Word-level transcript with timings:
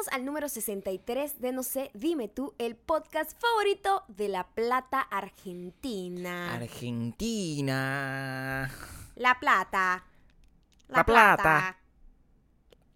Bienvenidos 0.00 0.18
al 0.18 0.24
número 0.24 0.48
63 0.48 1.40
de 1.42 1.52
No 1.52 1.62
sé, 1.62 1.90
dime 1.92 2.26
tú, 2.28 2.54
el 2.56 2.74
podcast 2.74 3.38
favorito 3.38 4.02
de 4.08 4.28
La 4.28 4.46
Plata, 4.48 5.02
Argentina. 5.02 6.54
Argentina. 6.54 7.70
La 9.16 9.38
Plata. 9.38 10.02
La 10.88 11.04
Plata. 11.04 11.76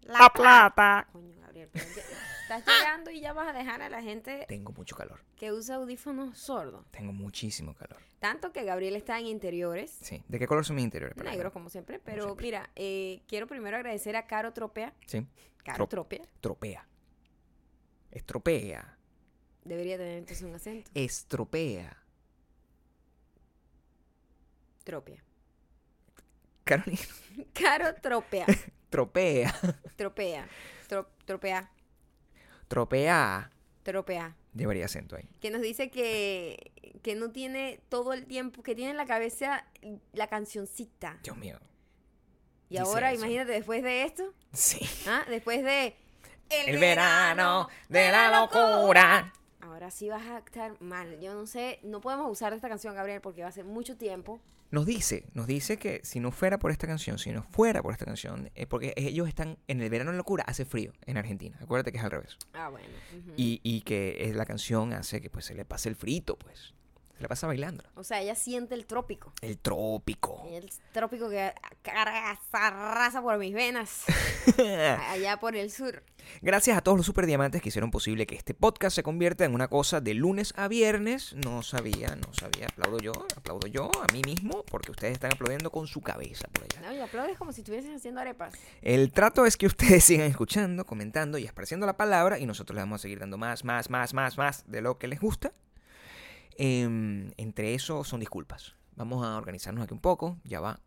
La 0.01 0.29
plata. 0.33 1.07
Coño, 1.11 1.35
Gabriel, 1.41 1.69
pero 1.71 1.85
ya- 1.95 2.01
estás 2.41 2.65
llegando 2.65 3.11
y 3.11 3.19
ya 3.21 3.33
vas 3.33 3.49
a 3.49 3.53
dejar 3.53 3.83
a 3.83 3.89
la 3.89 4.01
gente 4.01 4.43
Tengo 4.47 4.71
mucho 4.71 4.95
calor. 4.95 5.19
que 5.35 5.51
usa 5.51 5.75
audífonos 5.75 6.35
sordos. 6.39 6.87
Tengo 6.89 7.13
muchísimo 7.13 7.75
calor. 7.75 7.99
Tanto 8.19 8.51
que 8.51 8.63
Gabriel 8.63 8.95
está 8.95 9.19
en 9.19 9.27
interiores. 9.27 9.95
Sí. 10.01 10.23
¿De 10.27 10.39
qué 10.39 10.47
color 10.47 10.65
son 10.65 10.77
mis 10.77 10.85
interiores? 10.85 11.15
Para 11.15 11.29
Negro, 11.29 11.45
ver. 11.49 11.53
como 11.53 11.69
siempre. 11.69 11.99
Pero 11.99 12.35
mira, 12.35 12.71
eh, 12.75 13.21
quiero 13.27 13.45
primero 13.45 13.77
agradecer 13.77 14.15
a 14.15 14.25
Caro 14.25 14.53
Tropea. 14.53 14.91
Sí. 15.05 15.27
Caro 15.63 15.85
Trop- 15.85 15.89
Tropea. 15.89 16.25
Tropea. 16.41 16.87
Estropea. 18.15 18.97
Debería 19.63 19.97
tener 19.97 20.17
entonces 20.17 20.43
un 20.43 20.55
acento. 20.55 20.89
Estropea. 20.95 21.95
Tropea. 24.83 25.23
Carolina. 26.63 27.01
Caro 27.53 27.93
Tropea. 27.95 28.45
Tropea. 28.89 29.53
Tropea. 29.95 30.47
Tro- 30.87 31.07
tropea. 31.25 31.69
Tropea. 32.67 33.51
Tropea. 33.83 34.35
Llevaría 34.53 34.85
acento 34.85 35.15
ahí. 35.15 35.27
Que 35.41 35.49
nos 35.49 35.61
dice 35.61 35.91
que, 35.91 36.71
que 37.03 37.15
no 37.15 37.31
tiene 37.31 37.81
todo 37.89 38.13
el 38.13 38.25
tiempo, 38.25 38.63
que 38.63 38.73
tiene 38.73 38.91
en 38.91 38.97
la 38.97 39.05
cabeza 39.05 39.65
la 40.13 40.27
cancioncita. 40.27 41.19
Dios 41.23 41.37
mío. 41.37 41.59
Y 42.69 42.77
ahora, 42.77 43.11
eso. 43.11 43.21
imagínate, 43.21 43.51
después 43.51 43.83
de 43.83 44.03
esto, 44.03 44.33
Sí. 44.53 44.79
¿ah? 45.07 45.23
después 45.29 45.63
de... 45.63 45.95
El 46.49 46.77
verano 46.79 47.67
de 47.89 48.11
la 48.11 48.39
locura. 48.41 49.33
Ahora 49.61 49.91
sí 49.91 50.09
vas 50.09 50.25
a 50.27 50.39
estar 50.39 50.79
mal. 50.81 51.19
Yo 51.19 51.33
no 51.33 51.47
sé, 51.47 51.79
no 51.83 52.01
podemos 52.01 52.31
usar 52.31 52.53
esta 52.53 52.69
canción, 52.69 52.95
Gabriel, 52.95 53.21
porque 53.21 53.41
va 53.41 53.49
a 53.49 53.51
ser 53.51 53.65
mucho 53.65 53.97
tiempo. 53.97 54.39
Nos 54.71 54.85
dice, 54.85 55.25
nos 55.33 55.47
dice 55.47 55.77
que 55.77 56.01
si 56.03 56.19
no 56.19 56.31
fuera 56.31 56.57
por 56.59 56.71
esta 56.71 56.87
canción, 56.87 57.19
si 57.19 57.31
no 57.31 57.43
fuera 57.43 57.81
por 57.81 57.93
esta 57.93 58.05
canción, 58.05 58.51
eh, 58.55 58.65
porque 58.65 58.93
ellos 58.97 59.27
están 59.27 59.57
en 59.67 59.81
el 59.81 59.89
verano 59.89 60.11
de 60.11 60.17
locura, 60.17 60.43
hace 60.47 60.65
frío 60.65 60.91
en 61.05 61.17
Argentina. 61.17 61.57
Acuérdate 61.61 61.91
que 61.91 61.97
es 61.99 62.03
al 62.03 62.11
revés. 62.11 62.37
Ah, 62.53 62.69
bueno. 62.69 62.87
ujú. 63.17 63.33
Y, 63.37 63.61
y 63.63 63.81
que 63.81 64.17
es 64.25 64.35
la 64.35 64.45
canción 64.45 64.93
hace 64.93 65.21
que 65.21 65.29
pues 65.29 65.45
se 65.45 65.55
le 65.55 65.65
pase 65.65 65.89
el 65.89 65.95
frito, 65.95 66.37
pues. 66.37 66.73
Se 67.15 67.21
le 67.21 67.29
pasa 67.29 67.47
bailando. 67.47 67.83
O 67.95 68.03
sea, 68.03 68.21
ella 68.21 68.35
siente 68.35 68.75
el 68.75 68.85
trópico. 68.85 69.31
El 69.41 69.57
trópico. 69.57 70.45
El 70.49 70.69
trópico 70.91 71.29
que 71.29 71.53
arrasa 71.85 73.21
por 73.21 73.37
mis 73.37 73.53
venas. 73.53 74.03
allá 75.09 75.37
por 75.37 75.55
el 75.55 75.71
sur. 75.71 76.03
Gracias 76.41 76.77
a 76.77 76.81
todos 76.81 76.97
los 76.97 77.05
super 77.05 77.25
diamantes 77.25 77.61
que 77.61 77.69
hicieron 77.69 77.89
posible 77.89 78.25
que 78.25 78.35
este 78.35 78.53
podcast 78.53 78.95
se 78.95 79.03
convierta 79.03 79.45
en 79.45 79.53
una 79.53 79.69
cosa 79.69 80.01
de 80.01 80.13
lunes 80.13 80.53
a 80.57 80.67
viernes. 80.67 81.33
No 81.35 81.63
sabía, 81.63 82.15
no 82.17 82.33
sabía. 82.33 82.67
Aplaudo 82.67 82.97
yo, 82.99 83.13
aplaudo 83.37 83.67
yo 83.67 83.89
a 84.03 84.11
mí 84.11 84.21
mismo 84.25 84.63
porque 84.69 84.91
ustedes 84.91 85.13
están 85.13 85.31
aplaudiendo 85.31 85.71
con 85.71 85.87
su 85.87 86.01
cabeza 86.01 86.49
por 86.49 86.65
allá. 86.65 86.81
No, 86.81 86.93
y 86.93 86.99
aplaudes 86.99 87.37
como 87.37 87.53
si 87.53 87.61
estuvieses 87.61 87.95
haciendo 87.95 88.19
arepas. 88.19 88.53
El 88.81 89.13
trato 89.13 89.45
es 89.45 89.55
que 89.55 89.67
ustedes 89.67 90.03
sigan 90.03 90.27
escuchando, 90.27 90.85
comentando 90.85 91.37
y 91.37 91.45
esparciendo 91.45 91.85
la 91.85 91.95
palabra 91.95 92.39
y 92.39 92.45
nosotros 92.45 92.75
les 92.75 92.83
vamos 92.83 92.99
a 92.99 93.03
seguir 93.03 93.19
dando 93.19 93.37
más, 93.37 93.63
más, 93.63 93.89
más, 93.89 94.13
más, 94.13 94.37
más 94.37 94.63
de 94.67 94.81
lo 94.81 94.97
que 94.97 95.07
les 95.07 95.21
gusta. 95.21 95.53
Em, 96.55 97.31
entre 97.37 97.73
eso 97.73 98.03
son 98.03 98.19
disculpas. 98.19 98.75
Vamos 98.95 99.25
a 99.25 99.37
organizarnos 99.37 99.83
aquí 99.83 99.93
un 99.93 99.99
poco, 99.99 100.37
ya 100.43 100.59
va. 100.61 100.79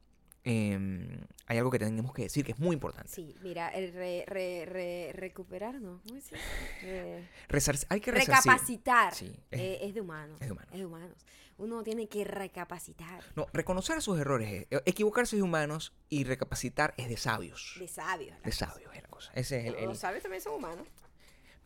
Em, 0.44 1.20
hay 1.46 1.58
algo 1.58 1.70
que 1.70 1.78
tenemos 1.78 2.14
que 2.14 2.22
decir 2.22 2.44
que 2.44 2.52
es 2.52 2.58
muy 2.58 2.72
importante. 2.74 3.10
Sí, 3.12 3.34
mira, 3.42 3.68
el 3.68 3.92
re, 3.92 4.24
re, 4.26 4.64
re- 4.64 5.10
recuperar, 5.12 5.74
¿no? 5.80 6.00
¿Cómo 6.06 6.20
se 6.20 6.36
dice? 6.36 6.36
Re- 6.82 7.28
Resarci- 7.48 7.86
hay 7.90 8.00
que 8.00 8.12
resarcir. 8.12 8.50
recapacitar. 8.52 9.14
Sí, 9.14 9.32
eh, 9.50 9.80
es- 9.82 9.94
de 9.94 10.00
humanos. 10.00 10.38
es 10.40 10.46
de 10.46 10.52
humanos. 10.52 10.72
Es 10.72 10.78
de 10.78 10.86
humanos. 10.86 11.18
Uno 11.58 11.82
tiene 11.82 12.08
que 12.08 12.24
recapacitar. 12.24 13.22
No, 13.36 13.46
reconocer 13.52 14.00
sus 14.00 14.18
errores, 14.18 14.66
es- 14.70 14.82
equivocarse 14.86 15.36
es 15.36 15.40
de 15.40 15.42
humanos 15.42 15.92
y 16.08 16.24
recapacitar 16.24 16.94
es 16.96 17.08
de 17.10 17.16
sabios. 17.18 17.76
De 17.78 17.88
sabios. 17.88 18.40
De 18.42 18.52
sabios 18.52 18.94
es 18.94 19.02
la 19.02 19.08
cosa. 19.08 19.32
Ese 19.34 19.58
es 19.60 19.66
el, 19.66 19.74
el- 19.74 19.84
Los 19.86 19.98
sabios 19.98 20.22
también 20.22 20.40
son 20.42 20.54
humanos. 20.54 20.86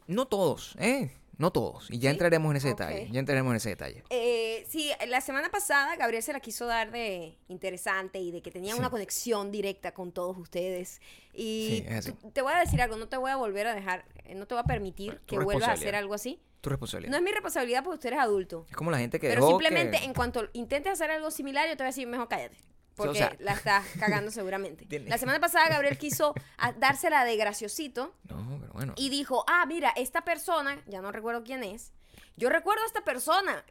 No 0.09 0.27
todos, 0.27 0.75
¿eh? 0.81 1.13
No 1.39 1.51
todos. 1.51 1.91
Y 1.91 1.99
ya 1.99 2.11
¿Sí? 2.11 2.15
entraremos 2.15 2.51
en 2.51 2.57
ese 2.59 2.69
detalle. 2.69 3.09
Ya 3.11 3.19
entraremos 3.21 3.51
en 3.53 3.57
ese 3.57 3.71
detalle. 3.71 4.05
Eh, 4.11 4.67
sí, 4.69 4.91
la 5.09 5.21
semana 5.21 5.51
pasada 5.51 5.97
Gabriel 5.97 6.23
se 6.23 6.33
la 6.33 6.41
quiso 6.41 6.67
dar 6.67 6.91
de 6.93 7.37
interesante 7.49 8.19
y 8.21 8.31
de 8.31 8.43
que 8.43 8.51
tenía 8.51 8.75
Sí. 8.75 8.79
una 8.79 8.91
conexión 8.91 9.51
directa 9.51 9.93
con 9.93 10.13
todos 10.13 10.37
ustedes. 10.37 11.01
Y 11.33 11.85
Sí, 12.03 12.13
tú- 12.13 12.31
te 12.31 12.43
voy 12.43 12.53
a 12.53 12.59
decir 12.59 12.81
algo, 12.83 12.97
no 12.97 13.09
te 13.09 13.17
voy 13.17 13.31
a 13.31 13.37
volver 13.37 13.67
a 13.67 13.75
dejar, 13.75 14.05
eh, 14.25 14.35
no 14.35 14.47
te 14.47 14.55
voy 14.55 14.61
a 14.61 14.65
permitir 14.67 15.19
Tu 15.27 15.37
que 15.37 15.45
vuelvas 15.45 15.69
a 15.69 15.73
hacer 15.73 15.95
algo 15.95 16.15
así. 16.15 16.41
Tu 16.61 16.71
responsabilidad. 16.71 17.11
No 17.11 17.17
es 17.17 17.23
mi 17.25 17.33
responsabilidad 17.33 17.83
porque 17.83 17.95
usted 17.97 18.09
eres 18.11 18.21
adulto. 18.21 18.67
Es 18.71 18.77
como 18.77 18.91
la 18.93 18.99
gente 18.99 19.19
que 19.19 19.27
Pero 19.29 19.41
dejó 19.41 19.49
simplemente 19.59 19.99
que- 19.99 20.05
en 20.05 20.15
cuanto 20.15 20.49
intentes 20.53 20.93
hacer 20.93 21.11
algo 21.11 21.31
similar, 21.33 21.67
yo 21.69 21.77
te 21.77 21.83
voy 21.83 21.87
a 21.89 21.91
decir, 21.91 22.07
mejor 22.07 22.29
cállate. 22.29 22.57
Porque 22.97 23.19
sea- 23.19 23.37
la 23.41 23.53
estás 23.53 23.85
cagando 23.99 24.31
seguramente. 24.31 24.85
Tiene- 24.89 25.09
La 25.09 25.19
semana 25.19 25.41
pasada 25.41 25.69
Gabriel 25.69 25.99
quiso 25.99 26.35
a- 26.59 26.73
dársela 26.73 27.25
de 27.25 27.37
graciosito 27.37 28.15
No, 28.29 28.59
pero 28.61 28.73
bueno. 28.73 28.95
y 28.97 29.09
dijo, 29.09 29.45
ah, 29.49 29.65
mira, 29.67 29.91
esta 29.97 30.23
persona, 30.25 30.83
ya 30.87 31.01
no 31.01 31.11
recuerdo 31.13 31.43
quién 31.45 31.63
es, 31.65 31.93
yo 32.37 32.49
recuerdo 32.49 32.83
a 32.83 32.87
esta 32.87 33.03
persona. 33.05 33.65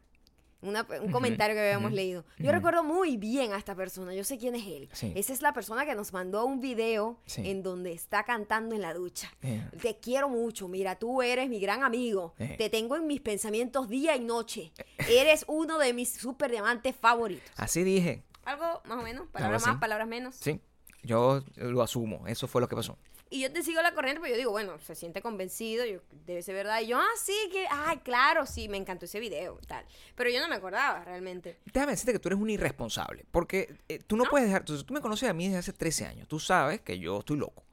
Una- 0.64 0.86
un 1.02 1.12
comentario 1.12 1.56
que 1.56 1.60
habíamos 1.62 1.92
leído. 1.92 2.24
Yo 2.38 2.52
recuerdo 2.52 2.84
muy 2.84 3.18
bien 3.18 3.52
a 3.52 3.58
esta 3.58 3.74
persona, 3.74 4.14
yo 4.14 4.24
sé 4.24 4.38
quién 4.38 4.54
es 4.54 4.68
él. 4.68 4.90
Sí. 4.94 5.12
Esa 5.16 5.34
es 5.34 5.42
la 5.42 5.54
persona 5.54 5.88
que 5.88 5.96
nos 5.96 6.14
mandó 6.14 6.46
un 6.46 6.62
video 6.62 7.20
Sí. 7.26 7.50
en 7.50 7.64
donde 7.64 7.94
está 7.94 8.24
cantando 8.26 8.76
en 8.76 8.82
la 8.84 8.94
ducha. 8.94 9.34
Eh, 9.42 9.66
Te 9.82 9.98
quiero 9.98 10.30
mucho, 10.30 10.68
mira, 10.68 11.00
tú 11.00 11.24
eres 11.24 11.50
mi 11.50 11.60
gran 11.60 11.82
amigo. 11.82 12.36
Eh. 12.38 12.54
Te 12.60 12.70
tengo 12.70 12.96
en 12.96 13.08
mis 13.08 13.22
pensamientos 13.22 13.90
día 13.90 14.16
y 14.16 14.20
noche. 14.20 14.72
Eres 15.10 15.46
uno 15.48 15.80
de 15.80 15.94
mis 15.94 16.14
super 16.14 16.52
diamantes 16.52 16.96
favoritos. 16.96 17.50
Así 17.58 17.84
dije. 17.84 18.24
Algo 18.44 18.82
más 18.86 19.00
o 19.00 19.04
menos, 19.04 19.28
palabras 19.28 19.66
más, 19.66 19.78
palabras 19.78 20.08
menos. 20.08 20.36
Sí. 20.36 20.60
Yo 21.04 21.44
lo 21.56 21.82
asumo. 21.82 22.28
Eso 22.28 22.48
fue 22.48 22.62
lo 22.62 22.68
que 22.68 22.76
pasó. 22.76 22.98
Y 23.34 23.40
yo 23.40 23.52
te 23.52 23.64
sigo 23.64 23.82
la 23.82 23.94
corriente, 23.94 24.20
pero 24.20 24.34
yo 24.34 24.38
digo, 24.38 24.52
bueno, 24.52 24.78
se 24.80 24.94
siente 24.94 25.22
convencido, 25.22 25.86
yo, 25.86 26.02
debe 26.26 26.42
ser 26.42 26.54
verdad. 26.54 26.82
Y 26.82 26.88
yo, 26.88 26.98
ah, 26.98 27.16
sí, 27.18 27.34
que, 27.50 27.66
ay, 27.72 28.00
claro, 28.00 28.46
sí, 28.46 28.68
me 28.68 28.76
encantó 28.76 29.06
ese 29.06 29.22
video, 29.22 29.58
tal. 29.68 29.86
Pero 30.16 30.30
yo 30.30 30.42
no 30.42 30.50
me 30.50 30.56
acordaba 30.56 31.06
realmente. 31.06 31.58
Déjame 31.74 31.94
decirte 31.94 32.12
que 32.12 32.20
tú 32.20 32.28
eres 32.28 32.40
un 32.40 32.50
irresponsable. 32.50 33.26
Porque 33.32 33.74
eh, 33.88 34.00
tú 34.06 34.18
no, 34.18 34.26
puedes 34.26 34.48
dejar. 34.48 34.66
Tú, 34.66 34.84
tú 34.84 34.94
me 34.94 35.00
conoces 35.00 35.30
a 35.30 35.34
mí 35.34 35.46
desde 35.46 35.60
hace 35.60 35.72
13 35.72 36.08
años. 36.08 36.28
Tú 36.28 36.42
sabes 36.42 36.82
que 36.82 37.00
yo 37.00 37.20
estoy 37.20 37.38
loco. 37.38 37.64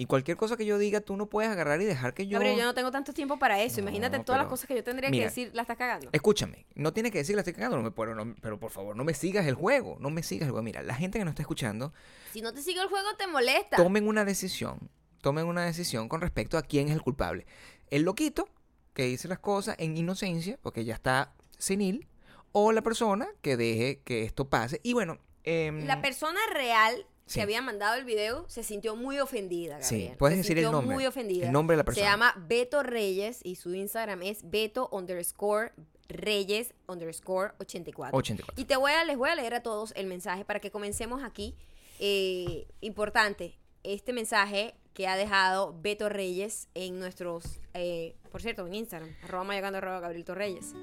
Y 0.00 0.06
cualquier 0.06 0.38
cosa 0.38 0.56
que 0.56 0.64
yo 0.64 0.78
diga, 0.78 1.02
tú 1.02 1.14
no 1.18 1.26
puedes 1.26 1.50
agarrar 1.50 1.78
y 1.82 1.84
dejar 1.84 2.14
que 2.14 2.26
yo. 2.26 2.38
Gabriel, 2.38 2.56
yo 2.58 2.64
no 2.64 2.72
tengo 2.72 2.90
tanto 2.90 3.12
tiempo 3.12 3.38
para 3.38 3.60
eso. 3.60 3.76
No, 3.76 3.82
Imagínate 3.82 4.18
todas 4.20 4.40
las 4.40 4.48
cosas 4.48 4.66
que 4.66 4.74
yo 4.74 4.82
tendría 4.82 5.10
Mira, 5.10 5.24
que 5.24 5.28
decir, 5.28 5.50
la 5.52 5.60
estás 5.60 5.76
cagando. 5.76 6.08
Escúchame, 6.12 6.64
no 6.74 6.94
tienes 6.94 7.12
que 7.12 7.18
decir 7.18 7.34
la 7.36 7.42
estoy 7.42 7.52
cagando, 7.52 7.76
no 7.76 7.82
me- 7.82 7.90
pero, 7.90 8.14
no- 8.14 8.34
pero 8.40 8.58
por 8.58 8.70
favor, 8.70 8.96
no 8.96 9.04
me 9.04 9.12
sigas 9.12 9.46
el 9.46 9.54
juego, 9.54 9.98
no 10.00 10.08
me 10.08 10.22
sigas 10.22 10.46
el 10.46 10.52
juego. 10.52 10.62
Mira, 10.64 10.82
la 10.82 10.94
gente 10.94 11.18
que 11.18 11.24
nos 11.26 11.32
está 11.32 11.42
escuchando, 11.42 11.92
Si 12.32 12.40
no 12.40 12.54
te 12.54 12.62
sigo 12.62 12.80
el 12.80 12.88
juego, 12.88 13.08
te 13.18 13.26
molesta. 13.26 13.76
tomen 13.76 14.08
una 14.08 14.24
decisión, 14.24 14.88
tomen 15.20 15.44
una 15.44 15.66
decisión 15.66 16.08
con 16.08 16.22
respecto 16.22 16.56
a 16.56 16.62
quién 16.62 16.88
es 16.88 16.94
el 16.94 17.02
culpable. 17.02 17.44
El 17.90 18.04
loquito 18.04 18.48
que 18.94 19.02
dice 19.04 19.28
las 19.28 19.40
cosas 19.40 19.76
en 19.78 19.98
inocencia, 19.98 20.58
porque 20.62 20.86
ya 20.86 20.94
está 20.94 21.34
senil, 21.58 22.08
o 22.52 22.72
la 22.72 22.80
persona 22.80 23.28
que 23.42 23.58
deje 23.58 24.00
que 24.02 24.22
esto 24.22 24.48
pase. 24.48 24.80
Y 24.82 24.94
bueno, 24.94 25.18
em, 25.44 25.84
La 25.86 26.00
persona 26.00 26.40
real 26.54 27.06
Sí. 27.30 27.38
que 27.38 27.42
había 27.42 27.62
mandado 27.62 27.94
el 27.96 28.04
video 28.04 28.44
se 28.48 28.62
sintió 28.64 28.96
muy 28.96 29.18
ofendida, 29.20 29.80
Sí, 29.82 29.96
Gabriel. 29.96 30.16
puedes 30.18 30.36
Se 30.38 30.42
decir 30.42 30.58
el 30.58 30.70
nombre, 30.72 30.94
muy 30.94 31.06
ofendida. 31.06 31.46
el 31.46 31.52
nombre 31.52 31.74
de 31.74 31.78
la 31.78 31.84
persona. 31.84 32.04
Se 32.06 32.10
llama 32.10 32.34
Beto 32.48 32.82
Reyes 32.82 33.40
y 33.44 33.54
su 33.54 33.72
Instagram 33.74 34.22
es 34.22 34.50
Beto 34.50 34.88
underscore 34.90 35.72
Reyes 36.08 36.74
underscore 36.88 37.52
84. 37.60 38.18
84. 38.18 38.60
Y 38.60 38.64
te 38.64 38.76
voy 38.76 38.90
a, 38.92 39.04
les 39.04 39.16
voy 39.16 39.28
a 39.30 39.34
leer 39.36 39.54
a 39.54 39.62
todos 39.62 39.92
el 39.96 40.06
mensaje 40.06 40.44
para 40.44 40.58
que 40.58 40.70
comencemos 40.72 41.22
aquí. 41.22 41.54
Eh, 42.00 42.66
importante, 42.80 43.54
este 43.84 44.12
mensaje 44.12 44.74
que 44.92 45.06
ha 45.06 45.16
dejado 45.16 45.72
Beto 45.80 46.08
Reyes 46.08 46.68
en 46.74 46.98
nuestros, 46.98 47.60
eh, 47.74 48.16
por 48.32 48.42
cierto, 48.42 48.66
en 48.66 48.74
Instagram, 48.74 49.14
arroba 49.22 49.44
mayagando 49.44 49.78
arroba 49.78 50.00
Gabriel 50.00 50.24
Torreyes. 50.24 50.74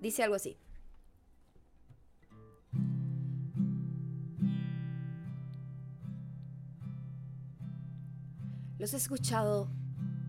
Dice 0.00 0.22
algo 0.22 0.36
así. 0.36 0.56
Los 8.80 8.94
he 8.94 8.96
escuchado 8.96 9.68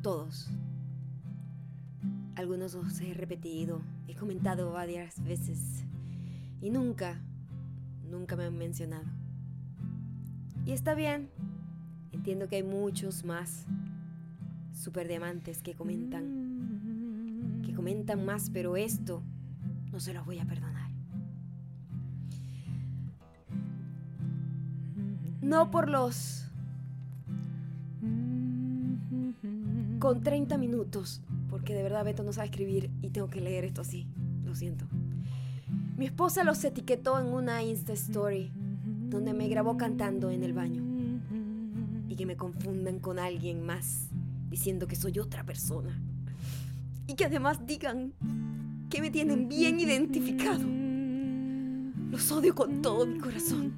todos. 0.01 0.49
Algunos 2.35 2.73
los 2.73 2.99
he 2.99 3.13
repetido, 3.13 3.81
he 4.09 4.13
comentado 4.13 4.73
varias 4.73 5.23
veces 5.23 5.85
y 6.61 6.69
nunca, 6.69 7.21
nunca 8.09 8.35
me 8.35 8.43
han 8.43 8.57
mencionado. 8.57 9.05
Y 10.65 10.73
está 10.73 10.95
bien, 10.95 11.29
entiendo 12.11 12.49
que 12.49 12.57
hay 12.57 12.63
muchos 12.63 13.23
más 13.23 13.65
superdiamantes 14.73 15.61
que 15.61 15.73
comentan, 15.73 17.61
que 17.65 17.73
comentan 17.73 18.25
más, 18.25 18.49
pero 18.49 18.75
esto 18.75 19.23
no 19.93 20.01
se 20.01 20.13
los 20.13 20.25
voy 20.25 20.39
a 20.39 20.45
perdonar. 20.45 20.91
No 25.41 25.71
por 25.71 25.87
los 25.87 26.50
con 29.99 30.21
30 30.23 30.57
minutos, 30.57 31.21
porque 31.49 31.73
de 31.73 31.83
verdad 31.83 32.03
Beto 32.03 32.23
no 32.23 32.33
sabe 32.33 32.47
escribir 32.47 32.89
y 33.01 33.09
tengo 33.09 33.29
que 33.29 33.41
leer 33.41 33.65
esto 33.65 33.81
así. 33.81 34.07
Lo 34.45 34.55
siento. 34.55 34.85
Mi 35.97 36.05
esposa 36.05 36.43
los 36.43 36.63
etiquetó 36.63 37.19
en 37.19 37.27
una 37.27 37.61
Insta 37.63 37.93
Story 37.93 38.51
donde 39.09 39.33
me 39.33 39.47
grabó 39.47 39.77
cantando 39.77 40.31
en 40.31 40.43
el 40.43 40.53
baño 40.53 40.83
y 42.09 42.15
que 42.15 42.25
me 42.25 42.35
confunden 42.35 42.99
con 42.99 43.19
alguien 43.19 43.63
más 43.65 44.07
diciendo 44.49 44.87
que 44.87 44.95
soy 44.95 45.19
otra 45.19 45.43
persona 45.45 46.01
y 47.07 47.13
que 47.13 47.25
además 47.25 47.65
digan 47.65 48.13
que 48.89 49.01
me 49.01 49.11
tienen 49.11 49.47
bien 49.47 49.79
identificado. 49.79 50.63
Los 52.09 52.31
odio 52.31 52.55
con 52.55 52.81
todo 52.81 53.05
mi 53.05 53.19
corazón 53.19 53.73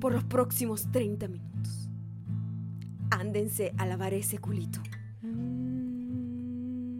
por 0.00 0.12
los 0.12 0.24
próximos 0.24 0.90
30 0.90 1.28
minutos. 1.28 1.83
Ándense 3.16 3.72
a 3.78 3.86
lavar 3.86 4.12
ese 4.12 4.38
culito. 4.38 4.80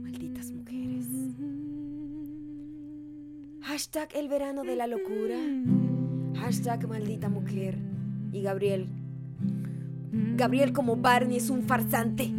Malditas 0.03 0.53
mujeres. 0.53 1.07
Hashtag 3.63 4.11
el 4.15 4.29
verano 4.29 4.63
de 4.63 4.77
la 4.77 4.87
locura. 4.87 5.37
Hashtag 6.37 6.87
maldita 6.87 7.29
mujer. 7.29 7.79
Y 8.31 8.43
Gabriel. 8.43 8.87
Gabriel 10.37 10.73
como 10.73 10.95
Barney 10.95 11.39
es 11.39 11.51
un 11.51 11.65
farsante. 11.65 12.33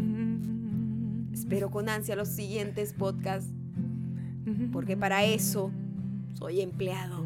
Espero 1.33 1.69
con 1.69 1.89
ansia 1.89 2.15
los 2.15 2.29
siguientes 2.29 2.93
podcasts. 2.93 3.51
Porque 4.71 4.95
para 4.95 5.25
eso 5.25 5.69
soy 6.35 6.61
empleado. 6.61 7.25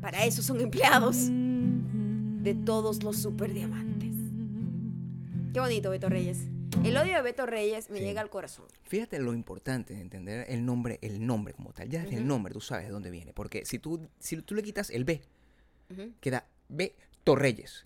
Para 0.00 0.24
eso 0.24 0.42
son 0.42 0.60
empleados 0.60 1.28
de 1.28 2.54
todos 2.64 3.04
los 3.04 3.18
superdiamantes. 3.18 3.95
Qué 5.56 5.60
bonito, 5.60 5.88
Beto 5.88 6.10
Reyes. 6.10 6.48
El 6.84 6.94
odio 6.98 7.14
de 7.14 7.22
Beto 7.22 7.46
Reyes 7.46 7.88
me 7.88 8.00
Sí. 8.00 8.04
llega 8.04 8.20
al 8.20 8.28
corazón. 8.28 8.66
Fíjate 8.82 9.18
lo 9.18 9.32
importante 9.32 9.94
de 9.94 10.02
entender 10.02 10.44
el 10.50 10.66
nombre, 10.66 10.98
el 11.00 11.24
nombre 11.24 11.54
como 11.54 11.72
tal. 11.72 11.88
Ya 11.88 12.02
desde 12.02 12.18
el 12.18 12.26
nombre 12.26 12.52
tú 12.52 12.60
sabes 12.60 12.84
de 12.84 12.92
dónde 12.92 13.10
viene. 13.10 13.32
Porque 13.32 13.64
si 13.64 13.78
tú, 13.78 14.06
si 14.18 14.36
tú 14.42 14.54
le 14.54 14.62
quitas 14.62 14.90
el 14.90 15.04
B, 15.06 15.22
Ujú. 15.90 16.12
queda 16.20 16.46
B 16.68 16.94
Torreyes. 17.24 17.84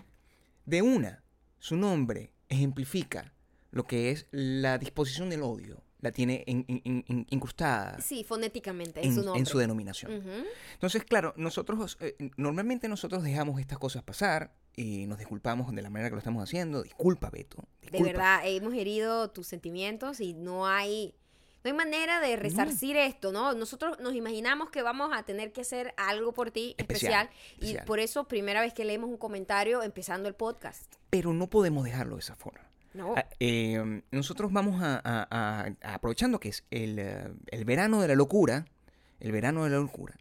De 0.67 0.83
una, 0.83 1.23
su 1.61 1.77
nombre 1.77 2.33
ejemplifica 2.49 3.33
lo 3.71 3.85
que 3.85 4.11
es 4.11 4.27
la 4.33 4.77
disposición 4.77 5.31
del 5.31 5.43
odio. 5.45 5.81
La 6.01 6.11
tiene 6.11 6.43
in- 6.49 6.65
in- 6.67 6.81
in- 6.83 7.05
in- 7.07 7.27
incrustada 7.31 8.01
Sí, 8.01 8.25
fonéticamente, 8.25 9.07
en, 9.07 9.15
su 9.15 9.21
en 9.21 9.27
nombre. 9.27 9.45
su 9.45 9.59
denominación. 9.59 10.25
Entonces, 10.73 11.05
claro, 11.05 11.35
nosotros, 11.37 11.99
eh, 12.01 12.17
normalmente 12.37 12.89
nosotros 12.89 13.23
dejamos 13.23 13.61
estas 13.61 13.79
cosas 13.79 14.03
pasar 14.03 14.53
y 14.81 15.07
nos 15.07 15.19
disculpamos 15.19 15.75
de 15.75 15.83
la 15.83 15.91
manera 15.91 16.09
que 16.09 16.15
lo 16.15 16.19
estamos 16.21 16.43
haciendo. 16.43 16.83
Disculpa, 16.83 17.31
Beto. 17.31 17.59
De 17.83 17.91
disculpa. 17.91 18.07
verdad, 18.07 18.41
hemos 18.45 18.75
herido 18.75 19.31
tus 19.31 19.47
sentimientos 19.47 20.21
y 20.21 20.33
no 20.35 20.67
hay, 20.67 21.15
no 21.63 21.71
hay 21.71 21.77
manera 21.77 22.21
de 22.21 22.37
resarcir 22.37 22.97
esto, 22.97 23.33
¿no? 23.33 23.53
Nosotros 23.55 23.99
nos 24.01 24.15
imaginamos 24.15 24.71
que 24.71 24.83
vamos 24.83 25.11
a 25.13 25.23
tener 25.25 25.53
que 25.53 25.61
hacer 25.61 25.93
algo 25.97 26.33
por 26.33 26.51
ti 26.51 26.75
Especial, 26.79 27.27
especial, 27.27 27.31
especial. 27.61 27.83
y 27.85 27.87
por 27.87 28.01
eso 28.01 28.25
primera 28.27 28.61
vez 28.63 28.73
que 28.73 28.85
leemos 28.85 29.11
un 29.11 29.19
comentario 29.19 29.83
empezando 29.83 30.29
el 30.29 30.35
podcast. 30.35 30.95
Pero 31.11 31.33
no 31.35 31.49
podemos 31.51 31.85
dejarlo 31.85 32.17
de 32.17 32.21
esa 32.21 32.35
forma. 32.37 32.61
No. 32.95 33.15
Ah, 33.17 33.27
eh, 33.39 34.03
nosotros 34.11 34.53
vamos 34.53 34.83
a, 34.83 34.97
a- 35.05 35.29
a- 35.31 35.71
a- 35.83 35.95
aprovechando 35.95 36.41
que 36.41 36.49
es 36.49 36.65
el, 36.71 36.99
eh, 36.99 37.29
el 37.49 37.65
verano 37.65 38.01
de 38.01 38.09
la 38.09 38.15
locura, 38.17 38.65
el 39.21 39.31
verano 39.31 39.63
de 39.65 39.71
la 39.71 39.77
locura. 39.77 40.17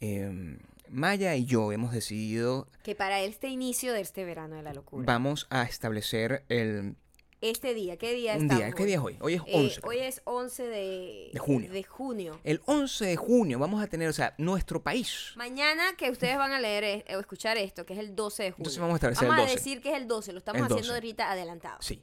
eh, 0.00 0.58
Maya 0.90 1.34
y 1.36 1.44
yo 1.44 1.72
hemos 1.72 1.92
decidido, 1.92 2.68
Que 2.82 2.94
para 2.94 3.20
este 3.20 3.48
inicio 3.48 3.92
de 3.92 4.00
este 4.00 4.24
verano 4.24 4.56
de 4.56 4.62
la 4.62 4.72
locura. 4.72 5.04
vamos 5.06 5.46
a 5.50 5.62
establecer 5.64 6.44
el, 6.48 6.96
Este 7.40 7.72
día, 7.74 7.96
¿qué 7.96 8.12
día 8.14 8.34
un 8.34 8.42
estamos 8.42 8.64
día. 8.64 8.72
¿Qué 8.74 8.84
día 8.84 8.96
es 8.96 9.00
hoy? 9.02 9.16
Hoy 9.20 9.34
es 9.34 9.42
Eh, 9.46 9.52
11. 9.54 9.80
hoy 9.84 9.98
es 9.98 10.20
11 10.24 10.62
de, 10.64 11.30
De 11.32 11.38
junio. 11.38 11.70
de 11.70 11.82
junio. 11.84 12.40
El 12.42 12.60
11 12.66 13.04
de 13.06 13.16
junio 13.16 13.58
vamos 13.60 13.80
a 13.80 13.86
tener, 13.86 14.08
o 14.08 14.12
sea, 14.12 14.34
nuestro 14.38 14.82
país. 14.82 15.32
Mañana 15.36 15.94
que 15.96 16.10
ustedes 16.10 16.36
van 16.36 16.50
a 16.52 16.60
leer 16.60 16.82
eh, 16.84 17.04
o 17.16 17.20
escuchar 17.20 17.56
esto, 17.56 17.86
que 17.86 17.92
es 17.92 18.00
el 18.00 18.16
12 18.16 18.42
de 18.42 18.50
junio. 18.50 18.60
Entonces 18.62 18.80
vamos 18.80 18.94
a 18.94 18.96
establecer 18.96 19.24
el 19.24 19.28
Vamos 19.30 19.44
12. 19.44 19.52
a 19.52 19.56
decir 19.56 19.80
que 19.80 19.90
es 19.90 19.96
el 19.96 20.08
12, 20.08 20.32
lo 20.32 20.38
estamos 20.38 20.58
El 20.58 20.64
haciendo 20.64 20.86
12. 20.88 20.94
ahorita 20.94 21.30
adelantado. 21.30 21.76
Sí. 21.80 22.02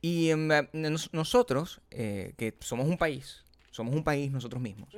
Y 0.00 0.30
em, 0.30 0.50
eh, 0.50 0.68
nos- 0.72 1.12
nosotros, 1.12 1.82
eh, 1.90 2.32
que 2.38 2.54
somos 2.60 2.86
un 2.88 2.96
país, 2.96 3.44
somos 3.70 3.94
un 3.94 4.02
país 4.04 4.30
nosotros 4.30 4.60
mismos, 4.60 4.88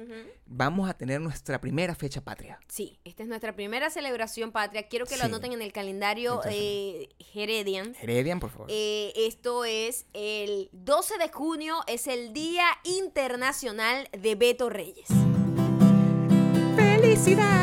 vamos 0.46 0.88
a 0.88 0.94
tener 0.94 1.20
nuestra 1.20 1.60
primera 1.60 1.94
fecha 1.94 2.22
patria. 2.22 2.58
Sí, 2.68 2.98
esta 3.04 3.22
es 3.22 3.28
nuestra 3.28 3.54
primera 3.54 3.90
celebración 3.90 4.50
patria. 4.50 4.88
Quiero 4.88 5.06
que 5.06 5.16
lo 5.16 5.24
anoten 5.24 5.52
en 5.52 5.62
el 5.62 5.72
calendario 5.72 6.34
Entonces, 6.34 6.54
eh, 6.56 7.08
Heredian. 7.34 7.94
Heredian, 8.00 8.40
por 8.40 8.50
favor. 8.50 8.66
Eh, 8.70 9.12
esto 9.16 9.64
es 9.64 10.06
el 10.12 10.70
12 10.72 11.18
de 11.18 11.30
junio, 11.30 11.76
es 11.86 12.06
el 12.06 12.32
Día 12.32 12.66
Internacional 12.84 14.08
de 14.12 14.34
Beto 14.34 14.70
Reyes. 14.70 15.08
Felicidades, 16.76 17.61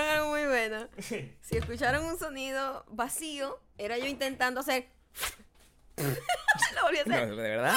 Algo 0.00 0.28
muy 0.30 0.44
bueno. 0.46 0.88
Si 1.42 1.56
escucharon 1.56 2.04
un 2.04 2.18
sonido 2.18 2.84
vacío, 2.88 3.60
era 3.78 3.98
yo 3.98 4.06
intentando 4.06 4.60
hacer... 4.60 4.88
lo 5.96 6.82
volví 6.84 6.98
a 6.98 7.04
No, 7.04 7.14
hacer. 7.14 7.28
de 7.36 7.42
verdad. 7.42 7.74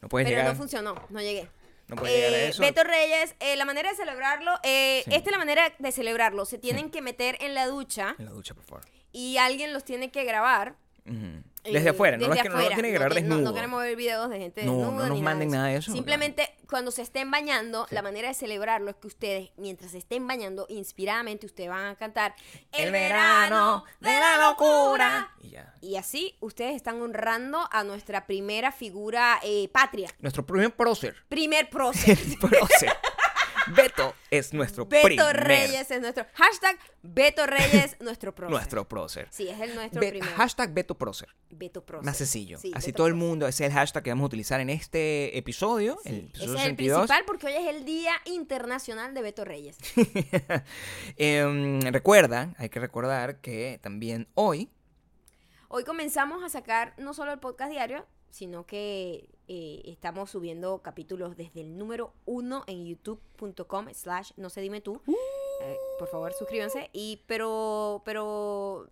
No 0.00 0.08
puedes 0.08 0.26
Pero 0.28 0.38
llegar. 0.38 0.52
no 0.54 0.58
funcionó, 0.58 1.06
no 1.10 1.20
llegué. 1.20 1.48
no 1.88 1.96
puedes 1.96 2.16
llegar 2.16 2.32
a 2.32 2.36
Eh, 2.38 2.48
eso. 2.48 2.62
Beto 2.62 2.84
Reyes, 2.84 3.34
eh, 3.40 3.56
la 3.56 3.64
manera 3.64 3.90
de 3.90 3.96
celebrarlo, 3.96 4.52
eh, 4.62 5.02
Sí. 5.04 5.14
esta 5.14 5.28
es 5.30 5.32
la 5.32 5.38
manera 5.38 5.74
de 5.78 5.92
celebrarlo. 5.92 6.44
Se 6.46 6.58
tienen 6.58 6.90
que 6.90 7.02
meter 7.02 7.36
en 7.40 7.54
la 7.54 7.66
ducha 7.66 8.14
En 8.18 8.24
la 8.26 8.30
ducha, 8.30 8.54
por 8.54 8.64
favor. 8.64 8.84
y 9.12 9.36
alguien 9.38 9.72
los 9.72 9.84
tiene 9.84 10.10
que 10.10 10.24
grabar. 10.24 10.76
Eh, 11.04 11.42
Desde 11.64 11.90
afuera, 11.90 12.16
no, 12.16 12.26
desde 12.28 12.36
es 12.38 12.42
que 12.42 12.48
no 12.48 12.54
lo 12.54 12.60
afuera. 12.60 12.74
tiene 12.76 12.88
que 12.88 12.94
grabar 12.94 13.10
no- 13.10 13.14
desnudo. 13.14 13.40
No, 13.42 13.54
queremos 13.54 13.82
ver 13.82 13.96
videos 13.96 14.30
de 14.30 14.38
gente 14.38 14.64
No, 14.64 14.72
no 14.72 14.78
desnuda 14.86 15.06
nos 15.08 15.16
ni 15.18 15.22
manden 15.22 15.50
nada 15.50 15.66
de 15.66 15.76
eso, 15.76 15.92
Simplemente 15.92 16.54
cuando 16.68 16.90
se 16.90 17.02
estén 17.02 17.30
bañando, 17.30 17.86
la 17.90 18.00
manera 18.02 18.28
de 18.28 18.34
celebrarlo 18.34 18.90
es 18.90 18.96
que 18.96 19.06
ustedes, 19.08 19.50
mientras 19.56 19.90
se 19.90 19.98
estén 19.98 20.26
bañando, 20.26 20.66
inspiradamente 20.68 21.44
ustedes 21.46 21.68
van 21.68 21.86
a 21.86 21.96
cantar 21.96 22.34
El 22.72 22.92
verano 22.92 23.84
de 24.00 24.10
la 24.10 24.48
locura. 24.48 25.34
Y 25.42 25.50
ya. 25.50 25.74
Y 25.80 25.96
así 25.96 26.36
ustedes 26.40 26.76
están 26.76 27.00
honrando 27.02 27.68
a 27.72 27.84
nuestra 27.84 28.26
primera 28.26 28.72
figura 28.72 29.38
eh, 29.42 29.68
patria. 29.72 30.08
Nuestro 30.20 30.46
primer 30.46 30.74
prócer. 30.74 31.16
Primer 31.28 31.68
prócer. 31.70 32.16
prócer. 32.40 32.92
Beto 33.74 34.14
es 34.30 34.52
nuestro 34.52 34.86
Beto 34.86 35.04
primer. 35.06 35.36
Reyes 35.46 35.90
es 35.90 36.00
nuestro. 36.00 36.26
Hashtag 36.34 36.78
Beto 37.02 37.46
Reyes, 37.46 37.96
nuestro 38.00 38.34
prócer. 38.34 38.50
Nuestro 38.52 38.88
prócer. 38.88 39.28
Sí, 39.30 39.48
es 39.48 39.60
el 39.60 39.74
nuestro 39.74 40.00
Be- 40.00 40.10
primero. 40.10 40.32
hashtag 40.36 40.72
Beto 40.72 40.96
prócer. 40.96 41.28
Beto 41.50 41.84
prócer. 41.84 42.04
Más 42.06 42.16
sencillo. 42.16 42.58
Sí, 42.58 42.72
Así 42.74 42.88
Beto 42.88 42.96
todo 42.98 43.06
el 43.06 43.14
mundo, 43.14 43.46
ese 43.46 43.64
es 43.64 43.70
el 43.70 43.74
hashtag 43.74 44.02
que 44.02 44.10
vamos 44.10 44.24
a 44.24 44.26
utilizar 44.26 44.60
en 44.60 44.70
este 44.70 45.36
episodio. 45.38 45.98
el 46.04 46.14
Ese 46.14 46.18
episodio 46.26 46.44
es 46.56 46.60
el 46.64 46.70
62. 46.70 46.98
principal 47.00 47.24
porque 47.26 47.46
hoy 47.46 47.52
es 47.54 47.66
el 47.68 47.84
Día 47.84 48.12
Internacional 48.24 49.14
de 49.14 49.22
Beto 49.22 49.44
Reyes. 49.44 49.76
Em, 51.16 51.80
recuerda, 51.80 52.54
hay 52.58 52.68
que 52.68 52.80
recordar 52.80 53.40
que 53.40 53.78
también 53.82 54.28
hoy, 54.34 54.70
Hoy 55.72 55.84
comenzamos 55.84 56.42
a 56.42 56.48
sacar 56.48 56.94
no 56.98 57.14
solo 57.14 57.32
el 57.32 57.38
podcast 57.38 57.70
diario, 57.70 58.04
sino 58.30 58.66
que 58.66 59.28
eh, 59.52 59.82
estamos 59.86 60.30
subiendo 60.30 60.80
capítulos 60.80 61.36
desde 61.36 61.60
el 61.62 61.76
número 61.76 62.12
uno 62.24 62.62
en 62.68 62.86
youtube.com 62.86 63.88
slash 63.92 64.30
no 64.36 64.48
se 64.48 64.60
dime 64.60 64.80
tú. 64.80 65.02
Eh, 65.62 65.76
por 65.98 66.06
favor, 66.08 66.32
suscríbanse. 66.32 66.88
Y 66.92 67.20
pero, 67.26 68.00
pero, 68.04 68.88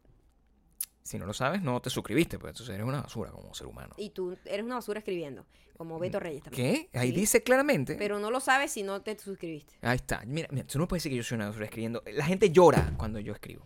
si 1.05 1.17
no 1.17 1.27
lo 1.27 1.33
sabes, 1.33 1.63
no 1.63 1.81
te 1.81 1.91
suscribiste, 1.91 2.41
pues 2.41 2.51
entonces 2.51 2.75
eres 2.75 2.85
una 2.87 3.03
basura 3.03 3.31
como 3.31 3.55
ser 3.55 3.69
humano. 3.69 3.95
y 3.99 4.11
tú 4.11 4.37
eres 4.47 4.67
una 4.67 4.75
basura 4.75 4.99
escribiendo, 4.99 5.47
como 5.77 5.97
Beto 6.01 6.19
Reyes 6.19 6.43
también. 6.43 6.73
Mm, 6.73 6.75
¿Qué? 6.91 6.99
Ahí 6.99 7.11
Sí. 7.11 7.17
dice 7.21 7.43
claramente. 7.45 7.95
Pero 7.95 8.19
no 8.19 8.31
lo 8.33 8.41
sabes 8.41 8.73
si 8.73 8.83
no 8.83 9.01
te 9.01 9.17
suscribiste. 9.17 9.75
Ahí 9.81 9.95
está. 9.97 10.23
Mira, 10.27 10.49
mira, 10.51 10.67
tú 10.67 10.79
no 10.81 10.89
puedes 10.89 11.05
decir 11.05 11.13
que 11.13 11.17
yo 11.19 11.23
soy 11.23 11.37
una 11.37 11.47
basura 11.47 11.67
escribiendo. 11.67 12.03
La 12.13 12.25
gente 12.25 12.51
llora 12.51 12.93
cuando 12.99 13.21
yo 13.21 13.33
escribo. 13.33 13.65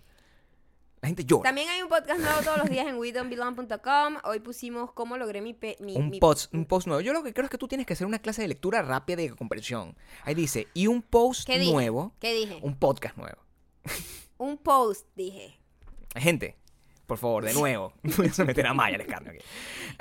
La 1.03 1.09
gente 1.09 1.25
llora. 1.25 1.43
También 1.43 1.69
hay 1.69 1.83
un 1.83 1.89
podcast 1.89 2.21
nuevo 2.21 2.43
todos 2.45 2.59
los 2.59 2.71
días 2.71 2.87
en 2.87 2.97
WeDon'tBelong.com. 2.97 4.19
Hoy 4.23 4.39
pusimos 4.39 4.93
cómo 4.93 5.17
logré 5.17 5.41
mi... 5.41 5.53
pe- 5.53 5.77
mi- 5.81 5.97
un 5.97 6.11
mi- 6.11 6.21
post, 6.21 6.55
un 6.55 6.65
post 6.65 6.87
nuevo. 6.87 7.01
Yo 7.01 7.13
lo 7.13 7.25
que 7.25 7.35
creo 7.35 7.45
es 7.47 7.51
que 7.51 7.59
tú 7.59 7.67
tienes 7.67 7.89
que 7.89 7.95
hacer 7.95 8.07
una 8.07 8.21
clase 8.21 8.43
de 8.43 8.47
lectura 8.47 8.83
rápida 8.83 9.21
y 9.21 9.29
de 9.29 9.35
comprensión. 9.35 9.97
Ahí 10.23 10.37
dice, 10.37 10.69
y 10.75 10.87
un 10.87 11.03
post 11.03 11.45
¿Qué 11.45 11.59
dije? 11.59 11.73
nuevo, 11.73 12.15
¿Qué 12.21 12.33
dije? 12.35 12.61
un 12.63 12.79
podcast 12.79 13.17
nuevo. 13.17 13.39
Un 14.39 14.57
post, 14.59 15.09
dije. 15.17 15.59
Gente, 16.15 16.57
por 17.09 17.19
favor, 17.19 17.45
de 17.47 17.53
nuevo. 17.55 17.93
Voy 18.17 18.31
a 18.39 18.45
meter 18.45 18.65
a 18.69 18.73
Maya 18.73 18.95
al 18.95 19.01
escarnio 19.01 19.33
aquí. 19.33 19.41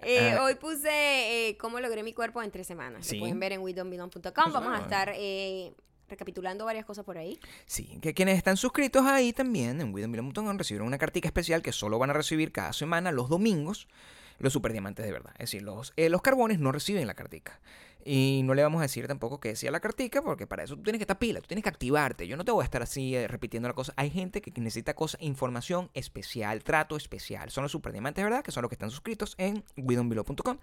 Eh, 0.03 0.35
Ah. 0.37 0.43
hoy 0.43 0.53
puse 0.53 1.47
eh, 1.49 1.57
cómo 1.57 1.79
logré 1.79 2.03
mi 2.03 2.13
cuerpo 2.13 2.43
en 2.43 2.51
tres 2.51 2.67
semanas. 2.67 3.07
Sí. 3.07 3.15
Lo 3.15 3.21
pueden 3.21 3.39
ver 3.39 3.53
en 3.53 3.61
WeDon'tBelong.com. 3.61 4.53
Vamos 4.53 4.77
a 4.79 4.83
estar 4.83 5.11
eh, 5.15 5.73
recapitulando 6.11 6.65
varias 6.65 6.85
cosas 6.85 7.03
por 7.03 7.17
ahí. 7.17 7.39
Sí, 7.65 7.97
que 8.01 8.13
quienes 8.13 8.37
están 8.37 8.57
suscritos 8.57 9.05
ahí 9.05 9.33
también 9.33 9.81
en 9.81 9.93
WeDon'tBelong.com 9.93 10.57
recibieron 10.57 10.87
una 10.87 10.97
cartica 10.97 11.27
especial 11.27 11.61
que 11.61 11.71
solo 11.71 11.97
van 11.97 12.11
a 12.11 12.13
recibir 12.13 12.51
cada 12.51 12.73
semana 12.73 13.11
los 13.11 13.29
domingos 13.29 13.87
los 14.41 14.53
superdiamantes 14.53 15.05
de 15.05 15.11
verdad. 15.11 15.31
Es 15.33 15.51
decir, 15.51 15.61
los, 15.61 15.93
eh, 15.95 16.09
los 16.09 16.21
carbones 16.21 16.59
no 16.59 16.71
reciben 16.71 17.07
la 17.07 17.13
cartica. 17.13 17.59
Y 18.03 18.41
no 18.45 18.55
le 18.55 18.63
vamos 18.63 18.79
a 18.79 18.83
decir 18.83 19.07
tampoco 19.07 19.39
que 19.39 19.49
decía 19.49 19.69
la 19.69 19.79
cartica, 19.79 20.23
porque 20.23 20.47
para 20.47 20.63
eso 20.63 20.75
tú 20.75 20.81
tienes 20.81 20.97
que 20.97 21.03
estar 21.03 21.19
pila, 21.19 21.39
tú 21.39 21.47
tienes 21.47 21.63
que 21.63 21.69
activarte. 21.69 22.27
Yo 22.27 22.35
no 22.35 22.43
te 22.43 22.51
voy 22.51 22.63
a 22.63 22.65
estar 22.65 22.81
así 22.81 23.15
eh, 23.15 23.27
repitiendo 23.27 23.67
la 23.67 23.75
cosa. 23.75 23.93
Hay 23.95 24.09
gente 24.09 24.41
que 24.41 24.51
necesita 24.59 24.95
cosas, 24.95 25.21
información 25.21 25.91
especial, 25.93 26.63
trato 26.63 26.97
especial. 26.97 27.51
Son 27.51 27.61
los 27.61 27.71
superdiamantes, 27.71 28.23
¿verdad? 28.23 28.43
Que 28.43 28.51
son 28.51 28.63
los 28.63 28.69
que 28.69 28.75
están 28.75 28.89
suscritos 28.89 29.35
en 29.37 29.63
widonbelow.com. 29.77 30.57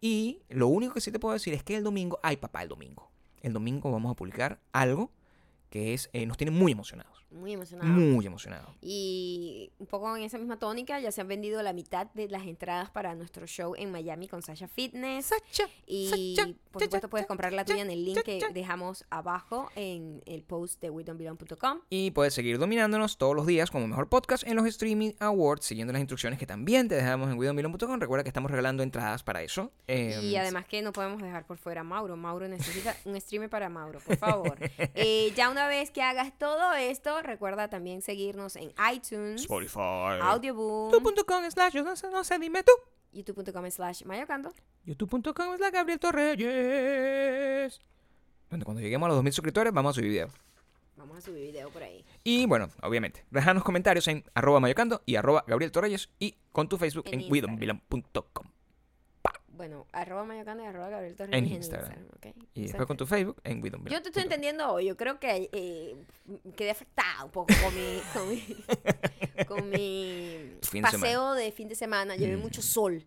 Y 0.00 0.42
lo 0.50 0.68
único 0.68 0.94
que 0.94 1.00
sí 1.00 1.10
te 1.10 1.18
puedo 1.18 1.32
decir 1.32 1.54
es 1.54 1.62
que 1.62 1.76
el 1.76 1.84
domingo, 1.84 2.20
ay 2.22 2.36
papá, 2.36 2.62
el 2.62 2.68
domingo. 2.68 3.10
El 3.46 3.52
domingo 3.52 3.92
vamos 3.92 4.10
a 4.10 4.16
publicar 4.16 4.58
algo 4.72 5.12
que 5.70 5.96
eh, 6.12 6.26
nos 6.26 6.36
tiene 6.36 6.50
muy 6.50 6.72
emocionados. 6.72 7.15
Muy 7.30 7.52
emocionado. 7.52 7.90
Muy 7.90 8.26
emocionados. 8.26 8.70
Y 8.80 9.70
un 9.78 9.86
poco 9.86 10.16
en 10.16 10.22
esa 10.22 10.38
misma 10.38 10.58
tónica, 10.58 11.00
ya 11.00 11.10
se 11.12 11.20
han 11.20 11.28
vendido 11.28 11.62
la 11.62 11.72
mitad 11.72 12.06
de 12.14 12.28
las 12.28 12.46
entradas 12.46 12.90
para 12.90 13.14
nuestro 13.14 13.46
show 13.46 13.74
en 13.76 13.90
Miami 13.90 14.28
con 14.28 14.42
Sasha 14.42 14.68
Fitness. 14.68 15.34
Y 15.86 16.36
por 16.70 16.82
supuesto 16.82 17.08
puedes 17.10 17.26
comprar 17.26 17.52
la 17.52 17.64
tuya 17.64 17.82
en 17.82 17.90
el 17.90 18.04
link 18.04 18.22
que 18.22 18.40
dejamos 18.52 19.04
abajo 19.10 19.70
en 19.74 20.22
el 20.26 20.42
post 20.42 20.80
de 20.80 20.90
WeDon'tBelong.com. 20.90 21.80
Y 21.90 22.10
puedes 22.12 22.34
seguir 22.34 22.58
dominándonos 22.58 23.18
todos 23.18 23.34
los 23.34 23.46
días 23.46 23.70
como 23.70 23.86
mejor 23.86 24.08
podcast 24.08 24.46
en 24.46 24.56
los 24.56 24.66
Streaming 24.66 25.12
Awards, 25.18 25.64
siguiendo 25.64 25.92
las 25.92 26.00
instrucciones 26.00 26.38
que 26.38 26.46
también 26.46 26.88
te 26.88 26.94
dejamos 26.94 27.30
en 27.30 27.38
WeDon'tBelong.com. 27.38 28.00
Recuerda 28.00 28.22
que 28.22 28.30
estamos 28.30 28.50
regalando 28.50 28.82
entradas 28.82 29.22
para 29.22 29.42
eso. 29.42 29.72
Eh, 29.86 30.20
Y 30.22 30.36
además 30.36 30.66
que 30.66 30.82
no 30.82 30.92
podemos 30.92 31.20
dejar 31.22 31.46
por 31.46 31.58
fuera 31.58 31.80
a 31.80 31.84
Mauro. 31.84 32.16
Mauro 32.16 32.48
necesita 32.48 32.96
un 33.04 33.20
streamer 33.20 33.50
para 33.50 33.68
Mauro, 33.68 34.00
por 34.00 34.16
favor. 34.16 34.56
Eh, 34.98 35.32
ya 35.36 35.50
una 35.50 35.68
vez 35.68 35.90
que 35.90 36.00
hagas 36.02 36.36
todo 36.38 36.72
esto, 36.74 37.15
recuerda 37.22 37.68
también 37.68 38.02
seguirnos 38.02 38.56
en 38.56 38.72
iTunes, 38.92 39.42
Spotify. 39.42 40.20
Audioboom, 40.20 40.92
YouTube.com 40.92 41.50
slash, 41.50 41.72
yo 41.74 41.82
no 41.82 41.96
sé, 41.96 42.10
no 42.10 42.24
sé, 42.24 42.38
dime 42.38 42.62
tú. 42.62 42.72
youtube.com 43.12 43.70
slash 43.70 44.04
mayocando. 44.04 44.52
YouTube.com 44.84 45.56
slash 45.56 45.72
Gabriel 45.72 45.98
Torreyes. 45.98 47.80
Donde 48.50 48.64
cuando 48.64 48.80
lleguemos 48.80 49.06
a 49.06 49.08
los 49.08 49.16
2000 49.16 49.32
suscriptores 49.32 49.72
vamos 49.72 49.90
a 49.90 49.94
subir 49.94 50.10
video. 50.10 50.28
Vamos 50.96 51.18
a 51.18 51.20
subir 51.20 51.52
video 51.52 51.68
por 51.70 51.82
ahí. 51.82 52.04
Y 52.24 52.46
bueno, 52.46 52.68
obviamente, 52.82 53.24
dejanos 53.30 53.62
comentarios 53.64 54.08
en 54.08 54.24
arroba 54.34 54.60
mayocando 54.60 55.02
y 55.04 55.16
arroba 55.16 55.44
Gabriel 55.46 55.70
Torreyes 55.70 56.08
y 56.18 56.36
con 56.52 56.68
tu 56.68 56.78
Facebook 56.78 57.04
En 57.06 57.20
en. 57.20 58.55
Bueno, 59.56 59.86
arroba 59.92 60.24
mayocando 60.24 60.62
y 60.62 60.66
arroba 60.66 60.88
Gabriel 60.90 61.16
Torres 61.16 61.32
En 61.36 61.44
en 61.46 61.52
Instagram. 61.52 61.90
Instagram. 61.98 62.34
¿ok? 62.36 62.48
Y 62.54 62.62
después 62.62 62.86
con 62.86 62.96
tu 62.96 63.06
Facebook 63.06 63.40
en 63.44 63.62
widonbilan. 63.62 63.98
Yo 63.98 64.02
te 64.02 64.08
estoy 64.10 64.22
entendiendo 64.24 64.70
hoy. 64.70 64.86
Yo 64.86 64.96
creo 64.96 65.18
que 65.18 65.48
eh, 65.52 65.96
quedé 66.56 66.70
afectada 66.70 67.24
un 67.24 67.30
poco 67.30 67.54
con 67.62 67.74
mi, 67.74 68.00
con 68.12 68.28
mi, 68.28 69.44
con 69.46 69.70
mi 69.70 70.52
Fin 70.62 70.82
de 70.82 70.90
paseo 70.90 71.32
de 71.34 71.52
fin 71.52 71.68
de 71.68 71.74
semana. 71.74 72.16
Llevé 72.16 72.36
Mm. 72.36 72.40
mucho 72.40 72.60
sol. 72.62 73.04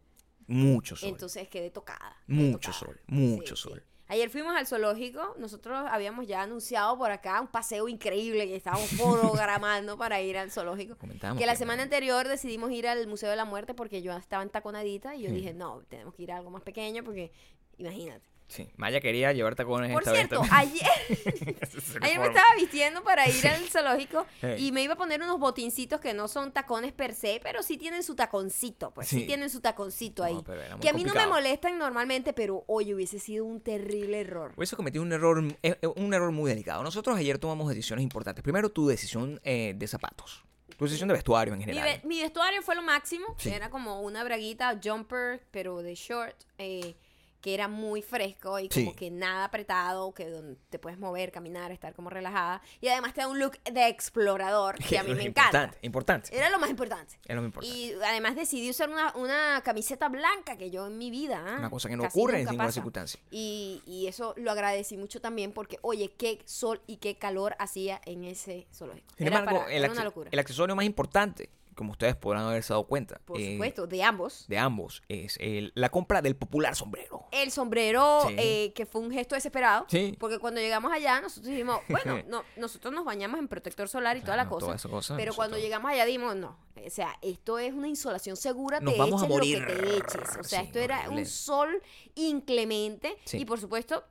Mucho 0.48 0.96
sol. 0.96 1.10
Entonces 1.10 1.48
quedé 1.48 1.70
tocada. 1.70 2.18
quedé 2.28 2.36
mucho 2.38 2.72
tocada. 2.72 2.80
sol. 2.80 3.02
Mucho 3.08 3.56
Sí, 3.56 3.70
sí. 3.76 3.80
Ayer 4.10 4.30
fuimos 4.32 4.56
al 4.56 4.66
zoológico. 4.68 5.36
Nosotros 5.38 5.86
habíamos 5.90 6.28
ya 6.28 6.42
anunciado 6.42 6.98
por 6.98 7.12
acá 7.12 7.40
un 7.40 7.48
paseo 7.48 7.88
increíble 7.88 8.48
que 8.48 8.56
estábamos 8.56 8.90
programando 8.98 9.98
para 9.98 10.20
ir 10.20 10.36
al 10.38 10.52
zoológico. 10.52 10.98
Comentábamos 10.98 11.40
Que 11.40 11.46
la 11.46 11.56
semana 11.56 11.84
anterior 11.84 12.28
decidimos 12.28 12.72
ir 12.72 12.88
al 12.88 13.06
Museo 13.08 13.30
de 13.30 13.36
la 13.36 13.46
Muerte 13.46 13.74
porque 13.76 14.02
yo 14.02 14.12
estaba 14.14 14.42
en 14.44 14.50
taconadita 14.50 15.16
y 15.16 15.22
yo 15.22 15.30
Sí. 15.30 15.36
dije, 15.36 15.54
no, 15.54 15.84
tenemos 15.90 16.16
que 16.16 16.24
ir 16.24 16.32
a 16.32 16.38
algo 16.38 16.50
más 16.50 16.64
pequeño 16.64 17.04
porque, 17.04 17.32
imagínate. 17.78 18.28
Sí, 18.50 18.68
Maya 18.78 19.00
quería 19.00 19.32
llevar 19.32 19.54
tacones 19.56 19.94
Por 19.94 20.02
esta 20.02 20.12
vez 20.12 20.28
cierto, 20.28 20.42
también. 20.42 20.56
ayer, 20.84 20.90
ayer 22.02 22.20
me 22.20 22.26
estaba 22.28 22.48
vistiendo 22.58 23.04
para 23.04 23.30
ir 23.30 23.48
al 23.48 23.62
zoológico 23.70 24.26
Hey. 24.42 24.56
y 24.68 24.72
me 24.72 24.82
iba 24.82 24.94
a 24.96 24.98
poner 24.98 25.22
unos 25.22 25.40
botincitos 25.40 26.02
que 26.02 26.14
no 26.16 26.28
son 26.28 26.52
tacones 26.52 26.92
per 26.92 27.14
se, 27.14 27.40
pero 27.44 27.62
sí 27.64 27.78
tienen 27.78 28.02
su 28.04 28.16
taconcito, 28.16 28.92
pues 28.92 29.08
sí, 29.08 29.20
Sí. 29.22 29.26
tienen 29.28 29.50
su 29.52 29.62
taconcito 29.62 30.24
ahí. 30.24 30.34
No, 30.34 30.80
que 30.80 30.90
a 30.90 30.94
mí 30.94 31.04
no 31.04 31.14
me 31.14 31.28
molestan 31.28 31.78
normalmente, 31.78 32.34
pero 32.34 32.64
hoy 32.68 32.94
hubiese 32.94 33.20
sido 33.20 33.46
un 33.46 33.62
terrible 33.62 34.20
error. 34.22 34.54
Hubiese 34.58 34.76
cometido 34.76 35.04
un 35.04 35.14
error, 35.14 35.44
eh, 35.62 35.78
eh, 35.82 35.88
un 35.88 36.14
error 36.14 36.32
muy 36.32 36.50
delicado. 36.50 36.82
Nosotros 36.84 37.18
ayer 37.18 37.38
tomamos 37.38 37.70
decisiones 37.70 38.02
importantes. 38.04 38.42
Primero, 38.44 38.70
tu 38.70 38.88
decisión 38.88 39.40
eh, 39.44 39.74
de 39.78 39.88
zapatos. 39.88 40.44
Tu 40.76 40.86
decisión 40.86 41.08
de 41.10 41.14
vestuario 41.14 41.54
en 41.54 41.60
general. 41.60 42.02
mi 42.06 42.22
vestuario 42.22 42.62
fue 42.62 42.74
lo 42.76 42.82
máximo. 42.82 43.36
Sí. 43.38 43.50
Era 43.50 43.70
como 43.70 44.02
una 44.02 44.24
braguita 44.24 44.80
jumper, 44.84 45.46
pero 45.52 45.82
de 45.84 45.94
short, 45.94 46.36
eh, 46.58 46.96
que 47.42 47.54
era 47.54 47.68
muy 47.68 48.02
fresco 48.02 48.60
y 48.60 48.68
como 48.70 48.92
Sí. 48.92 48.96
que 48.96 49.10
nada 49.12 49.46
apretado, 49.46 50.14
que 50.14 50.28
donde 50.30 50.58
te 50.70 50.78
puedes 50.80 51.00
mover, 51.00 51.32
caminar, 51.32 51.72
estar 51.72 51.94
como 51.94 52.10
relajada. 52.10 52.62
Y 52.82 52.88
además 52.90 53.14
te 53.14 53.22
da 53.22 53.28
un 53.28 53.40
look 53.40 53.58
de 53.64 53.88
explorador, 53.88 54.76
que 54.90 54.98
a 54.98 55.04
mí 55.04 55.14
me 55.14 55.24
importante, 55.24 55.58
encanta. 55.58 55.78
Importante. 55.82 56.36
Era 56.38 56.50
lo 56.50 56.60
más 56.60 56.70
importante. 56.70 57.16
Es 57.26 57.36
lo 57.36 57.42
más 57.42 57.48
importante. 57.48 57.76
Y 57.78 57.94
además 58.06 58.36
decidí 58.36 58.70
usar 58.70 58.90
una, 58.90 59.14
una 59.16 59.62
camiseta 59.64 60.10
blanca 60.10 60.58
que 60.58 60.70
yo 60.70 60.88
en 60.88 60.98
mi 60.98 61.10
vida. 61.12 61.44
¿ah? 61.48 61.56
Una 61.60 61.70
cosa 61.70 61.88
que 61.90 61.96
no 61.96 62.04
casi 62.04 62.20
ocurre 62.20 62.40
en 62.40 62.46
ninguna 62.46 62.66
pasa. 62.66 62.74
circunstancia. 62.74 63.20
Y, 63.32 63.82
y 63.86 64.08
eso 64.08 64.34
lo 64.38 64.52
agradecí 64.52 64.98
mucho 64.98 65.22
también 65.22 65.54
porque, 65.54 65.78
oye, 65.82 66.12
qué 66.18 66.42
sol 66.46 66.82
y 66.88 66.98
qué 66.98 67.18
calor 67.18 67.56
hacía 67.60 68.02
en 68.06 68.24
ese 68.26 68.68
zoológico. 68.74 69.08
Sin 69.18 69.28
Era, 69.28 69.40
embargo, 69.40 69.62
para- 69.62 69.74
el, 69.74 69.84
era 69.84 69.94
una 69.94 70.04
locura. 70.04 70.30
el 70.32 70.40
accesorio 70.40 70.76
más 70.76 70.86
importante, 70.86 71.50
como 71.80 71.94
ustedes 71.94 72.16
podrán 72.16 72.44
haberse 72.44 72.74
dado 72.74 72.84
cuenta, 72.84 73.20
Por 73.26 73.40
eh, 73.40 73.54
supuesto, 73.54 73.88
de 73.88 74.04
ambos. 74.04 74.46
de 74.50 74.58
ambos, 74.60 75.02
es 75.08 75.38
el- 75.40 75.72
la 75.76 75.90
compra 75.90 76.22
del 76.22 76.36
popular 76.36 76.76
sombrero. 76.76 77.26
El 77.32 77.52
sombrero, 77.52 78.26
Sí. 78.28 78.36
eh, 78.38 78.74
que 78.76 78.86
fue 78.86 79.00
un 79.02 79.10
gesto 79.12 79.34
desesperado. 79.36 79.86
Sí. 79.90 80.16
Porque 80.20 80.38
cuando 80.40 80.60
llegamos 80.60 80.92
allá, 80.92 81.22
nosotros 81.22 81.50
dijimos, 81.50 81.80
bueno, 81.90 82.22
no, 82.28 82.44
nosotros 82.58 82.94
nos 82.94 83.06
bañamos 83.06 83.40
en 83.40 83.48
protector 83.48 83.88
solar 83.88 84.18
y 84.18 84.22
toda 84.22 84.36
la 84.36 84.50
cosa. 84.50 84.66
toda 84.66 84.76
esa 84.76 84.90
cosa, 84.90 85.16
pero 85.16 85.28
nosotros- 85.30 85.36
cuando 85.38 85.58
llegamos 85.58 85.90
allá, 85.90 86.06
dimos, 86.06 86.36
no. 86.36 86.58
O 86.86 86.90
sea, 86.90 87.18
esto 87.22 87.60
es 87.60 87.74
una 87.74 87.88
insolación 87.88 88.38
segura, 88.38 88.80
Nos 88.80 88.94
te 88.94 89.00
vamos 89.00 89.22
a 89.22 89.26
eches 89.26 89.36
morir. 89.36 89.60
lo 89.62 89.68
que 89.68 89.74
te 89.74 89.98
eches. 89.98 90.38
O 90.40 90.44
sea, 90.44 90.60
Sí, 90.62 90.66
esto 90.68 90.80
era 90.80 91.10
un 91.10 91.26
sol 91.26 91.82
inclemente. 92.16 93.18
Sí. 93.26 93.38
Y 93.40 93.46
por 93.46 93.60
supuesto, 93.60 94.04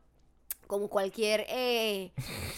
como 0.69 0.89
cualquier 0.89 1.45
eh, 1.49 2.13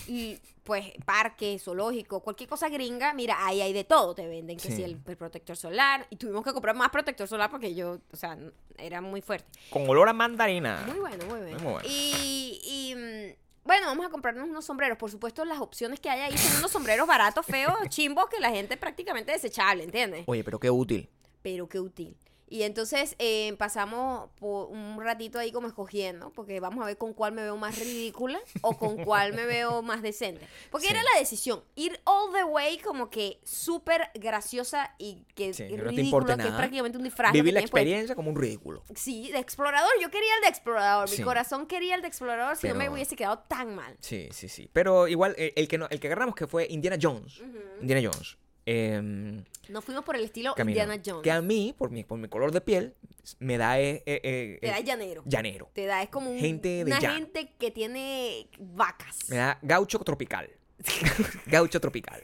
y, 0.06 0.36
pues 0.64 0.92
parque, 1.06 1.58
zoológico, 1.58 2.20
cualquier 2.20 2.48
cosa 2.50 2.68
gringa, 2.68 3.14
mira, 3.14 3.46
ahí 3.46 3.62
hay 3.62 3.72
de 3.72 3.84
todo, 3.84 4.14
te 4.14 4.26
venden 4.26 4.58
que 4.58 4.68
Sí. 4.68 4.76
si 4.76 4.82
el, 4.82 4.98
el 5.06 5.16
protector 5.16 5.56
solar, 5.56 6.06
y 6.10 6.16
tuvimos 6.16 6.44
que 6.44 6.52
comprar 6.52 6.76
más 6.76 6.90
protector 6.90 7.26
solar 7.26 7.50
porque 7.50 7.74
yo, 7.74 7.98
o 8.12 8.16
sea, 8.16 8.36
era 8.76 9.00
muy 9.00 9.22
fuerte. 9.22 9.46
Con 9.70 9.88
olor 9.88 10.08
a 10.08 10.12
mandarina. 10.12 10.82
Muy 10.86 10.98
bueno, 10.98 11.24
muy 11.26 11.38
bueno. 11.40 11.58
Muy 11.60 11.72
bueno. 11.72 11.88
Y, 11.88 12.60
y, 12.62 12.94
mm, 12.94 13.36
bueno, 13.64 13.86
vamos 13.86 14.06
a 14.06 14.10
comprarnos 14.10 14.48
unos 14.48 14.64
sombreros. 14.64 14.98
Por 14.98 15.10
supuesto, 15.10 15.44
las 15.44 15.60
opciones 15.60 16.00
que 16.00 16.10
hay 16.10 16.20
ahí 16.20 16.36
son 16.36 16.58
unos 16.58 16.70
sombreros 16.70 17.06
baratos, 17.06 17.46
feos, 17.46 17.74
chimbos, 17.88 18.26
que 18.28 18.40
la 18.40 18.50
gente 18.50 18.76
prácticamente 18.76 19.32
desechable, 19.32 19.84
¿entiendes? 19.84 20.24
Oye, 20.26 20.42
pero 20.44 20.58
qué 20.58 20.70
útil. 20.70 21.08
Pero 21.42 21.68
qué 21.68 21.78
útil. 21.80 22.16
Y 22.50 22.64
entonces 22.64 23.14
eh, 23.20 23.54
pasamos 23.58 24.28
por 24.40 24.66
un 24.70 25.00
ratito 25.00 25.38
ahí 25.38 25.52
como 25.52 25.68
escogiendo, 25.68 26.30
porque 26.32 26.58
vamos 26.60 26.82
a 26.82 26.86
ver 26.86 26.98
con 26.98 27.14
cuál 27.14 27.32
me 27.32 27.42
veo 27.42 27.56
más 27.56 27.78
ridícula 27.78 28.40
o 28.60 28.76
con 28.76 28.96
cuál 29.04 29.32
me 29.34 29.46
veo 29.46 29.82
más 29.82 30.02
decente. 30.02 30.46
Porque 30.70 30.88
Sí. 30.88 30.92
era 30.92 31.02
la 31.14 31.20
decisión, 31.20 31.62
ir 31.76 32.00
all 32.04 32.32
the 32.34 32.42
way 32.44 32.76
como 32.78 33.08
que 33.08 33.40
súper 33.44 34.10
graciosa 34.14 34.94
y 34.98 35.24
que 35.36 35.54
Sí, 35.54 35.68
que 35.68 35.76
no 35.76 35.84
ridículo, 35.84 36.26
que 36.26 36.32
es 36.42 36.48
prácticamente 36.48 36.98
un 36.98 37.04
disfraz. 37.04 37.32
Vivir 37.32 37.54
la 37.54 37.60
experiencia 37.60 38.14
como 38.16 38.30
un 38.30 38.36
ridículo. 38.36 38.82
Sí, 38.96 39.30
de 39.30 39.38
explorador. 39.38 39.90
Yo 40.02 40.10
quería 40.10 40.34
el 40.36 40.42
de 40.42 40.48
explorador. 40.48 41.08
Mi 41.08 41.22
corazón 41.22 41.66
quería 41.66 41.94
el 41.94 42.02
de 42.02 42.08
explorador 42.08 42.56
si 42.56 42.66
no 42.68 42.74
me 42.74 42.90
hubiese 42.90 43.14
quedado 43.14 43.38
tan 43.46 43.76
mal. 43.76 43.96
Sí, 44.00 44.28
sí, 44.32 44.48
sí. 44.48 44.68
Pero 44.72 45.06
igual, 45.06 45.36
eh, 45.38 45.52
el 45.54 45.68
que, 45.68 45.78
no- 45.78 45.86
el 45.88 46.00
que 46.00 46.08
agarramos 46.08 46.34
que 46.34 46.48
fue 46.48 46.66
Indiana 46.68 46.96
Jones. 47.00 47.40
Indiana 47.80 48.10
Jones. 48.12 48.36
Em, 48.70 49.44
Nos 49.68 49.84
fuimos 49.84 50.04
por 50.04 50.16
el 50.16 50.24
estilo 50.24 50.54
caminó. 50.54 50.80
Indiana 50.80 51.02
Jones. 51.04 51.22
Que 51.22 51.30
a 51.30 51.40
mí, 51.42 51.74
por 51.76 51.90
mi, 51.90 52.04
por 52.04 52.18
mi 52.18 52.28
color 52.28 52.52
de 52.52 52.60
piel, 52.60 52.94
me 53.38 53.58
da 53.58 53.78
eh, 53.80 54.02
eh, 54.06 54.20
eh, 54.22 54.58
Te 54.60 54.66
da 54.68 54.78
eh, 54.78 54.84
llanero. 54.84 55.22
llanero. 55.26 55.70
Te 55.74 55.86
da, 55.86 56.02
es 56.02 56.08
como 56.08 56.30
un- 56.30 56.38
Gente 56.38 56.68
de 56.68 56.84
una 56.84 57.00
gente 57.00 57.52
que 57.58 57.70
tiene 57.70 58.48
vacas. 58.58 59.28
Me 59.28 59.36
da 59.36 59.58
gaucho 59.62 59.98
tropical. 60.00 60.50
gaucho 61.46 61.80
tropical. 61.80 62.20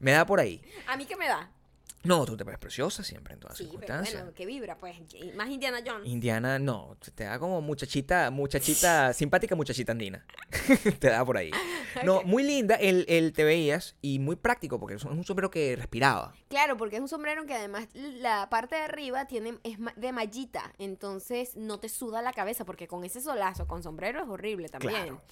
Me 0.00 0.12
da 0.12 0.24
por 0.26 0.40
ahí. 0.40 0.60
¿A 0.86 0.96
mí 0.96 1.04
qué 1.06 1.16
me 1.16 1.26
da? 1.26 1.50
No, 2.08 2.24
tú 2.24 2.36
te 2.36 2.42
ves 2.44 2.58
preciosa 2.58 3.04
siempre 3.04 3.34
en 3.34 3.40
todas 3.40 3.56
Sí, 3.56 3.64
pero 3.64 3.72
circunstancias. 3.80 4.22
bueno, 4.22 4.34
que 4.34 4.46
vibra, 4.46 4.78
pues. 4.78 4.96
Más 5.36 5.48
Indiana 5.50 5.78
Jones. 5.86 6.08
Indiana, 6.08 6.58
no, 6.58 6.96
te 7.14 7.24
da 7.24 7.38
como 7.38 7.60
muchachita, 7.60 8.30
muchachita, 8.30 9.12
simpática 9.12 9.54
muchachita 9.54 9.92
andina. 9.92 10.26
te 10.98 11.10
da 11.10 11.24
por 11.24 11.36
ahí. 11.36 11.50
No, 12.04 12.22
muy 12.22 12.44
linda, 12.44 12.76
el, 12.76 13.06
el 13.08 13.32
te 13.32 13.42
veías 13.44 13.96
y 14.02 14.18
muy 14.20 14.36
práctico 14.36 14.78
porque 14.78 14.94
es 14.96 15.04
un 15.04 15.24
sombrero 15.24 15.50
que 15.50 15.74
respiraba. 15.74 16.32
Claro, 16.48 16.76
porque 16.76 16.96
es 16.96 17.02
un 17.02 17.08
sombrero 17.08 17.44
que 17.46 17.54
además 17.54 17.88
la 17.94 18.48
parte 18.50 18.76
de 18.76 18.82
arriba 18.82 19.24
tiene 19.24 19.58
es 19.64 19.78
de 19.96 20.12
mallita, 20.12 20.72
entonces 20.78 21.56
no 21.56 21.80
te 21.80 21.88
suda 21.88 22.22
la 22.22 22.32
cabeza 22.32 22.64
porque 22.64 22.86
con 22.86 23.04
ese 23.04 23.20
solazo 23.20 23.66
con 23.66 23.82
sombrero 23.82 24.22
es 24.22 24.28
horrible 24.28 24.68
también. 24.68 24.92
Claro. 24.92 25.22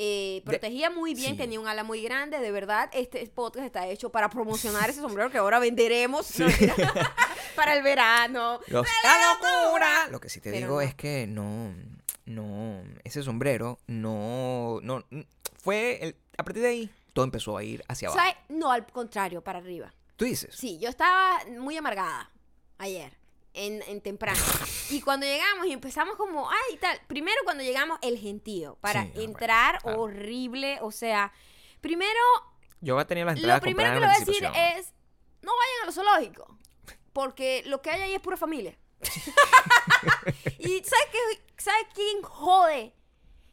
Eh, 0.00 0.42
protegía 0.44 0.90
muy 0.90 1.12
bien, 1.14 1.32
sí. 1.32 1.36
tenía 1.38 1.58
un 1.58 1.66
ala 1.66 1.82
muy 1.82 2.00
grande, 2.02 2.38
de 2.38 2.52
verdad. 2.52 2.88
Este 2.92 3.26
podcast 3.26 3.66
está 3.66 3.88
hecho 3.88 4.10
para 4.10 4.30
promocionar 4.30 4.88
ese 4.88 5.00
sombrero 5.00 5.28
que 5.28 5.38
ahora 5.38 5.58
venderemos 5.58 6.38
no, 6.38 6.46
para 7.56 7.74
el 7.76 7.82
verano. 7.82 8.60
Los- 8.68 8.86
¡La 9.02 9.34
locura! 9.34 10.08
Lo 10.10 10.20
que 10.20 10.28
sí 10.28 10.40
te 10.40 10.50
Pero 10.52 10.66
digo 10.66 10.74
no. 10.76 10.80
es 10.82 10.94
que 10.94 11.26
no, 11.26 11.74
no, 12.26 12.82
ese 13.02 13.24
sombrero 13.24 13.80
no, 13.88 14.78
no, 14.82 15.04
fue, 15.60 15.98
el- 16.00 16.16
a 16.36 16.44
partir 16.44 16.62
de 16.62 16.68
ahí, 16.68 16.90
todo 17.12 17.24
empezó 17.24 17.56
a 17.56 17.64
ir 17.64 17.82
hacia 17.88 18.06
abajo. 18.08 18.20
¿Sabes? 18.20 18.36
No, 18.48 18.70
al 18.70 18.86
contrario, 18.86 19.42
para 19.42 19.58
arriba. 19.58 19.92
Tú 20.14 20.24
dices, 20.26 20.54
Sí, 20.56 20.78
yo 20.78 20.88
estaba 20.90 21.40
muy 21.58 21.76
amargada 21.76 22.30
ayer. 22.78 23.12
En, 23.58 23.82
en 23.82 24.00
temprano. 24.00 24.40
y 24.90 25.00
cuando 25.00 25.26
llegamos 25.26 25.66
y 25.66 25.72
empezamos 25.72 26.16
como, 26.16 26.48
ay, 26.50 26.76
tal. 26.78 26.98
Primero 27.06 27.36
cuando 27.44 27.62
llegamos, 27.62 27.98
el 28.02 28.18
gentío. 28.18 28.76
Para 28.80 29.02
Sí, 29.02 29.08
ah, 29.08 29.12
bueno, 29.14 29.30
entrar, 29.30 29.82
claro. 29.82 30.00
horrible. 30.02 30.78
O 30.82 30.90
sea, 30.92 31.32
primero, 31.80 32.20
Yo 32.80 32.94
voy 32.94 33.02
a 33.02 33.06
tener 33.06 33.26
las 33.26 33.34
lo 33.34 33.40
entradas 33.40 33.60
primero 33.60 33.90
que 33.92 34.00
le 34.00 34.06
compradas 34.06 34.26
voy 34.26 34.34
en 34.36 34.40
decir 34.42 34.46
anticipación. 34.46 34.78
es, 34.80 34.94
no 35.42 35.52
vayan 35.56 35.82
a 35.82 35.86
los 35.86 35.94
zoológicos. 35.94 36.48
Porque 37.12 37.62
lo 37.66 37.82
que 37.82 37.90
hay 37.90 38.00
ahí 38.02 38.14
es 38.14 38.20
pura 38.20 38.36
familia. 38.36 38.78
y 40.58 40.82
¿sabes, 40.84 41.06
qué, 41.12 41.18
¿sabes 41.56 41.86
quién 41.94 42.22
jode 42.22 42.92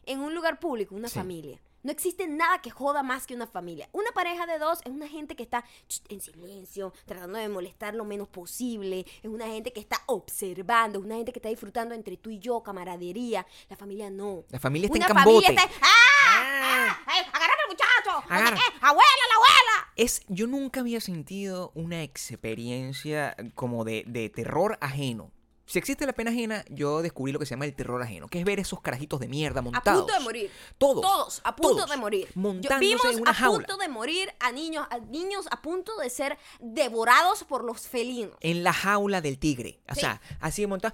en 0.06 0.20
un 0.22 0.34
lugar 0.36 0.60
público? 0.60 0.96
Una 0.96 1.08
Sí. 1.08 1.16
familia. 1.16 1.60
No 1.86 1.92
existe 1.92 2.26
nada 2.26 2.64
que 2.64 2.72
joda 2.72 3.04
más 3.04 3.28
que 3.28 3.36
una 3.36 3.46
familia. 3.46 3.88
Una 3.92 4.12
pareja 4.12 4.48
de 4.48 4.58
dos 4.58 4.80
es 4.86 4.92
una 4.92 5.08
gente 5.08 5.36
que 5.36 5.44
está 5.44 5.64
en 6.10 6.20
silencio, 6.20 6.92
tratando 7.06 7.38
de 7.38 7.48
molestar 7.48 7.94
lo 7.94 8.06
menos 8.06 8.28
posible. 8.28 9.06
Es 9.22 9.30
una 9.30 9.46
gente 9.46 9.72
que 9.72 9.82
está 9.82 10.02
observando. 10.08 10.98
Es 10.98 11.06
una 11.06 11.18
gente 11.18 11.32
que 11.32 11.38
está 11.38 11.50
disfrutando 11.50 11.94
entre 11.94 12.18
tú 12.18 12.32
y 12.32 12.40
yo, 12.40 12.64
camaradería. 12.64 13.46
La 13.70 13.76
familia 13.76 14.10
no. 14.10 14.46
La 14.50 14.60
familia 14.60 14.88
está 14.88 14.98
una 14.98 15.06
en 15.06 15.14
cambote. 15.14 15.46
familia 15.46 15.64
está. 15.64 15.86
¡Ah! 15.86 16.64
¡Ah! 16.64 17.04
¡Ay, 17.06 17.22
¡Agárrame 17.32 17.62
al 17.62 17.70
muchacho! 17.70 18.34
Agarra. 18.34 18.50
¿Dónde 18.50 18.62
qué? 18.62 18.78
¡Abuela, 18.82 19.26
la 19.30 19.36
abuela! 19.36 19.94
Es, 19.96 20.24
yo 20.28 20.48
nunca 20.48 20.80
había 20.80 21.02
sentido 21.02 21.72
una 21.76 22.02
experiencia 22.02 23.38
como 23.54 23.86
de, 23.86 24.06
de 24.08 24.30
terror 24.30 24.80
ajeno. 24.82 25.30
Si 25.68 25.80
existe 25.80 26.06
la 26.06 26.14
pena 26.14 26.30
ajena, 26.30 26.64
yo 26.70 27.02
descubrí 27.02 27.32
lo 27.32 27.40
que 27.40 27.46
se 27.48 27.52
llama 27.52 27.66
el 27.66 27.74
terror 27.74 28.00
ajeno, 28.02 28.28
que 28.28 28.38
es 28.40 28.46
ver 28.46 28.60
esos 28.60 28.82
carajitos 28.82 29.20
de 29.20 29.28
mierda 29.28 29.60
A 29.60 29.64
montados. 29.64 30.02
punto 30.04 30.14
de 30.14 30.20
morir. 30.20 30.52
Todos. 30.78 31.02
Todos, 31.02 31.42
a 31.44 31.56
punto 31.56 31.76
todos, 31.78 31.90
de 31.90 31.98
morir. 31.98 32.28
Montándose 32.36 32.80
vimos 32.80 33.06
en 33.06 33.22
una 33.22 33.32
a 33.32 33.34
jaula. 33.34 33.58
punto 33.66 33.78
de 33.82 33.90
morir 33.90 34.32
a 34.40 34.52
niños, 34.52 34.86
a 34.92 35.00
niños 35.00 35.48
a 35.50 35.62
punto 35.64 35.98
de 35.98 36.10
ser 36.12 36.38
devorados 36.60 37.44
por 37.46 37.64
los 37.64 37.82
felinos. 37.88 38.38
En 38.42 38.64
la 38.64 38.74
jaula 38.74 39.22
del 39.22 39.40
tigre. 39.40 39.80
O 39.90 39.96
Sí. 39.96 40.02
sea, 40.02 40.22
así 40.40 40.68
montado. 40.68 40.94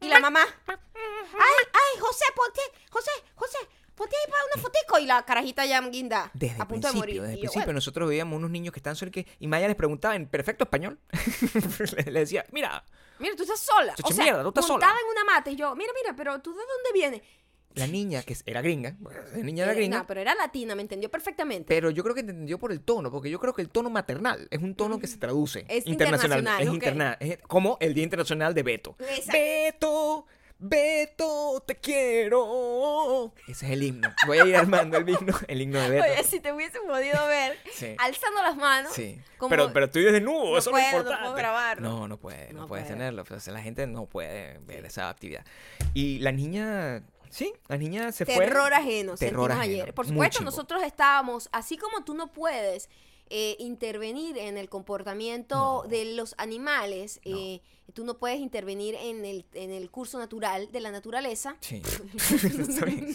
Y 0.00 0.08
la 0.08 0.20
mamá, 0.20 0.40
ay, 0.66 0.76
ay, 1.72 2.00
José, 2.00 2.24
ponte, 2.34 2.60
José, 2.90 3.10
José, 3.34 3.58
ponte 3.94 4.16
ahí 4.16 4.30
para 4.30 4.42
una 4.54 4.62
fotico. 4.62 4.98
Y 5.00 5.06
la 5.06 5.24
carajita 5.24 5.66
ya 5.66 5.80
guinda, 5.82 6.30
Desde 6.34 6.54
a 6.60 6.62
el 6.62 6.68
punto 6.68 6.86
de 6.88 6.92
principio, 6.92 6.98
morir. 7.00 7.20
desde 7.22 7.34
el 7.34 7.38
principio 7.40 7.64
bueno, 7.66 7.76
nosotros 7.76 8.08
veíamos 8.08 8.36
unos 8.38 8.50
niños 8.50 8.72
que 8.72 8.78
están 8.78 8.96
que, 9.10 9.26
y 9.38 9.46
Maya 9.48 9.66
les 9.66 9.76
preguntaba 9.76 10.16
en 10.16 10.26
perfecto 10.28 10.64
español. 10.64 10.98
le 12.06 12.20
decía, 12.20 12.46
mira, 12.52 12.84
mira, 13.20 13.34
tú 13.36 13.42
estás 13.42 13.60
sola. 13.60 13.94
Chacha, 13.94 14.08
o 14.08 14.12
sea, 14.12 14.24
mierda, 14.24 14.42
tú 14.42 14.48
estás 14.48 14.66
sola. 14.66 14.86
montada 14.86 15.00
en 15.00 15.08
una 15.10 15.24
mata. 15.24 15.50
Y 15.50 15.56
yo, 15.56 15.74
mira, 15.76 15.92
mira, 16.00 16.14
pero 16.16 16.40
tú 16.40 16.50
de 16.52 16.58
dónde 16.60 16.92
vienes? 16.94 17.22
la 17.74 17.86
niña, 17.86 18.24
que 18.24 18.34
era 18.44 18.60
gringa, 18.60 18.96
la 19.36 19.38
niña 19.42 19.62
era 19.62 19.72
Eh, 19.72 19.76
gringa, 19.76 19.98
No, 19.98 20.06
pero 20.06 20.20
era 20.20 20.34
latina, 20.34 20.74
me 20.74 20.82
entendió 20.82 21.08
perfectamente. 21.10 21.66
pero 21.68 21.90
yo 21.90 22.02
creo 22.02 22.12
que 22.12 22.22
entendió 22.22 22.58
por 22.58 22.72
el 22.72 22.80
tono, 22.80 23.08
porque 23.08 23.30
yo 23.30 23.38
creo 23.38 23.52
que 23.52 23.62
el 23.62 23.68
tono 23.68 23.88
maternal 23.88 24.48
es 24.50 24.60
un 24.60 24.74
tono 24.74 24.98
que 24.98 25.06
se 25.06 25.16
traduce 25.18 25.64
Es 25.68 25.86
internacional. 25.86 26.38
internacional, 26.40 26.62
Es 26.62 26.68
ok. 26.68 26.74
interna- 26.74 27.16
es 27.20 27.38
como 27.46 27.76
el 27.80 27.94
Día 27.94 28.02
Internacional 28.02 28.52
de 28.52 28.62
Beto. 28.64 28.96
Exacto. 28.98 29.32
Beto, 29.32 30.26
Beto, 30.60 31.62
te 31.66 31.76
quiero. 31.76 33.32
Ese 33.46 33.66
es 33.66 33.72
el 33.72 33.82
himno. 33.82 34.12
Voy 34.26 34.38
a 34.38 34.44
ir 34.44 34.56
armando 34.56 34.98
el 34.98 35.08
himno, 35.08 35.32
el 35.46 35.62
himno 35.62 35.80
de 35.80 35.88
Beto. 35.90 36.04
Oye, 36.12 36.24
si 36.24 36.40
te 36.40 36.52
hubiesen 36.52 36.82
podido 36.86 37.26
ver 37.28 37.56
Sí. 37.74 37.94
alzando 37.98 38.42
las 38.42 38.56
manos. 38.56 38.92
Sí. 38.92 39.20
como- 39.38 39.50
Pero, 39.50 39.72
pero 39.72 39.86
estoy 39.86 40.02
desnudo, 40.02 40.50
No 40.52 40.58
eso 40.58 40.70
puedo, 40.72 40.84
es 40.84 40.92
no 40.92 40.98
lo 40.98 40.98
importante. 41.04 41.22
puedo 41.26 41.36
grabarlo. 41.36 41.88
No, 41.88 42.08
no 42.08 42.16
puede, 42.16 42.52
no, 42.52 42.62
No 42.62 42.66
puedes 42.66 42.86
puedo. 42.86 42.96
tenerlo. 42.98 43.24
pues, 43.24 43.46
la 43.46 43.62
gente 43.62 43.86
no 43.86 44.06
puede 44.06 44.58
ver 44.66 44.84
esa 44.84 45.08
actividad. 45.08 45.44
Y 45.94 46.18
la 46.18 46.32
niña, 46.32 47.04
sí, 47.30 47.52
la 47.68 47.76
niña 47.76 48.10
se 48.10 48.26
fue. 48.26 48.34
Terror 48.34 48.74
ajeno, 48.74 49.14
Terror 49.14 49.18
sentimos 49.18 49.50
ajeno, 49.50 49.62
ayer. 49.82 49.94
Por 49.94 50.08
supuesto, 50.08 50.42
nosotros 50.42 50.82
estábamos, 50.82 51.48
así 51.52 51.76
como 51.78 52.02
tú 52.04 52.14
no 52.14 52.32
puedes 52.32 52.88
eh, 53.30 53.56
intervenir 53.60 54.38
en 54.38 54.56
el 54.58 54.68
comportamiento 54.70 55.82
No. 55.84 55.88
de 55.88 56.06
los 56.16 56.34
animales, 56.38 57.20
No. 57.26 57.36
eh, 57.36 57.60
tú 57.94 58.04
no 58.04 58.18
puedes 58.18 58.38
intervenir 58.38 58.94
en 58.96 59.24
el, 59.24 59.44
en 59.54 59.70
el 59.70 59.90
curso 59.90 60.18
natural 60.18 60.70
de 60.72 60.80
la 60.80 60.90
naturaleza. 60.90 61.56
Sí. 61.60 61.82
Está 62.32 62.84
bien. 62.84 63.14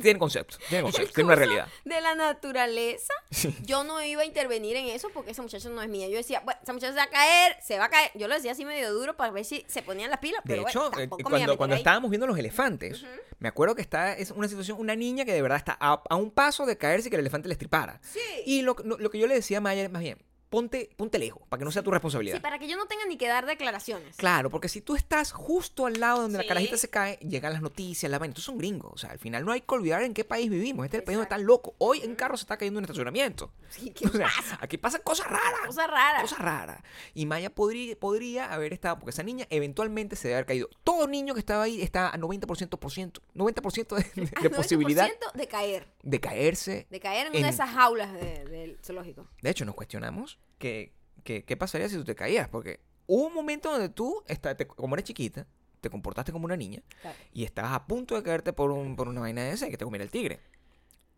Tiene 0.00 0.18
concepto, 0.18 0.56
tiene 0.68 0.82
concepto, 0.84 1.12
tiene 1.14 1.26
una 1.26 1.36
realidad. 1.36 1.68
De 1.84 2.00
la 2.00 2.14
naturaleza, 2.14 3.12
Sí. 3.30 3.54
yo 3.64 3.82
no 3.84 4.02
iba 4.02 4.22
a 4.22 4.24
intervenir 4.24 4.76
en 4.76 4.86
eso 4.86 5.08
porque 5.12 5.32
esa 5.32 5.42
muchacha 5.42 5.68
no 5.68 5.82
es 5.82 5.88
mía. 5.88 6.08
Yo 6.08 6.16
decía, 6.16 6.40
bueno, 6.44 6.60
esa 6.62 6.72
muchacha 6.72 6.92
se 6.92 6.98
va 6.98 7.04
a 7.04 7.10
caer, 7.10 7.56
se 7.62 7.78
va 7.78 7.84
a 7.86 7.88
caer. 7.90 8.10
Yo 8.14 8.28
lo 8.28 8.34
decía 8.34 8.52
así 8.52 8.64
medio 8.64 8.92
duro 8.92 9.16
para 9.16 9.32
ver 9.32 9.44
si 9.44 9.64
se 9.68 9.82
ponían 9.82 10.10
las 10.10 10.20
pilas. 10.20 10.42
De 10.44 10.54
pero 10.56 10.68
hecho, 10.68 10.80
bueno, 10.90 10.96
eh, 10.98 11.00
tampoco 11.08 11.30
cuando, 11.30 11.56
cuando 11.56 11.74
ahí. 11.74 11.80
estábamos 11.80 12.10
viendo 12.10 12.26
los 12.26 12.38
elefantes, 12.38 13.04
me 13.38 13.48
acuerdo 13.48 13.74
que 13.74 13.82
está 13.82 14.12
es 14.16 14.30
una 14.30 14.48
situación, 14.48 14.78
una 14.78 14.94
niña 14.96 15.24
que 15.24 15.32
de 15.32 15.42
verdad 15.42 15.58
está 15.58 15.76
a, 15.80 16.02
a 16.08 16.16
un 16.16 16.30
paso 16.30 16.66
de 16.66 16.76
caerse 16.78 17.08
y 17.08 17.10
que 17.10 17.16
el 17.16 17.20
elefante 17.20 17.48
le 17.48 17.54
estripara. 17.54 18.00
Sí. 18.02 18.20
Y 18.46 18.62
lo, 18.62 18.76
lo- 18.84 18.98
lo 18.98 19.10
que 19.10 19.18
yo 19.18 19.26
le 19.26 19.34
decía 19.34 19.58
a 19.58 19.60
Maya 19.60 19.88
más 19.88 20.02
bien, 20.02 20.18
ponte, 20.54 20.88
ponte 20.96 21.18
lejos, 21.18 21.42
para 21.48 21.58
que 21.58 21.64
no 21.64 21.72
sea 21.72 21.82
tu 21.82 21.90
responsabilidad. 21.90 22.36
Sí, 22.36 22.40
para 22.40 22.60
que 22.60 22.68
yo 22.68 22.76
no 22.76 22.86
tenga 22.86 23.04
ni 23.06 23.16
que 23.16 23.26
dar 23.26 23.44
declaraciones. 23.44 24.16
Claro, 24.16 24.50
porque 24.50 24.68
si 24.68 24.80
tú 24.80 24.94
estás 24.94 25.32
justo 25.32 25.86
al 25.86 25.98
lado 25.98 26.22
donde 26.22 26.38
la 26.38 26.46
carajita 26.46 26.76
se 26.76 26.88
cae, 26.88 27.16
llegan 27.18 27.52
las 27.52 27.60
noticias, 27.62 28.08
la 28.08 28.20
vaina. 28.20 28.30
Estos 28.30 28.44
son 28.44 28.56
gringos. 28.58 28.92
O 28.94 28.96
sea, 28.98 29.10
al 29.10 29.18
final 29.18 29.44
no 29.44 29.50
hay 29.50 29.62
que 29.62 29.74
olvidar 29.74 30.02
en 30.04 30.14
qué 30.14 30.22
país 30.24 30.48
vivimos. 30.48 30.84
Este 30.84 30.98
es 30.98 31.00
el 31.00 31.04
país 31.04 31.16
donde 31.16 31.24
Exacto. 31.26 31.42
están 31.42 31.46
locos. 31.46 31.74
Hoy 31.78 32.02
en 32.02 32.14
carro 32.14 32.36
se 32.36 32.42
está 32.44 32.56
cayendo 32.56 32.78
en 32.78 32.84
estacionamiento. 32.84 33.50
Sí, 33.68 33.90
¿qué 33.90 34.06
O 34.06 34.10
sea, 34.12 34.26
pasa? 34.26 34.58
aquí 34.60 34.78
pasan 34.78 35.00
cosas 35.02 35.26
raras. 35.26 35.60
Cosa 35.66 35.86
rara. 35.88 36.20
Cosas 36.22 36.38
raras. 36.38 36.80
Y 37.14 37.26
Maya 37.26 37.50
podría, 37.50 37.98
podría 37.98 38.52
haber 38.52 38.72
estado, 38.72 39.00
porque 39.00 39.10
esa 39.10 39.24
niña 39.24 39.46
eventualmente 39.50 40.14
se 40.14 40.28
debe 40.28 40.36
haber 40.36 40.46
caído. 40.46 40.68
Todo 40.84 41.08
niño 41.08 41.34
que 41.34 41.40
estaba 41.40 41.64
ahí 41.64 41.82
está 41.82 42.10
a 42.10 42.16
90%, 42.16 42.78
por 42.78 42.92
ciento, 42.92 43.20
90% 43.34 43.96
de, 43.96 44.22
de- 44.22 44.30
de 44.42 44.50
posibilidad 44.50 45.08
90% 45.08 45.32
de 45.34 45.48
caer. 45.48 45.88
de 46.04 46.20
caerse. 46.20 46.86
De 46.90 47.00
caer 47.00 47.26
en, 47.26 47.32
En- 47.34 47.38
una 47.40 47.48
de 47.48 47.54
esas 47.54 47.70
jaulas 47.70 48.12
de- 48.12 48.44
del 48.44 48.78
zoológico. 48.84 49.26
De 49.42 49.50
hecho, 49.50 49.64
nos 49.64 49.74
cuestionamos 49.74 50.38
que, 50.58 50.92
que- 51.22 51.44
qué 51.44 51.56
pasaría 51.56 51.88
si 51.88 51.96
tú 51.96 52.04
te 52.04 52.14
caías. 52.14 52.48
Porque 52.48 52.80
hubo 53.06 53.26
un 53.26 53.34
momento 53.34 53.70
donde 53.70 53.88
tú, 53.88 54.22
está- 54.26 54.56
te- 54.56 54.66
como 54.66 54.94
eres 54.94 55.04
chiquita, 55.04 55.46
te 55.80 55.90
comportaste 55.90 56.32
como 56.32 56.44
una 56.46 56.56
niña. 56.56 56.82
Claro. 57.02 57.16
y 57.32 57.44
estabas 57.44 57.72
a 57.72 57.86
punto 57.86 58.14
de 58.14 58.22
caerte 58.22 58.52
por, 58.52 58.70
un, 58.70 58.96
por 58.96 59.08
una 59.08 59.20
vaina 59.20 59.42
de 59.42 59.50
ese 59.52 59.68
que 59.70 59.76
te 59.76 59.84
comiera 59.84 60.04
el 60.04 60.10
tigre. 60.10 60.40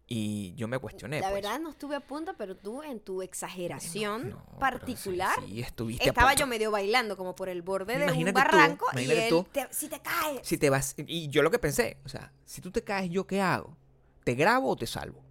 Y 0.09 0.55
yo 0.55 0.69
me 0.69 0.79
cuestioné. 0.79 1.19
La 1.21 1.31
pues. 1.31 1.43
verdad 1.43 1.59
no 1.59 1.71
estuve 1.71 1.97
a 1.97 2.01
punto, 2.01 2.35
pero 2.39 2.57
tú 2.57 2.81
en 2.85 3.01
tu 3.01 3.23
exageración 3.23 4.31
No, 4.31 4.45
pero 4.47 4.59
particular. 4.61 5.37
sí, 5.45 5.61
estuviste 5.61 6.05
a 6.05 6.09
Estaba 6.11 6.29
punto. 6.31 6.41
yo 6.41 6.47
medio 6.47 6.71
bailando 6.71 7.17
como 7.17 7.35
por 7.35 7.49
el 7.49 7.63
borde 7.63 7.99
de 7.99 8.13
un 8.13 8.25
tú, 8.27 8.33
barranco 8.33 8.87
y 8.97 9.11
él 9.11 9.29
tú. 9.29 9.45
te- 9.51 9.67
si 9.73 9.89
te 9.89 9.99
caes. 10.01 10.41
Si 10.45 10.59
te 10.59 10.71
vas. 10.71 10.95
Y 10.97 11.29
yo 11.29 11.43
lo 11.43 11.51
que 11.51 11.59
pensé, 11.59 11.99
o 12.05 12.09
sea, 12.09 12.33
si 12.45 12.61
tú 12.61 12.71
te 12.71 12.85
caes, 12.85 13.11
¿yo 13.11 13.27
qué 13.27 13.41
hago? 13.41 13.77
¿Te 14.23 14.35
grabo 14.37 14.71
o 14.71 14.77
te 14.77 14.87
salvo? 14.87 15.25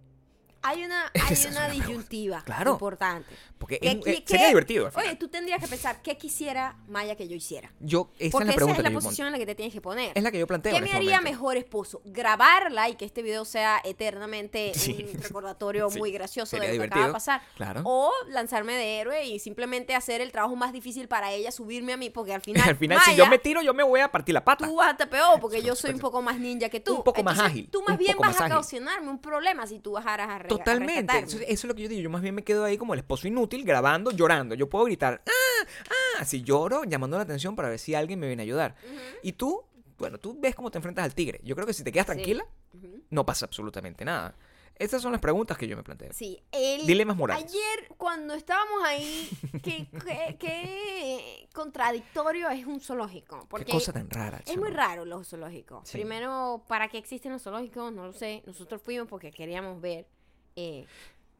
Hay 0.66 0.84
una, 0.84 1.10
Esa 1.14 1.48
hay 1.48 1.54
una 1.54 1.68
disyuntiva 1.68 2.42
Claro. 2.44 2.72
importante. 2.72 3.32
Porque 3.58 3.78
¿Qué 3.78 3.88
es- 3.88 3.94
qui- 3.96 4.08
eh, 4.18 4.24
sería 4.26 4.48
divertido. 4.48 4.86
al 4.86 4.92
final. 4.92 5.06
Oye, 5.06 5.16
tú 5.16 5.28
tendrías 5.28 5.60
que 5.60 5.66
pensar 5.68 6.02
qué 6.02 6.18
quisiera 6.18 6.76
Maya 6.88 7.16
que 7.16 7.26
yo 7.28 7.34
hiciera. 7.36 7.70
yo, 7.80 8.10
esa 8.18 8.32
Porque 8.32 8.42
es 8.44 8.46
la 8.48 8.52
esa 8.52 8.56
pregunta 8.56 8.78
es 8.80 8.82
la 8.84 8.90
que 8.90 8.94
posición 8.94 9.26
en 9.28 9.32
la 9.32 9.38
que 9.38 9.46
te 9.46 9.54
tienes 9.54 9.72
que 9.72 9.80
poner. 9.80 10.12
Es 10.14 10.22
la 10.22 10.30
que 10.30 10.38
yo 10.38 10.46
planteo. 10.46 10.72
¿Qué 10.72 10.76
en 10.78 10.82
me 10.84 10.88
este 10.90 10.96
haría 10.98 11.16
momento. 11.18 11.30
mejor 11.32 11.56
esposo? 11.56 12.02
¿Grabarla 12.04 12.88
y 12.90 12.96
que 12.96 13.04
este 13.06 13.22
video 13.22 13.44
sea 13.46 13.80
eternamente 13.84 14.72
Sí. 14.74 15.06
un 15.14 15.22
recordatorio 15.22 15.88
Sí. 15.90 15.98
muy 15.98 16.12
gracioso 16.12 16.50
Sería 16.50 16.68
de 16.70 16.74
lo 16.76 16.82
que 16.82 16.86
acaba 16.86 17.00
de 17.00 17.06
divertido, 17.06 17.12
pasar? 17.14 17.42
claro. 17.56 17.80
O 17.84 18.12
lanzarme 18.28 18.74
de 18.74 18.98
héroe 19.00 19.24
y 19.24 19.38
simplemente 19.38 19.94
hacer 19.94 20.20
el 20.20 20.32
trabajo 20.32 20.54
más 20.56 20.72
difícil 20.72 21.08
para 21.08 21.32
ella, 21.32 21.50
subirme 21.50 21.92
a 21.92 21.96
mí, 21.96 22.10
porque 22.10 22.34
al 22.34 22.40
final, 22.42 22.68
Al 22.68 22.76
final, 22.76 23.00
si 23.04 23.16
yo 23.16 23.26
me 23.26 23.38
tiro, 23.38 23.62
yo 23.62 23.72
me 23.72 23.82
voy 23.84 24.00
a 24.00 24.10
partir 24.10 24.34
la 24.34 24.44
pata. 24.44 24.66
tú 24.66 24.76
vas 24.76 24.88
a 24.88 24.90
estar 24.92 25.08
peor 25.08 25.40
porque 25.40 25.58
Por 25.58 25.66
yo 25.66 25.76
soy 25.76 25.92
un 25.92 26.00
poco 26.00 26.20
más 26.20 26.38
ninja 26.38 26.68
que 26.68 26.80
tú. 26.80 26.96
Un 26.96 27.04
poco 27.04 27.22
más 27.22 27.38
ágil, 27.38 27.68
Tú 27.70 27.82
más 27.88 27.96
bien 27.96 28.16
vas 28.18 28.38
a 28.40 28.46
ágil. 28.46 28.82
un 29.08 29.18
problema 29.18 29.66
si 29.66 29.78
tú 29.78 29.92
bajaras 29.92 30.28
a 30.28 30.38
Totalmente. 30.58 31.18
Eso, 31.18 31.38
eso 31.38 31.46
es 31.48 31.64
lo 31.64 31.74
que 31.74 31.82
yo 31.82 31.88
digo. 31.88 32.02
Yo 32.02 32.10
más 32.10 32.22
bien 32.22 32.34
me 32.34 32.44
quedo 32.44 32.64
ahí 32.64 32.76
como 32.78 32.94
el 32.94 33.00
esposo 33.00 33.26
inútil, 33.28 33.64
grabando, 33.64 34.10
llorando. 34.10 34.54
Yo 34.54 34.68
puedo 34.68 34.84
gritar, 34.84 35.22
¡ah! 35.26 35.66
¡ah! 36.20 36.24
Si 36.24 36.42
lloro, 36.42 36.84
llamando 36.84 37.16
la 37.16 37.22
atención 37.24 37.56
para 37.56 37.68
ver 37.68 37.78
si 37.78 37.94
alguien 37.94 38.18
me 38.20 38.26
viene 38.26 38.42
a 38.42 38.44
ayudar. 38.44 38.74
Y 39.22 39.32
tú, 39.32 39.62
bueno, 39.98 40.18
tú 40.18 40.36
ves 40.40 40.54
cómo 40.54 40.70
te 40.70 40.78
enfrentas 40.78 41.04
al 41.04 41.14
tigre. 41.14 41.40
Yo 41.44 41.54
creo 41.54 41.66
que 41.66 41.72
si 41.74 41.82
te 41.84 41.92
quedas 41.92 42.06
Sí. 42.06 42.12
tranquila, 42.12 42.46
Ujú. 42.74 43.02
no 43.10 43.24
pasa 43.26 43.46
absolutamente 43.46 44.04
nada. 44.04 44.34
Esas 44.78 45.00
son 45.00 45.10
las 45.12 45.22
preguntas 45.22 45.56
que 45.56 45.66
yo 45.66 45.74
me 45.74 45.82
planteo. 45.82 46.12
Sí, 46.12 46.38
el, 46.52 46.86
Dilemas 46.86 47.16
morales. 47.16 47.46
Ayer, 47.46 47.88
cuando 47.96 48.34
estábamos 48.34 48.82
ahí, 48.84 49.30
qué, 49.62 49.88
qué- 50.04 50.36
qué 50.38 51.48
contradictorio 51.54 52.50
es 52.50 52.66
un 52.66 52.80
zoológico. 52.80 53.46
Porque 53.48 53.64
Qué 53.64 53.72
cosa 53.72 53.94
tan 53.94 54.10
rara. 54.10 54.42
es 54.46 54.56
muy 54.58 54.68
raro 54.70 55.06
los 55.06 55.28
zoológicos. 55.28 55.88
Sí. 55.88 55.92
Primero, 55.96 56.62
¿para 56.68 56.88
qué 56.88 56.98
existen 56.98 57.32
los 57.32 57.42
zoológicos? 57.42 57.90
No 57.90 58.04
lo 58.04 58.12
sé. 58.12 58.42
Nosotros 58.46 58.82
fuimos 58.82 59.08
porque 59.08 59.30
queríamos 59.30 59.80
ver. 59.80 60.06
Eh, 60.56 60.86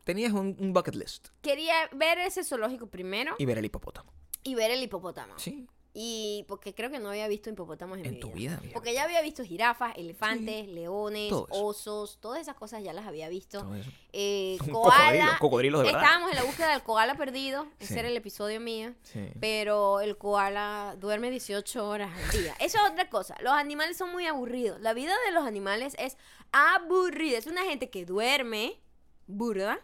Tenías 0.05 0.33
un, 0.33 0.57
un 0.61 0.72
bucket 0.72 0.94
list 0.94 1.29
quería 1.42 1.74
ver 1.92 2.18
ese 2.18 2.44
zoológico 2.44 2.87
primero 2.87 3.35
y 3.38 3.44
ver 3.44 3.59
el 3.59 3.64
hipopótamo. 3.64 4.12
y 4.44 4.55
ver 4.55 4.70
el 4.70 4.81
hipopótamo. 4.83 5.35
Sí, 5.38 5.66
Y 5.98 6.44
porque 6.46 6.74
creo 6.74 6.90
que 6.90 6.98
no 7.00 7.09
había 7.09 7.26
visto 7.26 7.48
hipopótamos 7.50 7.98
en, 7.98 8.05
en 8.07 8.14
mi 8.14 8.20
tu 8.20 8.31
vida. 8.31 8.61
Porque 8.74 8.92
ya 8.92 9.02
había 9.05 9.20
visto 9.22 9.42
jirafas, 9.42 9.94
elefantes, 9.96 10.68
leones, 10.68 11.31
Todo 11.31 11.46
osos, 11.50 12.18
todas 12.20 12.40
esas 12.42 12.55
cosas 12.55 12.85
ya 12.85 12.92
las 12.92 13.07
había 13.07 13.29
visto. 13.31 13.62
Todo 13.62 13.74
eso. 13.74 13.90
Eh, 14.12 14.59
Un 14.66 14.72
koala. 14.74 14.92
cocodrilo, 15.00 15.38
cocodrilos 15.40 15.81
de 15.81 15.87
verdad. 15.87 16.02
Estábamos 16.02 16.31
en 16.31 16.37
la 16.37 16.44
búsqueda 16.44 16.70
del 16.72 16.83
koala 16.83 17.14
perdido. 17.16 17.66
Ese 17.81 17.94
Sí. 17.94 17.98
era 17.98 18.09
el 18.09 18.16
episodio 18.16 18.61
mío. 18.61 18.92
Sí. 19.02 19.26
Pero 19.40 20.00
el 20.00 20.16
koala 20.18 20.94
duerme 21.00 21.31
18 21.31 21.88
horas 21.88 22.11
al 22.14 22.31
día. 22.42 22.55
Eso 22.61 22.79
es 22.85 22.90
otra 22.92 23.09
cosa. 23.11 23.35
Los 23.40 23.55
animales 23.55 23.96
son 23.96 24.12
muy 24.12 24.26
aburridos. 24.26 24.79
La 24.83 24.92
vida 24.92 25.14
de 25.26 25.33
los 25.33 25.44
animales 25.46 25.96
es 25.98 26.16
aburrida. 26.52 27.38
Es 27.38 27.46
una 27.46 27.64
gente 27.64 27.88
que 27.90 28.05
duerme, 28.05 28.79
burda, 29.27 29.81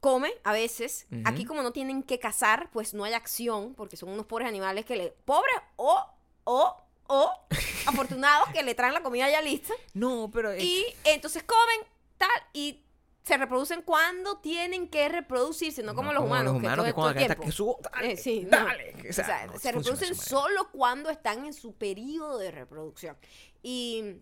come 0.00 0.32
a 0.44 0.52
veces. 0.52 1.06
Aquí 1.24 1.44
como 1.44 1.62
no 1.62 1.72
tienen 1.72 2.02
que 2.02 2.18
cazar, 2.18 2.70
pues 2.72 2.94
no 2.94 3.04
hay 3.04 3.12
acción, 3.12 3.74
porque 3.74 3.96
son 3.96 4.10
unos 4.10 4.26
pobres 4.26 4.48
animales 4.48 4.84
que 4.84 4.96
le... 4.96 5.10
Pobres 5.24 5.56
o, 5.76 6.04
o, 6.44 6.76
o, 7.08 7.32
afortunados 7.86 8.48
que 8.50 8.62
le 8.62 8.74
traen 8.74 8.94
la 8.94 9.02
comida 9.02 9.28
ya 9.30 9.40
lista. 9.40 9.74
No, 9.94 10.30
pero... 10.32 10.56
Y 10.56 10.84
entonces 11.04 11.42
comen 11.42 11.88
tal 12.18 12.30
y 12.52 12.82
se 13.26 13.36
reproducen 13.36 13.82
cuando 13.82 14.38
tienen 14.38 14.86
que 14.88 15.08
reproducirse, 15.08 15.82
no 15.82 15.96
como 15.96 16.12
no 16.12 16.20
los 16.20 16.28
humanos, 16.28 16.60
que 16.60 16.68
todo, 16.68 16.84
que 16.84 16.92
todo 16.92 16.94
cuando 16.94 17.40
que 17.40 17.50
subo, 17.50 17.80
dale, 17.92 18.12
Eh, 18.12 18.16
sí, 18.16 18.46
dale. 18.48 18.94
O 19.04 19.10
O 19.10 19.12
sea, 19.12 19.24
sea, 19.24 19.46
no, 19.48 19.58
se 19.58 19.72
reproducen 19.72 20.14
solo 20.14 20.70
cuando 20.70 21.10
están 21.10 21.44
en 21.44 21.52
su 21.52 21.74
periodo 21.74 22.38
de 22.38 22.52
reproducción. 22.52 23.16
Y 23.64 24.20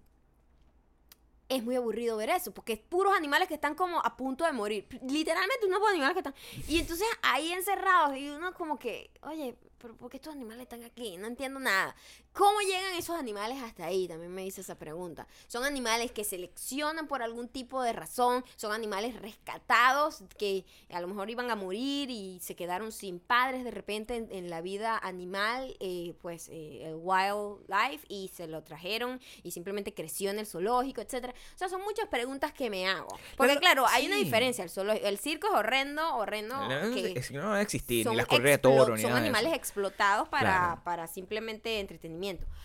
es 1.49 1.63
muy 1.63 1.77
aburrido 1.77 2.17
ver 2.17 2.31
eso, 2.31 2.53
porque 2.53 2.75
es 2.75 2.79
puros 2.79 3.15
animales 3.15 3.49
que 3.49 3.55
están 3.55 3.75
como 3.75 4.01
a 4.01 4.17
punto 4.17 4.45
de 4.45 4.53
morir. 4.53 4.87
Literalmente 5.09 5.67
unos 5.67 5.81
animales 5.89 6.15
que 6.15 6.21
están... 6.21 6.35
Y 6.69 6.79
entonces 6.79 7.07
ahí 7.23 7.53
encerrados 7.53 8.17
y 8.17 8.29
uno 8.29 8.55
como 8.55 8.79
que, 8.79 9.11
oye, 9.23 9.57
pero 9.79 9.97
¿por 9.97 10.11
qué 10.11 10.17
estos 10.17 10.35
animales 10.35 10.63
están 10.63 10.83
aquí? 10.83 11.17
No 11.19 11.27
entiendo 11.27 11.61
nada. 11.61 11.95
¿Cómo 12.35 12.59
llegan 12.61 12.95
esos 12.99 13.17
animales 13.17 13.63
hasta 13.63 13.87
ahí? 13.87 14.09
También 14.09 14.35
me 14.35 14.45
hice 14.45 14.61
esa 14.63 14.75
pregunta. 14.77 15.27
Son 15.47 15.63
animales 15.65 16.11
que 16.11 16.25
seleccionan 16.25 17.07
por 17.07 17.23
algún 17.23 17.47
tipo 17.49 17.81
de 17.81 17.93
razón, 17.93 18.45
son 18.57 18.73
animales 18.73 19.15
rescatados 19.23 20.25
que 20.37 20.65
a 20.93 21.01
lo 21.01 21.07
mejor 21.07 21.31
iban 21.31 21.49
a 21.53 21.55
morir 21.55 22.11
y 22.11 22.41
se 22.41 22.57
quedaron 22.57 22.91
sin 22.91 23.21
padres 23.21 23.63
de 23.63 23.71
repente 23.71 24.17
en, 24.17 24.33
en 24.33 24.51
la 24.51 24.63
vida 24.63 24.99
animal, 24.99 25.77
eh, 25.79 26.15
pues 26.23 26.49
eh, 26.51 26.83
el 26.89 26.97
wildlife, 26.97 28.05
y 28.09 28.29
se 28.35 28.49
lo 28.49 28.65
trajeron 28.65 29.21
y 29.45 29.53
simplemente 29.53 29.95
creció 29.95 30.31
en 30.31 30.41
el 30.41 30.47
zoológico, 30.47 31.01
etcétera. 31.03 31.33
O 31.55 31.59
sea, 31.59 31.69
son 31.69 31.83
muchas 31.83 32.09
preguntas 32.09 32.53
que 32.53 32.69
me 32.69 32.89
hago. 32.89 33.09
Porque 33.37 33.51
Pero, 33.51 33.61
claro, 33.61 33.87
hay 33.87 34.07
una 34.09 34.17
diferencia. 34.17 34.65
El, 34.65 34.71
zoológico- 34.71 35.07
el 35.07 35.19
circo 35.19 35.47
es 35.47 35.53
horrendo, 35.55 36.17
horrendo. 36.17 36.57
No, 36.57 36.69
que 36.93 37.23
no 37.31 37.51
va 37.51 37.57
a 37.59 37.63
existir, 37.63 37.99
ni 37.99 38.05
son 38.05 38.17
las 38.17 38.27
de 38.29 38.59
toro, 38.59 38.97
ni 38.97 39.03
son 39.03 39.11
nada 39.11 39.21
de 39.21 39.29
animales 39.29 39.53
eso. 39.53 39.57
explotados 39.61 40.29
para, 40.29 40.45
Claro. 40.51 40.81
para 40.83 41.07
simplemente 41.07 41.79
entretenimiento. 41.79 42.24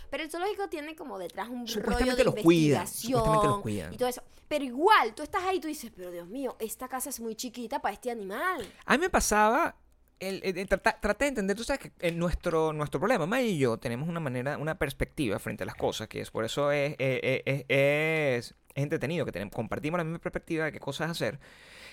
Pero 0.10 0.24
el 0.24 0.32
zoológico 0.32 0.68
tiene 0.70 0.96
como 0.96 1.20
detrás 1.20 1.50
un 1.50 1.68
rollo 1.68 2.16
de 2.16 2.24
los 2.24 2.36
cuidan, 2.36 2.82
investigación 2.82 3.20
supuestamente 3.20 3.48
los 3.48 3.62
cuidan. 3.62 3.94
y 3.94 3.98
todo 3.98 4.10
eso. 4.10 4.24
Pero 4.48 4.66
igual, 4.66 5.14
tú 5.14 5.22
estás 5.24 5.44
ahí 5.44 5.58
y 5.58 5.60
tú 5.60 5.68
dices, 5.68 5.92
pero 5.96 6.10
Dios 6.12 6.28
mío, 6.28 6.56
esta 6.60 6.88
casa 6.88 7.10
es 7.10 7.20
muy 7.20 7.36
chiquita 7.36 7.80
para 7.80 7.94
este 7.94 8.10
animal. 8.10 8.66
A 8.86 8.94
mí 8.94 8.98
me 9.02 9.10
pasaba, 9.12 9.76
el, 10.20 10.42
el- 10.44 10.58
el 10.58 10.68
trata- 10.68 11.00
traté 11.00 11.26
de 11.26 11.30
entender, 11.30 11.56
tú 11.56 11.64
sabes 11.64 11.92
que 12.00 12.12
nuestro, 12.12 12.74
nuestro 12.74 13.00
problema, 13.00 13.28
May 13.28 13.50
y 13.52 13.58
yo 13.60 13.78
tenemos 13.78 14.10
una 14.10 14.20
manera, 14.20 14.58
una 14.58 14.80
perspectiva 14.80 15.38
frente 15.38 15.64
a 15.64 15.66
las 15.68 15.76
cosas, 15.76 16.08
que 16.08 16.22
es 16.22 16.32
por 16.32 16.44
eso 16.46 16.72
es, 16.72 16.96
es, 16.98 17.42
es- 17.46 17.66
es- 17.70 18.56
es 18.76 18.84
entretenido, 18.84 19.26
que 19.26 19.32
tenemos, 19.32 19.54
compartimos 19.54 19.98
la 19.98 20.04
misma 20.04 20.20
perspectiva 20.20 20.66
de 20.66 20.72
qué 20.72 20.80
cosas 20.80 21.10
hacer, 21.10 21.40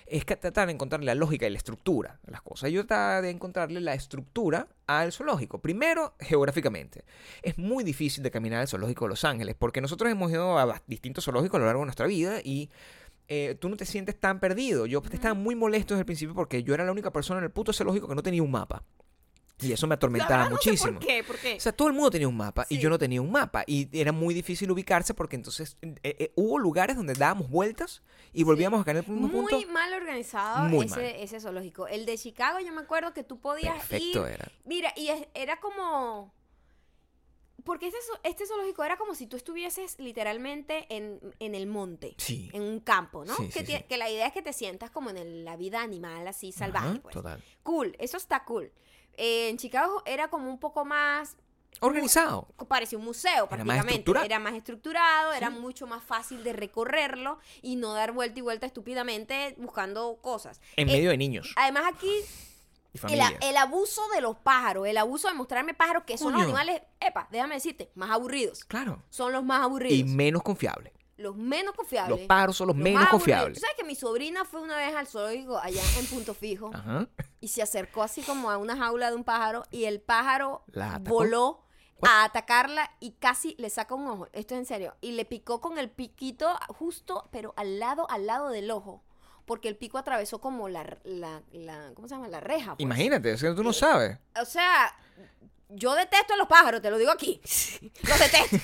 es 0.06 0.24
que 0.24 0.36
tratar 0.36 0.66
de 0.66 0.72
encontrarle 0.74 1.06
la 1.06 1.14
lógica 1.14 1.46
y 1.46 1.50
la 1.50 1.58
estructura 1.58 2.20
a 2.26 2.30
las 2.30 2.42
cosas. 2.42 2.70
Yo 2.70 2.86
trataba 2.86 3.22
de 3.22 3.30
encontrarle 3.30 3.80
la 3.80 3.94
estructura 3.94 4.68
al 4.86 5.12
zoológico. 5.12 5.60
Primero, 5.60 6.14
geográficamente. 6.20 7.04
Es 7.42 7.58
muy 7.58 7.82
difícil 7.82 8.22
de 8.22 8.30
caminar 8.30 8.60
al 8.60 8.68
zoológico 8.68 9.06
de 9.06 9.10
Los 9.10 9.24
Ángeles, 9.24 9.56
porque 9.58 9.80
nosotros 9.80 10.10
hemos 10.10 10.30
ido 10.30 10.58
a 10.58 10.82
distintos 10.86 11.24
zoológicos 11.24 11.56
a 11.56 11.60
lo 11.60 11.66
largo 11.66 11.80
de 11.80 11.86
nuestra 11.86 12.06
vida 12.06 12.40
y 12.44 12.70
eh, 13.28 13.56
tú 13.60 13.68
no 13.68 13.76
te 13.76 13.84
sientes 13.84 14.18
tan 14.18 14.38
perdido. 14.38 14.86
Yo 14.86 15.02
estaba 15.10 15.34
muy 15.34 15.56
molesto 15.56 15.94
desde 15.94 16.02
el 16.02 16.06
principio 16.06 16.34
porque 16.34 16.62
yo 16.62 16.74
era 16.74 16.84
la 16.84 16.92
única 16.92 17.10
persona 17.10 17.38
en 17.38 17.44
el 17.44 17.50
puto 17.50 17.72
zoológico 17.72 18.06
que 18.08 18.14
no 18.14 18.22
tenía 18.22 18.42
un 18.42 18.50
mapa. 18.50 18.84
Y 19.62 19.72
eso 19.72 19.86
me 19.86 19.94
atormentaba 19.94 20.44
sé 20.44 20.50
muchísimo. 20.50 20.98
¿Por 20.98 21.06
qué? 21.06 21.24
¿Por 21.24 21.38
qué? 21.38 21.54
O 21.56 21.60
sea, 21.60 21.72
todo 21.72 21.88
el 21.88 21.94
mundo 21.94 22.10
tenía 22.10 22.28
un 22.28 22.36
mapa 22.36 22.66
y 22.68 22.76
Sí. 22.76 22.80
yo 22.82 22.90
no 22.90 22.98
tenía 22.98 23.22
un 23.22 23.30
mapa. 23.32 23.64
Y 23.66 23.88
era 23.98 24.12
muy 24.12 24.34
difícil 24.34 24.70
ubicarse 24.70 25.14
porque 25.14 25.36
entonces 25.36 25.78
eh, 25.80 25.94
eh, 26.02 26.32
hubo 26.36 26.58
lugares 26.58 26.94
donde 26.96 27.14
dábamos 27.14 27.48
vueltas 27.48 28.02
y 28.34 28.42
volvíamos 28.42 28.80
a 28.82 28.84
caer 28.84 28.98
en 28.98 29.04
el 29.04 29.10
mismo 29.12 29.28
muy 29.28 29.50
punto. 29.52 29.68
mal 29.72 29.94
organizado 29.94 30.68
Muy 30.68 30.84
ese, 30.86 30.96
mal. 30.96 31.04
ese 31.06 31.40
zoológico. 31.40 31.86
El 31.88 32.04
de 32.04 32.18
Chicago, 32.18 32.58
yo 32.60 32.70
me 32.72 32.82
acuerdo 32.82 33.14
que 33.14 33.24
tú 33.24 33.40
podías 33.40 33.74
Perfecto 33.76 34.26
ir. 34.28 34.34
era. 34.34 34.52
Mira, 34.66 34.92
y 34.94 35.08
es- 35.08 35.26
era 35.32 35.58
como. 35.58 36.34
Porque 37.64 37.86
este, 37.88 37.98
este 38.22 38.46
zoológico 38.46 38.84
era 38.84 38.96
como 38.96 39.14
si 39.16 39.26
tú 39.26 39.36
estuvieses 39.36 39.98
literalmente 39.98 40.86
en, 40.94 41.18
en 41.40 41.54
el 41.56 41.66
monte. 41.66 42.14
Sí. 42.18 42.48
En 42.52 42.62
un 42.62 42.78
campo, 42.80 43.24
¿no? 43.24 43.34
Sí, 43.34 43.48
que, 43.48 43.66
sí, 43.66 43.72
sí. 43.88 43.96
la 43.96 44.08
idea 44.08 44.26
es 44.26 44.32
que 44.32 44.42
te 44.42 44.52
sientas 44.52 44.90
como 44.90 45.10
en 45.10 45.16
el- 45.16 45.44
la 45.44 45.56
vida 45.56 45.82
animal, 45.82 46.28
así 46.28 46.52
salvaje. 46.52 46.88
Ajá, 46.90 47.00
pues. 47.02 47.14
Total. 47.14 47.42
Cool, 47.64 47.96
eso 47.98 48.18
está 48.18 48.44
cool. 48.44 48.70
Eh, 49.16 49.48
en 49.48 49.56
Chicago 49.56 50.02
era 50.06 50.28
como 50.28 50.50
un 50.50 50.58
poco 50.58 50.84
más 50.84 51.36
Organizado. 51.80 52.48
parecía 52.68 52.98
un 52.98 53.04
museo 53.04 53.48
Era 53.50 53.64
más 53.64 53.84
prácticamente. 53.84 54.24
Era 54.24 54.38
más 54.38 54.54
estructurado, 54.54 55.32
era 55.32 55.50
mucho 55.50 55.86
más 55.86 56.02
fácil 56.02 56.42
de 56.42 56.52
recorrerlo 56.52 57.38
y 57.62 57.76
no 57.76 57.92
dar 57.92 58.12
vuelta 58.12 58.38
y 58.38 58.42
vuelta 58.42 58.66
estúpidamente 58.66 59.54
buscando 59.58 60.18
cosas. 60.22 60.60
En 60.76 60.88
Eh, 60.88 60.92
medio 60.92 61.10
de 61.10 61.18
niños 61.18 61.52
Además 61.56 61.84
aquí 61.94 62.10
el, 63.42 63.56
abuso 63.56 64.02
de 64.14 64.20
los 64.20 64.36
pájaros, 64.36 64.86
el 64.86 64.96
abuso 64.96 65.28
de 65.28 65.34
mostrarme 65.34 65.74
pájaros 65.74 66.04
que 66.04 66.16
son 66.16 66.32
los 66.32 66.42
animales, 66.42 66.80
epa, 67.00 67.28
déjame 67.30 67.56
decirte, 67.56 67.90
más 67.94 68.10
aburridos. 68.10 68.64
Claro. 68.64 69.02
Son 69.10 69.32
los 69.32 69.44
más 69.44 69.62
aburridos. 69.62 69.98
Y 69.98 70.04
menos 70.04 70.42
confiable. 70.42 70.92
los 71.18 71.36
menos 71.36 71.74
confiables. 71.74 72.18
Los 72.18 72.26
pájaros 72.26 72.56
son 72.56 72.68
los, 72.68 72.76
los 72.76 72.82
menos 72.82 73.06
confiables. 73.08 73.58
¿Tú 73.58 73.60
sabes 73.60 73.76
que 73.76 73.84
mi 73.84 73.94
sobrina 73.94 74.44
fue 74.44 74.62
una 74.62 74.76
vez 74.78 74.94
al 74.94 75.06
zoológico 75.06 75.58
allá 75.58 75.82
en 75.98 76.06
Punto 76.06 76.32
Fijo 76.34 76.70
Ajá. 76.72 77.06
Y 77.46 77.48
se 77.48 77.62
acercó 77.62 78.02
así 78.02 78.22
como 78.22 78.50
a 78.50 78.56
una 78.56 78.76
jaula 78.76 79.08
de 79.08 79.14
un 79.14 79.22
pájaro 79.22 79.62
y 79.70 79.84
el 79.84 80.00
pájaro 80.00 80.64
voló 81.02 81.62
a 82.02 82.24
atacarla 82.24 82.90
y 82.98 83.12
casi 83.12 83.54
le 83.56 83.70
saca 83.70 83.94
un 83.94 84.08
ojo. 84.08 84.26
Esto 84.32 84.54
es 84.54 84.58
en 84.58 84.66
serio. 84.66 84.96
Y 85.00 85.12
le 85.12 85.24
picó 85.24 85.60
con 85.60 85.78
el 85.78 85.88
piquito 85.88 86.58
justo, 86.70 87.28
pero 87.30 87.54
al 87.56 87.78
lado, 87.78 88.10
al 88.10 88.26
lado 88.26 88.48
del 88.48 88.68
ojo. 88.72 89.04
Porque 89.44 89.68
el 89.68 89.76
pico 89.76 89.96
atravesó 89.96 90.40
como 90.40 90.68
la, 90.68 90.98
la, 91.04 91.40
la 91.52 91.92
¿cómo 91.94 92.08
se 92.08 92.16
llama? 92.16 92.26
La 92.26 92.40
reja. 92.40 92.74
pues. 92.74 92.80
Imagínate, 92.80 93.30
es 93.30 93.40
que 93.40 93.52
tú 93.52 93.62
no 93.62 93.72
sabes. 93.72 94.18
O 94.42 94.44
sea, 94.44 94.92
yo 95.68 95.94
detesto 95.94 96.34
a 96.34 96.36
los 96.36 96.48
pájaros, 96.48 96.82
te 96.82 96.90
lo 96.90 96.98
digo 96.98 97.12
aquí. 97.12 97.40
Los 98.02 98.18
detesto. 98.18 98.56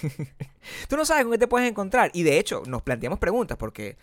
Tú 0.88 0.97
no 0.97 1.05
sabes 1.05 1.23
con 1.23 1.31
qué 1.31 1.38
te 1.38 1.47
puedes 1.47 1.71
encontrar. 1.71 2.11
Y 2.14 2.25
de 2.25 2.40
hecho, 2.40 2.64
nos 2.66 2.83
planteamos 2.83 3.21
preguntas 3.21 3.57
porque 3.57 3.97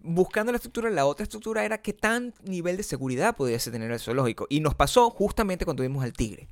buscando 0.00 0.52
la 0.52 0.56
estructura, 0.56 0.90
la 0.90 1.06
otra 1.06 1.24
estructura 1.24 1.64
era 1.64 1.78
qué 1.82 1.92
tan 1.92 2.34
nivel 2.42 2.76
de 2.76 2.82
seguridad 2.82 3.36
pudiese 3.36 3.70
tener 3.70 3.90
el 3.90 4.00
zoológico. 4.00 4.46
Y 4.48 4.60
nos 4.60 4.74
pasó 4.74 5.10
justamente 5.10 5.64
cuando 5.64 5.82
vimos 5.82 6.02
al 6.04 6.12
tigre. 6.12 6.48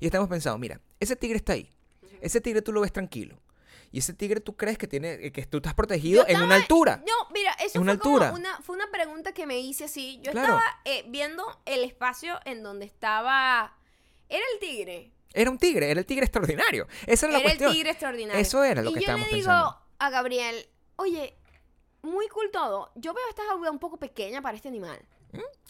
Y 0.00 0.06
estamos 0.06 0.28
pensando, 0.28 0.58
mira, 0.58 0.80
ese 1.00 1.16
tigre 1.16 1.36
está 1.36 1.54
ahí. 1.54 1.70
Ese 2.20 2.40
tigre 2.40 2.62
tú 2.62 2.72
lo 2.72 2.80
ves 2.80 2.92
tranquilo. 2.92 3.40
Y 3.90 4.00
ese 4.00 4.12
tigre 4.12 4.40
tú 4.40 4.54
crees 4.54 4.76
que 4.76 4.86
tiene 4.86 5.12
eh, 5.14 5.32
que 5.32 5.46
tú 5.46 5.56
estás 5.58 5.72
protegido 5.74 6.26
Yo 6.26 6.34
en 6.34 6.42
una 6.42 6.56
altura. 6.56 7.02
No, 7.06 7.14
mira, 7.32 7.52
eso 7.52 7.80
una 7.80 7.94
fue 7.96 8.00
como 8.20 8.34
una, 8.34 8.60
fue 8.60 8.76
una 8.76 8.90
pregunta 8.90 9.32
que 9.32 9.46
me 9.46 9.58
hice 9.60 9.84
así. 9.84 10.20
Yo 10.22 10.32
Claro. 10.32 10.54
estaba 10.58 10.80
eh, 10.84 11.04
viendo 11.08 11.42
el 11.64 11.84
espacio 11.84 12.38
en 12.44 12.62
donde 12.62 12.84
estaba. 12.84 13.74
Era 14.28 14.44
el 14.52 14.60
tigre. 14.60 15.12
Era 15.32 15.50
un 15.50 15.56
tigre, 15.58 15.90
era 15.90 16.00
el 16.00 16.06
tigre 16.06 16.24
extraordinario. 16.26 16.86
Esa 17.06 17.26
era 17.26 17.32
la 17.32 17.38
Era 17.38 17.50
el 17.52 17.56
cuestión. 17.58 17.72
tigre 17.72 17.90
extraordinario. 17.90 18.40
Eso 18.40 18.62
era 18.62 18.82
lo 18.82 18.90
y 18.90 18.94
que 18.94 19.00
yo 19.00 19.04
estábamos 19.04 19.28
le 19.30 19.34
digo 19.36 19.46
pensando. 19.46 19.78
a 19.98 20.10
Gabriel, 20.10 20.66
oye, 20.96 21.34
muy 22.02 22.28
cool 22.28 22.50
todo. 22.52 22.90
Yo 22.94 23.12
veo 23.14 23.24
esta 23.28 23.44
jaula 23.46 23.70
un 23.70 23.78
poco 23.78 23.96
pequeña 23.96 24.40
para 24.42 24.56
este 24.56 24.68
animal. 24.68 24.98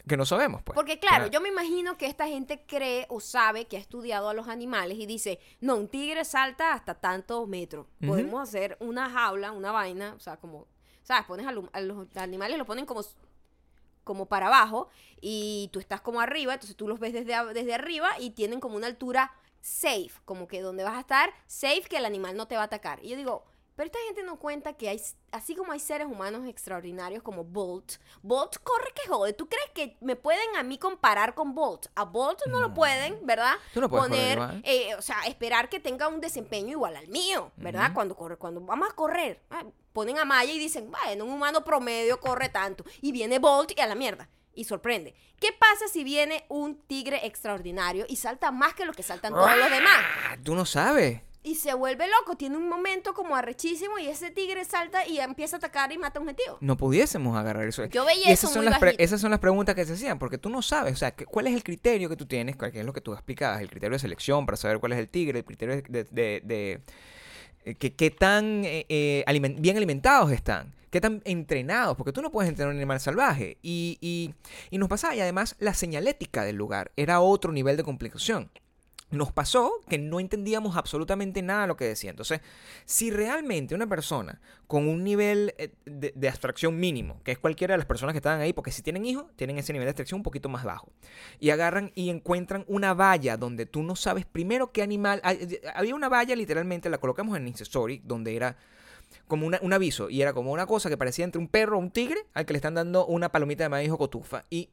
Que 0.07 0.15
no 0.15 0.25
sabemos, 0.25 0.63
pues. 0.63 0.73
Porque 0.75 0.99
claro, 0.99 1.25
yo 1.27 1.41
me 1.41 1.49
imagino 1.49 1.97
que 1.97 2.05
esta 2.05 2.27
gente 2.27 2.63
cree 2.65 3.05
o 3.09 3.19
sabe 3.19 3.65
que 3.67 3.75
ha 3.75 3.79
estudiado 3.79 4.29
a 4.29 4.33
los 4.33 4.47
animales 4.47 4.97
y 4.97 5.05
dice, 5.05 5.39
no, 5.59 5.75
un 5.75 5.87
tigre 5.89 6.23
salta 6.23 6.73
hasta 6.73 6.95
tantos 6.95 7.47
metros. 7.47 7.85
Podemos 8.07 8.41
hacer 8.41 8.77
una 8.79 9.09
jaula, 9.09 9.51
una 9.51 9.71
vaina, 9.73 10.13
o 10.15 10.19
sea, 10.19 10.37
como, 10.37 10.65
¿sabes? 11.03 11.25
Pones 11.25 11.45
a, 11.45 11.51
lo- 11.51 11.69
a 11.73 11.81
los 11.81 12.07
animales, 12.15 12.57
los 12.57 12.65
ponen 12.65 12.85
como, 12.85 13.01
como 14.05 14.25
para 14.27 14.47
abajo 14.47 14.87
y 15.21 15.69
tú 15.73 15.79
estás 15.79 15.99
como 16.01 16.21
arriba, 16.21 16.53
entonces 16.53 16.75
tú 16.77 16.87
los 16.87 16.99
ves 16.99 17.11
desde, 17.13 17.53
desde 17.53 17.73
arriba 17.73 18.09
y 18.19 18.31
tienen 18.31 18.59
como 18.61 18.77
una 18.77 18.87
altura 18.87 19.33
safe, 19.61 20.11
como 20.25 20.47
que 20.47 20.61
donde 20.61 20.85
vas 20.85 20.95
a 20.95 21.01
estar 21.01 21.33
safe 21.45 21.83
que 21.89 21.97
el 21.97 22.05
animal 22.05 22.35
no 22.37 22.47
te 22.47 22.55
va 22.55 22.61
a 22.61 22.65
atacar. 22.65 23.03
Y 23.03 23.09
yo 23.09 23.17
digo, 23.17 23.43
pero 23.79 23.87
esta 23.87 23.99
gente 24.07 24.23
no 24.23 24.35
cuenta 24.37 24.73
que 24.73 24.89
hay, 24.89 25.01
así 25.31 25.55
como 25.55 25.71
hay 25.71 25.79
seres 25.79 26.05
humanos 26.05 26.45
extraordinarios 26.49 27.23
como 27.23 27.45
Bolt, 27.45 27.93
Bolt 28.21 28.57
corre 28.61 28.91
que 28.93 29.07
jode. 29.07 29.31
¿Tú 29.31 29.47
crees 29.47 29.69
que 29.73 29.95
me 30.01 30.17
pueden 30.17 30.53
a 30.57 30.63
mí 30.63 30.77
comparar 30.77 31.33
con 31.33 31.55
Bolt? 31.55 31.85
A 31.95 32.03
Bolt 32.03 32.41
no, 32.47 32.59
lo 32.59 32.73
pueden, 32.73 33.25
¿verdad? 33.25 33.53
Tú 33.73 33.79
no 33.79 33.87
puedes 33.89 34.09
Poner, 34.09 34.37
correr 34.37 34.55
igual. 34.57 34.61
eh, 34.65 34.95
o 34.95 35.01
sea, 35.01 35.21
esperar 35.27 35.69
que 35.69 35.79
tenga 35.79 36.09
un 36.09 36.19
desempeño 36.19 36.71
igual 36.71 36.97
al 36.97 37.07
mío, 37.07 37.53
¿verdad? 37.55 37.93
Cuando 37.93 38.17
corre, 38.17 38.35
cuando 38.35 38.59
vamos 38.59 38.89
a 38.89 38.93
correr, 38.95 39.41
ah, 39.49 39.63
ponen 39.93 40.19
a 40.19 40.25
Maya 40.25 40.51
y 40.51 40.59
dicen, 40.59 40.91
bueno, 40.91 41.23
un 41.23 41.31
humano 41.31 41.63
promedio 41.63 42.19
corre 42.19 42.49
tanto. 42.49 42.83
Y 42.99 43.13
viene 43.13 43.39
Bolt 43.39 43.71
y 43.77 43.79
a 43.79 43.87
la 43.87 43.95
mierda. 43.95 44.27
Y 44.53 44.65
sorprende. 44.65 45.15
¿Qué 45.39 45.53
pasa 45.53 45.87
si 45.87 46.03
viene 46.03 46.43
un 46.49 46.81
tigre 46.81 47.25
extraordinario 47.25 48.05
y 48.09 48.17
salta 48.17 48.51
más 48.51 48.73
que 48.73 48.83
lo 48.83 48.91
que 48.91 49.03
saltan 49.03 49.31
todos 49.31 49.55
los 49.55 49.69
demás? 49.71 49.99
Ah, 50.27 50.35
Tú 50.43 50.53
no 50.53 50.65
sabes. 50.65 51.21
Y 51.41 51.55
se 51.55 51.73
vuelve 51.73 52.05
loco, 52.19 52.35
tiene 52.35 52.57
un 52.57 52.67
momento 52.67 53.13
como 53.13 53.33
arrechísimo 53.35 53.97
y 53.97 54.07
ese 54.07 54.29
tigre 54.29 54.65
salta 54.65 55.07
y 55.07 55.19
empieza 55.19 55.55
a 55.55 55.59
atacar 55.59 55.91
y 55.93 55.97
mata 55.97 56.19
a 56.19 56.21
un 56.21 56.27
objetivo. 56.29 56.57
No 56.59 56.75
pudiésemos 56.75 57.37
agarrar 57.37 57.65
eso. 57.67 57.85
Yo 57.85 58.03
veía 58.05 58.19
y 58.29 58.31
eso 58.33 58.47
esas 58.47 58.51
son, 58.51 58.63
muy 58.65 58.71
las 58.71 58.81
bajito. 58.81 59.01
esas 59.01 59.21
son 59.21 59.31
las 59.31 59.39
preguntas 59.39 59.73
que 59.73 59.85
se 59.85 59.93
hacían, 59.93 60.19
porque 60.19 60.37
tú 60.37 60.49
no 60.49 60.61
sabes, 60.61 60.93
o 60.93 60.97
sea, 60.97 61.11
que- 61.11 61.25
¿cuál 61.25 61.47
es 61.47 61.53
el 61.53 61.63
criterio 61.63 62.09
que 62.09 62.17
tú 62.17 62.25
tienes? 62.25 62.57
¿Cuál- 62.57 62.73
¿Qué 62.73 62.81
es 62.81 62.85
lo 62.85 62.91
que 62.91 62.99
tú 63.01 63.13
explicabas? 63.13 63.61
El 63.61 63.69
criterio 63.69 63.93
de 63.95 63.99
selección 63.99 64.45
para 64.45 64.57
saber 64.57 64.79
cuál 64.79 64.91
es 64.91 64.99
el 64.99 65.07
tigre, 65.07 65.39
el 65.39 65.45
criterio 65.45 65.75
de... 65.77 65.81
de- 65.83 66.03
de- 66.11 66.41
de- 66.43 66.81
eh, 67.65 67.75
que, 67.75 67.93
qué 67.93 68.09
tan 68.11 68.63
eh, 68.65 68.85
eh, 68.89 69.23
bien 69.59 69.77
alimentados 69.77 70.31
están. 70.31 70.73
qué 70.91 70.99
tan 70.99 71.21
entrenados, 71.25 71.95
porque 71.95 72.11
tú 72.11 72.21
no 72.21 72.31
puedes 72.31 72.49
entrenar 72.49 72.71
a 72.71 72.73
un 72.73 72.77
animal 72.79 72.99
salvaje. 72.99 73.57
Y, 73.61 73.97
y, 74.01 74.33
y 74.71 74.77
nos 74.77 74.89
pasaba, 74.89 75.15
y 75.15 75.21
además 75.21 75.55
la 75.59 75.73
señalética 75.73 76.43
del 76.43 76.55
lugar 76.55 76.91
era 76.97 77.21
otro 77.21 77.51
nivel 77.53 77.77
de 77.77 77.83
complicación. 77.83 78.49
Nos 79.11 79.31
pasó 79.31 79.71
que 79.89 79.97
no 79.97 80.19
entendíamos 80.19 80.77
absolutamente 80.77 81.41
nada 81.41 81.61
de 81.61 81.67
lo 81.67 81.75
que 81.75 81.85
decía. 81.85 82.11
Entonces, 82.11 82.41
si 82.85 83.09
realmente 83.09 83.73
una 83.73 83.87
persona 83.87 84.39
con 84.67 84.87
un 84.87 85.03
nivel 85.03 85.55
eh, 85.57 85.73
de, 85.85 86.29
abstracción 86.29 86.79
mínimo, 86.79 87.19
que 87.23 87.31
es 87.31 87.39
cualquiera 87.39 87.73
de 87.73 87.79
las 87.79 87.87
personas 87.87 88.13
que 88.13 88.17
estaban 88.17 88.39
ahí, 88.39 88.53
porque 88.53 88.71
si 88.71 88.83
tienen 88.83 89.05
hijos, 89.05 89.25
tienen 89.35 89.57
ese 89.57 89.73
nivel 89.73 89.87
de 89.87 89.91
abstracción 89.91 90.19
un 90.19 90.23
poquito 90.23 90.47
más 90.47 90.63
bajo, 90.63 90.91
y 91.39 91.49
agarran 91.49 91.91
y 91.95 92.09
encuentran 92.09 92.65
una 92.67 92.93
valla 92.93 93.35
donde 93.35 93.65
tú 93.65 93.81
no 93.81 93.95
sabes 93.95 94.25
primero 94.25 94.71
qué 94.71 94.83
animal. 94.83 95.21
hay- 95.23 95.59
Había 95.73 95.95
una 95.95 96.09
valla, 96.09 96.35
literalmente, 96.35 96.89
la 96.89 96.99
colocamos 96.99 97.35
en 97.35 97.47
Insta 97.47 97.63
Story, 97.63 98.01
donde 98.05 98.35
era 98.35 98.57
como 99.27 99.47
un 99.47 99.73
aviso 99.73 100.09
y 100.09 100.21
era 100.21 100.33
como 100.33 100.51
una 100.51 100.67
cosa 100.67 100.89
que 100.89 100.97
parecía 100.97 101.25
entre 101.25 101.39
un 101.39 101.47
perro 101.47 101.77
o 101.77 101.79
un 101.79 101.89
tigre 101.91 102.25
al 102.33 102.45
que 102.45 102.53
le 102.53 102.57
están 102.57 102.75
dando 102.75 103.05
una 103.07 103.31
palomita 103.31 103.63
de 103.63 103.69
maíz 103.69 103.89
o 103.91 103.97
cotufa 103.97 104.45
y 104.49 104.69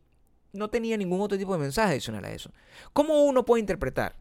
no 0.52 0.68
tenía 0.68 0.96
ningún 0.96 1.20
otro 1.20 1.36
tipo 1.38 1.52
de 1.52 1.58
mensaje 1.58 1.92
adicional 1.92 2.24
a 2.24 2.32
eso. 2.32 2.50
¿Cómo 2.92 3.24
uno 3.24 3.44
puede 3.44 3.60
interpretar 3.60 4.16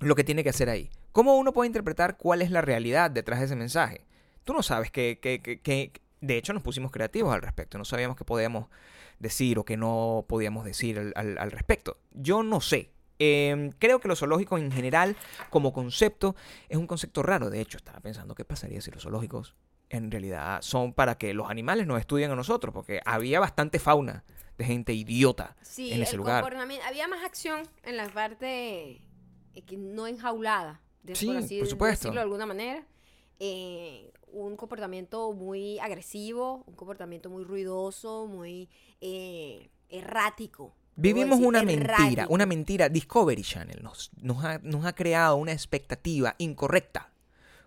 lo 0.00 0.14
que 0.14 0.24
tiene 0.24 0.42
que 0.42 0.50
hacer 0.50 0.68
ahí? 0.68 0.90
¿Cómo 1.12 1.36
uno 1.36 1.52
puede 1.52 1.66
interpretar 1.68 2.16
cuál 2.16 2.42
es 2.42 2.50
la 2.50 2.60
realidad 2.60 3.10
detrás 3.10 3.38
de 3.40 3.46
ese 3.46 3.56
mensaje? 3.56 4.04
Tú 4.44 4.52
no 4.52 4.62
sabes 4.62 4.90
que, 4.90 5.18
que- 5.20 5.40
que- 5.40 5.60
que- 5.60 5.92
de 6.20 6.36
hecho 6.36 6.52
nos 6.52 6.62
pusimos 6.62 6.90
creativos 6.90 7.32
al 7.34 7.42
respecto, 7.42 7.78
no 7.78 7.84
sabíamos 7.84 8.16
qué 8.16 8.24
podíamos 8.24 8.66
decir 9.18 9.58
o 9.58 9.64
qué 9.64 9.76
no 9.76 10.24
podíamos 10.28 10.64
decir 10.64 10.98
al, 10.98 11.12
al- 11.16 11.38
al 11.38 11.50
respecto. 11.50 11.98
Yo 12.12 12.42
no 12.42 12.60
sé. 12.60 12.90
Eh, 13.18 13.70
creo 13.78 14.00
que 14.00 14.08
los 14.08 14.18
zoológicos 14.20 14.60
en 14.60 14.72
general, 14.72 15.14
como 15.50 15.72
concepto, 15.74 16.34
es 16.70 16.78
un 16.78 16.86
concepto 16.86 17.22
raro. 17.22 17.50
De 17.50 17.60
hecho, 17.60 17.76
estaba 17.76 18.00
pensando 18.00 18.34
qué 18.34 18.46
pasaría 18.46 18.80
si 18.80 18.90
los 18.90 19.02
zoológicos 19.02 19.54
en 19.90 20.10
realidad 20.10 20.62
son 20.62 20.94
para 20.94 21.18
que 21.18 21.34
los 21.34 21.50
animales 21.50 21.86
nos 21.86 22.00
estudien 22.00 22.30
a 22.30 22.36
nosotros, 22.36 22.72
porque 22.72 23.00
había 23.04 23.38
bastante 23.40 23.78
fauna 23.78 24.24
de 24.56 24.64
gente 24.64 24.92
idiota 24.94 25.56
Sí, 25.62 25.92
en 25.92 26.00
ese 26.02 26.12
el 26.12 26.18
lugar. 26.18 26.44
Había 26.86 27.08
más 27.08 27.22
acción 27.24 27.62
en 27.82 27.96
la 27.98 28.08
parte 28.08 29.02
no 29.76 30.06
enjaulada, 30.06 30.80
de, 31.02 31.14
Sí, 31.14 31.26
por 31.26 31.36
así 31.36 31.58
por 31.60 31.68
supuesto. 31.68 32.08
decirlo 32.08 32.20
de 32.20 32.24
alguna 32.24 32.46
manera. 32.46 32.86
Eh, 33.38 34.12
un 34.32 34.56
comportamiento 34.56 35.32
muy 35.32 35.78
agresivo, 35.78 36.62
un 36.66 36.74
comportamiento 36.74 37.30
muy 37.30 37.42
ruidoso, 37.44 38.26
muy 38.26 38.68
eh, 39.00 39.70
errático. 39.88 40.74
Vivimos 40.96 41.38
decir, 41.38 41.46
una 41.48 41.62
mentira, 41.62 41.94
errático. 41.94 42.34
una 42.34 42.46
mentira. 42.46 42.88
Discovery 42.88 43.42
Channel 43.42 43.82
nos, 43.82 44.10
nos, 44.20 44.44
ha, 44.44 44.58
nos 44.58 44.84
ha 44.84 44.92
creado 44.94 45.36
una 45.36 45.52
expectativa 45.52 46.34
incorrecta 46.38 47.10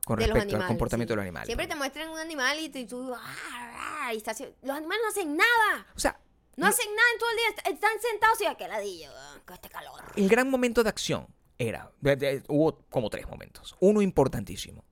con 0.05 0.17
respecto 0.17 0.37
al 0.39 0.47
animales, 0.47 0.67
comportamiento 0.67 1.11
sí. 1.11 1.13
de 1.13 1.15
los 1.17 1.23
animales. 1.23 1.45
Siempre 1.47 1.67
te 1.67 1.75
muestran 1.75 2.09
un 2.09 2.19
animal 2.19 2.59
y 2.59 2.69
tú, 2.69 2.77
y 2.77 2.85
tú, 2.85 3.13
ah, 3.15 4.03
ah, 4.05 4.13
y 4.13 4.17
está 4.17 4.31
haciendo- 4.31 4.55
los 4.61 4.75
animales 4.77 5.01
no 5.03 5.09
hacen 5.09 5.35
nada. 5.37 5.87
O 5.95 5.99
sea, 5.99 6.19
No 6.55 6.67
hacen 6.67 6.85
nada 6.95 7.07
en 7.13 7.19
todo 7.19 7.29
el 7.31 7.35
día. 7.37 7.47
est- 7.49 7.67
Están 7.75 7.91
sentados 7.99 8.39
y 8.41 8.45
aquel 8.45 8.69
ladillo, 8.69 9.09
ah, 9.15 9.39
con 9.45 9.55
este 9.55 9.69
calor. 9.69 10.01
el 10.15 10.29
gran 10.29 10.49
momento 10.51 10.83
de 10.83 10.89
acción 10.89 11.25
era, 11.57 11.91
de- 12.01 12.15
de- 12.15 12.43
hubo 12.47 12.79
como 12.89 13.09
tres 13.09 13.27
momentos. 13.27 13.75
Uno 13.79 14.01
importantísimo. 14.01 14.83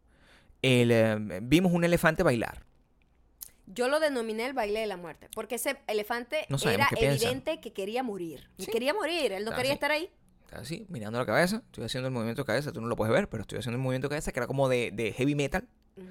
El, 0.62 0.92
eh, 0.92 1.40
vimos 1.42 1.72
un 1.74 1.84
elefante 1.84 2.24
bailar. 2.24 2.64
Yo 3.66 3.88
lo 3.88 4.00
denominé 4.00 4.46
el 4.46 4.54
baile 4.54 4.82
de 4.82 4.88
la 4.88 4.98
muerte, 4.98 5.30
porque 5.34 5.56
ese 5.56 5.78
elefante 5.88 6.46
No 6.50 6.58
era 6.70 6.88
evidente 6.98 7.62
que 7.62 7.72
quería 7.74 8.04
morir. 8.04 8.50
Sí. 8.58 8.70
Quería 8.70 8.94
morir, 8.94 9.32
él 9.32 9.46
no 9.46 9.52
quería 9.52 9.72
sí. 9.72 9.76
estar 9.76 9.92
ahí. 9.92 10.10
Estaba 10.44 10.64
así, 10.64 10.86
mirando 10.90 11.18
la 11.20 11.26
cabeza. 11.26 11.64
Estoy 11.68 11.86
haciendo 11.86 12.08
el 12.10 12.14
movimiento 12.14 12.42
de 12.42 12.46
cabeza. 12.46 12.74
Tú 12.74 12.82
no 12.82 12.88
lo 12.88 12.98
puedes 12.98 13.14
ver, 13.14 13.30
pero 13.30 13.42
estoy 13.42 13.60
haciendo 13.60 13.78
el 13.78 13.82
movimiento 13.84 14.08
de 14.08 14.10
cabeza 14.10 14.34
que 14.34 14.40
era 14.40 14.48
como 14.48 14.68
de, 14.68 14.92
de 14.92 15.14
heavy 15.14 15.34
metal. 15.36 15.70
Ujú. 15.96 16.08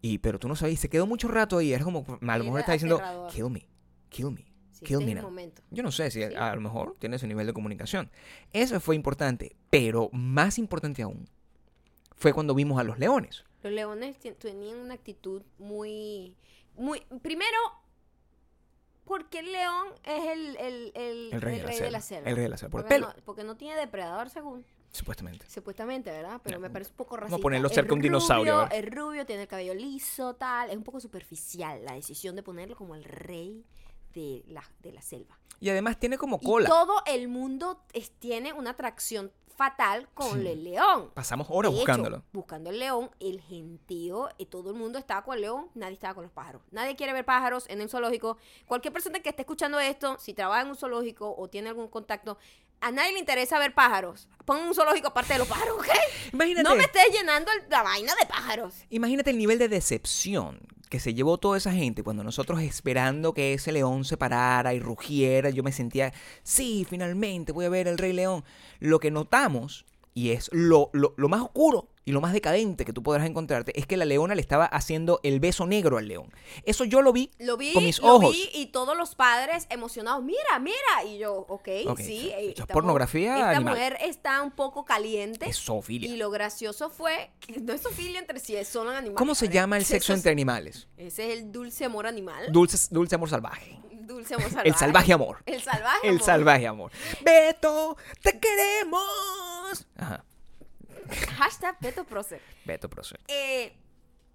Y, 0.00 0.18
pero 0.18 0.38
tú 0.38 0.48
no 0.48 0.56
sabías, 0.56 0.80
se 0.80 0.88
quedó 0.88 1.06
mucho 1.06 1.28
rato 1.28 1.58
ahí. 1.58 1.74
Era 1.74 1.84
como, 1.84 2.04
a 2.26 2.38
lo 2.38 2.44
mejor 2.44 2.60
está 2.60 2.72
diciendo, 2.72 2.96
aterrador. 2.96 3.30
kill 3.30 3.50
me, 3.50 3.68
kill 4.08 4.30
me. 4.30 4.46
Sí, 4.78 4.84
Kill 4.84 4.98
me 5.04 5.14
now. 5.14 5.30
Yo 5.70 5.82
no 5.82 5.90
sé 5.90 6.10
si 6.10 6.20
Sí. 6.26 6.34
a 6.34 6.54
lo 6.54 6.60
mejor 6.60 6.96
tiene 6.98 7.16
ese 7.16 7.26
nivel 7.26 7.46
de 7.46 7.52
comunicación. 7.52 8.10
Eso 8.52 8.78
fue 8.80 8.94
importante, 8.96 9.56
pero 9.70 10.08
más 10.12 10.58
importante 10.58 11.02
aún 11.02 11.28
fue 12.14 12.32
cuando 12.32 12.54
vimos 12.54 12.78
a 12.78 12.82
los 12.84 12.98
leones. 12.98 13.44
Los 13.62 13.72
leones 13.72 14.16
tenían 14.38 14.78
una 14.78 14.94
actitud 14.94 15.42
muy, 15.58 16.34
muy, 16.76 17.00
primero, 17.22 17.56
porque 19.04 19.38
el 19.38 19.52
león 19.52 19.86
es 20.04 20.24
el, 20.26 20.56
el, 20.56 20.92
el, 20.94 21.30
El 21.32 21.40
rey, 21.40 21.56
de, 21.58 21.62
la 21.62 21.68
de 21.70 21.76
selva. 21.76 21.90
la 21.90 22.00
selva. 22.00 22.30
El 22.30 22.36
rey 22.36 22.42
de 22.44 22.48
la 22.50 22.56
selva. 22.56 22.70
Por 22.72 22.80
porque, 22.82 22.94
pelo, 22.94 23.08
no, 23.08 23.14
porque 23.24 23.44
no 23.44 23.56
tiene 23.56 23.76
depredador 23.78 24.30
según, 24.30 24.64
supuestamente. 24.90 25.48
supuestamente, 25.48 26.10
¿verdad? 26.10 26.40
Pero 26.42 26.56
No, 26.58 26.62
me 26.62 26.70
parece 26.70 26.90
un 26.90 26.96
poco 26.96 27.14
vamos 27.14 27.22
a 27.24 27.30
racista. 27.30 27.42
ponerlo 27.42 27.68
cerca 27.68 27.94
un 27.94 28.00
dinosaurio. 28.00 28.68
Es 28.70 28.84
rubio, 28.90 29.24
tiene 29.24 29.42
el 29.42 29.48
cabello 29.48 29.74
liso, 29.74 30.34
tal. 30.34 30.70
Es 30.70 30.76
un 30.76 30.82
poco 30.84 31.00
superficial 31.00 31.84
la 31.84 31.94
decisión 31.94 32.34
de 32.36 32.42
ponerlo 32.42 32.76
como 32.76 32.94
el 32.94 33.04
rey 33.04 33.64
de 34.16 34.42
la, 34.48 34.64
de 34.80 34.92
la 34.92 35.02
selva. 35.02 35.38
Y 35.60 35.68
además 35.70 35.98
tiene 35.98 36.16
como 36.18 36.38
Y 36.42 36.44
cola. 36.46 36.68
todo 36.68 37.02
el 37.06 37.28
mundo 37.28 37.82
es- 37.92 38.10
tiene 38.12 38.52
una 38.52 38.70
atracción 38.70 39.30
fatal 39.56 40.06
con 40.12 40.42
Sí. 40.42 40.48
el 40.48 40.64
león. 40.64 41.10
Pasamos 41.14 41.46
horas 41.50 41.70
De 41.72 41.76
hecho, 41.78 41.86
buscándolo. 41.86 42.22
buscando 42.32 42.68
el 42.70 42.78
león, 42.78 43.10
el 43.20 43.40
gentío, 43.40 44.28
y 44.36 44.46
todo 44.46 44.70
el 44.70 44.76
mundo 44.76 44.98
estaba 44.98 45.22
con 45.24 45.34
el 45.36 45.40
león, 45.42 45.70
nadie 45.74 45.94
estaba 45.94 46.12
con 46.14 46.24
los 46.24 46.32
pájaros. 46.32 46.60
Nadie 46.70 46.94
quiere 46.94 47.14
ver 47.14 47.24
pájaros 47.24 47.64
en 47.68 47.80
un 47.80 47.88
zoológico. 47.88 48.36
Cualquier 48.66 48.92
persona 48.92 49.20
que 49.20 49.30
esté 49.30 49.42
escuchando 49.42 49.80
esto, 49.80 50.18
si 50.18 50.34
trabaja 50.34 50.60
en 50.62 50.68
un 50.68 50.76
zoológico 50.76 51.34
o 51.34 51.48
tiene 51.48 51.70
algún 51.70 51.88
contacto, 51.88 52.36
a 52.82 52.90
nadie 52.92 53.12
le 53.14 53.18
interesa 53.18 53.58
ver 53.58 53.72
pájaros. 53.74 54.28
Pon 54.44 54.58
un 54.58 54.74
zoológico 54.74 55.08
aparte 55.08 55.32
de 55.32 55.38
los 55.38 55.48
pájaros, 55.48 55.78
¿ok? 55.78 55.86
Imagínate, 56.34 56.68
No 56.68 56.76
me 56.76 56.82
estés 56.84 57.10
llenando 57.12 57.50
el- 57.52 57.64
la 57.70 57.82
vaina 57.82 58.14
de 58.20 58.26
pájaros. 58.26 58.74
imagínate 58.90 59.30
el 59.30 59.38
nivel 59.38 59.58
de 59.58 59.68
decepción 59.70 60.60
que 60.88 61.00
se 61.00 61.14
llevó 61.14 61.38
toda 61.38 61.58
esa 61.58 61.72
gente 61.72 62.02
cuando 62.02 62.22
nosotros 62.22 62.60
esperando 62.62 63.34
que 63.34 63.54
ese 63.54 63.72
león 63.72 64.04
se 64.04 64.16
parara 64.16 64.74
y 64.74 64.80
rugiera. 64.80 65.50
Yo 65.50 65.62
me 65.62 65.72
sentía, 65.72 66.12
sí, 66.42 66.86
finalmente 66.88 67.52
voy 67.52 67.64
a 67.64 67.70
ver 67.70 67.88
el 67.88 67.98
rey 67.98 68.12
león. 68.12 68.44
Lo 68.78 69.00
que 69.00 69.10
notamos, 69.10 69.84
y 70.16 70.30
es 70.30 70.48
lo, 70.50 70.88
lo, 70.94 71.12
lo 71.18 71.28
más 71.28 71.42
oscuro 71.42 71.90
y 72.06 72.12
lo 72.12 72.20
más 72.22 72.32
decadente 72.32 72.84
que 72.86 72.92
tú 72.94 73.02
podrás 73.02 73.26
encontrarte, 73.26 73.78
es 73.78 73.84
que 73.86 73.96
la 73.98 74.04
leona 74.06 74.34
le 74.34 74.40
estaba 74.40 74.64
haciendo 74.64 75.20
el 75.24 75.40
beso 75.40 75.66
negro 75.66 75.98
al 75.98 76.08
león. 76.08 76.32
Eso 76.64 76.84
yo 76.84 77.02
lo 77.02 77.12
vi 77.12 77.30
Lo 77.38 77.56
vi, 77.58 77.74
con 77.74 77.84
mis 77.84 77.98
lo 78.00 78.14
ojos. 78.14 78.32
vi 78.32 78.48
y 78.54 78.66
todos 78.66 78.96
los 78.96 79.14
padres 79.14 79.66
emocionados, 79.70 80.22
mira, 80.24 80.58
mira. 80.60 81.04
Y 81.06 81.18
yo, 81.18 81.34
ok, 81.34 81.68
Ok, 81.88 81.98
sí. 82.00 82.28
esto 82.28 82.38
eh, 82.38 82.44
es 82.44 82.48
estamos- 82.50 82.72
pornografía 82.72 83.34
Esta 83.34 83.50
animal. 83.50 83.74
mujer 83.74 83.98
está 84.00 84.40
un 84.40 84.52
poco 84.52 84.84
caliente. 84.86 85.46
Es 85.48 85.58
zoofilia. 85.58 86.08
Y 86.08 86.16
lo 86.16 86.30
gracioso 86.30 86.88
fue 86.88 87.30
que 87.40 87.60
no 87.60 87.72
es 87.74 87.82
zoofilia 87.82 88.20
entre 88.20 88.38
sí, 88.40 88.54
son 88.64 88.88
animales. 88.88 89.18
¿Cómo 89.18 89.34
se 89.34 89.48
llama 89.50 89.76
el 89.76 89.84
sexo 89.84 90.14
entre 90.14 90.30
animales? 90.32 90.86
Ese 90.96 91.30
es 91.32 91.38
el 91.40 91.52
dulce 91.52 91.84
amor 91.84 92.06
animal. 92.06 92.52
Dulce, 92.52 92.78
dulce 92.90 93.16
amor 93.16 93.28
salvaje. 93.28 93.78
Dulce 94.06 94.34
amor 94.34 94.48
salvaje. 94.50 94.68
El 94.68 94.74
salvaje 94.76 95.12
amor. 95.12 95.38
El 95.46 95.62
salvaje 95.62 96.00
El 96.08 96.14
amor. 96.14 96.22
salvaje 96.24 96.66
amor. 96.66 96.92
Beto, 97.22 97.96
te 98.22 98.38
queremos. 98.38 99.86
Ajá. 99.96 100.24
Hashtag 101.38 101.76
Beto 101.80 102.04
Procer. 102.04 102.40
Beto 102.64 102.88
Procer. 102.88 103.20
Eh, 103.28 103.76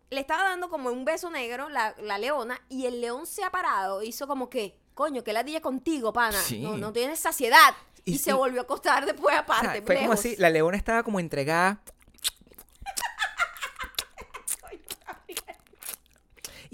le 0.10 0.20
estaba 0.22 0.44
dando 0.44 0.70
como 0.70 0.90
un 0.90 1.04
beso 1.06 1.30
negro 1.30 1.70
la, 1.70 1.96
la 2.02 2.18
leona 2.18 2.60
y 2.70 2.86
el 2.86 3.02
león 3.02 3.26
se 3.26 3.44
ha 3.44 3.50
parado. 3.52 4.04
Hizo 4.04 4.28
como 4.28 4.50
que, 4.50 4.78
coño, 4.94 5.24
que 5.24 5.34
ladilla 5.34 5.62
contigo, 5.62 6.14
pana. 6.14 6.40
Sí. 6.40 6.60
No, 6.60 6.78
no 6.78 6.94
tienes 6.94 7.20
saciedad. 7.20 7.74
Y, 8.06 8.14
Y- 8.14 8.18
se 8.18 8.34
volvió 8.34 8.62
a 8.62 8.64
acostar 8.64 9.06
después 9.06 9.36
O 9.36 9.40
aparte. 9.40 9.72
sea, 9.78 9.82
fue 9.84 9.98
como 10.00 10.14
así, 10.14 10.36
la 10.38 10.50
leona 10.50 10.78
estaba 10.78 11.04
como 11.04 11.20
entregada. 11.20 11.82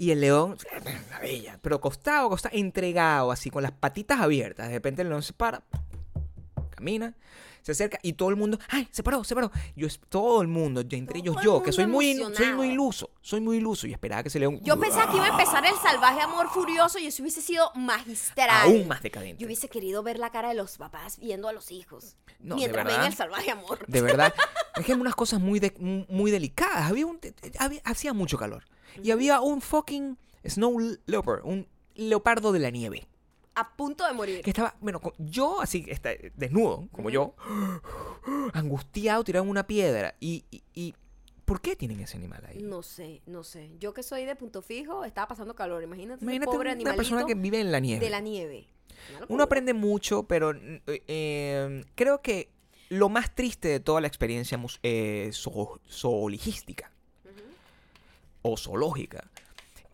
Y 0.00 0.12
el 0.12 0.20
león, 0.20 0.56
la 1.10 1.18
bella, 1.18 1.58
pero 1.60 1.76
acostado, 1.76 2.28
acostado, 2.28 2.56
entregado, 2.56 3.32
así, 3.32 3.50
con 3.50 3.62
las 3.64 3.72
patitas 3.72 4.20
abiertas. 4.20 4.68
De 4.68 4.74
repente 4.74 5.02
el 5.02 5.08
león 5.08 5.22
se 5.24 5.32
para, 5.32 5.60
camina, 6.70 7.14
se 7.62 7.72
acerca 7.72 7.98
y 8.02 8.12
todo 8.12 8.28
el 8.30 8.36
mundo, 8.36 8.58
¡ay! 8.68 8.88
Se 8.92 9.02
paró, 9.02 9.24
se 9.24 9.34
paró. 9.34 9.50
Yo, 9.74 9.88
todo 10.08 10.40
el 10.40 10.46
mundo, 10.46 10.82
yo, 10.82 10.96
entre 10.96 11.18
ellos 11.18 11.36
el 11.38 11.42
yo, 11.42 11.62
que 11.64 11.72
soy 11.72 11.86
muy, 11.88 12.14
soy 12.36 12.52
muy 12.52 12.68
iluso, 12.70 13.10
soy 13.20 13.40
muy 13.40 13.56
iluso 13.56 13.88
y 13.88 13.92
esperaba 13.92 14.22
que 14.22 14.28
ese 14.28 14.38
león. 14.38 14.60
Yo 14.62 14.78
pensaba 14.78 15.10
que 15.10 15.16
iba 15.16 15.26
a 15.26 15.30
empezar 15.30 15.66
el 15.66 15.74
salvaje 15.74 16.20
amor 16.20 16.48
furioso 16.48 17.00
y 17.00 17.06
eso 17.08 17.22
hubiese 17.24 17.42
sido 17.42 17.70
magistral. 17.74 18.68
Aún 18.68 18.86
más 18.86 19.02
decadente. 19.02 19.42
Yo 19.42 19.46
hubiese 19.46 19.68
querido 19.68 20.04
ver 20.04 20.20
la 20.20 20.30
cara 20.30 20.48
de 20.50 20.54
los 20.54 20.78
papás 20.78 21.18
viendo 21.18 21.48
a 21.48 21.52
los 21.52 21.72
hijos. 21.72 22.16
No, 22.38 22.54
mientras 22.54 22.84
ven 22.84 22.94
verdad. 22.94 23.06
el 23.10 23.14
salvaje 23.16 23.50
amor. 23.50 23.84
De 23.88 24.00
verdad. 24.00 24.32
Es 24.78 24.86
que 24.86 24.94
unas 24.94 25.16
cosas 25.16 25.40
muy, 25.40 25.58
de- 25.58 25.74
muy 26.08 26.30
delicadas. 26.30 26.88
Había 26.88 27.04
un, 27.04 27.18
había- 27.58 27.80
hacía 27.84 28.12
mucho 28.12 28.38
calor. 28.38 28.62
Y 29.02 29.10
había 29.10 29.40
un 29.40 29.60
fucking 29.60 30.16
snow 30.46 30.78
leopard, 31.06 31.44
un 31.44 31.66
leopardo 31.94 32.52
de 32.52 32.58
la 32.60 32.70
nieve. 32.70 33.06
A 33.54 33.76
punto 33.76 34.06
de 34.06 34.12
morir. 34.12 34.40
Que 34.42 34.50
estaba, 34.50 34.76
bueno, 34.80 35.00
yo 35.18 35.60
así, 35.60 35.84
está, 35.88 36.10
desnudo, 36.36 36.88
como 36.92 37.10
yo, 37.10 37.34
angustiado, 38.52 39.24
tirado 39.24 39.44
en 39.44 39.50
una 39.50 39.66
piedra. 39.66 40.14
Y, 40.20 40.44
y, 40.50 40.62
y, 40.74 40.94
¿por 41.44 41.60
qué 41.60 41.76
tienen 41.76 42.00
ese 42.00 42.16
animal 42.16 42.44
ahí? 42.46 42.58
No 42.62 42.82
sé, 42.82 43.22
no 43.26 43.42
sé. 43.42 43.70
Yo 43.78 43.92
que 43.94 44.02
soy 44.02 44.24
de 44.24 44.36
punto 44.36 44.62
fijo, 44.62 45.04
estaba 45.04 45.28
pasando 45.28 45.54
calor. 45.54 45.82
Imagínate, 45.82 46.24
Imagínate 46.24 46.52
pobre 46.52 46.74
una 46.74 46.94
persona 46.94 47.24
que 47.26 47.34
vive 47.34 47.60
en 47.60 47.72
la 47.72 47.80
nieve. 47.80 48.04
de 48.04 48.10
la 48.10 48.20
nieve. 48.20 48.68
Una 49.18 49.26
Uno 49.28 49.42
aprende 49.44 49.74
mucho, 49.74 50.24
pero 50.24 50.52
eh, 50.52 50.80
eh, 50.86 51.84
creo 51.94 52.20
que 52.20 52.50
lo 52.88 53.08
más 53.08 53.34
triste 53.34 53.68
de 53.68 53.80
toda 53.80 54.00
la 54.00 54.08
experiencia 54.08 54.58
eh, 54.82 55.30
zoo- 55.32 55.80
zoologística 55.88 56.90
o 58.42 58.56
zoológica 58.56 59.30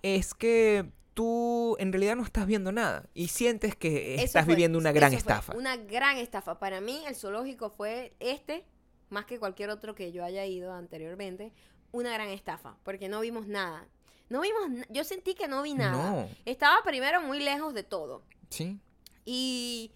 es 0.03 0.35
que 0.35 0.91
tú 1.15 1.77
en 1.79 1.93
realidad 1.93 2.17
no 2.17 2.25
estás 2.25 2.47
viendo 2.47 2.73
nada 2.73 3.09
y 3.15 3.29
sientes 3.29 3.77
que 3.77 4.17
Eso 4.17 4.25
estás 4.25 4.45
fue, 4.45 4.55
viviendo 4.55 4.79
una 4.79 4.93
gran 4.93 5.15
estafa. 5.15 5.57
Una 5.57 5.77
gran 5.77 6.19
estafa. 6.19 6.59
Para 6.59 6.81
mí, 6.81 7.03
el 7.07 7.15
zoológico 7.15 7.71
fue 7.71 8.15
este, 8.21 8.65
más 9.11 9.25
que 9.25 9.39
cualquier 9.39 9.71
otro 9.71 9.95
que 9.95 10.13
yo 10.13 10.25
haya 10.25 10.45
ido 10.45 10.73
anteriormente, 10.73 11.53
una 11.93 12.13
gran 12.13 12.29
estafa, 12.29 12.77
porque 12.83 13.09
no 13.09 13.21
vimos 13.21 13.47
nada. 13.47 13.87
No 14.29 14.41
vimos, 14.41 14.87
yo 14.91 15.05
sentí 15.05 15.35
que 15.35 15.49
no 15.49 15.63
vi 15.63 15.75
nada. 15.75 16.11
No. 16.11 16.29
Estaba 16.45 16.83
primero 16.85 17.23
muy 17.23 17.41
lejos 17.41 17.73
de 17.73 17.85
todo. 17.85 18.25
Sí. 18.51 18.81
Y 19.25 19.93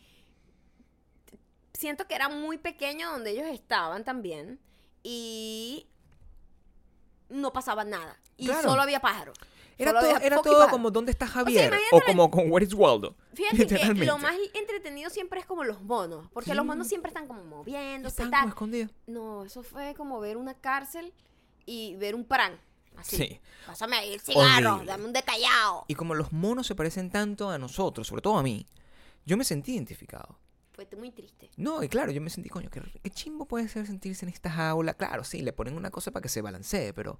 siento 1.72 2.06
que 2.06 2.14
era 2.14 2.28
muy 2.28 2.58
pequeño 2.58 3.10
donde 3.10 3.30
ellos 3.30 3.46
estaban 3.46 4.04
también. 4.04 4.60
Y 5.02 5.88
no 7.28 7.52
pasaba 7.52 7.84
nada. 7.84 8.18
Y 8.38 8.46
Claro. 8.46 8.70
solo 8.70 8.80
había 8.82 9.00
pájaros. 9.00 9.36
Era 9.76 9.90
Solo 9.92 10.00
todo, 10.00 10.14
había 10.16 10.26
era 10.26 10.42
todo 10.42 10.68
como 10.70 10.90
¿dónde 10.90 11.12
está 11.12 11.26
Javier? 11.28 11.72
o 11.72 11.76
imagínate- 11.76 12.06
como 12.06 12.30
con 12.30 12.50
Where 12.50 12.64
is 12.66 12.74
Waldo. 12.74 13.14
Fíjate 13.34 13.56
que 13.58 13.62
Literalmente. 13.64 14.06
lo 14.06 14.18
más 14.18 14.34
entretenido 14.54 15.08
siempre 15.10 15.38
es 15.40 15.46
como 15.46 15.62
los 15.62 15.80
monos. 15.82 16.28
Porque 16.32 16.54
los 16.54 16.64
Sí. 16.64 16.66
monos 16.66 16.88
siempre 16.88 17.10
están 17.10 17.28
como 17.28 17.44
moviéndose. 17.44 18.22
Están 18.24 18.30
como 18.40 18.48
escondidos. 18.48 18.90
No, 19.06 19.44
eso 19.44 19.62
fue 19.62 19.94
como 19.94 20.18
ver 20.18 20.36
una 20.36 20.54
cárcel 20.54 21.12
y 21.66 21.94
ver 21.96 22.14
un 22.16 22.24
pran. 22.24 22.58
Así. 22.96 23.16
Sí. 23.16 23.40
Pásame 23.66 23.96
ahí 23.96 24.14
el 24.14 24.20
cigarro, 24.20 24.70
Horrible. 24.74 24.90
dame 24.90 25.04
un 25.04 25.12
detallado. 25.12 25.84
Y 25.86 25.94
como 25.94 26.14
los 26.16 26.32
monos 26.32 26.66
se 26.66 26.74
parecen 26.74 27.10
tanto 27.10 27.48
a 27.50 27.58
nosotros, 27.58 28.08
sobre 28.08 28.22
todo 28.22 28.36
a 28.38 28.42
mí, 28.42 28.66
yo 29.26 29.36
me 29.36 29.44
sentí 29.44 29.74
identificado. 29.74 30.40
Fue 30.72 30.88
muy 30.96 31.12
triste. 31.12 31.50
No, 31.56 31.82
y 31.84 31.88
claro, 31.88 32.10
yo 32.10 32.20
me 32.20 32.30
sentí, 32.30 32.48
coño, 32.48 32.68
qué, 32.70 32.80
qué 33.02 33.10
chimbo 33.10 33.46
puede 33.46 33.68
ser 33.68 33.86
sentirse 33.86 34.24
en 34.24 34.30
esta 34.32 34.50
jaula. 34.50 34.94
Claro, 34.94 35.22
sí, 35.22 35.42
le 35.42 35.52
ponen 35.52 35.76
una 35.76 35.90
cosa 35.92 36.10
para 36.10 36.22
que 36.22 36.28
se 36.28 36.40
balancee, 36.42 36.92
pero, 36.92 37.18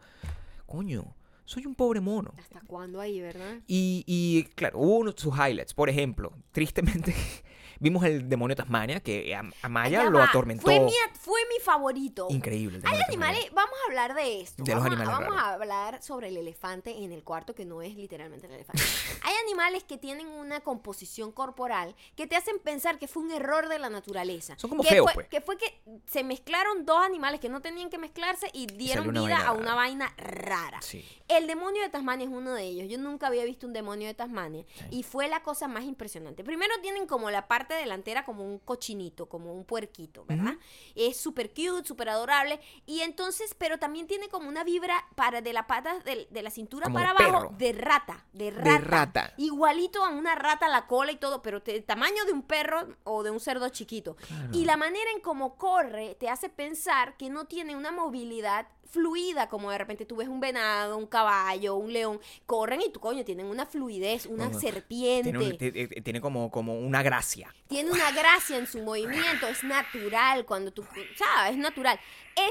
coño, 0.69 1.17
soy 1.47 1.65
un 1.67 1.75
pobre 1.75 2.01
mono. 2.01 2.35
¿Hasta 2.39 2.61
cuándo 2.61 3.01
ahí, 3.01 3.21
verdad? 3.21 3.59
Y, 3.67 4.05
y, 4.07 4.45
claro, 4.55 4.79
hubo 4.79 4.99
uno 4.99 5.13
de 5.13 5.19
sus 5.19 5.35
highlights. 5.35 5.73
Por 5.73 5.89
ejemplo, 5.89 6.33
tristemente, 6.53 7.15
vimos 7.81 8.05
el 8.05 8.29
demonio 8.29 8.55
de 8.55 8.63
Tasmania, 8.63 9.01
que 9.01 9.35
a, 9.35 9.43
a 9.63 9.69
Maya 9.69 10.05
Ya 10.05 10.11
lo 10.11 10.19
va, 10.19 10.25
atormentó. 10.25 10.63
Fue 10.63 10.81
mi, 10.81 10.93
fue 11.19 11.41
mi 11.49 11.63
favorito. 11.63 12.27
Increíble. 12.31 12.81
Hay 12.85 13.01
animales, 13.09 13.51
vamos 13.53 13.75
a 13.85 13.89
hablar 13.89 14.15
de 14.15 14.41
esto. 14.41 14.63
De 14.63 14.75
los 14.75 14.83
vamos, 14.83 14.99
animales 14.99 15.17
a, 15.17 15.21
vamos 15.21 15.43
a 15.43 15.55
hablar 15.55 16.03
sobre 16.03 16.29
el 16.29 16.37
elefante 16.37 16.91
en 17.05 17.13
el 17.13 17.23
cuarto, 17.23 17.55
que 17.55 17.65
no 17.65 17.83
es 17.83 17.95
literalmente 17.95 18.47
el 18.47 18.55
elefante. 18.55 18.83
Hay 19.23 19.35
animales 19.45 19.85
que 19.85 19.99
tienen 19.99 20.29
una 20.29 20.61
composición 20.61 21.33
corporal 21.33 21.95
que 22.17 22.27
te 22.27 22.37
hacen 22.37 22.59
pensar 22.59 22.99
que 22.99 23.09
fue 23.09 23.23
un 23.23 23.31
error 23.31 23.69
de 23.69 23.79
la 23.79 23.91
naturaleza. 23.91 24.55
Son 24.59 24.71
como 24.71 24.83
que 24.83 24.91
feos, 24.91 25.05
fue, 25.05 25.15
pues. 25.15 25.29
Que 25.29 25.41
fue 25.41 25.57
que 25.57 25.81
se 26.07 26.25
mezclaron 26.25 26.85
dos 26.85 27.01
animales 27.01 27.41
que 27.41 27.49
no 27.49 27.61
tenían 27.61 27.91
que 27.91 27.99
mezclarse 27.99 28.49
y 28.53 28.67
dieron 28.67 29.09
vida 29.09 29.21
vaina 29.21 29.47
a 29.47 29.53
una 29.53 29.75
vaina 29.75 30.15
rara. 30.17 30.81
Sí. 30.83 31.05
El 31.29 31.47
demonio 31.47 31.83
de 31.83 31.89
Tasmania 31.91 32.27
es 32.27 32.33
uno 32.33 32.55
de 32.55 32.65
ellos. 32.65 32.89
Yo 32.89 32.99
nunca 32.99 33.27
había 33.27 33.45
visto 33.45 33.67
un 33.67 33.73
demonio 33.73 34.07
de 34.07 34.15
Tasmania. 34.15 34.65
Sí. 34.75 34.85
Y 34.91 35.03
fue 35.03 35.29
la 35.29 35.43
cosa 35.43 35.69
más 35.69 35.85
impresionante. 35.85 36.45
Primero 36.45 36.75
tienen 36.81 37.07
como 37.07 37.31
la 37.31 37.47
parte 37.47 37.68
delantera 37.77 38.25
como 38.25 38.45
un 38.45 38.59
cochinito, 38.59 39.29
como 39.29 39.53
un 39.53 39.65
puerquito, 39.65 40.25
¿verdad? 40.27 40.55
Es 40.95 41.17
súper 41.19 41.51
cute, 41.51 41.87
súper 41.87 42.09
adorable. 42.09 42.61
Y 42.87 43.01
entonces, 43.01 43.55
pero 43.57 43.79
también 43.79 44.07
tiene 44.07 44.29
como 44.29 44.49
una 44.49 44.65
vibra 44.65 45.05
para 45.15 45.41
de 45.41 45.53
la 45.53 45.67
pata 45.67 45.99
de, 46.01 46.27
de 46.31 46.43
la 46.43 46.51
cintura 46.51 46.85
Como 46.85 46.95
para 46.97 47.15
de 47.15 47.25
abajo 47.25 47.49
perro. 47.49 47.55
de 47.59 47.73
rata, 47.73 48.27
de 48.33 48.51
rata. 48.51 48.79
rata. 48.79 49.35
Igualito 49.37 50.05
a 50.05 50.11
una 50.11 50.35
rata 50.35 50.69
la 50.69 50.87
cola 50.87 51.13
y 51.13 51.17
todo, 51.17 51.43
pero 51.43 51.61
del 51.61 51.85
tamaño 51.85 52.25
de 52.25 52.33
un 52.33 52.43
perro 52.43 52.97
o 53.05 53.23
de 53.23 53.31
un 53.31 53.41
cerdo 53.41 53.69
chiquito. 53.69 54.17
Claro. 54.17 54.49
Y 54.53 54.65
la 54.65 54.77
manera 54.77 55.11
en 55.15 55.21
cómo 55.21 55.57
corre 55.57 56.15
te 56.15 56.29
hace 56.29 56.49
pensar 56.49 57.17
que 57.17 57.31
no 57.31 57.47
tiene 57.47 57.77
una 57.77 57.91
movilidad 57.91 58.67
fluida, 58.91 59.49
como 59.49 59.71
de 59.71 59.79
repente 59.79 60.05
tú 60.07 60.17
ves 60.17 60.29
un 60.29 60.41
venado, 60.41 60.97
un 60.97 61.07
caballo, 61.07 61.75
un 61.77 61.93
león, 61.93 62.21
corren 62.47 62.81
y 62.81 62.91
tú, 62.91 63.01
coño, 63.01 63.25
tienen 63.25 63.47
una 63.47 63.67
fluidez, 63.67 64.27
una 64.27 64.47
Como- 64.49 64.61
serpiente. 64.61 65.31
Tiene, 65.31 65.39
un- 65.45 65.59
ti- 65.59 65.73
ti- 65.73 66.01
tiene 66.03 66.21
como, 66.21 66.51
como 66.51 66.75
una 66.79 67.03
gracia. 67.03 67.55
Tiene 67.69 67.91
una 67.91 68.11
gracia 68.13 68.57
en 68.57 68.67
su 68.67 68.79
movimiento, 68.83 69.47
es 69.47 69.63
natural 69.65 70.45
cuando 70.47 70.73
tú, 70.73 70.85
¿sabes? 71.17 71.53
Es 71.53 71.59
natural. 71.59 71.99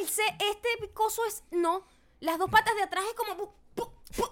Ese, 0.02 0.24
este 0.40 0.90
coso 0.94 1.26
es, 1.26 1.44
no, 1.52 1.86
las 2.20 2.38
dos 2.38 2.50
patas 2.50 2.76
de 2.76 2.84
atrás 2.84 3.04
es 3.10 3.14
como 3.16 3.56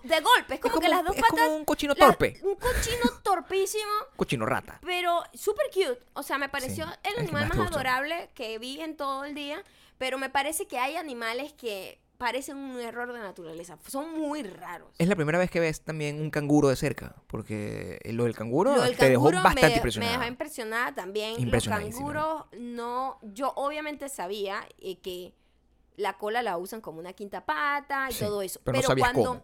de 0.03 0.21
golpe, 0.21 0.55
es 0.55 0.59
como, 0.61 0.73
como 0.75 0.81
que 0.81 0.89
las 0.89 1.03
dos 1.03 1.15
es 1.15 1.21
como 1.21 1.37
patas... 1.37 1.51
un 1.51 1.65
cochino 1.65 1.93
la- 1.95 2.05
torpe. 2.07 2.39
un 2.43 2.55
cochino 2.55 3.09
torpísimo, 3.23 3.91
Cochino 4.15 4.45
rata. 4.45 4.79
pero 4.83 5.21
súper 5.33 5.67
cute. 5.67 5.99
O 6.13 6.23
sea, 6.23 6.37
me 6.37 6.49
pareció 6.49 6.85
Sí, 6.87 6.91
el 7.03 7.13
el 7.13 7.19
animal 7.19 7.47
más 7.49 7.67
adorable 7.67 8.29
que 8.33 8.57
vi 8.57 8.79
en 8.81 8.95
todo 8.95 9.25
el 9.25 9.35
día, 9.35 9.61
pero 9.97 10.17
me 10.17 10.29
parece 10.29 10.67
que 10.67 10.77
hay 10.77 10.95
animales 10.95 11.53
que 11.53 12.01
parecen 12.17 12.55
un 12.57 12.79
error 12.79 13.11
de 13.11 13.19
naturaleza, 13.19 13.77
son 13.87 14.17
muy 14.17 14.41
raros. 14.43 14.89
Es 14.97 15.07
la 15.09 15.15
primera 15.17 15.37
vez 15.37 15.51
que 15.51 15.59
ves 15.59 15.81
también 15.81 16.21
un 16.21 16.29
canguro 16.29 16.69
de 16.69 16.77
cerca, 16.77 17.15
porque 17.27 17.99
lo 18.05 18.23
del 18.23 18.35
canguro 18.35 18.73
Lo 18.75 18.83
del 18.83 18.95
te 18.95 19.09
dejó 19.09 19.31
bastante 19.31 19.61
me, 19.61 19.67
me 19.69 19.75
impresionado. 19.75 20.11
dejó 20.13 20.25
impresionada 20.25 20.95
también. 20.95 21.51
Los 21.51 21.67
canguros 21.67 22.45
no, 22.57 23.19
yo 23.21 23.51
obviamente 23.57 24.07
sabía 24.07 24.65
eh, 24.79 24.97
que 24.99 25.33
la 25.97 26.17
cola 26.17 26.41
la 26.41 26.57
usan 26.57 26.79
como 26.81 26.99
una 26.99 27.11
quinta 27.13 27.45
pata 27.45 28.07
y 28.09 28.13
Sí, 28.13 28.19
todo 28.23 28.41
eso. 28.41 28.61
pero 28.63 28.79
no 28.81 28.87
Pero, 28.87 28.99
cuando, 28.99 29.23
cómo. 29.25 29.43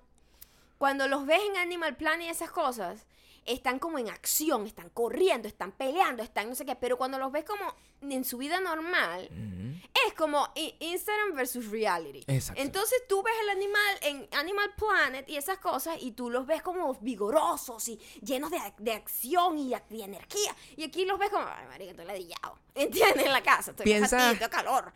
cuando 0.78 1.08
los 1.10 1.26
ves 1.26 1.42
en 1.50 1.58
Animal 1.58 1.98
Planet 1.98 2.28
y 2.28 2.30
esas 2.30 2.52
cosas, 2.52 3.06
están 3.46 3.80
como 3.80 3.98
en 3.98 4.10
acción, 4.10 4.68
están 4.68 4.90
corriendo, 4.90 5.48
están 5.48 5.72
peleando, 5.72 6.22
están 6.24 6.50
no 6.50 6.56
sé 6.56 6.66
qué. 6.66 6.76
Pero 6.76 6.98
cuando 6.98 7.18
los 7.18 7.32
ves 7.32 7.44
como 7.46 7.76
en 8.02 8.24
su 8.26 8.38
vida 8.38 8.60
normal, 8.60 9.30
Ujú. 9.32 9.90
es 10.08 10.14
como 10.14 10.48
Instagram 10.80 11.34
versus 11.36 11.68
reality. 11.70 12.24
Exacto. 12.28 12.62
Entonces 12.62 13.02
tú 13.10 13.22
ves 13.24 13.34
el 13.44 13.50
animal 13.50 13.98
en 14.02 14.28
Animal 14.32 14.72
Planet 14.76 15.28
y 15.30 15.38
esas 15.38 15.58
cosas 15.60 15.98
y 16.02 16.12
tú 16.12 16.30
los 16.30 16.46
ves 16.46 16.62
como 16.62 16.94
vigorosos 16.96 17.88
y 17.90 17.98
llenos 18.22 18.52
de, 18.52 18.60
de 18.78 18.94
acción 18.94 19.58
y 19.58 19.70
de, 19.70 19.82
de 19.90 20.04
energía. 20.04 20.56
Y 20.78 20.84
aquí 20.84 21.06
los 21.06 21.18
ves 21.20 21.30
como, 21.30 21.46
ay, 21.48 21.66
marica, 21.68 21.92
estoy 21.92 22.06
ladillado. 22.06 22.58
¿Entiendes? 22.76 23.26
En 23.26 23.32
la 23.34 23.42
casa, 23.44 23.72
estoy 23.72 23.86
Piensa- 23.86 24.34
tengo 24.38 24.50
calor. 24.52 24.94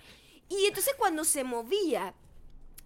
Y 0.49 0.65
entonces 0.67 0.93
cuando 0.97 1.23
se 1.23 1.43
movía 1.43 2.13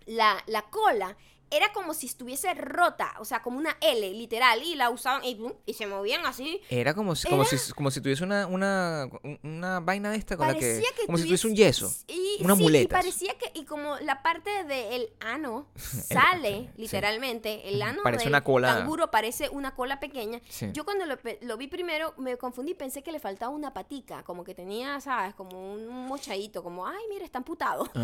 la, 0.05 0.41
la 0.47 0.63
cola, 0.69 1.15
era 1.51 1.71
como 1.73 1.93
si 1.93 2.05
estuviese 2.07 2.53
rota, 2.53 3.13
o 3.19 3.25
sea, 3.25 3.41
como 3.41 3.57
una 3.57 3.75
L, 3.81 4.11
literal, 4.13 4.61
y 4.63 4.75
la 4.75 4.89
usaban 4.89 5.23
y, 5.23 5.37
y 5.65 5.73
se 5.73 5.87
movían 5.87 6.25
así. 6.25 6.61
Era 6.69 6.93
como 6.93 7.15
si, 7.15 7.27
como 7.27 7.45
si, 7.45 7.57
como 7.73 7.91
si 7.91 8.01
tuviese 8.01 8.23
una, 8.23 8.47
una, 8.47 9.09
una 9.43 9.79
vaina 9.79 10.11
de 10.11 10.17
esta 10.17 10.37
con 10.37 10.47
la 10.47 10.53
que... 10.53 10.81
Que 10.97 11.05
como 11.05 11.17
si 11.17 11.25
tuviese- 11.25 11.47
un 11.47 11.55
yeso. 11.55 11.91
Y, 12.07 12.43
unas 12.43 12.57
sí, 12.57 12.77
y 12.77 12.87
parecía 12.87 13.37
que, 13.37 13.51
y 13.53 13.65
como 13.65 13.97
la 13.99 14.21
parte 14.21 14.63
del 14.65 15.09
ano 15.19 15.67
sale, 15.75 16.69
literalmente, 16.77 17.67
el 17.69 17.81
ano 17.81 18.01
Parece 18.03 18.25
del 18.25 18.31
una 18.33 18.43
cola- 18.43 18.75
canguro 18.75 19.11
parece 19.11 19.49
una 19.49 19.73
cola 19.75 19.99
pequeña. 19.99 20.41
Sí. 20.49 20.69
Yo 20.73 20.85
cuando 20.85 21.05
lo, 21.05 21.17
lo 21.41 21.57
vi 21.57 21.67
primero 21.67 22.13
me 22.17 22.37
confundí, 22.37 22.73
pensé 22.73 23.01
que 23.03 23.11
le 23.11 23.19
faltaba 23.19 23.51
una 23.53 23.73
patica, 23.73 24.23
como 24.23 24.43
que 24.43 24.53
tenía, 24.53 24.99
¿sabes? 25.01 25.33
Como 25.35 25.73
un 25.73 26.05
mochadito, 26.07 26.63
como, 26.63 26.85
ay, 26.87 27.01
mira, 27.09 27.25
está 27.25 27.39
amputado. 27.39 27.89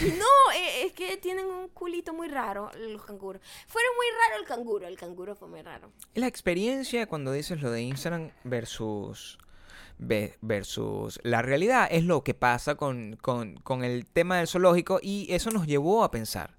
Y 0.00 0.04
no, 0.12 0.52
eh, 0.54 0.86
es 0.86 0.92
que 0.92 1.16
tienen 1.16 1.46
un 1.46 1.68
culito 1.68 2.12
muy 2.14 2.28
raro 2.28 2.70
los 2.88 3.04
canguros. 3.04 3.42
Fueron 3.66 3.90
muy 3.96 4.06
raro 4.18 4.40
el 4.42 4.46
canguro, 4.48 4.86
el 4.86 4.96
canguro 4.96 5.34
fue 5.34 5.48
muy 5.48 5.62
raro. 5.62 5.92
La 6.14 6.26
experiencia 6.26 7.06
cuando 7.06 7.32
dices 7.32 7.60
lo 7.60 7.70
de 7.70 7.82
Instagram 7.82 8.30
versus 8.44 9.38
ve- 9.98 10.36
versus 10.40 11.20
la 11.22 11.42
realidad 11.42 11.88
es 11.90 12.04
lo 12.04 12.24
que 12.24 12.34
pasa 12.34 12.74
con, 12.76 13.16
con- 13.20 13.56
con 13.56 13.84
el 13.84 14.06
tema 14.06 14.38
del 14.38 14.48
zoológico 14.48 14.98
y 15.02 15.26
eso 15.30 15.50
nos 15.50 15.66
llevó 15.66 16.04
a 16.04 16.10
pensar. 16.10 16.58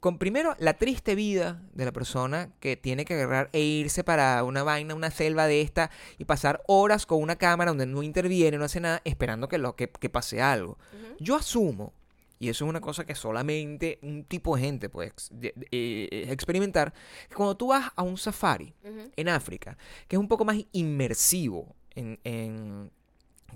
Con 0.00 0.18
primero 0.18 0.56
la 0.58 0.74
triste 0.74 1.14
vida 1.14 1.60
de 1.74 1.84
la 1.84 1.92
persona 1.92 2.50
que 2.58 2.76
tiene 2.76 3.04
que 3.04 3.14
agarrar 3.14 3.50
e 3.52 3.60
irse 3.60 4.02
para 4.02 4.42
una 4.44 4.62
vaina, 4.62 4.94
una 4.94 5.10
selva 5.10 5.46
de 5.46 5.60
esta 5.60 5.90
y 6.18 6.24
pasar 6.24 6.62
horas 6.66 7.04
con 7.06 7.22
una 7.22 7.36
cámara 7.36 7.70
donde 7.70 7.86
no 7.86 8.02
interviene, 8.02 8.56
no 8.56 8.64
hace 8.64 8.80
nada, 8.80 9.02
esperando 9.04 9.46
que, 9.48 9.58
lo, 9.58 9.76
que, 9.76 9.88
que 9.90 10.08
pase 10.08 10.40
algo. 10.40 10.78
Yo 11.20 11.36
asumo, 11.36 11.92
y 12.40 12.48
eso 12.48 12.64
es 12.64 12.68
una 12.70 12.80
cosa 12.80 13.04
que 13.04 13.14
solamente 13.14 13.98
un 14.02 14.24
tipo 14.24 14.56
de 14.56 14.62
gente 14.62 14.88
puede 14.88 15.08
ex- 15.10 15.28
de- 15.30 15.54
eh, 15.70 16.26
experimentar, 16.30 16.92
cuando 17.36 17.56
tú 17.56 17.68
vas 17.68 17.92
a 17.94 18.02
un 18.02 18.16
safari, 18.16 18.74
Ujú. 18.82 19.10
en 19.14 19.28
África, 19.28 19.76
que 20.08 20.16
es 20.16 20.20
un 20.20 20.26
poco 20.26 20.44
más 20.44 20.56
inmersivo 20.72 21.76
en, 21.94 22.18
en 22.24 22.90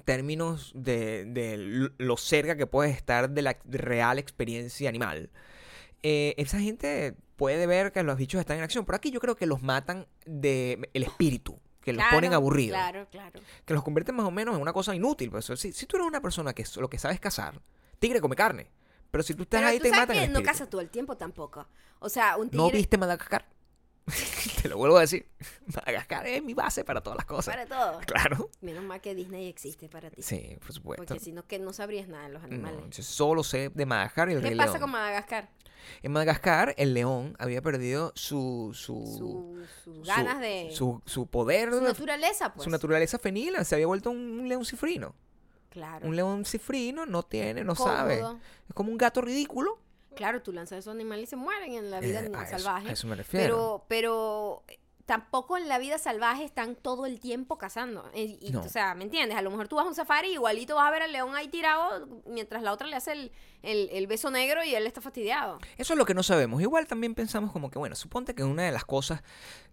términos 0.04 0.70
de, 0.74 1.90
lo 1.98 2.16
cerca 2.18 2.56
que 2.56 2.66
puedes 2.66 2.94
estar 2.94 3.30
de 3.30 3.42
la 3.42 3.56
real 3.64 4.18
experiencia 4.18 4.88
animal. 4.88 5.30
eh, 6.02 6.34
esa 6.36 6.60
gente 6.60 7.14
puede 7.36 7.66
ver 7.66 7.90
que 7.90 8.02
los 8.02 8.18
bichos 8.18 8.38
están 8.38 8.58
en 8.58 8.64
acción, 8.64 8.84
pero 8.84 8.96
aquí 8.96 9.10
yo 9.10 9.18
creo 9.20 9.34
que 9.36 9.46
los 9.46 9.62
matan 9.62 10.06
de 10.26 10.90
el 10.92 11.02
espíritu, 11.04 11.58
que 11.80 11.94
los 11.94 12.02
Claro, 12.02 12.16
ponen 12.18 12.34
aburridos, 12.34 12.76
Claro, 12.76 13.08
claro. 13.10 13.40
que 13.64 13.72
los 13.72 13.82
convierten 13.82 14.14
más 14.14 14.26
o 14.26 14.30
menos 14.30 14.54
en 14.56 14.60
una 14.60 14.74
cosa 14.74 14.94
inútil. 14.94 15.30
Pues, 15.30 15.46
si, 15.56 15.72
si 15.72 15.86
tú 15.86 15.96
eres 15.96 16.06
una 16.06 16.20
persona 16.20 16.52
que 16.52 16.64
lo 16.76 16.90
que 16.90 16.98
sabes 16.98 17.18
cazar, 17.20 17.62
tigre 18.06 18.20
come 18.20 18.36
carne, 18.36 18.70
pero 19.10 19.22
si 19.24 19.34
tú 19.34 19.44
estás 19.44 19.60
Pero 19.60 19.68
ahí 19.70 19.78
tú 19.78 19.84
te 19.84 19.88
sabes 19.90 20.00
matan 20.08 20.16
el 20.16 20.32
no 20.32 20.38
espíritu. 20.38 20.52
caza 20.58 20.70
todo 20.70 20.80
el 20.80 20.90
tiempo 20.90 21.16
tampoco. 21.16 21.66
O 22.00 22.08
sea, 22.08 22.36
un 22.36 22.50
tigre... 22.50 22.56
¿No 22.64 22.70
viste 22.70 22.98
Madagascar? 22.98 23.46
Te 24.62 24.68
lo 24.68 24.76
vuelvo 24.76 24.98
a 24.98 25.00
decir. 25.00 25.26
Madagascar 25.66 26.26
es 26.26 26.42
mi 26.42 26.52
base 26.52 26.84
para 26.84 27.00
todas 27.00 27.16
las 27.16 27.24
cosas. 27.26 27.54
Para 27.56 27.66
todo. 27.66 28.00
Claro. 28.06 28.50
Menos 28.60 28.84
mal 28.84 29.00
que 29.00 29.14
Disney 29.14 29.48
existe 29.48 29.88
para 29.88 30.10
ti. 30.10 30.20
Sí, 30.22 30.56
por 30.60 30.72
supuesto. 30.74 31.04
Porque 31.06 31.24
si 31.24 31.32
no, 31.32 31.46
que 31.46 31.58
no 31.58 31.72
sabrías 31.72 32.06
nada 32.08 32.26
de 32.26 32.34
los 32.34 32.42
animales. 32.42 32.80
No, 32.80 32.90
yo 32.90 33.02
solo 33.02 33.42
sé 33.42 33.70
de 33.70 33.86
Madagascar 33.86 34.28
y 34.30 34.34
el 34.34 34.42
¿Qué 34.42 34.48
Rey 34.48 34.56
pasa 34.58 34.72
León. 34.72 34.80
con 34.82 34.90
Madagascar? 34.90 35.48
En 36.02 36.12
Madagascar, 36.12 36.74
el 36.76 36.92
león 36.94 37.34
había 37.38 37.62
perdido 37.62 38.12
su... 38.14 38.72
Su, 38.74 39.06
Su- 39.06 39.66
sus 39.84 39.94
su- 39.96 40.02
ganas 40.02 40.38
de... 40.40 40.68
Su, 40.72 41.00
su 41.06 41.26
poder, 41.26 41.70
su 41.72 41.80
naturaleza, 41.80 42.52
pues. 42.52 42.64
su 42.64 42.70
naturaleza 42.70 43.18
fenila. 43.18 43.64
Se 43.64 43.74
había 43.74 43.86
vuelto 43.86 44.10
un 44.10 44.46
león 44.48 44.64
cifrino. 44.66 45.14
Claro. 45.74 46.08
Un 46.08 46.16
león 46.16 46.44
cifrino 46.46 47.04
no 47.04 47.22
tiene, 47.24 47.62
no 47.64 47.74
Cómodo. 47.74 47.94
sabe. 47.96 48.20
Es 48.68 48.74
como 48.74 48.90
un 48.90 48.96
gato 48.96 49.20
ridículo. 49.20 49.78
Claro, 50.14 50.40
tú 50.40 50.52
lanzas 50.52 50.76
a 50.76 50.78
esos 50.78 50.92
animales 50.94 51.24
y 51.24 51.26
se 51.26 51.36
mueren 51.36 51.72
en 51.74 51.90
la 51.90 51.98
vida 52.00 52.20
Eh, 52.20 52.30
a 52.34 52.42
eso- 52.44 52.58
salvaje. 52.58 52.88
a 52.88 52.92
eso 52.92 53.06
me 53.08 53.16
refiero. 53.16 53.44
Pero, 53.44 53.84
pero 53.88 54.64
eh, 54.68 54.78
tampoco 55.06 55.56
en 55.58 55.66
la 55.68 55.78
vida 55.78 55.98
salvaje 55.98 56.44
están 56.44 56.76
todo 56.76 57.04
el 57.06 57.18
tiempo 57.18 57.58
cazando. 57.58 58.08
Eh, 58.14 58.38
y- 58.40 58.50
No. 58.52 58.60
O 58.60 58.68
sea, 58.68 58.94
¿me 58.94 59.02
entiendes? 59.02 59.36
A 59.36 59.42
lo 59.42 59.50
mejor 59.50 59.66
tú 59.66 59.74
vas 59.76 59.84
a 59.84 59.88
un 59.88 59.94
safari 59.96 60.28
igualito 60.32 60.76
vas 60.76 60.86
a 60.86 60.90
ver 60.92 61.02
al 61.02 61.10
león 61.12 61.34
ahí 61.34 61.48
tirado 61.48 62.08
mientras 62.26 62.62
la 62.62 62.72
otra 62.72 62.86
le 62.86 62.94
hace 62.94 63.10
el, 63.12 63.32
el- 63.62 63.90
el 63.92 64.06
beso 64.06 64.30
negro 64.30 64.62
y 64.62 64.72
él 64.76 64.86
está 64.86 65.00
fastidiado. 65.00 65.58
Eso 65.76 65.94
es 65.94 65.98
lo 65.98 66.04
que 66.06 66.14
no 66.14 66.22
sabemos. 66.22 66.62
Igual 66.62 66.86
también 66.86 67.16
pensamos 67.16 67.50
como 67.50 67.68
que, 67.72 67.80
bueno, 67.80 67.96
suponte 67.96 68.36
que 68.36 68.44
una 68.44 68.62
de 68.62 68.70
las 68.70 68.84
cosas, 68.84 69.24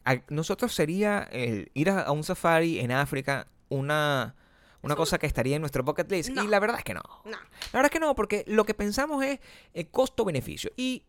a- 0.05 0.17
nosotros 0.29 0.73
sería 0.73 1.29
el 1.31 1.69
ir 1.75 1.91
a, 1.91 2.01
a 2.01 2.11
un 2.11 2.23
safari 2.23 2.79
en 2.79 2.91
África 2.91 3.45
una, 3.69 4.35
una 4.81 4.95
cosa 4.95 5.17
que 5.17 5.27
estaría 5.27 5.55
en 5.55 5.61
nuestro 5.61 5.83
bucket 5.83 6.11
list. 6.11 6.29
No. 6.29 6.43
Y 6.43 6.47
la 6.47 6.59
verdad 6.59 6.77
es 6.77 6.83
que 6.83 6.93
no. 6.93 7.03
No. 7.25 7.31
La 7.31 7.37
verdad 7.73 7.85
es 7.85 7.91
que 7.91 7.99
no, 7.99 8.15
porque 8.15 8.43
lo 8.47 8.65
que 8.65 8.73
pensamos 8.73 9.23
es 9.23 9.39
el 9.73 9.89
costo-beneficio. 9.89 10.71
Y 10.75 11.03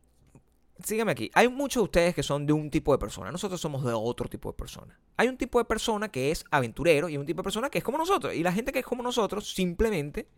síganme 0.84 1.12
aquí, 1.12 1.30
hay 1.34 1.48
muchos 1.48 1.82
de 1.82 1.84
ustedes 1.84 2.14
que 2.14 2.22
son 2.22 2.46
de 2.46 2.52
un 2.52 2.70
tipo 2.70 2.92
de 2.92 2.98
persona. 2.98 3.30
Nosotros 3.30 3.60
somos 3.60 3.84
de 3.84 3.92
otro 3.92 4.28
tipo 4.28 4.50
de 4.50 4.56
persona. 4.56 4.98
Hay 5.16 5.28
un 5.28 5.36
tipo 5.36 5.58
de 5.58 5.64
persona 5.64 6.08
que 6.08 6.30
es 6.30 6.44
aventurero 6.50 7.08
y 7.08 7.16
un 7.16 7.26
tipo 7.26 7.40
de 7.40 7.44
persona 7.44 7.70
que 7.70 7.78
es 7.78 7.84
como 7.84 7.98
nosotros. 7.98 8.34
Y 8.34 8.42
la 8.42 8.52
gente 8.52 8.72
que 8.72 8.80
es 8.80 8.84
como 8.84 9.02
nosotros 9.02 9.52
simplemente 9.52 10.28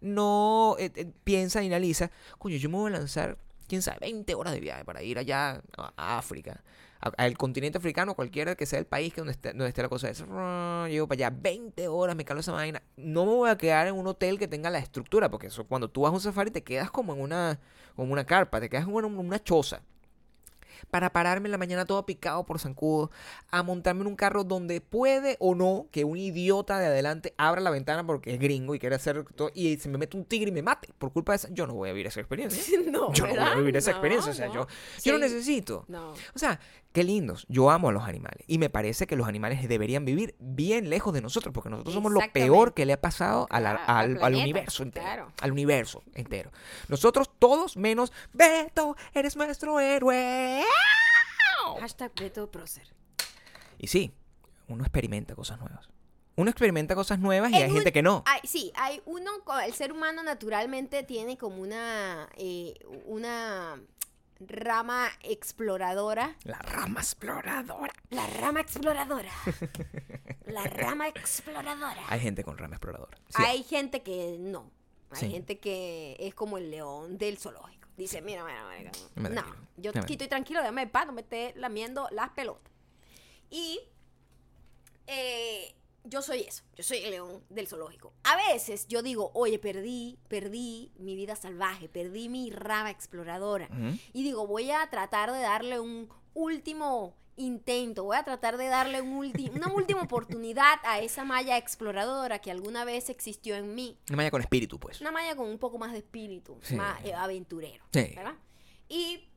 no 0.00 0.76
eh, 0.78 0.92
eh, 0.94 1.10
piensa 1.24 1.62
y 1.62 1.66
analiza, 1.66 2.10
coño, 2.38 2.56
yo 2.56 2.68
me 2.68 2.76
voy 2.76 2.90
a 2.90 2.98
lanzar, 2.98 3.38
quién 3.68 3.82
sabe, 3.82 3.98
20 4.00 4.34
horas 4.34 4.54
de 4.54 4.60
viaje 4.60 4.84
para 4.84 5.02
ir 5.02 5.18
allá 5.18 5.62
a 5.76 6.18
África. 6.18 6.62
Al 7.16 7.36
continente 7.36 7.78
africano, 7.78 8.14
cualquiera 8.14 8.54
que 8.54 8.64
sea 8.64 8.78
el 8.78 8.86
país 8.86 9.12
que 9.12 9.20
donde 9.20 9.32
esté, 9.32 9.48
donde 9.50 9.68
esté 9.68 9.82
la 9.82 9.88
cosa 9.88 10.08
es, 10.08 10.20
llego 10.20 11.08
para 11.08 11.26
allá 11.26 11.30
20 11.30 11.88
horas, 11.88 12.14
me 12.14 12.24
calo 12.24 12.40
esa 12.40 12.52
vaina. 12.52 12.82
No 12.96 13.26
me 13.26 13.32
voy 13.32 13.50
a 13.50 13.58
quedar 13.58 13.88
en 13.88 13.94
un 13.94 14.06
hotel 14.06 14.38
que 14.38 14.46
tenga 14.46 14.70
la 14.70 14.78
estructura, 14.78 15.28
porque 15.28 15.48
eso 15.48 15.66
cuando 15.66 15.90
tú 15.90 16.02
vas 16.02 16.10
a 16.10 16.14
un 16.14 16.20
safari 16.20 16.52
te 16.52 16.62
quedas 16.62 16.90
como 16.90 17.12
en 17.12 17.20
una, 17.20 17.58
como 17.96 18.12
una 18.12 18.24
carpa, 18.24 18.60
te 18.60 18.68
quedas 18.68 18.84
como 18.84 19.00
en 19.00 19.06
una 19.06 19.42
choza 19.42 19.82
para 20.90 21.12
pararme 21.12 21.48
en 21.48 21.52
la 21.52 21.58
mañana 21.58 21.84
todo 21.84 22.04
picado 22.04 22.44
por 22.44 22.58
zancudo, 22.58 23.10
a 23.50 23.62
montarme 23.62 24.02
en 24.02 24.08
un 24.08 24.16
carro 24.16 24.44
donde 24.44 24.80
puede 24.80 25.36
o 25.40 25.54
no 25.54 25.86
que 25.90 26.04
un 26.04 26.16
idiota 26.16 26.78
de 26.78 26.86
adelante 26.86 27.34
abra 27.36 27.60
la 27.60 27.70
ventana 27.70 28.06
porque 28.06 28.34
es 28.34 28.40
gringo 28.40 28.74
y 28.74 28.78
quiere 28.78 28.96
hacer 28.96 29.24
todo, 29.34 29.50
y 29.54 29.76
se 29.76 29.88
me 29.88 29.98
mete 29.98 30.16
un 30.16 30.24
tigre 30.24 30.50
y 30.50 30.52
me 30.52 30.62
mate. 30.62 30.88
Por 30.98 31.12
culpa 31.12 31.32
de 31.32 31.36
esa, 31.36 31.48
yo 31.50 31.66
no 31.66 31.74
voy 31.74 31.90
a 31.90 31.92
vivir 31.92 32.06
esa 32.06 32.20
experiencia. 32.20 32.78
no, 32.90 33.12
Yo 33.12 33.26
no 33.26 33.34
voy 33.34 33.38
a 33.38 33.54
vivir 33.56 33.76
esa 33.76 33.90
No, 33.90 33.96
experiencia. 33.96 34.32
O 34.32 34.34
sea, 34.34 34.48
no. 34.48 34.54
yo, 34.54 34.66
yo 35.02 35.12
no 35.14 35.18
necesito. 35.18 35.84
No. 35.88 36.12
O 36.12 36.38
sea, 36.38 36.60
qué 36.92 37.04
lindos. 37.04 37.46
Yo 37.48 37.70
amo 37.70 37.88
a 37.88 37.92
los 37.92 38.04
animales. 38.04 38.44
Y 38.46 38.58
me 38.58 38.70
parece 38.70 39.06
que 39.06 39.16
los 39.16 39.26
animales 39.26 39.66
deberían 39.68 40.04
vivir 40.04 40.34
bien 40.38 40.90
lejos 40.90 41.12
de 41.14 41.20
nosotros, 41.22 41.52
porque 41.54 41.70
nosotros 41.70 41.94
somos 41.94 42.12
lo 42.12 42.20
peor 42.32 42.74
que 42.74 42.84
le 42.86 42.92
ha 42.92 43.00
pasado 43.00 43.46
a 43.50 43.60
la- 43.60 43.76
Claro, 43.84 43.92
al 44.18 44.22
al, 44.24 44.34
universo 44.34 44.82
entero. 44.82 45.04
claro. 45.04 45.32
Al 45.40 45.52
universo 45.52 46.02
entero. 46.14 46.50
Nosotros 46.88 47.30
todos 47.38 47.76
menos 47.76 48.12
Beto, 48.32 48.96
eres 49.14 49.36
nuestro 49.36 49.80
héroe. 49.80 50.62
Hashtag 51.80 52.12
Beto 52.14 52.50
Procer. 52.50 52.86
Y 53.78 53.86
sí, 53.86 54.12
uno 54.68 54.82
experimenta 54.84 55.34
cosas 55.34 55.58
nuevas. 55.60 55.88
Uno 56.34 56.50
experimenta 56.50 56.94
cosas 56.94 57.18
nuevas 57.18 57.50
y 57.52 57.56
En 57.56 57.62
hay 57.64 57.68
un- 57.70 57.74
gente 57.76 57.92
que 57.92 58.02
no. 58.02 58.22
Hay- 58.26 58.40
sí, 58.44 58.72
hay 58.74 59.02
uno, 59.04 59.30
el 59.64 59.72
ser 59.74 59.92
humano 59.92 60.22
naturalmente 60.22 61.02
tiene 61.02 61.36
como 61.36 61.56
una, 61.62 62.28
eh, 62.36 62.74
una 63.06 63.80
rama 64.48 65.08
exploradora. 65.22 66.36
La 66.44 66.58
rama 66.58 67.00
exploradora. 67.00 67.92
La 68.10 68.26
rama 68.26 68.60
exploradora. 68.60 69.32
La 70.46 70.64
rama 70.64 71.08
exploradora. 71.08 72.02
Hay 72.08 72.20
gente 72.20 72.44
con 72.44 72.58
rama 72.58 72.76
exploradora. 72.76 73.16
Sí, 73.28 73.42
Hay 73.46 73.62
gente 73.62 74.02
que 74.02 74.36
no. 74.38 74.70
Hay 75.10 75.18
Sí. 75.20 75.30
gente 75.30 75.58
que 75.58 76.16
es 76.18 76.34
como 76.34 76.58
el 76.58 76.70
león 76.70 77.18
del 77.18 77.38
zoológico. 77.38 77.88
Dice, 77.96 78.22
mira, 78.22 78.44
mira, 78.44 78.66
mira. 78.78 78.90
No, 79.16 79.28
tranquilo, 79.30 79.56
yo 79.76 79.90
aquí 80.00 80.14
estoy 80.14 80.28
tranquilo, 80.28 80.60
déjame 80.60 80.82
en 80.82 80.90
paz, 80.90 81.06
no 81.06 81.12
me 81.12 81.20
esté 81.20 81.52
lamiendo 81.56 82.08
las 82.10 82.30
pelotas. 82.30 82.72
Y 83.50 83.80
eh, 85.06 85.74
yo 86.04 86.20
soy 86.22 86.40
eso, 86.40 86.64
yo 86.74 86.82
soy 86.82 86.98
el 86.98 87.10
león 87.10 87.44
del 87.48 87.66
zoológico. 87.68 88.12
A 88.24 88.36
veces 88.36 88.86
yo 88.88 89.02
digo, 89.02 89.30
oye, 89.34 89.58
perdí, 89.58 90.18
perdí 90.28 90.92
mi 90.98 91.14
vida 91.16 91.36
salvaje, 91.36 91.88
perdí 91.88 92.28
mi 92.28 92.50
rama 92.50 92.90
exploradora. 92.90 93.68
Ujú. 93.70 93.98
Y 94.12 94.22
digo, 94.22 94.46
voy 94.46 94.70
a 94.70 94.88
tratar 94.90 95.30
de 95.32 95.40
darle 95.40 95.78
un 95.80 96.08
último 96.34 97.14
intento, 97.36 98.04
voy 98.04 98.16
a 98.16 98.24
tratar 98.24 98.56
de 98.58 98.66
darle 98.66 99.00
un 99.00 99.32
una 99.54 99.72
última 99.72 100.02
oportunidad 100.02 100.74
a 100.84 101.00
esa 101.00 101.24
malla 101.24 101.56
exploradora 101.56 102.40
que 102.40 102.50
alguna 102.50 102.84
vez 102.84 103.08
existió 103.08 103.54
en 103.56 103.74
mí. 103.74 103.98
Una 104.08 104.16
malla 104.18 104.30
con 104.30 104.40
espíritu, 104.42 104.78
pues. 104.78 105.00
Una 105.00 105.12
malla 105.12 105.34
con 105.36 105.48
un 105.48 105.58
poco 105.58 105.78
más 105.78 105.92
de 105.92 105.98
espíritu, 105.98 106.58
Sí. 106.62 106.74
más 106.76 107.02
eh, 107.04 107.14
aventurero, 107.14 107.84
Sí. 107.92 108.12
¿verdad? 108.14 108.34
Y 108.88 109.28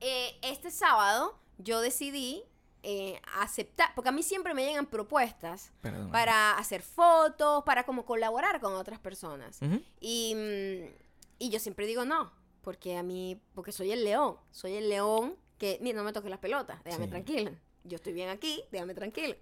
eh, 0.00 0.38
este 0.42 0.70
sábado 0.70 1.38
yo 1.58 1.80
decidí 1.80 2.44
eh, 2.82 3.20
aceptar, 3.38 3.94
porque 3.94 4.08
a 4.08 4.12
mí 4.12 4.22
siempre 4.22 4.54
me 4.54 4.64
llegan 4.64 4.86
propuestas 4.86 5.72
Perdón. 5.80 6.10
para 6.10 6.58
hacer 6.58 6.82
fotos, 6.82 7.62
para 7.64 7.84
como 7.84 8.04
colaborar 8.04 8.60
con 8.60 8.74
otras 8.74 8.98
personas. 8.98 9.60
Ujú. 9.62 9.80
Y, 10.00 10.34
mm, 10.34 10.94
y 11.38 11.50
yo 11.50 11.58
siempre 11.60 11.86
digo 11.86 12.04
no, 12.04 12.32
porque 12.62 12.96
a 12.96 13.02
mí, 13.02 13.40
porque 13.54 13.72
soy 13.72 13.92
el 13.92 14.04
león, 14.04 14.36
soy 14.50 14.74
el 14.74 14.88
león 14.88 15.36
que, 15.58 15.78
mira, 15.80 15.96
no 15.98 16.04
me 16.04 16.12
toques 16.12 16.30
las 16.30 16.40
pelotas, 16.40 16.82
déjame 16.84 17.04
Sí. 17.04 17.10
tranquila. 17.10 17.52
Yo 17.84 17.96
estoy 17.96 18.12
bien 18.12 18.28
aquí, 18.28 18.62
déjame 18.70 18.94
tranquila. 18.94 19.36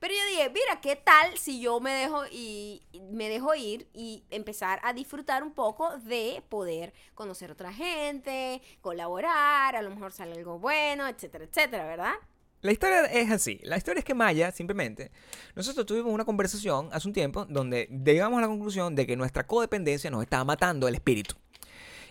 Pero 0.00 0.12
yo 0.14 0.20
dije, 0.30 0.50
mira, 0.50 0.80
¿qué 0.80 0.96
tal 0.96 1.36
si 1.38 1.60
yo 1.60 1.78
me 1.80 1.92
dejo 1.92 2.24
y 2.30 2.82
me 3.10 3.28
dejo 3.28 3.54
ir 3.54 3.88
y 3.92 4.24
empezar 4.30 4.80
a 4.82 4.92
disfrutar 4.92 5.42
un 5.44 5.52
poco 5.52 5.96
de 5.98 6.42
poder 6.48 6.92
conocer 7.14 7.50
otra 7.52 7.72
gente, 7.72 8.60
colaborar, 8.80 9.76
a 9.76 9.82
lo 9.82 9.90
mejor 9.90 10.12
sale 10.12 10.32
algo 10.34 10.58
bueno, 10.58 11.06
etcétera, 11.06 11.44
etcétera, 11.44 11.86
¿verdad? 11.86 12.14
La 12.64 12.72
historia 12.72 13.04
es 13.04 13.30
así. 13.30 13.60
La 13.62 13.76
historia 13.76 13.98
es 13.98 14.06
que 14.06 14.14
Maya, 14.14 14.50
simplemente, 14.50 15.10
nosotros 15.54 15.84
tuvimos 15.84 16.10
una 16.14 16.24
conversación 16.24 16.88
hace 16.92 17.06
un 17.06 17.12
tiempo 17.12 17.44
donde 17.44 17.90
llegamos 18.04 18.38
a 18.38 18.40
la 18.40 18.46
conclusión 18.46 18.94
de 18.94 19.06
que 19.06 19.16
nuestra 19.16 19.46
codependencia 19.46 20.10
nos 20.10 20.22
estaba 20.22 20.44
matando 20.44 20.88
el 20.88 20.94
espíritu. 20.94 21.34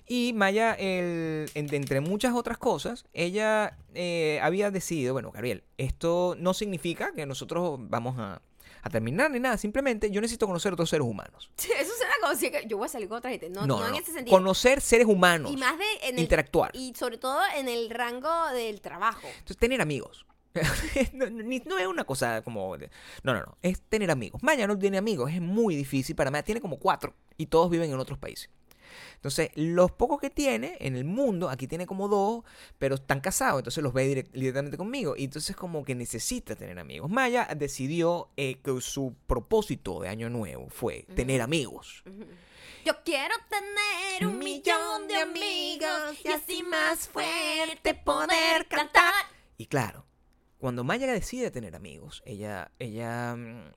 Y 0.08 0.32
Maya, 0.34 0.74
el- 0.76 1.50
en- 1.56 1.74
entre 1.74 2.02
muchas 2.02 2.36
otras 2.36 2.60
cosas, 2.60 3.06
ella 3.14 3.78
eh, 3.96 4.40
había 4.44 4.70
decidido, 4.70 5.14
bueno, 5.14 5.32
Gabriel, 5.32 5.64
esto 5.80 6.36
no 6.38 6.54
significa 6.54 7.14
que 7.14 7.26
nosotros 7.26 7.80
vamos 7.80 8.20
a, 8.20 8.40
a 8.84 8.90
terminar 8.92 9.32
ni 9.32 9.40
nada, 9.40 9.58
simplemente 9.58 10.12
yo 10.12 10.22
necesito 10.22 10.46
conocer 10.46 10.72
otros 10.74 10.88
seres 10.90 11.08
humanos. 11.08 11.50
Eso 11.58 11.92
suena 11.98 12.14
como 12.22 12.36
si 12.36 12.52
yo 12.68 12.78
voy 12.78 12.86
a 12.86 12.90
salir 12.90 13.08
con 13.08 13.18
otra 13.18 13.32
gente. 13.32 13.50
No, 13.50 13.66
no, 13.66 13.88
en 13.88 13.96
ese 13.96 14.12
sentido. 14.14 14.38
Conocer 14.38 14.82
seres 14.82 15.08
humanos. 15.08 15.52
Y 15.52 15.58
más 15.58 15.80
de 15.80 15.86
en 16.10 16.16
el, 16.18 16.22
interactuar. 16.22 16.70
Y 16.76 16.94
sobre 16.94 17.18
todo 17.18 17.40
en 17.58 17.68
el 17.70 17.90
rango 17.90 18.50
del 18.50 18.82
trabajo. 18.82 19.26
Entonces, 19.30 19.58
tener 19.58 19.82
amigos. 19.82 20.28
no, 21.14 21.30
no- 21.30 21.44
ni- 21.44 21.60
no 21.66 21.78
es 21.80 21.88
una 21.88 22.04
cosa 22.04 22.42
como... 22.44 22.78
No, 22.78 23.34
no, 23.34 23.40
no. 23.42 23.58
Es 23.62 23.82
tener 23.82 24.12
amigos. 24.12 24.42
Maya 24.44 24.68
no 24.68 24.78
tiene 24.78 24.98
amigos. 24.98 25.32
Es 25.32 25.42
muy 25.42 25.76
difícil 25.76 26.16
para 26.16 26.32
Maya. 26.32 26.44
Tiene 26.44 26.62
como 26.62 26.78
cuatro. 26.78 27.14
Y 27.38 27.48
todos 27.48 27.70
viven 27.70 27.92
en 27.92 28.00
otros 28.00 28.18
países. 28.20 28.50
Entonces, 29.16 29.50
los 29.56 29.92
pocos 29.92 30.20
que 30.22 30.30
tiene 30.30 30.78
en 30.80 30.96
el 30.96 31.04
mundo, 31.06 31.50
aquí 31.50 31.68
tiene 31.68 31.88
como 31.88 32.08
dos, 32.08 32.44
pero 32.78 32.94
están 32.96 33.22
casados, 33.22 33.62
entonces 33.62 33.84
los 33.84 33.92
ve 33.94 34.06
direct- 34.08 34.32
directamente 34.34 34.78
conmigo. 34.78 35.16
Y 35.18 35.24
entonces 35.24 35.56
como 35.56 35.84
que 35.84 35.96
necesita 35.96 36.56
tener 36.56 36.78
amigos. 36.78 37.10
Maya 37.10 37.48
decidió 37.58 38.30
eh, 38.38 38.60
que 38.64 38.80
su 38.82 39.16
propósito 39.26 40.02
de 40.02 40.10
año 40.10 40.30
nuevo 40.30 40.70
fue 40.70 41.08
tener 41.16 41.42
amigos. 41.42 42.04
Yo 42.86 42.94
quiero 43.04 43.34
tener 43.50 44.28
un 44.28 44.38
millón 44.38 45.08
de 45.08 45.16
amigos 45.16 46.18
y 46.24 46.28
así 46.28 46.62
más 46.62 47.08
fuerte 47.08 47.96
poder 47.96 48.68
cantar. 48.68 49.14
Y 49.58 49.66
claro, 49.68 50.06
cuando 50.64 50.84
Maya 50.84 51.06
decide 51.12 51.52
tener 51.52 51.76
amigos, 51.76 52.24
ella, 52.26 52.72
ella, 52.80 53.36
mm, 53.36 53.72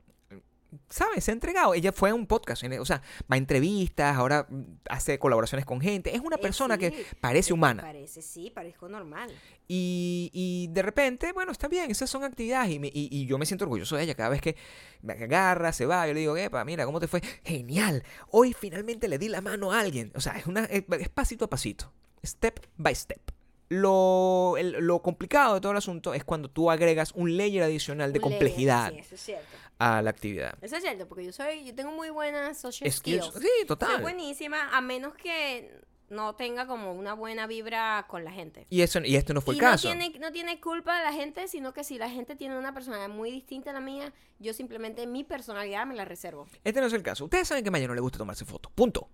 ¿sabes? 0.88 1.24
Se 1.24 1.30
ha 1.30 1.34
entregado. 1.34 1.74
Ella 1.74 1.92
fue 1.92 2.10
a 2.10 2.14
un 2.14 2.26
podcast, 2.26 2.62
o 2.64 2.84
sea, 2.84 3.02
va 3.30 3.34
a 3.34 3.36
entrevistas, 3.36 4.16
ahora 4.16 4.46
mm, 4.48 4.62
hace 4.90 5.18
colaboraciones 5.18 5.64
con 5.66 5.80
gente. 5.80 6.14
Es 6.14 6.20
una 6.20 6.36
Eh, 6.36 6.40
persona 6.40 6.74
sí, 6.76 6.80
que 6.80 7.06
parece 7.20 7.50
eh, 7.50 7.54
humana. 7.54 7.82
Parece, 7.82 8.22
sí, 8.22 8.50
parezco 8.54 8.88
normal. 8.88 9.30
Y, 9.68 10.30
y 10.32 10.68
de 10.72 10.82
repente, 10.82 11.32
bueno, 11.32 11.52
está 11.52 11.68
bien, 11.68 11.90
esas 11.90 12.08
son 12.08 12.24
actividades. 12.24 12.70
Y, 12.72 12.78
me- 12.78 12.88
y- 12.88 13.08
y 13.10 13.26
yo 13.26 13.36
me 13.38 13.46
siento 13.46 13.64
orgulloso 13.64 13.96
de 13.96 14.04
ella 14.04 14.14
cada 14.14 14.28
vez 14.28 14.40
que 14.40 14.56
me 15.02 15.12
agarra, 15.14 15.72
se 15.72 15.86
va. 15.86 16.06
Yo 16.06 16.14
le 16.14 16.20
digo, 16.20 16.36
epa, 16.36 16.64
mira, 16.64 16.84
¿cómo 16.84 17.00
te 17.00 17.08
fue? 17.08 17.20
Genial. 17.44 18.02
Hoy 18.30 18.52
finalmente 18.52 19.08
le 19.08 19.18
di 19.18 19.28
la 19.28 19.40
mano 19.40 19.72
a 19.72 19.80
alguien. 19.80 20.12
O 20.14 20.20
sea, 20.20 20.34
es, 20.38 20.46
una, 20.46 20.64
es, 20.66 20.84
es 21.00 21.08
pasito 21.08 21.46
a 21.46 21.50
pasito. 21.50 21.92
Step 22.24 22.60
by 22.76 22.94
step. 22.94 23.20
Lo, 23.68 24.54
el- 24.58 24.72
lo 24.86 25.02
complicado 25.02 25.54
de 25.54 25.60
todo 25.60 25.72
el 25.72 25.78
asunto 25.78 26.14
es 26.14 26.24
cuando 26.24 26.48
tú 26.48 26.70
agregas 26.70 27.12
un 27.14 27.36
layer 27.36 27.62
adicional 27.62 28.12
de 28.12 28.20
layer, 28.20 28.22
complejidad 28.30 28.92
Sí, 28.92 28.98
eso 29.00 29.14
es 29.16 29.20
cierto. 29.20 29.56
a 29.78 30.02
la 30.02 30.10
actividad. 30.10 30.54
Eso 30.62 30.76
es 30.76 30.82
cierto, 30.82 31.06
porque 31.08 31.24
yo 31.24 31.32
soy, 31.32 31.64
yo 31.64 31.74
tengo 31.74 31.90
muy 31.92 32.10
buenas 32.10 32.58
social 32.58 32.90
Skills. 32.90 33.24
skills. 33.26 33.42
Sí, 33.42 33.48
Soy 33.58 33.66
total. 33.66 34.00
buenísima, 34.02 34.70
a 34.76 34.80
menos 34.80 35.14
que 35.14 35.80
no 36.08 36.36
tenga 36.36 36.68
como 36.68 36.92
una 36.92 37.14
buena 37.14 37.48
vibra 37.48 38.06
con 38.08 38.22
la 38.22 38.30
gente. 38.30 38.64
Y, 38.70 38.82
eso, 38.82 39.00
y 39.00 39.16
este 39.16 39.34
no 39.34 39.40
fue 39.40 39.54
y 39.54 39.58
el 39.58 39.60
caso. 39.64 39.88
no 39.92 39.98
tiene, 39.98 40.18
no 40.20 40.30
tiene 40.30 40.60
culpa 40.60 40.96
de 40.98 41.04
la 41.04 41.12
gente, 41.12 41.48
sino 41.48 41.72
que 41.74 41.82
si 41.82 41.98
la 41.98 42.08
gente 42.08 42.36
tiene 42.36 42.56
una 42.56 42.72
personalidad 42.72 43.08
muy 43.08 43.32
distinta 43.32 43.70
a 43.70 43.72
la 43.74 43.80
mía, 43.80 44.12
yo 44.38 44.54
simplemente 44.54 45.04
mi 45.08 45.24
personalidad 45.24 45.84
me 45.84 45.96
la 45.96 46.04
reservo. 46.04 46.46
Este 46.62 46.80
no 46.80 46.86
es 46.86 46.92
el 46.92 47.02
caso. 47.02 47.24
Ustedes 47.24 47.48
saben 47.48 47.64
que 47.64 47.68
a 47.68 47.72
Maya 47.72 47.88
no 47.88 47.94
le 47.96 48.00
gusta 48.00 48.18
tomarse 48.18 48.44
fotos. 48.44 48.70
Punto. 48.76 49.08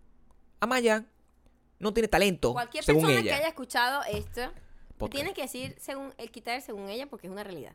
A 0.60 0.66
Maya 0.66 1.06
no 1.82 1.92
tiene 1.92 2.08
talento, 2.08 2.52
Cualquier 2.54 2.82
según 2.84 3.02
persona 3.02 3.20
ella. 3.20 3.30
que 3.32 3.36
haya 3.38 3.48
escuchado 3.48 4.02
esto, 4.04 4.50
Podcast. 4.96 5.14
tiene 5.14 5.34
que 5.34 5.42
decir 5.42 5.76
según 5.78 6.14
el 6.16 6.30
quitar 6.30 6.60
según 6.62 6.88
ella 6.88 7.06
porque 7.08 7.26
es 7.26 7.32
una 7.32 7.44
realidad. 7.44 7.74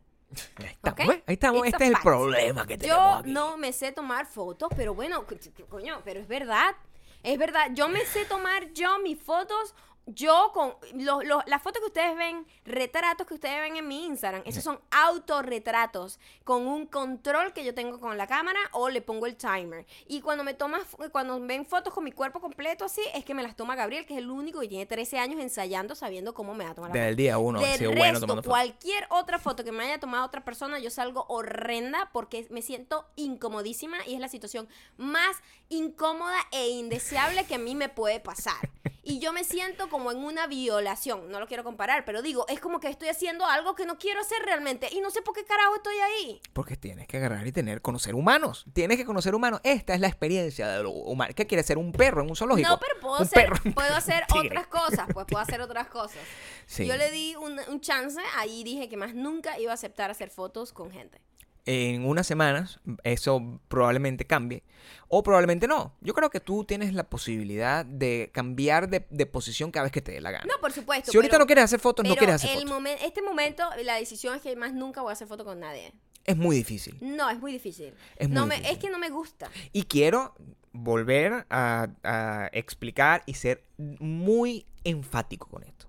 Ahí 0.58 0.66
estamos. 0.68 1.08
¿ves? 1.08 1.24
Ahí 1.28 1.34
estamos. 1.34 1.60
It's 1.68 1.74
Este 1.74 1.84
es 1.86 1.92
el 1.92 1.98
problema 2.02 2.66
que 2.68 2.78
tenemos 2.78 2.98
Yo 3.00 3.14
aquí. 3.20 3.32
no 3.32 3.58
me 3.58 3.72
sé 3.72 3.92
tomar 3.92 4.26
fotos, 4.26 4.70
pero 4.76 4.94
bueno, 4.94 5.26
co- 5.26 5.36
coño, 5.70 6.02
pero 6.04 6.20
es 6.20 6.28
verdad. 6.28 6.76
Es 7.24 7.38
verdad, 7.38 7.70
yo 7.74 7.90
me 7.90 8.06
sé 8.06 8.26
tomar 8.26 8.72
yo 8.74 9.00
mis 9.00 9.20
fotos, 9.22 9.74
yo 10.08 10.52
con 10.54 10.74
los- 10.94 11.24
los- 11.26 11.44
las 11.48 11.62
fotos 11.62 11.82
que 11.82 11.88
ustedes 11.88 12.16
ven, 12.18 12.46
retratos 12.66 13.28
que 13.28 13.34
ustedes 13.36 13.60
ven 13.62 13.76
en 13.78 13.88
mi 13.88 14.06
Instagram, 14.06 14.42
esos 14.46 14.64
son 14.64 14.80
autorretratos 14.90 16.20
con 16.44 16.66
un 16.68 16.86
control 16.88 17.54
que 17.54 17.64
yo 17.64 17.74
tengo 17.74 18.00
con 18.00 18.18
la 18.18 18.26
cámara 18.28 18.60
o 18.72 18.90
le 18.90 19.02
pongo 19.02 19.26
el 19.26 19.36
timer. 19.36 19.86
Y 20.08 20.22
cuando 20.22 20.44
me 20.44 20.54
tomas, 20.54 20.82
cuando 21.12 21.40
ven 21.42 21.66
fotos 21.66 21.94
con 21.94 22.04
mi 22.04 22.12
cuerpo 22.12 22.40
completo 22.40 22.86
así, 22.86 23.02
es 23.14 23.26
que 23.26 23.34
me 23.34 23.44
las 23.44 23.56
toma 23.56 23.76
Gabriel, 23.76 24.06
que 24.06 24.14
es 24.14 24.20
el 24.20 24.30
único 24.30 24.60
que 24.62 24.68
tiene 24.68 24.86
13 24.86 25.20
años 25.20 25.40
ensayando, 25.42 25.94
sabiendo 25.96 26.34
cómo 26.34 26.54
me 26.54 26.64
va 26.66 26.72
a 26.72 26.76
tomar 26.76 26.90
la 26.90 26.94
Desde 26.94 27.06
foto. 27.06 27.10
el 27.12 27.16
día 27.18 27.38
uno 27.38 27.60
Del 27.60 27.70
resto, 27.80 27.92
bueno 27.96 28.20
tomando 28.20 28.44
cualquier 28.44 29.06
otra 29.10 29.40
foto 29.40 29.64
que 29.64 29.72
me 29.72 29.84
haya 29.84 30.00
tomado 30.00 30.26
otra 30.26 30.44
persona, 30.44 30.80
yo 30.80 30.90
salgo 30.90 31.26
horrenda 31.30 32.10
porque 32.14 32.48
me 32.50 32.62
siento 32.62 33.06
incomodísima 33.16 33.98
y 34.08 34.14
es 34.16 34.20
la 34.20 34.30
situación 34.30 34.68
más 34.98 35.38
incómoda 35.70 36.38
e 36.52 36.70
indeseable 36.70 37.46
que 37.46 37.56
a 37.56 37.60
mí 37.60 37.76
me 37.76 37.90
puede 37.90 38.20
pasar. 38.20 38.56
Y 39.10 39.20
yo 39.20 39.32
me 39.32 39.46
siento 39.46 39.90
como 39.90 40.12
en 40.12 40.18
una 40.18 40.48
violación, 40.48 41.32
no 41.32 41.40
lo 41.40 41.48
quiero 41.48 41.64
comparar, 41.64 42.04
pero 42.04 42.22
digo, 42.22 42.46
es 42.50 42.60
como 42.60 42.82
que 42.82 42.90
estoy 42.90 43.08
haciendo 43.08 43.46
algo 43.46 43.74
que 43.74 43.86
no 43.86 43.98
quiero 43.98 44.20
hacer 44.20 44.40
realmente 44.44 44.90
y 44.92 45.00
no 45.00 45.10
sé 45.12 45.22
por 45.22 45.34
qué 45.34 45.46
carajo 45.46 45.76
estoy 45.78 45.96
ahí. 45.96 46.42
Porque 46.52 46.76
tienes 46.76 47.08
que 47.08 47.16
agarrar 47.16 47.48
y 47.48 47.54
tener, 47.54 47.82
conocer 47.82 48.16
humanos. 48.16 48.66
Tienes 48.74 48.98
que 48.98 49.06
conocer 49.06 49.34
humanos. 49.34 49.62
Esta 49.64 49.94
es 49.94 50.02
la 50.02 50.08
experiencia 50.08 50.68
de 50.68 50.84
lo 50.84 50.92
humano. 50.92 51.34
¿Qué 51.34 51.48
quiere 51.48 51.64
ser? 51.64 51.78
¿Un 51.78 51.94
perro 51.94 52.22
en 52.22 52.30
un 52.30 52.36
zoológico? 52.36 52.68
No, 52.68 52.80
pero 52.80 53.00
puedo 53.00 53.30
perro. 53.30 53.56
puedo 53.74 53.96
hacer 53.96 54.26
tigre. 54.28 54.48
otras 54.48 54.68
cosas, 54.68 55.08
pues 55.14 55.26
puedo 55.26 55.42
hacer 55.42 55.62
otras 55.62 55.88
cosas. 55.88 56.20
Sí. 56.66 56.86
Yo 56.86 56.98
le 56.98 57.10
di 57.10 57.38
un, 57.38 57.62
un 57.70 57.80
chance, 57.80 58.20
ahí 58.36 58.66
dije 58.66 58.90
que 58.90 58.98
más 58.98 59.16
nunca 59.16 59.58
iba 59.58 59.72
a 59.72 59.76
aceptar 59.76 60.12
hacer 60.12 60.30
fotos 60.30 60.74
con 60.74 60.92
gente. 60.92 61.22
En 61.70 62.06
unas 62.06 62.26
semanas 62.26 62.80
eso 63.04 63.60
probablemente 63.68 64.26
cambie. 64.26 64.64
O 65.10 65.22
probablemente 65.22 65.68
no. 65.68 65.94
Yo 66.02 66.14
creo 66.14 66.30
que 66.30 66.40
tú 66.40 66.64
tienes 66.64 66.94
la 66.94 67.04
posibilidad 67.10 67.86
de 67.86 68.32
cambiar 68.34 68.90
de, 68.90 69.06
de 69.10 69.26
posición 69.26 69.70
cada 69.72 69.84
vez 69.84 69.92
que 69.92 70.02
te 70.02 70.14
dé 70.14 70.22
la 70.22 70.32
gana. 70.32 70.46
No, 70.46 70.60
por 70.62 70.72
supuesto. 70.72 71.12
si 71.12 71.18
ahorita 71.18 71.32
pero- 71.34 71.44
no 71.44 71.46
quieres 71.46 71.66
hacer 71.66 71.80
fotos, 71.82 72.08
no 72.08 72.16
quieres 72.16 72.36
hacer 72.36 72.52
el 72.58 72.64
fotos. 72.68 72.72
momen- 72.82 72.98
este 73.02 73.22
momento, 73.22 73.64
la 73.84 73.96
decisión 73.96 74.36
es 74.36 74.42
que 74.42 74.56
más 74.56 74.74
nunca 74.74 75.02
voy 75.02 75.10
a 75.10 75.14
hacer 75.14 75.28
foto 75.28 75.44
con 75.44 75.60
nadie. 75.60 75.92
Es 76.24 76.38
muy 76.38 76.56
difícil. 76.56 76.98
No, 77.02 77.30
es 77.30 77.40
muy 77.40 77.52
difícil. 77.52 77.94
Es 78.16 78.30
no 78.30 78.42
muy 78.42 78.50
me, 78.50 78.56
difícil. 78.56 78.76
Es 78.78 78.82
que 78.84 78.90
no 78.90 78.98
me 79.00 79.10
gusta. 79.10 79.50
Y 79.74 79.84
quiero 79.84 80.36
volver 80.72 81.46
a, 81.50 81.88
a 82.04 82.50
explicar 82.54 83.24
y 83.26 83.34
ser 83.34 83.64
muy 83.78 84.66
enfático 84.84 85.48
con 85.50 85.64
esto. 85.64 85.87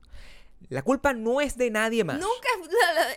La 0.69 0.83
culpa 0.83 1.13
no 1.15 1.41
es 1.41 1.57
de 1.57 1.71
nadie 1.71 2.05
más. 2.05 2.19
Nunca, 2.19 2.49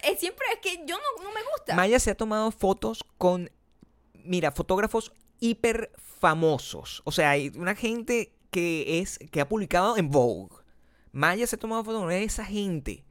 es, 0.04 0.20
siempre 0.20 0.46
es 0.54 0.60
que 0.60 0.86
yo 0.86 0.98
no, 0.98 1.24
no 1.24 1.32
me 1.34 1.42
gusta. 1.56 1.76
Maya 1.76 2.00
se 2.00 2.12
ha 2.12 2.16
tomado 2.16 2.52
fotos 2.52 3.04
con, 3.18 3.52
mira, 4.24 4.52
fotógrafos 4.52 5.14
hiper 5.40 5.92
famosos. 5.98 7.02
O 7.04 7.12
sea, 7.12 7.32
hay 7.32 7.52
una 7.56 7.76
gente 7.76 8.34
que 8.52 9.00
es 9.00 9.20
que 9.32 9.42
ha 9.42 9.50
publicado 9.50 9.98
en 9.98 10.10
Vogue. 10.10 10.56
Maya 11.12 11.46
se 11.48 11.56
ha 11.58 11.60
tomado 11.60 11.84
fotos 11.84 12.02
con 12.02 12.12
esa 12.12 12.46
gente. 12.46 13.04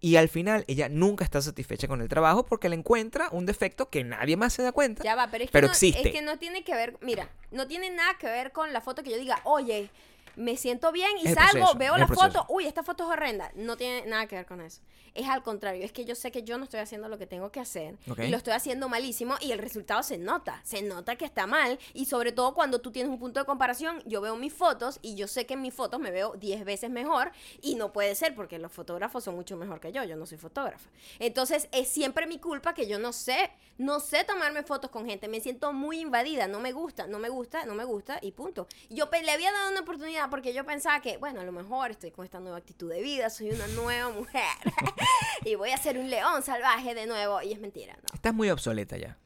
Y 0.00 0.16
al 0.16 0.28
final 0.28 0.64
ella 0.68 0.88
nunca 0.88 1.24
está 1.24 1.40
satisfecha 1.40 1.88
con 1.88 2.02
el 2.02 2.08
trabajo 2.08 2.44
porque 2.44 2.68
le 2.68 2.76
encuentra 2.76 3.28
un 3.32 3.46
defecto 3.46 3.88
que 3.88 4.04
nadie 4.04 4.36
más 4.36 4.52
se 4.52 4.62
da 4.62 4.72
cuenta. 4.72 5.02
ya 5.02 5.14
va, 5.14 5.30
pero 5.30 5.44
es 5.44 5.50
que, 5.50 5.52
Pero 5.52 5.66
no, 5.68 5.72
existe. 5.72 6.06
es 6.06 6.14
que 6.14 6.22
no 6.22 6.38
tiene 6.38 6.64
que 6.64 6.74
ver, 6.74 6.98
mira, 7.00 7.30
no 7.50 7.66
tiene 7.66 7.90
nada 7.90 8.16
que 8.18 8.26
ver 8.26 8.52
con 8.52 8.72
la 8.72 8.80
foto 8.80 9.02
que 9.02 9.10
yo 9.10 9.16
diga, 9.16 9.40
oye, 9.44 9.90
me 10.36 10.56
siento 10.56 10.92
bien 10.92 11.10
y 11.18 11.28
salgo, 11.28 11.52
proceso, 11.52 11.78
veo 11.78 11.96
la 11.96 12.06
proceso. 12.06 12.30
foto, 12.30 12.46
uy, 12.52 12.66
esta 12.66 12.82
foto 12.82 13.04
es 13.04 13.10
horrenda. 13.10 13.50
No 13.54 13.76
tiene 13.76 14.06
nada 14.06 14.26
que 14.26 14.36
ver 14.36 14.46
con 14.46 14.60
eso. 14.60 14.82
Es 15.14 15.28
al 15.28 15.42
contrario, 15.42 15.82
es 15.82 15.92
que 15.92 16.04
yo 16.04 16.14
sé 16.14 16.30
que 16.30 16.42
yo 16.42 16.58
no 16.58 16.64
estoy 16.64 16.80
haciendo 16.80 17.08
lo 17.08 17.16
que 17.16 17.26
tengo 17.26 17.50
que 17.50 17.58
hacer 17.58 17.96
y 18.18 18.28
lo 18.28 18.36
estoy 18.36 18.52
haciendo 18.52 18.88
malísimo 18.88 19.36
y 19.40 19.52
el 19.52 19.58
resultado 19.58 20.02
se 20.02 20.18
nota, 20.18 20.60
se 20.62 20.82
nota 20.82 21.16
que 21.16 21.24
está 21.24 21.46
mal 21.46 21.78
y 21.94 22.04
sobre 22.04 22.32
todo 22.32 22.54
cuando 22.54 22.82
tú 22.82 22.92
tienes 22.92 23.10
un 23.10 23.18
punto 23.18 23.40
de 23.40 23.46
comparación, 23.46 24.02
yo 24.04 24.20
veo 24.20 24.36
mis 24.36 24.52
fotos 24.52 24.98
y 25.00 25.14
yo 25.14 25.26
sé 25.26 25.46
que 25.46 25.54
en 25.54 25.62
mis 25.62 25.72
fotos 25.72 26.00
me 26.00 26.10
veo 26.10 26.34
10 26.36 26.66
veces 26.66 26.90
mejor 26.90 27.32
y 27.62 27.76
no 27.76 27.92
puede 27.92 28.14
ser 28.14 28.34
porque 28.34 28.58
los 28.58 28.70
fotógrafos 28.70 29.24
son 29.24 29.36
mucho 29.36 29.56
mejor 29.56 29.80
que 29.80 29.90
yo, 29.90 30.04
yo 30.04 30.16
no 30.16 30.26
soy 30.26 30.36
fotógrafa. 30.36 30.90
Entonces 31.18 31.68
es 31.72 31.88
siempre 31.88 32.26
mi 32.26 32.38
culpa 32.38 32.74
que 32.74 32.86
yo 32.86 32.98
no 32.98 33.14
sé, 33.14 33.50
no 33.78 34.00
sé 34.00 34.24
tomarme 34.24 34.64
fotos 34.64 34.90
con 34.90 35.06
gente, 35.06 35.28
me 35.28 35.40
siento 35.40 35.72
muy 35.72 36.00
invadida, 36.00 36.46
no 36.46 36.60
me 36.60 36.72
gusta, 36.72 37.06
no 37.06 37.18
me 37.18 37.30
gusta, 37.30 37.64
no 37.64 37.74
me 37.74 37.84
gusta 37.84 38.18
y 38.20 38.32
punto. 38.32 38.66
Yo 38.90 39.08
le 39.22 39.30
había 39.30 39.50
dado 39.50 39.70
una 39.70 39.80
oportunidad 39.80 40.25
porque 40.30 40.52
yo 40.52 40.64
pensaba 40.64 41.00
que, 41.00 41.16
bueno, 41.16 41.40
a 41.40 41.44
lo 41.44 41.52
mejor 41.52 41.90
estoy 41.90 42.10
con 42.10 42.24
esta 42.24 42.40
nueva 42.40 42.58
actitud 42.58 42.90
de 42.90 43.02
vida, 43.02 43.30
soy 43.30 43.50
una 43.50 43.66
nueva 43.68 44.10
mujer 44.10 44.42
y 45.44 45.54
voy 45.54 45.70
a 45.70 45.76
ser 45.76 45.98
un 45.98 46.10
león 46.10 46.42
salvaje 46.42 46.94
de 46.94 47.06
nuevo 47.06 47.42
y 47.42 47.52
es 47.52 47.60
mentira, 47.60 47.94
¿no? 47.94 48.14
Estás 48.14 48.34
muy 48.34 48.50
obsoleta 48.50 48.96
ya. 48.96 49.16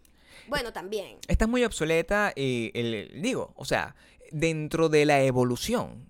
Bueno, 0.49 0.73
también. 0.73 1.19
Estás 1.29 1.49
muy 1.49 1.65
obsoleta 1.65 2.33
y 2.35 2.71
el, 2.75 3.23
digo, 3.23 3.53
o 3.57 3.65
sea, 3.65 3.95
dentro 4.31 4.89
de 4.89 5.05
la 5.05 5.23
evolución, 5.23 6.09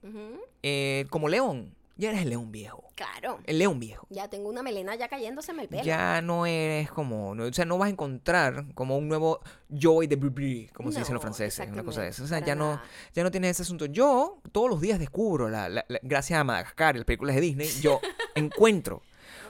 eh, 0.63 1.07
como 1.11 1.29
león, 1.29 1.75
ya 2.01 2.09
eres 2.11 2.23
el 2.23 2.31
león 2.31 2.51
viejo. 2.51 2.89
Claro. 2.97 3.39
El 3.45 3.59
león 3.59 3.79
viejo. 3.79 4.07
Ya 4.11 4.29
tengo 4.29 4.49
una 4.49 4.63
melena 4.63 4.95
ya 4.95 5.09
cayéndoseme 5.09 5.63
el 5.63 5.69
pelo. 5.69 5.83
Ya 5.85 6.21
no 6.23 6.45
eres 6.47 6.91
como, 6.91 7.35
no- 7.35 7.45
o 7.45 7.53
sea, 7.53 7.65
no 7.65 7.79
vas 7.79 7.87
a 7.87 7.91
encontrar 7.91 8.67
como 8.75 8.99
un 8.99 9.09
nuevo 9.09 9.41
Joy 9.69 10.07
de 10.07 10.17
Bribri, 10.17 10.69
como 10.75 10.91
se 10.93 10.99
dicen 10.99 11.15
los 11.15 11.23
No, 11.23 11.29
franceses, 11.29 11.69
una 11.71 11.85
cosa 11.85 12.03
de 12.03 12.09
eso. 12.09 12.25
O 12.25 12.27
sea, 12.27 12.41
ya 12.45 12.55
no, 12.55 12.81
ya 13.15 13.23
no 13.23 13.31
tienes 13.31 13.53
ese 13.53 13.63
asunto. 13.63 13.87
Yo 13.87 14.41
todos 14.53 14.69
los 14.69 14.81
días 14.81 14.99
descubro, 14.99 15.49
la, 15.49 15.69
la- 15.69 15.85
la- 15.89 16.01
gracias 16.03 16.41
a 16.41 16.45
Madagascar 16.45 16.97
y 16.97 16.99
las 16.99 17.07
películas 17.07 17.37
de 17.37 17.41
Disney, 17.41 17.69
yo 17.81 18.01
encuentro 18.35 19.03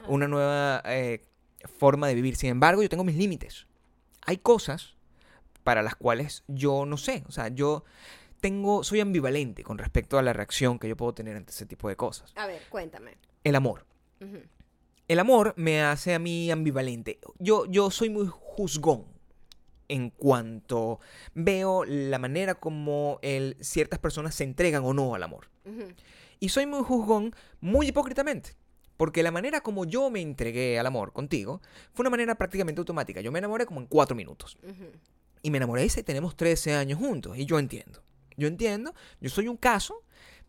una 0.09 0.29
nueva 0.29 0.83
eh, 0.87 1.23
forma 1.79 2.07
de 2.09 2.15
vivir. 2.15 2.37
Sin 2.37 2.51
embargo, 2.51 2.83
yo 2.83 2.89
tengo 2.89 3.05
mis 3.05 3.17
límites. 3.17 3.67
Hay 4.27 4.37
cosas 4.39 4.95
para 5.65 5.83
las 5.83 5.95
cuales 5.95 6.45
yo 6.49 6.87
no 6.87 6.97
sé, 6.97 7.23
o 7.29 7.33
sea, 7.33 7.49
yo 7.49 7.85
tengo, 8.41 8.83
soy 8.85 9.01
ambivalente 9.01 9.63
con 9.63 9.79
respecto 9.79 10.19
a 10.19 10.23
la 10.23 10.33
reacción 10.33 10.79
que 10.79 10.89
yo 10.89 10.97
puedo 10.97 11.15
tener 11.15 11.37
ante 11.37 11.53
ese 11.53 11.67
tipo 11.67 11.89
de 11.89 11.97
cosas. 11.97 12.33
A 12.37 12.47
ver, 12.47 12.63
cuéntame. 12.69 13.17
El 13.45 13.55
amor. 13.55 13.87
Ujú. 14.21 14.39
El 15.09 15.19
amor 15.19 15.55
me 15.57 15.83
hace 15.83 16.15
a 16.15 16.19
mí 16.19 16.51
ambivalente. 16.51 17.19
Yo, 17.39 17.67
yo 17.67 17.91
soy 17.91 18.11
muy 18.11 18.29
juzgón 18.29 19.07
en 19.89 20.11
cuanto 20.11 21.01
veo 21.35 21.85
la 21.85 22.19
manera 22.19 22.55
como 22.55 23.19
el, 23.23 23.57
ciertas 23.61 23.99
personas 23.99 24.35
se 24.35 24.45
entregan 24.45 24.85
o 24.85 24.95
no 24.95 25.15
al 25.15 25.23
amor. 25.23 25.51
Ujú. 25.65 25.89
Y 26.39 26.51
soy 26.51 26.67
muy 26.67 26.83
juzgón 26.83 27.35
muy 27.61 27.89
hipócritamente. 27.89 28.55
Porque 28.97 29.23
la 29.23 29.31
manera 29.31 29.63
como 29.63 29.87
yo 29.87 30.11
me 30.11 30.21
entregué 30.21 30.79
al 30.79 30.87
amor 30.87 31.13
contigo 31.13 31.63
fue 31.95 32.03
una 32.03 32.11
manera 32.11 32.35
prácticamente 32.35 32.81
automática. 32.81 33.21
Yo 33.21 33.33
me 33.33 33.39
enamoré 33.39 33.65
como 33.67 33.81
en 33.81 33.87
cuatro 33.87 34.15
minutos. 34.15 34.59
Ujú. 34.63 34.93
Y 35.43 35.51
me 35.51 35.57
enamoré 35.57 35.87
y 35.87 36.03
tenemos 36.03 36.37
13 36.37 36.75
años 36.75 36.99
juntos. 36.99 37.37
Y 37.39 37.47
yo 37.47 37.59
entiendo. 37.59 38.03
Yo 38.37 38.49
entiendo. 38.49 38.95
Yo 39.21 39.31
soy 39.31 39.49
un 39.49 39.57
caso, 39.57 40.03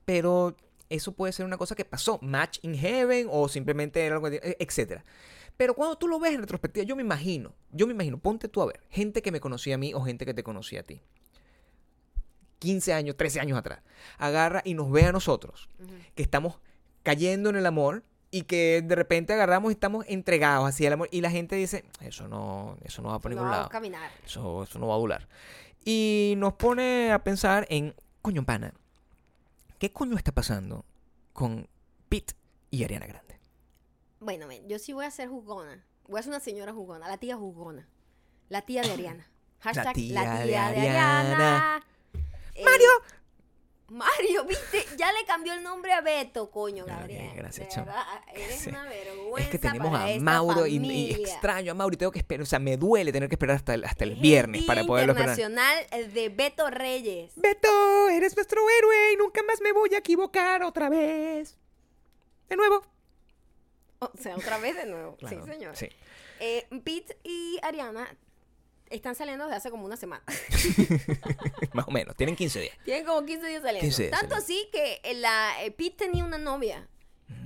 pero 0.05 0.55
eso 0.89 1.13
puede 1.13 1.33
ser 1.33 1.45
una 1.45 1.57
cosa 1.57 1.75
que 1.75 1.85
pasó. 1.85 2.19
Match 2.21 2.59
in 2.63 2.75
heaven 2.75 3.27
o 3.29 3.47
simplemente 3.47 4.05
era 4.05 4.15
algo, 4.15 4.29
de- 4.29 4.57
etcétera. 4.59 5.03
Pero 5.57 5.73
cuando 5.75 5.97
tú 5.97 6.07
lo 6.07 6.19
ves 6.19 6.33
en 6.33 6.41
retrospectiva, 6.41 6.85
yo 6.85 6.95
me 6.95 7.01
imagino, 7.03 7.53
yo 7.71 7.85
me 7.85 7.93
imagino, 7.93 8.17
ponte 8.17 8.47
tú 8.47 8.61
a 8.61 8.65
ver, 8.65 8.81
gente 8.89 9.21
que 9.21 9.31
me 9.31 9.39
conocía 9.39 9.75
a 9.75 9.77
mí 9.77 9.93
o 9.93 10.01
gente 10.01 10.25
que 10.25 10.33
te 10.33 10.43
conocía 10.43 10.79
a 10.79 10.83
ti. 10.83 11.01
15 12.59 12.93
años, 12.93 13.17
13 13.17 13.39
años 13.39 13.57
atrás. 13.57 13.81
Agarra 14.17 14.61
y 14.65 14.73
nos 14.75 14.91
ve 14.91 15.05
a 15.05 15.11
nosotros, 15.11 15.67
que 16.15 16.21
estamos 16.23 16.59
cayendo 17.03 17.49
en 17.49 17.55
el 17.55 17.65
amor 17.65 18.03
y 18.29 18.43
que 18.43 18.81
de 18.83 18.95
repente 18.95 19.33
agarramos 19.33 19.71
y 19.71 19.73
estamos 19.73 20.05
entregados 20.07 20.67
así 20.69 20.85
al 20.85 20.93
amor 20.93 21.09
y 21.11 21.21
la 21.21 21.31
gente 21.31 21.55
dice, 21.55 21.83
eso 22.01 22.27
no, 22.27 22.77
eso 22.83 23.01
no 23.01 23.09
va 23.09 23.19
por 23.19 23.31
No 23.31 23.35
ningún 23.35 23.49
vamos 23.49 23.57
lado. 23.57 23.67
a 23.67 23.71
caminar. 23.71 24.11
Eso, 24.25 24.63
eso 24.63 24.79
no 24.79 24.87
va 24.87 24.95
a 24.95 24.99
durar. 24.99 25.27
Y 25.83 26.35
nos 26.37 26.53
pone 26.53 27.11
a 27.11 27.23
pensar 27.23 27.65
en, 27.69 27.95
coño, 28.21 28.45
pana, 28.45 28.73
¿qué 29.79 29.91
coño 29.91 30.15
está 30.15 30.31
pasando 30.31 30.85
con 31.33 31.67
Pete 32.09 32.35
y 32.69 32.83
Ariana 32.83 33.07
Grande? 33.07 33.39
Bueno, 34.19 34.47
yo 34.67 34.77
sí 34.77 34.93
voy 34.93 35.05
a 35.05 35.11
ser 35.11 35.29
jugona. 35.29 35.83
Voy 36.07 36.19
a 36.19 36.23
ser 36.23 36.29
una 36.31 36.39
señora 36.39 36.73
jugona, 36.73 37.07
la 37.07 37.17
tía 37.17 37.35
jugona. 37.35 37.87
La 38.49 38.61
tía 38.61 38.83
de 38.83 38.91
Ariana. 38.91 39.27
Hashtag 39.59 39.93
tía 39.93 40.23
la 40.23 40.39
de 40.39 40.45
tía 40.45 40.71
de 40.71 40.79
Ariana. 40.79 41.19
Ariana. 41.21 41.85
Eh, 42.53 42.65
¡Mario! 42.65 42.89
Mario, 43.91 44.45
viste, 44.45 44.85
ya 44.97 45.11
le 45.11 45.25
cambió 45.25 45.53
el 45.53 45.61
nombre 45.61 45.91
a 45.91 45.99
Beto, 45.99 46.49
coño, 46.49 46.85
Gabriel. 46.85 47.31
gracias, 47.35 47.75
verdad, 47.75 48.05
eres 48.33 48.65
una 48.67 48.85
vergüenza. 48.85 49.43
Es 49.43 49.49
que 49.49 49.59
tenemos 49.59 49.91
para 49.91 50.13
a 50.13 50.19
Mauro 50.19 50.65
y, 50.65 51.11
extraño 51.11 51.73
a 51.73 51.75
Mauro 51.75 51.93
y 51.93 51.97
tengo 51.97 52.11
que 52.11 52.19
esperar, 52.19 52.43
o 52.43 52.45
sea, 52.45 52.59
me 52.59 52.77
duele 52.77 53.11
tener 53.11 53.27
que 53.27 53.35
esperar 53.35 53.57
hasta 53.57 53.73
el, 53.73 53.83
hasta 53.83 54.05
el 54.05 54.13
Es 54.13 54.21
viernes 54.21 54.63
para 54.63 54.85
poderlo 54.85 55.11
esperar. 55.11 55.37
Internacional 55.37 56.13
de 56.13 56.29
Beto 56.29 56.69
Reyes. 56.69 57.33
Beto, 57.35 58.09
eres 58.09 58.33
nuestro 58.33 58.61
héroe 58.69 59.13
y 59.13 59.17
nunca 59.17 59.43
más 59.43 59.59
me 59.59 59.73
voy 59.73 59.93
a 59.93 59.97
equivocar 59.97 60.63
otra 60.63 60.89
vez. 60.89 61.57
De 62.47 62.55
nuevo. 62.55 62.83
O 63.99 64.11
sea, 64.17 64.37
otra 64.37 64.57
vez 64.57 64.77
de 64.77 64.85
nuevo. 64.85 65.17
Claro, 65.17 65.45
sí, 65.45 65.51
señor. 65.51 65.75
sí. 65.75 65.89
Eh, 66.39 66.65
Pete 66.83 67.17
y 67.23 67.59
Ariana 67.61 68.07
están 68.91 69.15
saliendo 69.15 69.45
desde 69.45 69.57
hace 69.57 69.71
como 69.71 69.85
una 69.85 69.97
semana. 69.97 70.23
Más 71.73 71.87
o 71.87 71.91
menos, 71.91 72.15
tienen 72.15 72.35
15 72.35 72.59
días. 72.59 72.77
Tienen 72.83 73.05
como 73.05 73.25
15 73.25 73.47
días 73.47 73.61
saliendo. 73.61 73.81
15 73.85 74.03
días 74.03 74.19
Tanto 74.19 74.35
así 74.35 74.69
que 74.71 75.01
eh, 75.03 75.13
la, 75.15 75.63
eh, 75.63 75.71
Pete 75.71 76.05
tenía 76.05 76.25
una 76.25 76.37
novia. 76.37 76.87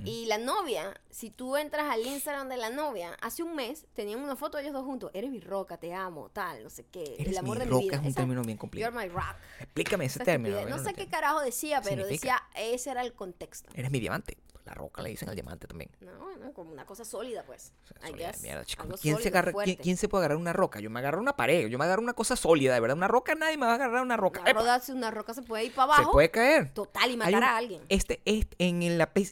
Y 0.04 0.26
la 0.26 0.38
novia, 0.38 0.94
si 1.10 1.30
tú 1.30 1.56
entras 1.56 1.86
al 1.90 2.06
Instagram 2.06 2.48
de 2.48 2.56
la 2.56 2.70
novia, 2.70 3.16
hace 3.20 3.42
un 3.42 3.56
mes 3.56 3.86
tenían 3.94 4.20
una 4.20 4.36
foto 4.36 4.56
de 4.56 4.62
ellos 4.64 4.74
dos 4.74 4.84
juntos. 4.84 5.10
Eres 5.14 5.30
mi 5.30 5.40
roca, 5.40 5.76
te 5.78 5.92
amo, 5.94 6.28
tal, 6.30 6.62
no 6.62 6.70
sé 6.70 6.84
qué. 6.86 7.16
Eres 7.18 7.28
el 7.32 7.38
amor 7.38 7.58
mi 7.58 7.64
de 7.64 7.70
roca 7.70 7.78
mi 7.82 7.84
vida. 7.88 7.96
es 7.96 8.00
un 8.02 8.06
Esa- 8.08 8.16
término 8.16 8.42
bien 8.42 8.56
complicado. 8.58 8.92
You're 8.92 9.08
my 9.08 9.12
rock. 9.12 9.36
Explícame 9.60 10.04
ese 10.04 10.20
término. 10.24 10.60
No 10.62 10.76
lo 10.76 10.82
sé 10.84 10.94
qué 10.94 11.08
carajo 11.08 11.40
decía, 11.40 11.80
pero 11.82 12.04
Significa. 12.04 12.42
decía, 12.54 12.72
ese 12.74 12.90
era 12.90 13.02
el 13.02 13.14
contexto. 13.14 13.68
Eres 13.74 13.90
mi 13.90 13.98
diamante. 13.98 14.36
La 14.64 14.74
roca 14.74 15.00
le 15.00 15.10
dicen 15.10 15.28
al 15.28 15.36
diamante 15.36 15.68
también. 15.68 15.92
No, 16.00 16.10
bueno, 16.18 16.52
como 16.52 16.72
una 16.72 16.84
cosa 16.84 17.04
sólida, 17.04 17.44
pues. 17.44 17.72
O 18.02 18.04
sea, 18.04 18.16
guess. 18.16 18.42
mierda, 18.42 18.64
chico. 18.64 18.82
¿Quién, 19.00 19.16
se 19.16 19.22
sólido, 19.22 19.28
agarra, 19.28 19.52
¿quién, 19.62 19.76
quién 19.76 19.96
se 19.96 20.08
puede 20.08 20.22
agarrar 20.22 20.38
una 20.38 20.52
roca? 20.52 20.80
Yo 20.80 20.90
me 20.90 20.98
agarro 20.98 21.20
una 21.20 21.36
pared, 21.36 21.68
yo 21.68 21.78
me 21.78 21.84
agarro 21.84 22.02
una 22.02 22.14
cosa 22.14 22.34
sólida, 22.34 22.74
de 22.74 22.80
verdad. 22.80 22.96
Una 22.96 23.06
roca, 23.06 23.36
nadie 23.36 23.56
me 23.56 23.66
va 23.66 23.72
a 23.72 23.74
agarrar 23.76 24.02
una 24.02 24.16
roca. 24.16 24.40
Una, 24.40 24.52
roda- 24.52 24.82
una 24.88 25.12
roca 25.12 25.34
se 25.34 25.42
puede 25.42 25.66
ir 25.66 25.72
para 25.72 25.92
Se 25.92 26.00
abajo. 26.00 26.10
puede 26.10 26.32
caer. 26.32 26.74
Total, 26.74 27.08
y 27.08 27.16
matar 27.16 27.34
un- 27.36 27.42
a 27.44 27.56
alguien. 27.56 27.82
Este, 27.88 28.20
este, 28.24 28.56
en 28.58 28.82
el- 28.82 28.98
la, 28.98 29.12
P- 29.12 29.30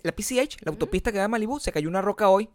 la 0.60 0.70
autopista 0.70 1.12
que 1.12 1.18
va 1.18 1.24
a 1.24 1.28
Malibú, 1.28 1.60
se 1.60 1.72
cayó 1.72 1.88
una 1.88 2.02
roca 2.02 2.28
hoy 2.28 2.48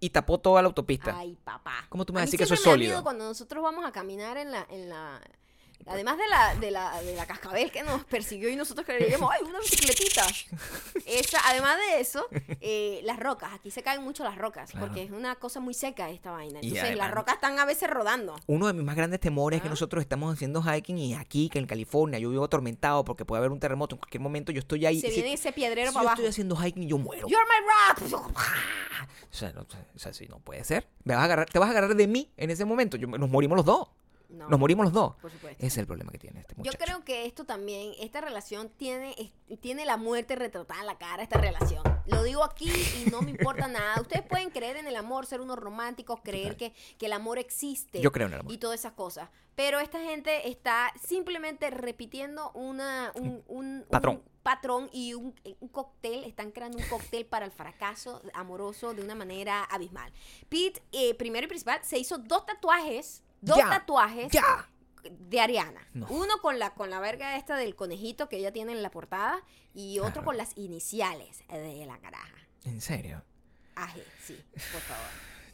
y 0.00 0.10
tapó 0.10 0.38
toda 0.38 0.62
la 0.62 0.68
autopista. 0.68 1.16
Ay, 1.16 1.36
papá. 1.44 1.86
¿Cómo 1.88 2.04
tú 2.04 2.12
me 2.12 2.18
vas 2.18 2.22
a 2.22 2.26
decir 2.26 2.38
que 2.38 2.44
eso 2.44 2.54
es 2.54 2.60
da 2.60 2.70
sólido? 2.70 3.02
cuando 3.02 3.24
nosotros 3.24 3.62
vamos 3.62 3.84
a 3.84 3.92
caminar 3.92 4.36
en 4.38 4.50
la, 4.50 4.66
en 4.70 4.88
la, 4.88 5.20
además 5.86 6.16
de 6.18 6.28
la, 6.28 6.54
de 6.56 6.70
la, 6.70 7.02
de 7.02 7.14
la 7.16 7.26
cascabel 7.26 7.70
que 7.72 7.82
nos 7.82 8.04
persiguió 8.04 8.48
y 8.48 8.56
nosotros 8.56 8.86
creíamos, 8.86 9.30
ay, 9.32 9.44
una 9.48 9.58
bicicletita. 9.60 10.24
Esa, 11.06 11.38
además 11.46 11.76
de 11.78 12.00
eso, 12.00 12.26
eh, 12.60 13.00
las 13.04 13.18
rocas, 13.18 13.52
aquí 13.54 13.70
se 13.70 13.82
caen 13.82 14.02
mucho 14.02 14.22
las 14.24 14.36
rocas, 14.36 14.70
Claro. 14.70 14.86
porque 14.86 15.02
es 15.02 15.10
una 15.10 15.34
cosa 15.36 15.60
muy 15.60 15.74
seca 15.74 16.10
esta 16.10 16.30
vaina. 16.30 16.60
Entonces 16.60 16.80
además- 16.82 16.98
las 17.06 17.14
rocas 17.14 17.34
están 17.36 17.58
a 17.58 17.64
veces 17.64 17.88
rodando. 17.90 18.36
Uno 18.46 18.66
de 18.66 18.72
mis 18.72 18.84
más 18.84 18.96
grandes 18.96 19.20
temores 19.20 19.58
es 19.58 19.62
que 19.62 19.68
nosotros 19.68 20.00
estamos 20.02 20.34
haciendo 20.34 20.62
hiking 20.62 20.98
y 20.98 21.14
aquí, 21.14 21.48
que 21.48 21.58
en 21.58 21.66
California, 21.66 22.18
yo 22.18 22.30
vivo 22.30 22.44
atormentado 22.44 23.04
porque 23.04 23.24
puede 23.24 23.38
haber 23.38 23.50
un 23.50 23.60
terremoto 23.60 23.96
en 23.96 24.00
cualquier 24.00 24.20
momento. 24.20 24.52
Yo 24.52 24.60
estoy 24.60 24.86
ahí. 24.86 25.00
se 25.00 25.08
si- 25.08 25.14
viene 25.14 25.32
ese 25.34 25.52
piedrero 25.52 25.88
si 25.90 25.94
para 25.94 26.02
yo 26.04 26.08
abajo. 26.08 26.22
estoy 26.22 26.30
haciendo 26.30 26.56
hiking 26.56 26.82
y 26.84 26.86
yo 26.86 26.98
muero. 26.98 27.26
You're 27.28 27.44
my 27.44 28.10
rock. 28.20 28.34
O 29.32 29.34
sea, 29.34 29.52
no, 29.52 29.60
o 29.62 29.98
sea, 29.98 30.12
sí, 30.12 30.26
no 30.28 30.40
puede 30.40 30.64
ser. 30.64 30.88
Me 31.04 31.14
vas 31.14 31.22
a 31.22 31.24
agarrar, 31.26 31.48
te 31.48 31.58
vas 31.60 31.68
a 31.68 31.70
agarrar 31.70 31.94
de 31.94 32.06
mí 32.08 32.30
en 32.36 32.50
ese 32.50 32.64
momento. 32.64 32.96
Yo- 32.96 33.06
nos 33.06 33.30
morimos 33.30 33.56
los 33.56 33.64
dos. 33.64 33.88
No, 34.30 34.48
Nos 34.48 34.58
morimos 34.60 34.84
los 34.86 34.92
dos. 34.92 35.16
por 35.16 35.30
supuesto. 35.30 35.56
Ese 35.58 35.66
es 35.66 35.78
el 35.78 35.86
problema 35.86 36.10
que 36.12 36.18
tiene 36.18 36.40
este 36.40 36.54
Yo 36.54 36.58
muchacho. 36.58 36.78
creo 36.78 37.04
que 37.04 37.26
esto 37.26 37.44
también, 37.44 37.92
esta 38.00 38.20
relación 38.20 38.68
tiene, 38.70 39.14
es- 39.18 39.60
tiene 39.60 39.84
la 39.84 39.96
muerte 39.96 40.36
retratada 40.36 40.80
en 40.80 40.86
la 40.86 40.98
cara, 40.98 41.22
esta 41.22 41.38
relación. 41.38 41.82
Lo 42.06 42.22
digo 42.22 42.44
aquí 42.44 42.70
y 42.70 43.10
no 43.10 43.22
me 43.22 43.30
importa 43.30 43.66
nada. 43.68 44.00
Ustedes 44.00 44.22
pueden 44.24 44.50
creer 44.50 44.76
en 44.76 44.86
el 44.86 44.96
amor, 44.96 45.26
ser 45.26 45.40
unos 45.40 45.58
románticos, 45.58 46.20
creer 46.22 46.56
que, 46.56 46.72
que 46.98 47.06
el 47.06 47.12
amor 47.12 47.38
existe. 47.38 48.00
Yo 48.00 48.12
creo 48.12 48.26
en 48.28 48.34
el 48.34 48.40
amor. 48.40 48.52
Y 48.52 48.58
todas 48.58 48.78
esas 48.80 48.92
cosas. 48.92 49.28
Pero 49.56 49.78
esta 49.80 50.00
gente 50.00 50.48
está 50.48 50.92
simplemente 51.02 51.68
repitiendo 51.70 52.50
una, 52.52 53.12
un, 53.16 53.42
un- 53.48 53.84
Patrón. 53.90 54.16
un 54.16 54.22
patrón 54.42 54.88
y 54.92 55.12
un, 55.14 55.34
un 55.60 55.68
cóctel. 55.68 56.24
Están 56.24 56.50
creando 56.52 56.78
un 56.78 56.84
cóctel 56.88 57.26
para 57.26 57.44
el 57.44 57.50
fracaso 57.52 58.22
amoroso 58.32 58.94
de 58.94 59.02
una 59.02 59.14
manera 59.14 59.64
abismal. 59.64 60.12
Pete, 60.48 60.80
eh, 60.92 61.14
primero 61.14 61.44
y 61.44 61.48
principal, 61.48 61.80
se 61.82 61.98
hizo 61.98 62.16
dos 62.18 62.46
tatuajes. 62.46 63.22
Dos 63.40 63.56
Ya, 63.58 63.68
tatuajes 63.70 64.30
¡Ya! 64.32 64.68
de 65.02 65.40
Ariana. 65.40 65.86
No. 65.94 66.06
Uno 66.10 66.38
con 66.42 66.58
la, 66.58 66.74
con 66.74 66.90
la 66.90 67.00
verga 67.00 67.36
esta 67.36 67.56
del 67.56 67.74
conejito 67.74 68.28
que 68.28 68.36
ella 68.36 68.52
tiene 68.52 68.72
en 68.72 68.82
la 68.82 68.90
portada 68.90 69.42
y 69.74 69.98
otro 69.98 70.12
Claro. 70.12 70.24
con 70.26 70.36
las 70.36 70.56
iniciales 70.58 71.42
de 71.48 71.86
la 71.86 71.98
caraja. 71.98 72.36
En 72.64 72.80
serio. 72.80 73.22
Aje, 73.76 74.04
sí, 74.22 74.38
por 74.52 74.80
favor. 74.82 75.06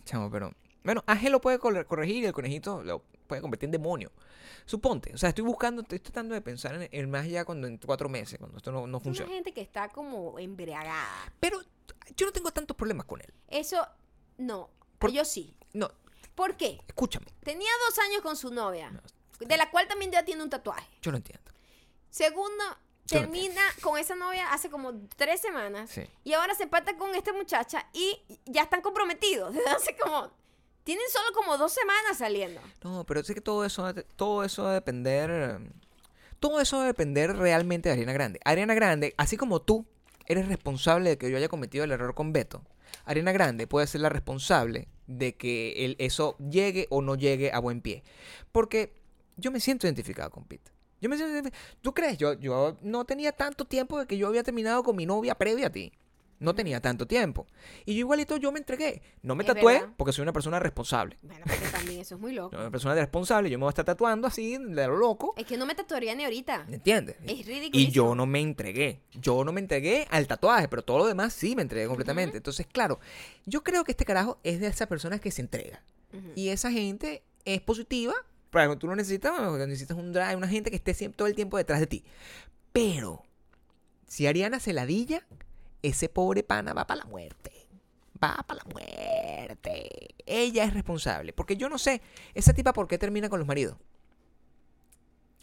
Chamo, 0.05 0.30
pero. 0.30 0.53
Bueno, 0.82 1.03
Ángel 1.07 1.32
lo 1.32 1.41
puede 1.41 1.59
cor- 1.59 1.84
corregir 1.87 2.22
y 2.22 2.26
el 2.26 2.32
conejito 2.32 2.82
lo 2.82 3.03
puede 3.26 3.41
convertir 3.43 3.66
en 3.68 3.72
demonio. 3.72 4.11
Suponte, 4.64 5.12
o 5.14 5.18
sea, 5.18 5.28
estoy 5.28 5.45
buscando, 5.45 5.82
estoy 5.82 5.99
tratando 6.01 6.34
de 6.34 6.41
pensar 6.41 6.74
en 6.74 6.89
el 6.91 7.07
más 7.09 7.24
allá 7.24 7.45
cuando 7.45 7.66
en 7.68 7.78
cuatro 7.78 8.09
meses, 8.09 8.39
cuando 8.39 8.57
esto 8.57 8.72
no, 8.72 8.87
no 8.87 8.99
funciona. 9.01 9.30
gente 9.32 9.53
que 9.53 9.61
está 9.61 9.89
como 9.89 10.39
embriagada. 10.39 11.32
Pero 11.41 11.61
yo 12.16 12.26
no 12.26 12.32
tengo 12.32 12.51
tantos 12.53 12.76
problemas 12.76 13.07
con 13.07 13.20
él. 13.20 13.32
Eso, 13.49 13.87
no. 14.39 14.70
Por- 14.99 15.12
Yo 15.12 15.24
sí. 15.24 15.57
No, 15.72 15.91
¿Por 16.37 16.57
qué? 16.57 16.80
escúchame, 16.87 17.26
Tenía 17.43 17.70
dos 17.89 17.99
años 17.99 18.20
con 18.22 18.37
su 18.37 18.51
novia, 18.53 18.93
de 19.41 19.57
la 19.57 19.68
cual 19.70 19.89
también 19.89 20.12
ya 20.12 20.24
tiene 20.24 20.43
un 20.45 20.51
tatuaje. 20.51 20.87
yo 21.03 21.11
lo 21.11 21.16
entiendo. 21.16 21.51
Segundo, 22.11 22.62
Yo 23.07 23.16
no 23.20 23.22
termina 23.22 23.61
con 23.82 23.99
esa 23.99 24.14
novia 24.14 24.53
hace 24.53 24.70
como 24.70 24.93
tres 25.16 25.41
semanas. 25.41 25.91
Sí. 25.91 26.03
Y 26.24 26.32
ahora 26.34 26.55
se 26.55 26.66
pata 26.66 26.97
con 26.97 27.14
esta 27.14 27.32
muchacha 27.32 27.87
y 27.93 28.20
ya 28.47 28.62
están 28.62 28.80
comprometidos. 28.82 29.53
Desde 29.55 29.68
hace 29.76 29.97
como. 29.97 30.30
Tienen 30.84 31.05
solo 31.12 31.32
como 31.34 31.59
dos 31.59 31.72
semanas 31.72 32.16
saliendo. 32.18 32.61
No, 32.84 33.05
pero 33.05 33.24
sé 33.24 33.34
que 33.34 33.41
todo 33.41 33.64
eso, 33.64 33.82
va 33.82 33.89
a 33.89 33.95
te- 33.95 34.05
todo 34.05 34.45
eso 34.45 34.62
va 34.64 34.70
a 34.70 34.74
depender. 34.74 35.59
Todo 36.39 36.61
eso 36.61 36.76
va 36.76 36.84
a 36.84 36.87
depender 36.87 37.37
realmente 37.37 37.89
de 37.89 37.95
Ariana 37.95 38.12
Grande. 38.12 38.41
Ariana 38.45 38.74
Grande, 38.74 39.12
así 39.18 39.37
como 39.37 39.61
tú 39.62 39.84
eres 40.26 40.47
responsable 40.49 41.11
de 41.11 41.18
que 41.18 41.30
yo 41.30 41.37
haya 41.39 41.49
cometido 41.49 41.82
el 41.84 41.91
error 41.93 42.14
con 42.14 42.32
Beto, 42.32 42.62
Ariana 43.05 43.32
Grande 43.32 43.66
puede 43.66 43.86
ser 43.86 44.01
la 44.01 44.09
responsable 44.09 44.88
de 45.07 45.36
que 45.36 45.84
el- 45.84 45.97
eso 45.99 46.36
llegue 46.38 46.86
o 46.90 47.03
no 47.03 47.14
llegue 47.14 47.53
a 47.53 47.59
buen 47.59 47.80
pie. 47.80 48.03
Porque 48.53 48.92
yo 49.36 49.51
me 49.51 49.61
siento 49.61 49.86
identificado 49.86 50.30
con 50.30 50.44
Pete. 50.44 50.72
Yo 51.01 51.09
me 51.11 51.16
siento. 51.16 51.51
¿Tú 51.82 51.92
crees? 51.92 52.16
Yo, 52.18 52.32
yo 52.34 52.78
no 52.82 53.05
tenía 53.05 53.32
tanto 53.32 53.66
tiempo 53.66 53.99
de 54.01 54.07
que 54.07 54.16
yo 54.16 54.28
había 54.28 54.42
terminado 54.42 54.82
con 54.82 54.97
mi 54.97 55.05
novia 55.07 55.34
previa 55.34 55.66
a 55.66 55.70
ti. 55.70 55.92
No 56.39 56.55
tenía 56.55 56.80
tanto 56.82 57.07
tiempo. 57.07 57.47
Y 57.87 57.95
yo 57.95 58.01
igualito 58.01 58.37
yo 58.37 58.53
me 58.53 58.59
entregué. 58.59 59.01
No 59.22 59.34
me 59.34 59.43
Es 59.43 59.47
tatué 59.49 59.74
verdad. 59.74 59.89
porque 59.97 60.12
soy 60.12 60.22
una 60.22 60.32
persona 60.34 60.59
responsable. 60.59 61.16
Bueno, 61.22 61.45
porque 61.49 61.66
también 61.72 62.01
eso 62.01 62.16
es 62.16 62.20
muy 62.20 62.32
loco. 62.34 62.55
Una 62.57 62.70
persona 62.70 62.95
responsable. 62.95 63.49
Yo 63.49 63.59
me 63.59 63.62
voy 63.62 63.68
a 63.68 63.70
estar 63.70 63.84
tatuando 63.87 64.26
así, 64.28 64.59
de 64.59 64.87
lo 64.87 64.97
loco. 64.97 65.32
Es 65.39 65.47
que 65.47 65.57
no 65.57 65.64
me 65.64 65.74
tatuaría 65.74 66.14
ni 66.14 66.24
ahorita. 66.24 66.66
¿Me 66.68 66.74
entiendes? 66.76 67.16
Es 67.24 67.32
Y 67.32 67.43
ridiculísimo. 67.43 67.93
yo 67.95 68.14
no 68.14 68.26
me 68.26 68.41
entregué. 68.41 69.01
Yo 69.14 69.45
no 69.45 69.53
me 69.53 69.61
entregué 69.61 70.07
al 70.11 70.26
tatuaje, 70.26 70.68
pero 70.68 70.82
todo 70.82 70.99
lo 70.99 71.07
demás 71.07 71.32
sí 71.32 71.57
me 71.57 71.62
entregué 71.62 71.87
completamente. 71.89 72.37
Entonces, 72.37 72.66
claro, 72.66 73.01
yo 73.47 73.62
creo 73.64 73.84
que 73.84 73.93
este 73.93 74.05
carajo 74.05 74.39
es 74.43 74.61
de 74.61 74.66
esas 74.66 74.89
personas 74.89 75.20
que 75.22 75.30
se 75.30 75.41
entrega. 75.41 75.82
Y 76.34 76.49
esa 76.51 76.70
gente 76.70 77.22
es 77.47 77.61
positiva. 77.62 78.12
Pero 78.51 78.76
tú 78.78 78.87
no 78.87 78.95
necesitas, 78.97 79.32
necesitas 79.66 79.97
un 79.99 80.12
drive, 80.12 80.37
una 80.37 80.49
gente 80.49 80.70
que 80.70 80.76
esté 80.76 80.95
siempre, 80.95 81.16
todo 81.16 81.28
el 81.28 81.34
tiempo 81.34 81.57
detrás 81.59 81.80
de 81.80 81.87
ti. 81.87 82.05
Pero, 82.72 83.22
si 84.07 84.26
Ariana 84.26 84.61
se 84.61 84.72
ladilla, 84.72 85.26
ese 85.89 86.09
pobre 86.09 86.43
pana 86.43 86.72
va 86.74 86.87
para 86.87 87.01
la 87.01 87.07
muerte. 87.07 87.53
Va 88.22 88.37
para 88.47 88.62
la 88.64 88.70
muerte. 88.72 90.14
Ella 90.24 90.64
es 90.64 90.74
responsable. 90.74 91.32
Porque 91.32 91.57
yo 91.57 91.68
no 91.68 91.78
sé, 91.78 92.01
esa 92.34 92.53
tipa 92.55 92.72
por 92.72 92.89
qué 92.89 92.99
termina 92.99 93.28
con 93.28 93.39
los 93.39 93.47
maridos. 93.49 93.76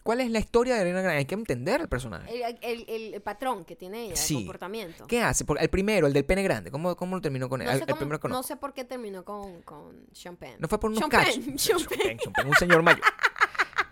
¿Cuál 0.03 0.19
es 0.19 0.29
la 0.31 0.39
historia 0.39 0.75
de 0.75 0.81
Ariana 0.81 1.01
Grande? 1.01 1.19
Hay 1.19 1.25
que 1.25 1.35
entender 1.35 1.79
el 1.79 1.87
personaje. 1.87 2.29
El, 2.35 2.57
el- 2.61 2.85
el- 2.89 3.13
el 3.13 3.21
patrón 3.21 3.63
que 3.63 3.77
tiene 3.77 4.07
ella, 4.07 4.17
Sí. 4.17 4.33
el 4.35 4.39
comportamiento. 4.41 5.07
¿Qué 5.07 5.21
hace? 5.21 5.45
Porque 5.45 5.63
el 5.63 5.69
primero, 5.69 6.07
el 6.07 6.13
del 6.13 6.25
pene 6.25 6.43
grande, 6.43 6.71
¿cómo, 6.71 6.93
cómo 6.97 7.15
lo 7.15 7.21
terminó 7.21 7.47
con 7.47 7.61
él? 7.61 7.67
No 7.67 7.73
sé, 7.73 7.79
el 7.79 7.85
cómo- 7.85 7.97
primero 7.99 8.19
que 8.19 8.27
no 8.27 8.33
conozco. 8.33 8.47
sé 8.49 8.57
por 8.57 8.73
qué 8.73 8.83
terminó 8.83 9.23
con, 9.23 9.61
con 9.61 10.05
Champagne. 10.11 10.57
No 10.59 10.67
fue 10.67 10.77
por 10.77 10.89
unos 10.91 11.07
cachos. 11.07 11.35
Champagne, 11.55 12.17
Champagne, 12.17 12.49
un 12.49 12.55
señor 12.55 12.81
mayor. 12.81 13.01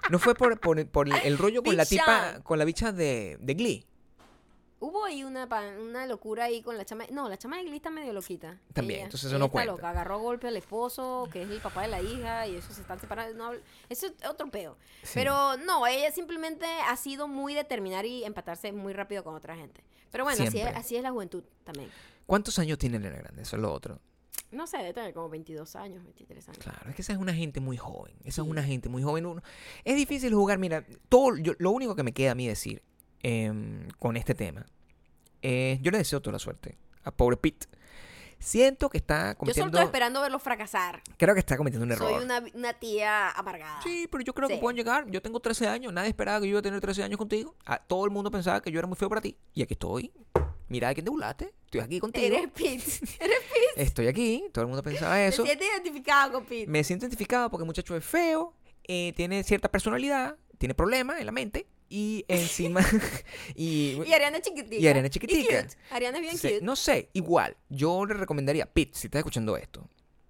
No 0.10 0.20
fue 0.20 0.36
por, 0.36 0.60
por, 0.60 0.86
por 0.88 1.08
el, 1.08 1.16
el 1.24 1.38
rollo 1.38 1.64
con 1.64 1.70
Big 1.72 1.78
la 1.78 1.86
tipa, 1.86 2.04
Sean. 2.32 2.42
con 2.42 2.60
la 2.60 2.66
bicha 2.66 2.92
de, 2.92 3.38
de 3.40 3.54
Glee. 3.54 3.86
Hubo 4.82 5.06
ahí 5.06 5.24
una, 5.24 5.48
una 5.80 6.06
locura 6.08 6.46
ahí 6.46 6.62
con 6.64 6.76
la 6.76 6.84
chama. 6.86 7.06
No, 7.12 7.30
la 7.30 7.38
chama 7.38 7.58
de 7.58 7.64
Glee 7.66 7.76
está 7.78 7.90
medio 7.92 8.12
loquita. 8.14 8.58
También, 8.74 8.98
Ella- 9.02 9.06
entonces 9.06 9.30
eso 9.30 9.38
no 9.40 9.50
cuenta. 9.50 9.72
loca. 9.72 9.90
Agarró 9.92 10.16
a 10.16 10.18
golpe 10.18 10.48
al 10.48 10.58
esposo, 10.58 11.30
que 11.32 11.44
es 11.44 11.50
el 11.52 11.62
papá 11.62 11.84
de 11.84 11.88
la 11.90 12.02
hija, 12.02 12.48
y 12.48 12.56
eso 12.56 12.74
se 12.74 12.82
están 12.82 13.00
separando. 13.00 13.38
No, 13.38 13.58
eso 13.90 14.08
es 14.08 14.14
otro 14.28 14.50
peo. 14.50 14.78
Sí. 15.04 15.12
Pero 15.14 15.56
no, 15.58 15.86
ella 15.86 16.12
simplemente 16.12 16.66
ha 16.88 16.96
sido 16.98 17.28
muy 17.28 17.54
determinar 17.54 18.06
y 18.06 18.24
empatarse 18.24 18.72
muy 18.72 18.94
rápido 18.94 19.24
con 19.24 19.36
otra 19.36 19.56
gente. 19.56 19.84
Pero 20.12 20.24
bueno, 20.24 20.44
así 20.44 20.60
es, 20.60 20.66
así 20.76 20.96
es 20.98 21.04
la 21.04 21.12
juventud 21.12 21.44
también. 21.64 21.90
¿Cuántos 22.26 22.58
años 22.60 22.78
tiene 22.78 22.98
Elena 22.98 23.18
Grande? 23.18 23.44
Eso 23.44 23.56
es 23.58 23.62
lo 23.62 23.72
otro. 23.72 24.00
No 24.52 24.68
sé, 24.68 24.78
debe 24.78 24.94
tener 24.94 25.14
como 25.14 25.30
22 25.30 25.76
años, 25.78 26.04
23 26.04 26.50
años. 26.50 26.58
Claro, 26.58 26.90
es 26.90 26.96
que 26.96 27.02
esa 27.04 27.14
es 27.14 27.20
una 27.20 27.34
gente 27.34 27.60
muy 27.62 27.78
joven. 27.78 28.14
Esa 28.26 28.42
es 28.42 28.48
una 28.48 28.64
gente 28.64 28.90
muy 28.90 29.02
joven. 29.04 29.26
Uno- 29.26 29.42
es 29.86 29.96
difícil 29.96 30.34
jugar. 30.34 30.58
Mira, 30.58 30.84
todo, 31.08 31.38
yo- 31.38 31.54
lo 31.60 31.72
único 31.72 31.96
que 31.96 32.04
me 32.04 32.14
queda 32.14 32.32
a 32.32 32.36
mí 32.36 32.48
decir 32.48 32.82
em, 33.24 33.88
con 34.00 34.18
este 34.18 34.34
tema 34.36 34.66
es: 35.42 35.80
yo 35.82 35.92
le 35.92 35.98
deseo 36.00 36.22
toda 36.22 36.34
la 36.34 36.40
suerte 36.40 36.78
a 37.04 37.12
pobre 37.12 37.38
Pete. 37.38 37.68
Siento 38.40 38.90
que 38.90 38.98
está 38.98 39.18
Yo 39.18 39.24
solo 39.24 39.38
cometiendo. 39.38 39.68
estoy 39.78 39.86
esperando 39.86 40.22
verlo 40.22 40.40
fracasar. 40.40 41.04
Creo 41.18 41.36
que 41.36 41.40
está 41.42 41.58
cometiendo 41.58 41.86
un 41.86 41.92
error. 41.92 42.12
Soy 42.12 42.24
una, 42.24 42.44
una 42.56 42.74
tía 42.74 43.30
amargada. 43.30 43.80
Sí, 43.84 44.08
pero 44.12 44.24
yo 44.24 44.34
creo 44.34 44.48
que 44.48 44.56
Sí. 44.56 44.60
pueden 44.60 44.78
llegar. 44.78 45.06
Yo 45.12 45.22
tengo 45.22 45.40
13 45.40 45.68
años. 45.68 45.94
Nadie 45.94 46.10
esperaba 46.10 46.40
que 46.40 46.48
yo 46.48 46.52
iba 46.52 46.60
a 46.60 46.64
tener 46.64 46.82
13 46.82 47.04
años 47.04 47.20
contigo. 47.20 47.56
Ah, 47.68 47.78
todo 47.86 48.04
el 48.06 48.10
mundo 48.10 48.32
pensaba 48.32 48.60
que 48.60 48.72
yo 48.72 48.80
era 48.80 48.88
muy 48.88 48.98
feo 48.98 49.10
para 49.10 49.22
ti. 49.22 49.38
Y 49.54 49.62
aquí 49.62 49.76
estoy. 49.76 50.12
Mira 50.70 50.88
de 50.88 50.96
quién 50.96 51.06
te 51.06 51.12
burlaste. 51.12 51.54
Estoy 51.66 51.82
aquí 51.82 52.00
contigo. 52.00 52.26
Eres 52.36 52.48
Pete. 52.50 52.74
Eres 53.20 53.40
Pete. 53.42 53.84
Estoy 53.84 54.08
aquí. 54.08 54.46
Todo 54.52 54.64
el 54.64 54.70
mundo 54.70 54.82
pensaba 54.82 55.22
eso. 55.24 55.44
Te 55.44 55.50
sientes 55.50 55.68
identificado 55.72 56.32
con 56.32 56.44
Pete. 56.46 56.66
Me 56.66 56.84
siento 56.84 57.06
identificado 57.06 57.48
porque 57.52 57.62
el 57.62 57.68
muchacho 57.68 57.96
es 57.96 58.04
feo. 58.04 58.56
eh, 58.88 59.14
tiene 59.16 59.44
cierta 59.44 59.70
personalidad. 59.70 60.36
Tiene 60.58 60.74
problemas 60.74 61.20
en 61.20 61.28
la 61.28 61.32
mente. 61.32 61.68
Y 61.94 62.24
encima. 62.30 62.80
y, 63.56 64.02
Y 64.06 64.14
Ariana 64.14 64.40
chiquitica. 64.42 64.76
Y 64.82 64.88
Ariana 64.88 65.10
chiquitica. 65.10 65.64
cute. 65.64 65.76
Ariana 65.90 66.18
es 66.20 66.22
bien 66.24 66.38
se- 66.38 66.54
cute. 66.54 66.66
no 66.66 66.78
sé, 66.78 67.10
igual. 67.12 67.58
Yo 67.68 68.06
le 68.06 68.14
recomendaría, 68.14 68.66
Pete, 68.66 68.98
si 68.98 69.08
estás 69.08 69.20
escuchando 69.20 69.58
esto. 69.58 69.86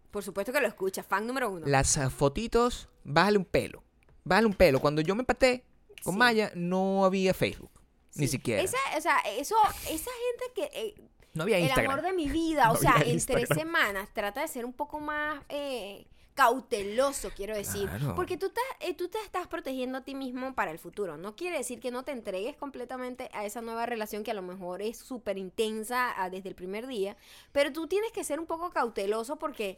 Por 0.09 0.23
supuesto 0.23 0.51
que 0.51 0.59
lo 0.59 0.67
escucha. 0.67 1.03
Fan 1.03 1.27
número 1.27 1.51
uno. 1.51 1.67
Las 1.67 1.97
ah, 1.99 2.09
fotitos, 2.09 2.89
bájale 3.03 3.37
un 3.37 3.45
pelo. 3.45 3.83
Bájale 4.23 4.47
un 4.47 4.53
pelo. 4.55 4.79
Cuando 4.79 5.01
yo 5.01 5.13
me 5.13 5.21
empaté 5.21 5.63
con 6.03 6.13
Sí. 6.15 6.19
Maya, 6.19 6.51
no 6.55 7.05
había 7.05 7.33
Facebook. 7.35 7.71
Ni 8.15 8.25
Sí. 8.25 8.31
siquiera. 8.33 8.63
Esa, 8.63 8.77
o 8.97 9.01
sea, 9.01 9.17
eso, 9.37 9.55
esa 9.87 10.09
gente 10.11 10.45
que... 10.55 10.63
eh, 10.73 10.95
no 11.33 11.43
había 11.43 11.57
el 11.57 11.63
Instagram. 11.65 11.91
amor 11.91 12.03
de 12.03 12.13
mi 12.13 12.27
vida, 12.27 12.65
No 12.69 12.71
o 12.73 12.75
sea, 12.75 12.95
en 13.05 13.23
tres 13.23 13.47
semanas 13.55 14.09
trata 14.13 14.41
de 14.41 14.47
ser 14.47 14.65
un 14.65 14.73
poco 14.73 14.99
más 14.99 15.41
eh, 15.47 16.07
cauteloso, 16.33 17.31
quiero 17.35 17.55
decir. 17.55 17.89
Claro. 17.89 18.15
Porque 18.15 18.37
tú, 18.37 18.47
estás, 18.47 18.63
eh, 18.79 18.93
tú 18.93 19.07
te 19.07 19.19
estás 19.19 19.47
protegiendo 19.47 19.99
a 19.99 20.01
ti 20.01 20.15
mismo 20.15 20.53
para 20.55 20.71
el 20.71 20.79
futuro. 20.79 21.17
No 21.17 21.35
quiere 21.35 21.57
decir 21.57 21.79
que 21.79 21.91
no 21.91 22.03
te 22.03 22.11
entregues 22.11 22.55
completamente 22.55 23.29
a 23.33 23.45
esa 23.45 23.61
nueva 23.61 23.85
relación 23.85 24.23
que 24.23 24.31
a 24.31 24.35
lo 24.35 24.41
mejor 24.41 24.81
es 24.81 24.97
súper 24.97 25.37
intensa 25.37 26.13
ah, 26.15 26.29
desde 26.29 26.49
el 26.49 26.55
primer 26.55 26.87
día, 26.87 27.17
pero 27.51 27.71
tú 27.71 27.87
tienes 27.87 28.11
que 28.11 28.23
ser 28.23 28.39
un 28.39 28.45
poco 28.45 28.69
cauteloso 28.71 29.37
porque 29.37 29.77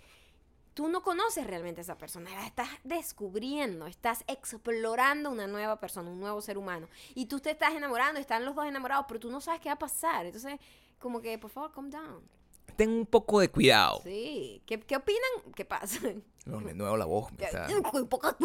tú 0.74 0.88
no 0.88 1.04
conoces 1.04 1.46
realmente 1.46 1.82
a 1.82 1.84
esa 1.84 1.98
persona, 1.98 2.32
la 2.32 2.46
estás 2.46 2.70
descubriendo, 2.84 3.86
estás 3.88 4.24
explorando 4.28 5.30
una 5.30 5.48
nueva 5.48 5.80
persona, 5.80 6.10
un 6.10 6.20
nuevo 6.20 6.42
ser 6.42 6.58
humano. 6.58 6.88
Y 7.16 7.28
tú 7.28 7.40
te 7.40 7.52
estás 7.52 7.74
enamorando, 7.74 8.20
están 8.20 8.46
los 8.46 8.56
dos 8.56 8.66
enamorados, 8.66 9.06
pero 9.08 9.20
tú 9.20 9.30
no 9.30 9.42
sabes 9.42 9.62
qué 9.62 9.70
va 9.70 9.74
a 9.74 9.80
pasar. 9.80 10.26
Entonces, 10.26 10.60
como 11.00 11.22
que, 11.22 11.38
por 11.38 11.52
favor, 11.52 11.72
calm 11.72 11.90
down. 11.90 12.24
Ten 12.76 12.90
un 12.90 13.06
poco 13.06 13.40
de 13.40 13.50
cuidado. 13.50 14.02
Sí. 14.04 14.62
¿Qué, 14.66 14.80
qué 14.80 14.96
opinan? 14.96 15.54
¿Qué 15.56 15.66
pasa? 15.66 16.00
No, 16.46 16.60
de 16.60 16.74
nuevo 16.74 16.98
la 16.98 17.06
voz. 17.06 17.32
me 17.38 17.46
está- 17.46 17.68
Muy 17.94 18.06
poco- 18.06 18.36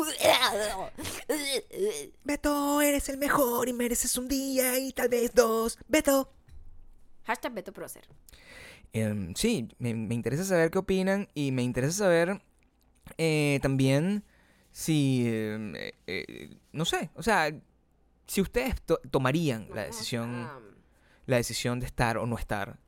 Beto, 2.25 2.81
eres 2.81 3.09
el 3.09 3.19
mejor 3.19 3.69
y 3.69 3.73
mereces 3.73 4.17
un 4.17 4.29
día 4.29 4.79
y 4.79 4.93
tal 4.93 5.09
vez 5.09 5.35
dos. 5.35 5.79
Beto. 5.89 6.33
Hashtag 7.25 7.53
Beto 7.55 7.73
Procer. 7.73 8.07
Em, 8.93 9.35
sí, 9.35 9.69
me, 9.79 9.95
me 9.95 10.15
interesa 10.15 10.45
saber 10.45 10.71
qué 10.71 10.79
opinan 10.79 11.29
y 11.35 11.53
me 11.53 11.63
interesa 11.63 11.99
saber 11.99 12.41
eh, 13.19 13.59
también 13.63 14.25
si, 14.71 15.27
em, 15.27 15.75
eh, 15.77 15.95
eh, 16.07 16.57
no 16.73 16.85
sé, 16.85 17.11
o 17.15 17.23
sea, 17.23 17.51
si 18.27 18.41
ustedes 18.41 18.81
to- 18.83 19.01
tomarían 19.11 19.69
la 19.75 19.85
decisión, 19.85 20.49
la 21.27 21.37
decisión 21.37 21.81
de 21.81 21.87
estar 21.87 22.17
o 22.19 22.27
no 22.27 22.39
estar 22.39 22.79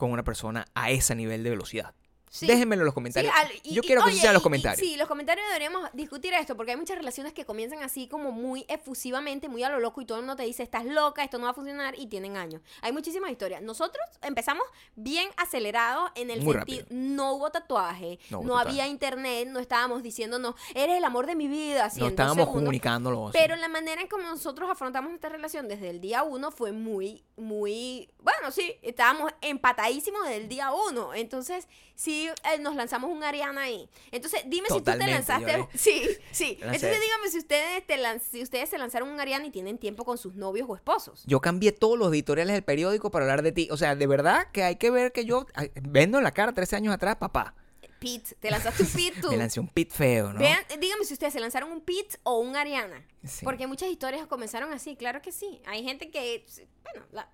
con 0.00 0.10
una 0.10 0.24
persona 0.24 0.66
a 0.74 0.90
ese 0.90 1.14
nivel 1.14 1.44
de 1.44 1.50
velocidad. 1.50 1.94
Sí. 2.32 2.46
Déjenmelo 2.46 2.82
en 2.82 2.86
los 2.86 2.92
Sí, 2.92 2.94
comentarios. 2.94 3.34
al- 3.36 3.50
y- 3.64 3.74
Yo 3.74 3.82
y- 3.82 3.86
quiero 3.86 4.02
que 4.04 4.10
oye, 4.10 4.20
sea 4.20 4.32
los 4.32 4.40
y- 4.40 4.44
comentarios. 4.44 4.78
sí, 4.78 4.96
los 4.96 5.08
comentarios 5.08 5.44
deberíamos 5.48 5.90
discutir 5.94 6.32
esto 6.32 6.56
porque 6.56 6.70
hay 6.70 6.76
muchas 6.76 6.96
relaciones 6.96 7.32
que 7.32 7.44
comienzan 7.44 7.82
así 7.82 8.06
como 8.06 8.30
muy 8.30 8.64
efusivamente, 8.68 9.48
muy 9.48 9.64
a 9.64 9.68
lo 9.68 9.80
loco 9.80 10.00
y 10.00 10.04
todo 10.06 10.18
el 10.18 10.22
mundo 10.24 10.36
te 10.36 10.44
dice, 10.44 10.62
estás 10.62 10.84
loca, 10.84 11.24
esto 11.24 11.38
no 11.38 11.44
va 11.46 11.50
a 11.50 11.54
funcionar 11.54 11.98
y 11.98 12.06
tienen 12.06 12.36
años. 12.36 12.62
Hay 12.82 12.92
muchísimas 12.92 13.32
historias. 13.32 13.62
Nosotros 13.62 14.06
empezamos 14.22 14.64
bien 14.94 15.28
acelerados 15.38 16.12
en 16.14 16.30
el 16.30 16.40
Muy 16.42 16.54
sentido, 16.54 16.82
rápido. 16.82 16.86
no 17.00 17.32
hubo 17.32 17.50
tatuaje, 17.50 18.20
No 18.30 18.36
no, 18.36 18.40
hubo 18.42 18.48
tatuaje. 18.58 18.68
había 18.68 18.86
internet, 18.86 19.48
no 19.48 19.58
estábamos 19.58 20.04
diciéndonos, 20.04 20.54
eres 20.76 20.98
el 20.98 21.04
amor 21.04 21.26
de 21.26 21.34
mi 21.34 21.48
vida, 21.48 21.86
así 21.86 21.98
no 21.98 22.06
estábamos 22.06 22.46
comunicándolo. 22.48 23.30
Pero 23.32 23.56
la 23.56 23.66
manera 23.66 24.02
en 24.02 24.06
como 24.06 24.22
nosotros 24.22 24.70
afrontamos 24.70 25.10
nuestra 25.10 25.30
relación 25.30 25.66
desde 25.66 25.90
el 25.90 26.00
día 26.00 26.22
uno 26.22 26.52
fue 26.52 26.70
muy, 26.70 27.24
muy, 27.36 28.08
bueno, 28.20 28.52
sí, 28.52 28.76
estábamos 28.82 29.32
empatadísimos 29.40 30.22
desde 30.22 30.36
el 30.36 30.48
día 30.48 30.70
uno. 30.72 31.12
Entonces, 31.12 31.66
sí, 32.00 32.28
eh, 32.28 32.58
nos 32.60 32.74
lanzamos 32.76 33.10
un 33.10 33.22
Ariana 33.22 33.62
ahí. 33.62 33.88
Entonces, 34.10 34.42
dime 34.46 34.68
si 34.68 34.78
tú 34.78 34.84
te 34.84 34.96
lanzaste. 35.06 35.52
yo 35.58 35.68
Sí, 35.74 36.08
sí. 36.32 36.56
Entonces, 36.62 36.98
dígame 37.00 37.28
si 37.30 37.38
ustedes, 37.38 37.86
te 37.86 37.98
lan- 37.98 38.20
si 38.20 38.42
ustedes 38.42 38.70
se 38.70 38.78
lanzaron 38.78 39.10
un 39.10 39.20
Ariana 39.20 39.44
y 39.46 39.50
tienen 39.50 39.76
tiempo 39.76 40.04
con 40.04 40.16
sus 40.16 40.34
novios 40.34 40.66
o 40.70 40.74
esposos. 40.76 41.22
Yo 41.26 41.40
cambié 41.40 41.72
todos 41.72 41.98
los 41.98 42.10
editoriales 42.12 42.54
del 42.54 42.62
periódico 42.64 43.10
para 43.10 43.26
hablar 43.26 43.42
de 43.42 43.52
ti. 43.52 43.68
O 43.70 43.76
sea, 43.76 43.94
de 43.96 44.06
verdad 44.06 44.46
que 44.52 44.62
hay 44.62 44.76
que 44.76 44.90
ver 44.90 45.12
que 45.12 45.24
yo 45.26 45.46
vendo 45.82 46.16
en 46.18 46.24
la 46.24 46.32
cara 46.32 46.52
13 46.52 46.76
años 46.76 46.94
atrás, 46.94 47.16
papá. 47.16 47.54
Pete, 48.00 48.34
te 48.40 48.50
lanzaste 48.50 48.82
un 48.84 48.88
Pete 48.90 49.20
tú. 49.20 49.30
Me 49.30 49.36
lancé 49.36 49.60
un 49.60 49.68
pit 49.68 49.90
feo, 49.92 50.32
¿no? 50.32 50.38
Vean, 50.38 50.58
dígame 50.80 51.04
si 51.04 51.12
ustedes 51.12 51.34
se 51.34 51.40
lanzaron 51.40 51.70
un 51.70 51.82
Pete 51.82 52.16
o 52.22 52.38
un 52.38 52.56
Ariana. 52.56 53.06
Sí. 53.26 53.44
Porque 53.44 53.66
muchas 53.66 53.90
historias 53.90 54.26
comenzaron 54.26 54.72
así, 54.72 54.96
claro 54.96 55.20
que 55.20 55.32
sí. 55.32 55.60
Hay 55.66 55.84
gente 55.84 56.10
que, 56.10 56.46
bueno, 56.82 57.06
la- 57.12 57.28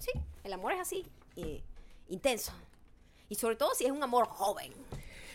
sí, 0.00 0.10
el 0.42 0.52
amor 0.52 0.72
es 0.72 0.80
así, 0.80 1.06
y- 1.36 1.62
intenso. 2.08 2.52
Y 3.28 3.34
sobre 3.34 3.56
todo 3.56 3.74
si 3.74 3.84
es 3.84 3.90
un 3.90 4.02
amor 4.02 4.26
joven. 4.28 4.72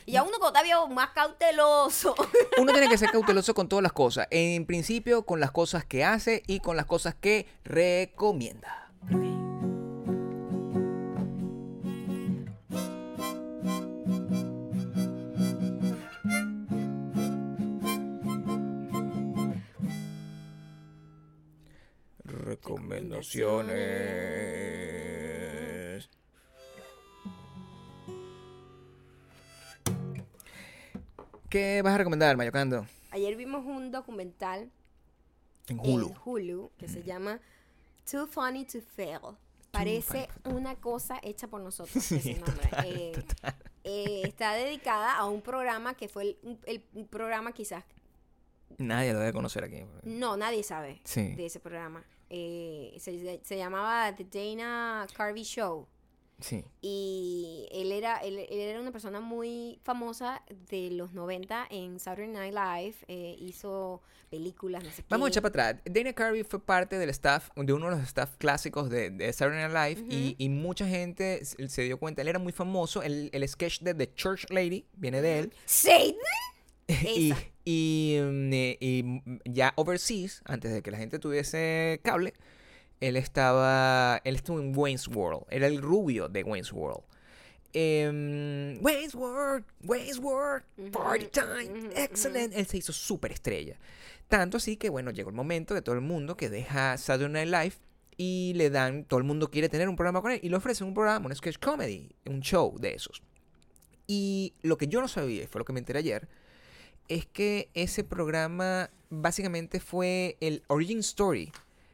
Y 0.05 0.17
a 0.17 0.23
uno 0.23 0.37
cuando 0.39 0.57
está 0.57 0.63
viejo, 0.63 0.87
más 0.87 1.11
cauteloso. 1.11 2.13
Uno 2.57 2.73
tiene 2.73 2.89
que 2.89 2.97
ser 2.97 3.09
cauteloso 3.09 3.53
con 3.53 3.69
todas 3.69 3.83
las 3.83 3.93
cosas. 3.93 4.27
En 4.31 4.65
principio, 4.65 5.25
con 5.25 5.39
las 5.39 5.51
cosas 5.51 5.85
que 5.85 6.03
hace 6.03 6.43
y 6.45 6.59
con 6.59 6.75
las 6.75 6.85
cosas 6.85 7.15
que 7.15 7.47
recomienda. 7.63 8.89
Recomendaciones. 22.25 25.12
¿Qué 31.53 31.83
vas 31.83 31.93
a 31.93 31.97
recomendar, 31.99 32.35
Mayocando? 32.35 32.87
Ayer 33.11 33.35
vimos 33.35 33.63
un 33.63 33.91
documental 33.91 34.71
En 35.67 35.79
Hulu. 35.79 36.07
en 36.07 36.15
Hulu 36.25 36.71
que 36.79 36.87
se 36.87 37.03
llama 37.03 37.39
Too 38.09 38.25
Funny 38.25 38.65
to 38.65 38.79
Fail. 38.81 39.37
Parece 39.69 40.29
una 40.45 40.73
cosa 40.77 41.19
hecha 41.21 41.47
por 41.47 41.61
nosotros. 41.61 41.93
Sí, 42.03 42.15
ese 42.15 42.33
nombre. 42.39 42.55
total, 42.69 42.85
Eh, 42.87 43.11
total. 43.13 43.55
eh, 43.83 44.21
está 44.25 44.53
dedicada 44.55 45.15
a 45.15 45.25
un 45.27 45.43
programa 45.43 45.93
que 45.93 46.07
fue 46.09 46.37
el, 46.65 46.81
programa 47.11 47.51
quizás 47.51 47.83
Nadie 48.79 49.13
lo 49.13 49.19
debe 49.19 49.31
conocer 49.33 49.63
aquí. 49.63 49.85
No, 50.01 50.35
nadie 50.35 50.63
sabe 50.63 51.01
Sí. 51.03 51.35
de 51.35 51.45
ese 51.45 51.59
programa. 51.59 52.03
Eh, 52.31 52.95
se, 52.97 53.39
se 53.43 53.57
llamaba 53.57 54.11
The 54.15 54.23
Dana 54.23 55.05
Carvey 55.15 55.43
Show. 55.43 55.87
Sí. 56.43 56.65
Y 56.81 57.69
él 57.71 57.93
era, 57.93 58.17
él, 58.17 58.37
él 58.37 58.59
era 58.59 58.81
una 58.81 58.91
persona 58.91 59.21
muy 59.21 59.79
famosa 59.83 60.43
de 60.69 60.91
los 60.91 61.13
90 61.13 61.67
en 61.69 61.99
Saturday 61.99 62.27
Night 62.27 62.53
Live. 62.53 62.95
eh, 63.07 63.37
hizo 63.39 64.01
películas, 64.29 64.83
no 64.83 64.91
sé. 64.91 65.05
Vamos 65.07 65.27
a 65.27 65.29
echar 65.29 65.41
para 65.41 65.69
atrás. 65.69 65.83
Dana 65.85 66.11
Carvey 66.11 66.43
fue 66.43 66.59
parte 66.59 66.97
del 66.97 67.09
staff, 67.11 67.49
de 67.55 67.71
uno 67.71 67.89
de 67.89 67.95
los 67.95 68.03
staff 68.03 68.35
clásicos 68.37 68.89
de, 68.89 69.09
de 69.09 69.31
Saturday 69.31 69.69
Night 69.69 69.99
Live 70.01 70.13
y, 70.13 70.35
y 70.37 70.49
mucha 70.49 70.85
gente 70.85 71.45
se 71.45 71.81
dio 71.83 71.97
cuenta. 71.97 72.21
Él 72.23 72.27
era 72.27 72.39
muy 72.39 72.51
famoso. 72.51 73.03
El, 73.03 73.29
el 73.31 73.47
sketch 73.47 73.79
de 73.79 73.93
The 73.93 74.13
Church 74.13 74.45
Lady 74.49 74.85
viene 74.93 75.21
de 75.21 75.39
él. 75.39 75.53
¡Satan! 75.65 76.15
y, 76.87 77.33
y, 77.63 78.19
mm, 78.21 78.53
eh, 78.53 78.77
y, 78.81 79.03
mm, 79.03 79.39
ya 79.45 79.71
overseas, 79.77 80.41
antes 80.45 80.73
de 80.73 80.81
que 80.81 80.91
la 80.91 80.97
gente 80.97 81.19
tuviese 81.19 82.01
cable, 82.03 82.33
él 83.03 83.17
estaba, 83.17 84.21
él 84.23 84.35
estuvo 84.35 84.59
en 84.61 84.71
Wayne's 84.75 85.09
World. 85.09 85.45
Era 85.49 85.67
el 85.67 85.81
rubio 85.81 86.29
de 86.29 86.41
Wayne's 86.43 86.71
World. 86.71 87.03
Em, 87.73 88.81
Wayne's 88.81 89.13
World, 89.13 89.65
Wayne's 89.83 90.19
World, 90.19 90.63
party 90.91 91.27
time, 91.27 91.89
excellent. 91.95 92.53
Él 92.55 92.65
se 92.65 92.77
hizo 92.77 92.93
súper 92.93 93.33
estrella. 93.33 93.77
Tanto 94.29 94.55
así 94.55 94.77
que, 94.77 94.89
bueno, 94.89 95.11
llegó 95.11 95.29
el 95.29 95.35
momento 95.35 95.73
de 95.73 95.81
todo 95.81 95.95
el 95.95 96.01
mundo 96.01 96.37
que 96.37 96.49
deja 96.49 96.97
Saturday 96.97 97.45
Night 97.45 97.49
Live 97.49 97.75
y 98.15 98.53
le 98.55 98.69
dan, 98.69 99.03
todo 99.03 99.17
el 99.17 99.25
mundo 99.25 99.51
quiere 99.51 99.67
tener 99.67 99.89
un 99.89 99.97
programa 99.97 100.21
con 100.21 100.31
él 100.31 100.39
y 100.41 100.47
le 100.47 100.55
ofrecen 100.55 100.87
un 100.87 100.93
programa, 100.93 101.25
un 101.25 101.35
sketch 101.35 101.59
comedy, 101.59 102.15
un 102.25 102.39
show 102.39 102.77
de 102.79 102.93
esos. 102.93 103.21
Y 104.07 104.53
lo 104.61 104.77
que 104.77 104.87
yo 104.87 105.01
no 105.01 105.09
sabía, 105.09 105.43
y 105.43 105.47
fue 105.47 105.59
lo 105.59 105.65
que 105.65 105.73
me 105.73 105.79
enteré 105.79 105.99
ayer, 105.99 106.29
es 107.09 107.25
que 107.25 107.69
ese 107.73 108.05
programa 108.05 108.91
básicamente 109.09 109.81
fue 109.81 110.37
el 110.39 110.63
origin 110.67 110.99
story 110.99 111.51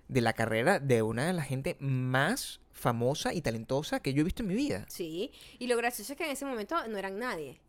de 0.10 0.22
la 0.22 0.34
carrera 0.34 0.80
de 0.80 1.01
una 1.01 1.26
de 1.28 1.34
la 1.34 1.43
gente 1.43 1.78
más 1.80 2.60
famosa 2.72 3.34
y 3.34 3.41
talentosa 3.41 4.01
que 4.01 4.14
yo 4.14 4.22
he 4.22 4.26
visto 4.26 4.43
en 4.43 4.49
mi 4.49 4.55
vida. 4.55 4.86
Sí, 4.89 5.32
y 5.60 5.68
lo 5.68 5.78
gracioso 5.78 6.14
es 6.14 6.18
que 6.18 6.26
en 6.26 6.32
ese 6.32 6.45
momento 6.45 6.76
no 6.88 6.97
eran 6.97 7.20
nadie. 7.20 7.62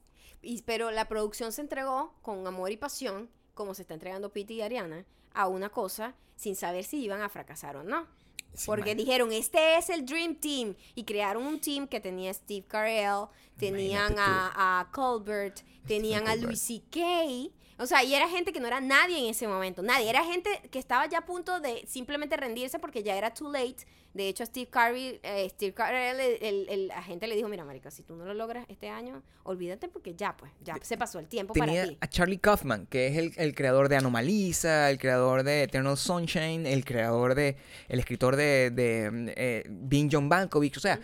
Y, 0.43 0.63
pero 0.63 0.91
la 0.91 1.07
producción 1.07 1.53
se 1.53 1.61
entregó 1.61 2.15
con 2.23 2.47
amor 2.47 2.71
y 2.73 2.77
pasión, 2.77 3.29
como 3.55 3.75
se 3.75 3.83
está 3.83 3.95
entregando 3.95 4.33
Pete 4.33 4.55
y 4.55 4.63
Ariana, 4.63 5.05
a 5.35 5.49
una 5.49 5.69
cosa 5.69 6.15
sin 6.35 6.57
saber 6.57 6.85
si 6.85 7.03
iban 7.05 7.21
a 7.21 7.29
fracasar 7.29 7.77
o 7.77 7.85
no. 7.85 8.07
Sí, 8.55 8.67
Porque 8.67 8.91
man. 8.91 8.97
dijeron, 8.97 9.33
este 9.33 9.77
es 9.77 9.91
el 9.91 10.07
Dream 10.07 10.35
Team. 10.35 10.75
Y 10.95 11.05
crearon 11.05 11.47
un 11.47 11.61
team 11.61 11.87
que 11.87 12.01
tenía 12.01 12.33
Steve 12.33 12.67
Carell, 12.67 13.27
tenían 13.59 14.15
a 14.19 14.89
Colbert, 14.93 15.61
tenían 15.87 16.23
a 16.27 16.31
Colbert. 16.33 16.43
Louis 16.43 16.61
C.K. 16.61 17.01
O 17.81 17.87
sea, 17.87 18.05
y 18.05 18.15
era 18.15 18.29
gente 18.29 18.53
que 18.53 18.61
no 18.61 18.67
era 18.67 18.81
nadie 18.81 19.19
en 19.19 19.31
ese 19.31 19.49
momento. 19.49 19.83
Nadie. 19.83 20.11
Era 20.11 20.23
gente 20.23 20.51
que 20.71 20.79
estaba 20.79 21.07
ya 21.07 21.19
a 21.19 21.25
punto 21.25 21.61
de 21.61 21.83
simplemente 21.87 22.37
rendirse 22.37 22.79
porque 22.79 23.03
ya 23.03 23.17
era 23.17 23.33
too 23.33 23.51
late. 23.51 23.87
De 24.13 24.29
hecho, 24.29 24.43
a 24.43 24.47
Steve 24.47 24.69
Carell, 24.69 25.19
eh, 25.23 25.49
Steve 25.49 25.73
Carell, 25.73 26.21
el, 26.21 26.43
el, 26.43 26.69
el 26.69 26.91
agente 26.91 27.27
le 27.27 27.37
dijo, 27.37 27.49
mira, 27.49 27.65
marica, 27.65 27.91
si 27.91 28.03
tú 28.03 28.17
no 28.17 28.27
lo 28.27 28.35
logras 28.35 28.67
este 28.69 28.91
año, 28.91 29.23
olvídate 29.45 29.89
porque 29.89 30.15
ya, 30.15 30.37
pues, 30.37 30.53
ya 30.63 30.77
se 30.83 30.99
pasó 30.99 31.21
el 31.21 31.27
tiempo 31.27 31.55
para 31.55 31.73
ti. 31.85 31.97
a 31.99 32.07
Charlie 32.07 32.39
Kaufman, 32.39 32.87
que 32.87 33.07
es 33.07 33.17
el, 33.17 33.33
el 33.37 33.55
creador 33.55 33.89
de 33.89 33.97
Anomalisa, 33.97 34.91
el 34.91 34.99
creador 34.99 35.43
de 35.43 35.63
Eternal 35.63 35.97
Sunshine, 35.97 36.67
el 36.67 36.85
creador 36.85 37.35
de. 37.35 37.57
el 37.89 37.99
escritor 37.99 38.37
de, 38.37 38.71
de 38.71 39.11
mm, 39.11 39.29
eh, 39.37 39.65
Being 39.71 40.11
John 40.13 40.29
Malkovich. 40.29 40.77
O 40.77 40.81
sea, 40.81 41.01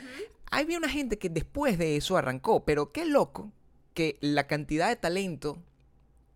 había 0.51 0.77
una 0.77 0.91
gente 0.91 1.17
que 1.17 1.31
después 1.31 1.79
de 1.79 1.97
eso 1.97 2.19
arrancó, 2.19 2.67
pero 2.67 2.93
qué 2.93 3.07
loco 3.07 3.51
que 3.95 4.19
la 4.21 4.47
cantidad 4.47 4.89
de 4.89 4.97
talento 4.97 5.63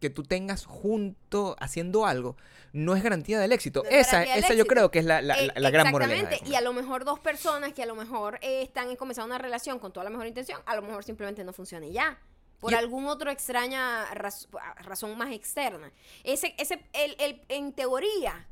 que 0.01 0.11
tú 0.11 0.23
tengas 0.23 0.65
junto 0.65 1.57
haciendo 1.61 2.07
algo 2.07 2.37
no 2.73 2.95
es 2.97 3.03
garantía 3.03 3.39
del 3.39 3.53
éxito. 3.53 3.83
No 3.85 3.91
es 3.91 4.07
esa 4.09 4.23
esa 4.23 4.55
yo 4.55 4.65
creo 4.67 4.91
que 4.91 5.01
es 5.01 5.05
la, 5.05 5.21
la- 5.23 5.39
Eh, 5.39 5.53
la 5.57 5.71
gran 5.71 5.91
moraleja. 5.91 6.21
Exactamente. 6.23 6.51
Y 6.51 6.55
a 6.57 6.61
lo 6.61 6.73
mejor 6.73 7.05
dos 7.05 7.19
personas 7.21 7.73
que 7.73 7.83
a 7.83 7.87
lo 7.87 7.95
mejor 7.95 8.39
eh, 8.43 8.63
están 8.63 8.95
comenzando 8.97 9.27
una 9.35 9.39
relación 9.43 9.79
con 9.79 9.93
toda 9.93 10.05
la 10.05 10.11
mejor 10.11 10.27
intención, 10.27 10.61
a 10.67 10.75
lo 10.77 10.83
mejor 10.83 11.05
simplemente 11.05 11.45
no 11.45 11.53
funciona 11.53 11.87
y 11.87 11.93
ya. 11.93 12.19
Por 12.61 12.73
Y- 12.73 12.77
algún 12.77 13.07
otro 13.07 13.31
extraña 13.31 14.07
raz- 14.15 14.49
razón 14.85 15.17
más 15.19 15.33
externa. 15.33 15.93
Ese, 16.25 16.55
ese, 16.59 16.83
el, 16.93 17.17
el- 17.19 17.43
en 17.49 17.73
teoría, 17.73 18.47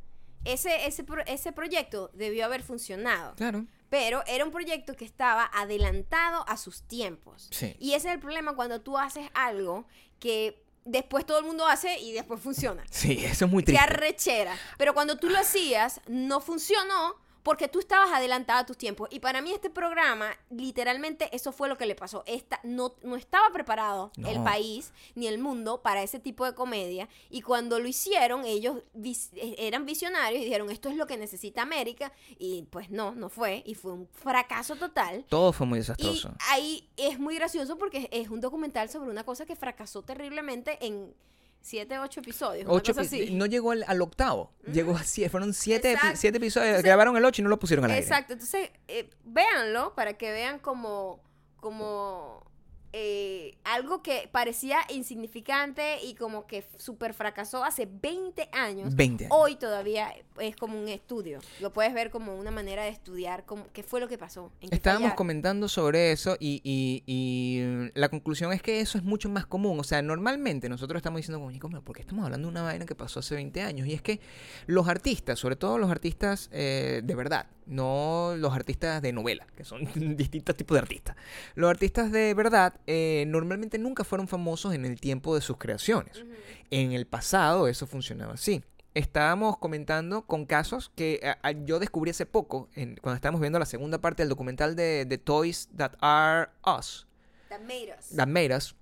ese, 0.45 0.87
ese, 0.87 1.05
pro- 1.05 1.25
ese 1.27 1.53
proyecto 1.53 2.11
debió 2.15 2.45
haber 2.45 2.63
funcionado. 2.63 3.35
Claro. 3.37 3.67
Pero 3.91 4.23
era 4.27 4.45
un 4.45 4.51
proyecto 4.51 4.95
que 4.95 5.05
estaba 5.05 5.49
adelantado 5.55 6.45
a 6.49 6.57
sus 6.57 6.83
tiempos. 6.83 7.49
Sí. 7.53 7.75
Y 7.79 7.95
ese 7.95 8.09
es 8.09 8.15
el 8.15 8.21
problema 8.21 8.55
cuando 8.55 8.81
tú 8.81 8.99
haces 8.99 9.29
algo 9.35 9.87
que 10.19 10.63
después 10.91 11.25
todo 11.27 11.39
el 11.39 11.45
mundo 11.45 11.67
hace 11.67 11.99
y 12.01 12.13
después 12.13 12.41
funciona. 12.41 12.83
Sí, 12.91 13.25
eso 13.25 13.45
es 13.47 13.51
muy 13.51 13.63
Qué 13.63 13.73
triste. 13.73 13.85
arrechera. 13.85 14.57
Pero 14.77 14.95
cuando 14.95 15.17
tú 15.17 15.29
lo 15.29 15.39
hacías, 15.39 16.01
no 16.09 16.41
funcionó 16.41 17.17
porque 17.43 17.69
tú 17.69 17.79
estabas 17.79 18.11
adelantada 18.13 18.61
a 18.61 18.67
tus 18.67 18.77
tiempos. 18.77 19.09
Y 19.11 19.21
para 19.21 19.41
mí 19.41 19.53
este 19.53 19.71
programa, 19.71 20.31
literalmente, 20.51 21.35
eso 21.35 21.53
fue 21.53 21.69
lo 21.69 21.79
que 21.79 21.87
le 21.87 21.95
pasó. 21.95 22.23
Esta, 22.27 22.61
no, 22.63 22.95
no 23.03 23.17
estaba 23.17 23.49
preparado 23.53 24.13
No. 24.17 24.29
el 24.29 24.43
país 24.43 24.93
ni 25.15 25.27
el 25.29 25.39
mundo 25.39 25.81
para 25.83 26.03
ese 26.03 26.19
tipo 26.19 26.45
de 26.45 26.55
comedia. 26.55 27.09
Y 27.31 27.41
cuando 27.43 27.79
lo 27.81 27.89
hicieron, 27.89 28.45
ellos 28.45 28.83
vis- 28.93 29.31
eh, 29.35 29.55
eran 29.59 29.87
visionarios 29.87 30.43
y 30.43 30.45
dijeron, 30.45 30.71
esto 30.71 30.89
es 30.89 30.97
lo 30.97 31.07
que 31.07 31.17
necesita 31.17 31.63
América. 31.63 32.13
Y 32.39 32.63
pues 32.71 32.91
no, 32.91 33.13
no 33.15 33.29
fue. 33.29 33.63
Y 33.67 33.75
fue 33.75 33.93
un 33.93 34.09
fracaso 34.09 34.77
total. 34.77 35.25
Todo 35.29 35.53
fue 35.53 35.67
muy 35.67 35.79
Y 35.79 35.81
desastroso. 35.81 36.35
ahí 36.51 36.89
es 36.97 37.19
muy 37.19 37.35
gracioso 37.37 37.79
porque 37.79 38.09
es 38.13 38.29
un 38.29 38.41
documental 38.41 38.89
sobre 38.91 39.11
una 39.11 39.25
cosa 39.25 39.47
que 39.47 39.57
fracasó 39.57 40.03
terriblemente 40.03 40.85
en 40.85 41.15
siete, 41.61 41.99
ocho 41.99 42.21
episodios. 42.21 42.65
una 42.65 42.75
Ocho 42.75 42.95
cosa 42.95 43.03
epi- 43.15 43.25
así. 43.25 43.35
no 43.35 43.47
llegó 43.47 43.73
al, 43.73 43.85
al 43.87 44.01
octavo, 44.03 44.53
llegó 44.73 44.97
a 44.97 45.03
siete, 45.03 45.29
fueron 45.31 45.53
siete, 45.53 45.89
epi- 45.93 45.95
Exacto. 45.97 46.17
siete 46.19 46.37
episodios, 46.39 46.67
Entonces- 46.69 46.85
grabaron 46.87 47.17
el 47.17 47.25
ocho 47.25 47.43
y 47.43 47.45
no 47.45 47.49
lo 47.51 47.59
pusieron 47.59 47.85
al 47.85 47.91
aire. 47.93 48.03
Exacto, 48.03 48.33
entonces 48.33 48.71
eh, 48.89 49.11
véanlo 49.25 49.95
para 49.95 50.15
que 50.15 50.31
vean 50.31 50.59
como, 50.59 51.23
como 51.57 52.48
eh, 52.93 53.57
algo 53.65 54.03
que 54.03 54.29
parecía 54.33 54.79
insignificante 54.89 56.03
y 56.03 56.15
como 56.15 56.47
que 56.47 56.65
súper 56.79 57.13
fracasó 57.13 57.65
hace 57.65 57.87
20 57.91 58.49
años. 58.53 58.95
20 58.95 59.25
años. 59.27 59.37
Hoy 59.39 59.57
todavía 59.57 60.13
es 60.41 60.57
como 60.57 60.79
un 60.81 60.89
estudio. 60.89 61.41
Lo 61.61 61.73
puedes 61.73 61.93
ver 61.93 62.11
como 62.11 62.37
una 62.37 62.51
manera 62.51 62.85
de 62.85 62.89
estudiar 62.91 63.45
como, 63.45 63.67
qué 63.73 63.83
fue 63.83 64.01
lo 64.01 64.09
que 64.09 64.17
pasó. 64.17 64.51
en 64.61 64.73
Estábamos 64.73 65.15
comentando 65.15 65.69
sobre 65.69 66.13
eso 66.13 66.37
y, 66.41 66.61
y- 66.65 67.03
y, 67.07 67.91
la 67.95 68.09
conclusión 68.09 68.53
es 68.53 68.63
que 68.63 68.81
eso 68.81 68.97
es 68.99 69.05
mucho 69.05 69.29
más 69.29 69.47
común. 69.47 69.79
O 69.81 69.85
sea, 69.85 70.01
normalmente 70.03 70.69
nosotros 70.69 70.99
estamos 71.01 71.19
diciendo, 71.19 71.45
"Coño, 71.45 71.59
¿cómo? 71.61 71.83
¿por 71.83 71.95
qué 71.97 72.03
estamos 72.03 72.25
hablando 72.25 72.49
de 72.49 72.53
una 72.53 72.63
vaina 72.63 72.87
que 72.87 72.95
pasó 72.95 73.21
hace 73.21 73.35
20 73.35 73.61
años? 73.63 73.87
Y 73.87 73.93
es 73.95 74.03
que 74.03 74.21
los 74.67 74.89
artistas, 74.89 75.39
sobre 75.39 75.57
todo 75.57 75.79
los 75.79 75.91
artistas 75.91 76.49
eh, 76.53 77.03
de 77.05 77.15
verdad, 77.15 77.47
no 77.67 78.35
los 78.37 78.55
artistas 78.55 79.03
de 79.03 79.13
novela, 79.13 79.47
que 79.57 79.65
son 79.65 79.85
distintos 80.17 80.57
tipos 80.57 80.75
de 80.75 80.81
artistas. 80.81 81.17
Los 81.55 81.69
artistas 81.71 82.11
de 82.11 82.33
verdad 82.35 82.75
eh, 82.87 83.25
normalmente 83.27 83.79
nunca 83.79 84.05
fueron 84.05 84.29
famosos 84.29 84.75
en 84.75 84.85
el 84.85 85.01
tiempo 85.01 85.35
de 85.35 85.41
sus 85.41 85.57
creaciones. 85.57 86.25
En 86.71 86.93
el 86.93 87.07
pasado 87.07 87.69
eso 87.69 87.87
funcionaba 87.87 88.35
así. 88.35 88.63
Estábamos 88.95 89.59
comentando 89.59 90.23
con 90.27 90.45
casos 90.47 90.91
que 90.97 91.21
a- 91.23 91.39
a- 91.47 91.53
yo 91.53 91.79
descubrí 91.79 92.11
hace 92.11 92.27
poco, 92.27 92.69
en- 92.75 92.97
cuando 92.97 93.17
estábamos 93.17 93.41
viendo 93.41 93.59
la 93.59 93.67
segunda 93.67 93.99
parte 94.01 94.23
del 94.23 94.31
documental 94.31 94.75
de, 94.77 95.05
de 95.05 95.19
Toys 95.19 95.69
That 95.77 95.93
Are 96.01 96.49
Us, 96.79 97.07
That 97.49 97.61
made 97.61 97.95
us. 97.99 98.09
That 98.17 98.27
Made 98.27 98.55
Us, 98.57 98.75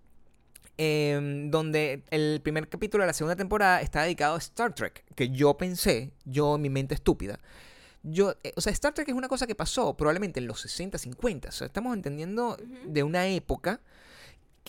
donde 1.51 2.03
el 2.11 2.41
primer 2.43 2.69
capítulo 2.69 3.03
de 3.03 3.07
la 3.09 3.13
segunda 3.13 3.37
temporada 3.37 3.81
está 3.81 4.03
dedicado 4.03 4.35
a 4.35 4.39
Star 4.39 4.75
Trek, 4.75 5.05
que 5.15 5.31
yo 5.31 5.57
pensé, 5.57 6.13
yo 6.25 6.57
en 6.57 6.63
mi 6.63 6.71
mente 6.71 6.95
estúpida, 6.95 7.39
yo, 8.09 8.37
eh, 8.45 8.53
o 8.57 8.61
sea, 8.61 8.73
Star 8.73 8.95
Trek 8.95 9.09
es 9.09 9.15
una 9.15 9.29
cosa 9.29 9.47
que 9.47 9.55
pasó 9.55 9.97
probablemente 9.97 10.39
en 10.41 10.47
los 10.47 10.61
60, 10.61 10.97
50, 10.99 11.49
o 11.49 11.53
sea, 11.53 11.67
estamos 11.67 11.95
entendiendo 11.95 12.57
de 12.85 13.03
una 13.03 13.27
época 13.27 13.81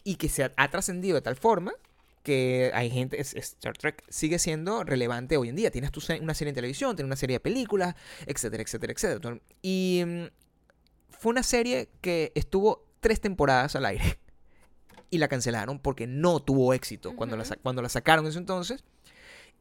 y 0.03 0.15
que 0.15 0.27
se 0.29 0.43
ha, 0.45 0.51
ha 0.57 0.69
trascendido 0.71 1.15
de 1.15 1.21
tal 1.21 1.35
forma 1.35 1.73
que 2.23 2.71
hay 2.73 2.89
gente, 2.89 3.21
es- 3.21 3.35
Star 3.35 3.77
Trek 3.77 4.03
sigue 4.09 4.39
siendo 4.39 4.83
relevante 4.83 5.37
hoy 5.37 5.49
en 5.49 5.55
día. 5.55 5.71
Tienes 5.71 5.91
tu 5.91 6.01
una 6.21 6.33
serie 6.33 6.49
en 6.49 6.55
televisión, 6.55 6.95
tienes 6.95 7.07
una 7.07 7.15
serie 7.15 7.35
de 7.35 7.39
películas, 7.39 7.95
etcétera, 8.25 8.63
etcétera, 8.63 8.93
etcétera. 8.93 9.39
Y 9.61 10.03
mm, 10.05 10.23
fue 11.11 11.29
una 11.29 11.43
serie 11.43 11.89
que 12.01 12.31
estuvo 12.35 12.85
tres 12.99 13.21
temporadas 13.21 13.75
al 13.75 13.85
aire 13.85 14.19
y 15.09 15.19
la 15.19 15.27
cancelaron 15.29 15.79
porque 15.79 16.05
no 16.07 16.41
tuvo 16.41 16.73
éxito 16.73 17.15
cuando, 17.15 17.37
la, 17.37 17.45
cuando 17.61 17.81
la 17.81 17.89
sacaron 17.89 18.25
en 18.25 18.29
ese 18.31 18.39
entonces. 18.39 18.83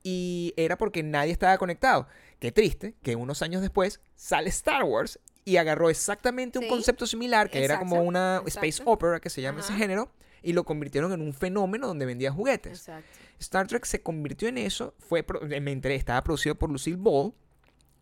Y 0.03 0.53
era 0.57 0.77
porque 0.79 1.03
nadie 1.03 1.33
estaba 1.33 1.59
conectado. 1.59 2.09
Qué 2.39 2.53
triste 2.53 2.95
que 3.03 3.17
unos 3.17 3.43
años 3.43 3.63
después 3.63 4.01
sale 4.15 4.49
Star 4.51 4.85
Wars 4.85 5.19
y 5.45 5.57
agarró 5.57 5.89
exactamente 5.91 6.59
un 6.59 6.65
Sí, 6.65 6.69
concepto 6.71 7.07
similar, 7.07 7.49
que 7.51 7.65
era 7.65 7.79
como 7.79 7.97
exacto, 7.97 8.09
una 8.09 8.43
space 8.47 8.83
opera, 8.85 9.21
que 9.21 9.31
se 9.31 9.41
llama 9.43 9.61
ese 9.61 9.73
género, 9.75 10.13
y 10.43 10.53
lo 10.53 10.65
convirtieron 10.65 11.13
en 11.13 11.23
un 11.23 11.33
fenómeno 11.33 11.87
donde 11.87 12.05
vendía 12.05 12.31
juguetes. 12.33 12.81
Exacto. 12.81 13.09
Star 13.39 13.67
Trek 13.67 13.85
se 13.85 14.03
convirtió 14.03 14.49
en 14.49 14.59
eso, 14.59 14.95
fue 14.99 15.23
pro- 15.23 15.41
me 15.43 15.71
enteré, 15.73 15.95
estaba 15.95 16.23
producido 16.25 16.57
por 16.57 16.71
Lucille 16.71 16.97
Ball. 16.99 17.33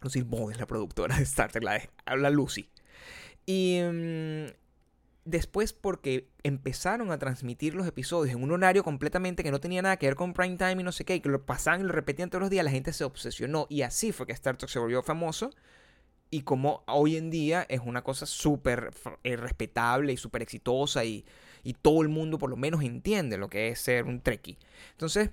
Lucille 0.01 0.25
Ball 0.29 0.53
es 0.53 0.59
la 0.59 0.67
productora 0.67 1.17
de 1.17 1.23
Star 1.23 1.51
Trek, 1.53 1.63
la 1.65 1.81
de 2.17 2.31
Lucy. 2.31 2.69
Y 3.47 3.81
mm, 3.83 4.47
después 5.25 5.73
porque 5.73 6.29
empezaron 6.43 7.11
a 7.11 7.19
transmitir 7.19 7.75
los 7.75 7.87
episodios 7.87 8.35
en 8.35 8.43
un 8.43 8.53
horario 8.53 8.85
completamente 8.85 9.43
que 9.43 9.51
no 9.51 9.61
tenía 9.61 9.83
nada 9.83 9.97
que 9.97 10.07
ver 10.07 10.17
con 10.17 10.35
prime 10.35 10.57
time 10.57 10.81
y 10.81 10.85
no 10.85 10.93
sé 10.93 11.05
qué, 11.05 11.17
y 11.17 11.21
que 11.21 11.29
lo 11.29 11.45
pasaban 11.45 11.81
y 11.81 11.85
lo 11.85 11.93
repetían 11.93 12.31
todos 12.31 12.41
los 12.41 12.51
días, 12.51 12.65
la 12.65 12.71
gente 12.71 12.93
se 12.93 13.05
obsesionó 13.05 13.67
y 13.71 13.83
así 13.83 14.13
fue 14.13 14.27
que 14.27 14.33
Star 14.33 14.57
Trek 14.57 14.71
se 14.71 14.79
volvió 14.79 15.03
famoso. 15.03 15.51
Y 16.31 16.43
como 16.43 16.83
hoy 16.89 17.17
en 17.17 17.31
día 17.31 17.65
es 17.69 17.81
una 17.85 18.03
cosa 18.03 18.27
súper 18.27 18.91
eh, 19.23 19.37
respetable 19.37 20.13
y 20.13 20.17
súper 20.17 20.43
exitosa 20.43 21.05
y, 21.05 21.25
y 21.63 21.75
todo 21.75 22.03
el 22.03 22.09
mundo 22.09 22.39
por 22.39 22.51
lo 22.51 22.57
menos 22.57 22.83
entiende 22.83 23.39
lo 23.39 23.49
que 23.49 23.69
es 23.69 23.79
ser 23.81 24.05
un 24.05 24.21
Trekkie. 24.21 24.59
Entonces, 24.93 25.31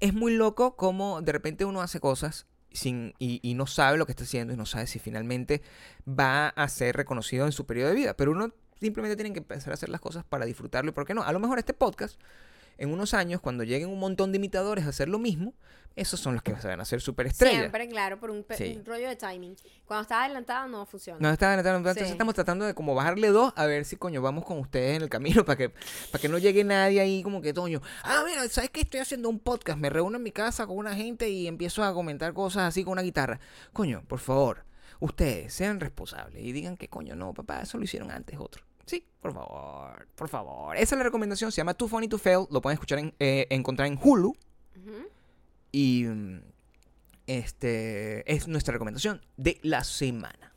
es 0.00 0.12
muy 0.12 0.34
loco 0.34 0.76
como 0.76 1.22
de 1.22 1.32
repente 1.32 1.64
uno 1.64 1.80
hace 1.80 2.00
cosas 2.00 2.46
sin, 2.70 3.14
y, 3.18 3.40
y 3.42 3.54
no 3.54 3.66
sabe 3.66 3.96
lo 3.96 4.04
que 4.04 4.12
está 4.12 4.24
haciendo 4.24 4.52
y 4.52 4.56
no 4.56 4.66
sabe 4.66 4.86
si 4.86 4.98
finalmente 4.98 5.62
va 6.06 6.48
a 6.48 6.68
ser 6.68 6.96
reconocido 6.96 7.46
en 7.46 7.52
su 7.52 7.64
periodo 7.64 7.88
de 7.88 7.94
vida. 7.94 8.14
Pero 8.14 8.32
uno 8.32 8.52
simplemente 8.80 9.16
tiene 9.16 9.32
que 9.32 9.38
empezar 9.40 9.70
a 9.72 9.74
hacer 9.74 9.88
las 9.88 10.00
cosas 10.00 10.24
para 10.24 10.44
disfrutarlo 10.44 10.90
y 10.90 10.92
por 10.94 11.06
qué 11.06 11.14
no. 11.14 11.22
A 11.22 11.32
lo 11.32 11.38
mejor 11.40 11.58
este 11.58 11.74
podcast, 11.74 12.20
en 12.78 12.92
unos 12.92 13.14
años, 13.14 13.40
cuando 13.40 13.64
lleguen 13.64 13.88
un 13.88 13.98
montón 14.00 14.32
de 14.32 14.36
imitadores 14.36 14.84
a 14.84 14.88
hacer 14.88 15.08
lo 15.08 15.18
mismo, 15.18 15.54
esos 15.96 16.18
son 16.18 16.34
los 16.34 16.42
que 16.42 16.56
se 16.56 16.66
van 16.66 16.80
a 16.80 16.82
hacer 16.82 17.00
superestrellas. 17.00 17.60
Siempre, 17.60 17.86
claro, 17.88 18.18
por 18.18 18.28
un, 18.32 18.44
Sí. 18.58 18.74
un 18.76 18.84
rollo 18.84 19.08
de 19.08 19.14
timing. 19.14 19.54
Cuando 19.84 20.02
está 20.02 20.24
adelantado 20.24 20.66
no 20.66 20.84
funciona. 20.86 21.20
No, 21.20 21.30
está, 21.32 21.54
está- 21.56 21.76
entonces 21.76 22.06
Sí. 22.08 22.10
estamos 22.12 22.34
tratando 22.34 22.64
de 22.64 22.74
como 22.74 22.96
bajarle 22.96 23.28
dos 23.28 23.52
a 23.54 23.64
ver 23.66 23.84
si 23.84 23.94
coño 23.94 24.20
vamos 24.20 24.44
con 24.44 24.58
ustedes 24.58 24.96
en 24.96 25.02
el 25.02 25.08
camino 25.08 25.44
para 25.46 25.56
que 25.56 25.68
para 26.10 26.20
que 26.20 26.28
no 26.28 26.38
llegue 26.38 26.64
nadie 26.64 27.00
ahí 27.00 27.22
como 27.22 27.40
que 27.40 27.52
toño. 27.52 27.80
Ah, 28.02 28.24
mira, 28.26 28.48
¿sabes 28.48 28.70
qué? 28.70 28.80
Estoy 28.80 28.98
haciendo 28.98 29.28
un 29.28 29.38
podcast, 29.38 29.78
me 29.78 29.88
reúno 29.88 30.16
en 30.16 30.24
mi 30.24 30.32
casa 30.32 30.66
con 30.66 30.76
una 30.78 30.96
gente 30.96 31.28
y 31.30 31.46
empiezo 31.46 31.84
a 31.84 31.94
comentar 31.94 32.32
cosas 32.34 32.64
así 32.64 32.82
con 32.82 32.94
una 32.94 33.02
guitarra. 33.02 33.38
Coño, 33.72 34.02
por 34.08 34.18
favor, 34.18 34.64
ustedes 35.04 35.52
sean 35.52 35.80
responsables 35.80 36.42
y 36.42 36.52
digan 36.52 36.76
que 36.76 36.88
coño, 36.88 37.14
no, 37.14 37.32
papá, 37.34 37.60
eso 37.60 37.78
lo 37.78 37.84
hicieron 37.84 38.10
antes 38.10 38.38
otro. 38.38 38.64
Sí, 38.86 39.06
por 39.20 39.32
favor, 39.32 40.06
por 40.14 40.28
favor. 40.28 40.76
Esa 40.76 40.94
es 40.94 40.98
la 40.98 41.04
recomendación, 41.04 41.50
se 41.52 41.56
llama 41.58 41.74
Too 41.74 41.88
Funny 41.88 42.08
to 42.08 42.18
Fail, 42.18 42.46
lo 42.50 42.60
pueden 42.60 42.74
escuchar 42.74 42.98
en, 42.98 43.14
eh, 43.18 43.46
encontrar 43.50 43.88
en 43.88 43.98
Hulu 44.02 44.34
y 45.72 46.04
mm, 46.04 46.40
este 47.26 48.30
es 48.32 48.46
nuestra 48.48 48.72
recomendación 48.72 49.20
de 49.36 49.58
la 49.62 49.82
semana. 49.84 50.52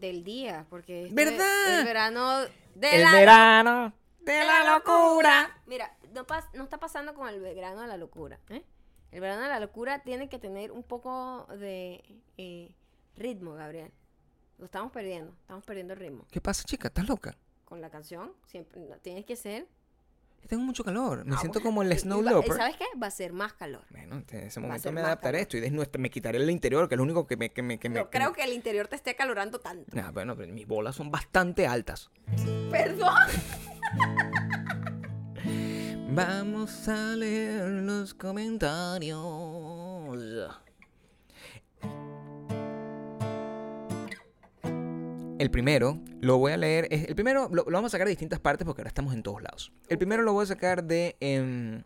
Del 0.00 0.24
día, 0.24 0.66
porque 0.68 1.04
este- 1.06 1.14
¿Verdad? 1.14 1.78
el 1.80 1.84
verano 1.84 2.38
de 2.74 2.96
el 2.96 3.02
la 3.02 3.12
verano 3.12 3.92
de 4.20 4.32
de 4.32 4.44
la 4.44 4.74
locura. 4.74 5.56
Mira, 5.66 5.96
no, 6.12 6.26
pas- 6.26 6.48
no 6.54 6.64
está 6.64 6.78
pasando 6.78 7.14
con 7.14 7.28
el 7.28 7.40
verano 7.40 7.80
de 7.82 7.86
la 7.88 7.96
locura. 7.96 8.38
¿eh? 8.50 8.62
El 9.12 9.20
verano 9.20 9.42
de 9.42 9.48
la 9.48 9.60
locura 9.60 10.00
tiene 10.02 10.28
que 10.28 10.38
tener 10.38 10.72
un 10.72 10.82
poco 10.82 11.46
de 11.58 12.02
eh, 12.38 12.74
Ritmo, 13.16 13.54
Gabriel. 13.54 13.90
Lo 14.58 14.64
estamos 14.66 14.92
perdiendo. 14.92 15.32
Estamos 15.40 15.64
perdiendo 15.64 15.94
el 15.94 16.00
ritmo. 16.00 16.26
¿Qué 16.30 16.40
pasa, 16.40 16.62
chica? 16.64 16.88
¿Estás 16.88 17.08
loca? 17.08 17.36
Con 17.64 17.80
la 17.80 17.90
canción, 17.90 18.32
siempre 18.46 18.80
no, 18.82 18.96
tienes 18.98 19.24
que 19.24 19.34
ser. 19.36 19.66
Tengo 20.48 20.62
mucho 20.64 20.82
calor. 20.84 21.24
Me 21.24 21.36
Ah, 21.36 21.38
siento 21.38 21.60
bueno, 21.60 21.70
como 21.70 21.82
el 21.82 21.90
y- 21.92 21.94
y 21.94 21.98
Snow 22.00 22.22
va- 22.22 22.30
Leopard. 22.32 22.56
¿Sabes 22.56 22.76
qué? 22.76 22.84
Va 23.00 23.06
a 23.06 23.10
ser 23.12 23.32
más 23.32 23.52
calor. 23.52 23.84
Bueno, 23.90 24.16
en 24.28 24.38
ese 24.40 24.58
momento 24.60 24.90
me 24.92 25.00
adaptaré. 25.00 25.42
Estoy 25.42 25.60
desnudo. 25.60 25.86
Me 25.98 26.10
quitaré 26.10 26.38
el 26.38 26.50
interior, 26.50 26.88
que 26.88 26.94
es 26.94 26.96
lo 26.96 27.04
único 27.04 27.26
que 27.28 27.36
me... 27.36 27.50
Que 27.52 27.62
me, 27.62 27.78
que 27.78 27.88
me 27.88 28.00
No 28.00 28.10
que 28.10 28.18
creo 28.18 28.30
me- 28.30 28.36
que 28.36 28.42
el 28.42 28.52
interior 28.52 28.88
te 28.88 28.96
esté 28.96 29.14
calorando 29.14 29.60
tanto. 29.60 29.96
Ah, 30.00 30.10
bueno, 30.12 30.36
pero 30.36 30.52
mis 30.52 30.66
bolas 30.66 30.96
son 30.96 31.10
bastante 31.12 31.66
altas. 31.66 32.10
Perdón. 32.70 33.14
Vamos 36.14 36.88
a 36.88 37.14
leer 37.16 37.68
los 37.68 38.12
comentarios. 38.12 39.20
El 45.42 45.50
primero 45.50 46.00
lo 46.20 46.38
voy 46.38 46.52
a 46.52 46.56
leer. 46.56 46.86
El 46.92 47.16
primero 47.16 47.48
lo, 47.48 47.64
lo 47.64 47.72
vamos 47.72 47.90
a 47.90 47.96
sacar 47.96 48.06
de 48.06 48.10
distintas 48.10 48.38
partes 48.38 48.64
porque 48.64 48.80
ahora 48.80 48.90
estamos 48.90 49.12
en 49.12 49.24
todos 49.24 49.42
lados. 49.42 49.72
El 49.88 49.98
primero 49.98 50.22
lo 50.22 50.32
voy 50.32 50.44
a 50.44 50.46
sacar 50.46 50.84
de 50.84 51.16
em, 51.18 51.82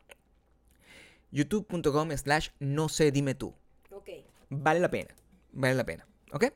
youtube.com 1.30 2.10
slash 2.10 2.50
no 2.60 2.90
sé 2.90 3.10
dime 3.12 3.34
tú. 3.34 3.54
Ok. 3.92 4.10
Vale 4.50 4.78
la 4.78 4.90
pena. 4.90 5.14
Vale 5.52 5.74
la 5.74 5.86
pena. 5.86 6.06
¿Ok? 6.32 6.52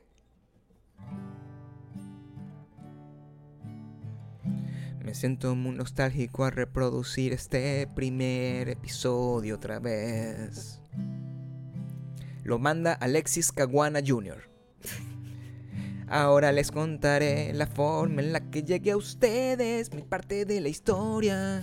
Me 5.03 5.15
siento 5.15 5.55
muy 5.55 5.75
nostálgico 5.75 6.45
a 6.45 6.51
reproducir 6.51 7.33
este 7.33 7.87
primer 7.95 8.69
episodio 8.69 9.55
otra 9.55 9.79
vez. 9.79 10.79
Lo 12.43 12.59
manda 12.59 12.93
Alexis 12.93 13.51
Caguana 13.51 14.01
Jr. 14.05 14.51
Ahora 16.11 16.51
les 16.51 16.71
contaré 16.71 17.53
la 17.53 17.67
forma 17.67 18.21
en 18.21 18.33
la 18.33 18.41
que 18.41 18.63
llegué 18.63 18.91
a 18.91 18.97
ustedes, 18.97 19.93
mi 19.93 20.01
parte 20.01 20.43
de 20.43 20.59
la 20.59 20.67
historia. 20.67 21.61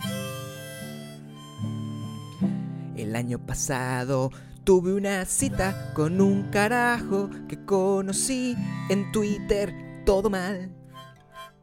El 2.97 3.15
año 3.15 3.45
pasado 3.45 4.31
tuve 4.65 4.95
una 4.95 5.27
cita 5.27 5.93
con 5.93 6.23
un 6.23 6.45
carajo 6.45 7.29
que 7.47 7.63
conocí 7.67 8.57
en 8.89 9.13
Twitter, 9.13 9.75
todo 10.07 10.31
mal. 10.31 10.75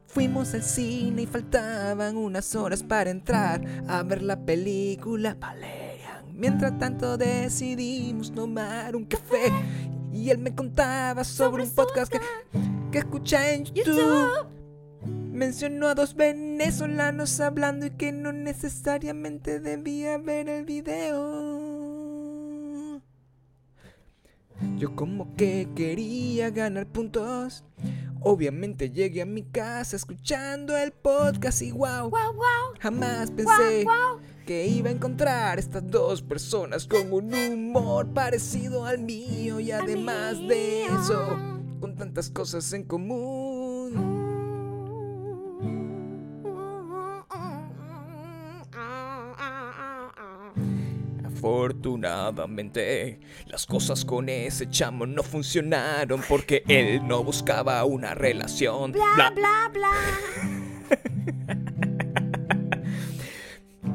Fuimos 0.06 0.54
al 0.54 0.62
cine 0.62 1.22
y 1.22 1.26
faltaban 1.26 2.16
unas 2.16 2.54
horas 2.54 2.84
para 2.84 3.10
entrar 3.10 3.62
a 3.88 4.04
ver 4.04 4.22
la 4.22 4.36
película 4.38 5.34
Valerian. 5.34 5.85
Mientras 6.36 6.78
tanto 6.78 7.16
decidimos 7.16 8.30
tomar 8.32 8.94
un 8.94 9.06
café 9.06 9.50
y 10.12 10.28
él 10.30 10.38
me 10.38 10.54
contaba 10.54 11.24
sobre 11.24 11.62
un 11.62 11.70
podcast 11.70 12.12
que, 12.12 12.20
que 12.92 12.98
escucha 12.98 13.52
en 13.52 13.64
YouTube. 13.64 14.46
Mencionó 15.32 15.88
a 15.88 15.94
dos 15.94 16.14
venezolanos 16.14 17.40
hablando 17.40 17.86
y 17.86 17.90
que 17.90 18.12
no 18.12 18.32
necesariamente 18.32 19.60
debía 19.60 20.18
ver 20.18 20.48
el 20.48 20.64
video. 20.64 21.46
Yo 24.78 24.94
como 24.94 25.34
que 25.36 25.68
quería 25.74 26.50
ganar 26.50 26.86
puntos. 26.86 27.64
Obviamente 28.20 28.90
llegué 28.90 29.22
a 29.22 29.26
mi 29.26 29.42
casa 29.42 29.96
escuchando 29.96 30.76
el 30.76 30.92
podcast 30.92 31.62
y 31.62 31.70
wow, 31.70 32.10
Wow, 32.10 32.32
wow. 32.34 32.74
jamás 32.80 33.30
pensé 33.30 33.84
wow. 33.84 34.18
Que 34.46 34.64
iba 34.64 34.88
a 34.88 34.92
encontrar 34.92 35.58
estas 35.58 35.90
dos 35.90 36.22
personas 36.22 36.86
con 36.86 37.12
un 37.12 37.34
humor 37.34 38.06
parecido 38.14 38.86
al 38.86 39.00
mío 39.00 39.58
y 39.58 39.72
además 39.72 40.38
de 40.38 40.84
eso, 40.84 41.36
con 41.80 41.96
tantas 41.96 42.30
cosas 42.30 42.72
en 42.72 42.84
común. 42.84 44.24
Afortunadamente, 51.24 53.18
las 53.46 53.66
cosas 53.66 54.04
con 54.04 54.28
ese 54.28 54.70
chamo 54.70 55.06
no 55.06 55.24
funcionaron 55.24 56.22
porque 56.28 56.62
él 56.68 57.06
no 57.06 57.24
buscaba 57.24 57.84
una 57.84 58.14
relación. 58.14 58.92
Bla, 58.92 59.04
Bla. 59.16 59.30
bla, 59.30 59.70
bla. 59.72 59.90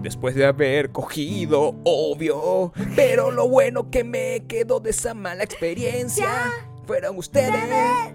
Después 0.02 0.34
de 0.36 0.45
haber 0.45 0.91
cogido, 0.91 1.76
obvio. 1.84 2.74
Pero 2.95 3.32
lo 3.32 3.47
bueno 3.47 3.91
que 3.91 4.04
me 4.04 4.45
quedó 4.47 4.80
de 4.80 4.89
esa 4.89 5.14
mala 5.14 5.43
experiencia 5.43 6.28
fueron 6.88 7.18
ustedes. 7.18 8.14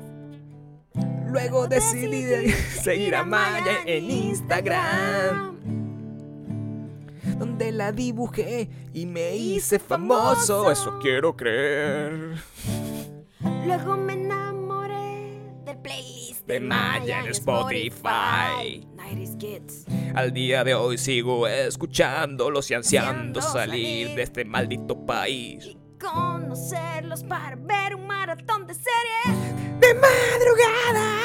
Luego 1.28 1.68
decidí 1.68 2.22
de 2.22 2.52
seguir 2.52 3.14
a 3.14 3.24
Maya 3.24 3.78
en 3.84 4.10
Instagram, 4.10 5.56
donde 7.38 7.70
la 7.72 7.92
dibujé 7.92 8.68
y 8.92 9.06
me 9.06 9.36
hice 9.36 9.78
famoso. 9.78 10.70
Eso 10.70 10.98
quiero 11.00 11.36
creer. 11.36 12.36
Luego 13.64 13.96
me 13.96 14.14
enamoré 14.14 15.40
del 15.64 15.78
playlist 15.78 16.46
De 16.46 16.58
Maya 16.58 17.20
en 17.20 17.26
Spotify. 17.28 18.86
90s 19.06 19.38
Kids. 19.38 19.84
Al 20.14 20.32
día 20.32 20.64
de 20.64 20.74
hoy 20.74 20.98
sigo 20.98 21.46
escuchándolos 21.46 22.70
y 22.70 22.74
ansiando 22.74 23.40
salir 23.40 24.14
de 24.14 24.22
este 24.22 24.44
maldito 24.44 25.06
país. 25.06 25.64
Y 25.66 25.78
conocerlos 25.98 27.24
para 27.24 27.56
ver 27.56 27.94
un 27.94 28.06
maratón 28.06 28.66
de 28.66 28.74
series. 28.74 29.80
¡De 29.80 29.94
madrugada! 29.94 31.18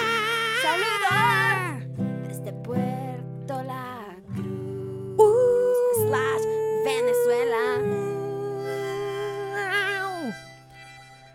Saludos 0.62 2.28
desde 2.28 2.54
Puerto 2.54 3.64
La 3.64 4.18
Cruz. 4.34 5.16
Uh. 5.18 6.08
slash 6.08 6.44
Venezuela. 6.86 7.82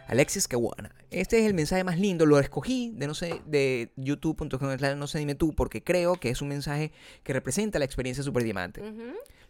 Alexis 0.08 0.46
Caguana. 0.46 0.95
Este 1.10 1.38
es 1.40 1.46
el 1.46 1.54
mensaje 1.54 1.84
más 1.84 1.98
lindo. 1.98 2.26
Lo 2.26 2.38
escogí 2.38 2.92
de 2.94 3.06
no 3.06 3.14
sé 3.14 3.42
de 3.46 3.92
youtube.com 3.96 4.76
no 4.96 5.06
sé 5.06 5.18
dime 5.18 5.34
tú 5.34 5.54
porque 5.54 5.82
creo 5.82 6.16
que 6.16 6.30
es 6.30 6.42
un 6.42 6.48
mensaje 6.48 6.92
que 7.22 7.32
representa 7.32 7.78
la 7.78 7.84
experiencia 7.84 8.24
super 8.24 8.42
diamante. 8.42 8.82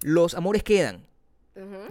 Los 0.02 0.34
amores 0.34 0.62
quedan, 0.62 1.06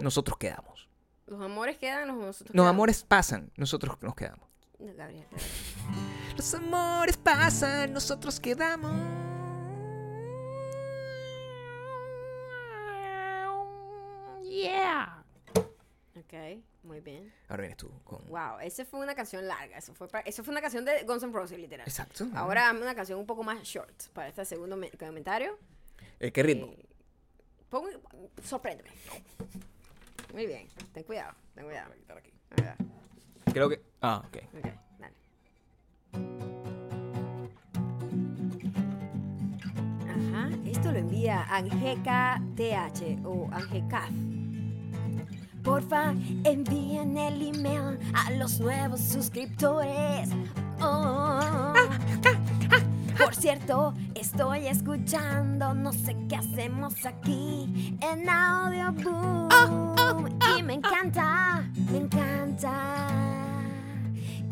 nosotros 0.00 0.38
quedamos. 0.38 0.88
Los 1.26 1.40
amores 1.42 1.76
quedan, 1.78 2.06
nosotros 2.08 2.40
Los 2.40 2.52
quedamos. 2.52 2.70
amores 2.70 3.02
pasan, 3.02 3.50
nosotros 3.56 3.96
nos 4.00 4.14
quedamos. 4.14 4.46
Gabriel. 4.78 5.26
Los 6.36 6.54
amores 6.54 7.16
pasan, 7.16 7.92
nosotros 7.92 8.38
quedamos. 8.38 8.92
Yeah. 14.44 15.25
Muy 16.82 17.00
bien. 17.00 17.32
Ahora 17.48 17.62
vienes 17.62 17.76
tú 17.78 17.90
con. 18.04 18.24
Wow, 18.28 18.60
esa 18.62 18.84
fue 18.84 19.00
una 19.00 19.14
canción 19.14 19.46
larga. 19.46 19.76
Eso 19.78 19.92
fue, 19.94 20.08
eso 20.24 20.44
fue 20.44 20.52
una 20.52 20.60
canción 20.60 20.84
de 20.84 21.02
Guns 21.04 21.22
N' 21.22 21.32
Roses, 21.32 21.58
literal. 21.58 21.86
Exacto. 21.86 22.26
Ahora 22.34 22.62
dame 22.66 22.80
una 22.82 22.94
canción 22.94 23.18
un 23.18 23.26
poco 23.26 23.42
más 23.42 23.62
short 23.64 24.08
para 24.12 24.28
este 24.28 24.44
segundo 24.44 24.76
me- 24.76 24.90
comentario. 24.92 25.58
Eh, 26.20 26.30
¿Qué 26.32 26.42
ritmo? 26.42 26.66
Eh, 26.66 26.86
pon- 27.68 27.90
sorpréndeme. 28.44 28.90
Muy 30.32 30.46
bien. 30.46 30.68
Ten 30.92 31.02
cuidado, 31.04 31.34
ten 31.54 31.64
cuidado. 31.64 31.92
A 33.46 33.52
Creo 33.52 33.68
que. 33.68 33.82
Ah, 34.02 34.22
ok. 34.26 34.36
ok, 34.58 34.72
dale. 34.98 35.14
Ajá, 40.08 40.50
esto 40.66 40.92
lo 40.92 40.98
envía 40.98 41.42
Angeka 41.54 42.40
TH 42.56 43.18
o 43.24 43.48
Angekaz. 43.52 44.10
Porfa, 45.66 46.14
envíen 46.44 47.18
el 47.18 47.42
email 47.42 47.98
a 48.14 48.30
los 48.30 48.60
nuevos 48.60 49.00
suscriptores. 49.00 50.28
Oh. 50.80 51.72
Por 53.18 53.34
cierto, 53.34 53.92
estoy 54.14 54.68
escuchando, 54.68 55.74
no 55.74 55.92
sé 55.92 56.16
qué 56.28 56.36
hacemos 56.36 57.04
aquí 57.04 57.98
en 58.00 58.28
Audioboom. 58.28 59.48
Y 60.56 60.62
me 60.62 60.74
encanta, 60.74 61.68
me 61.90 61.98
encanta. 61.98 63.08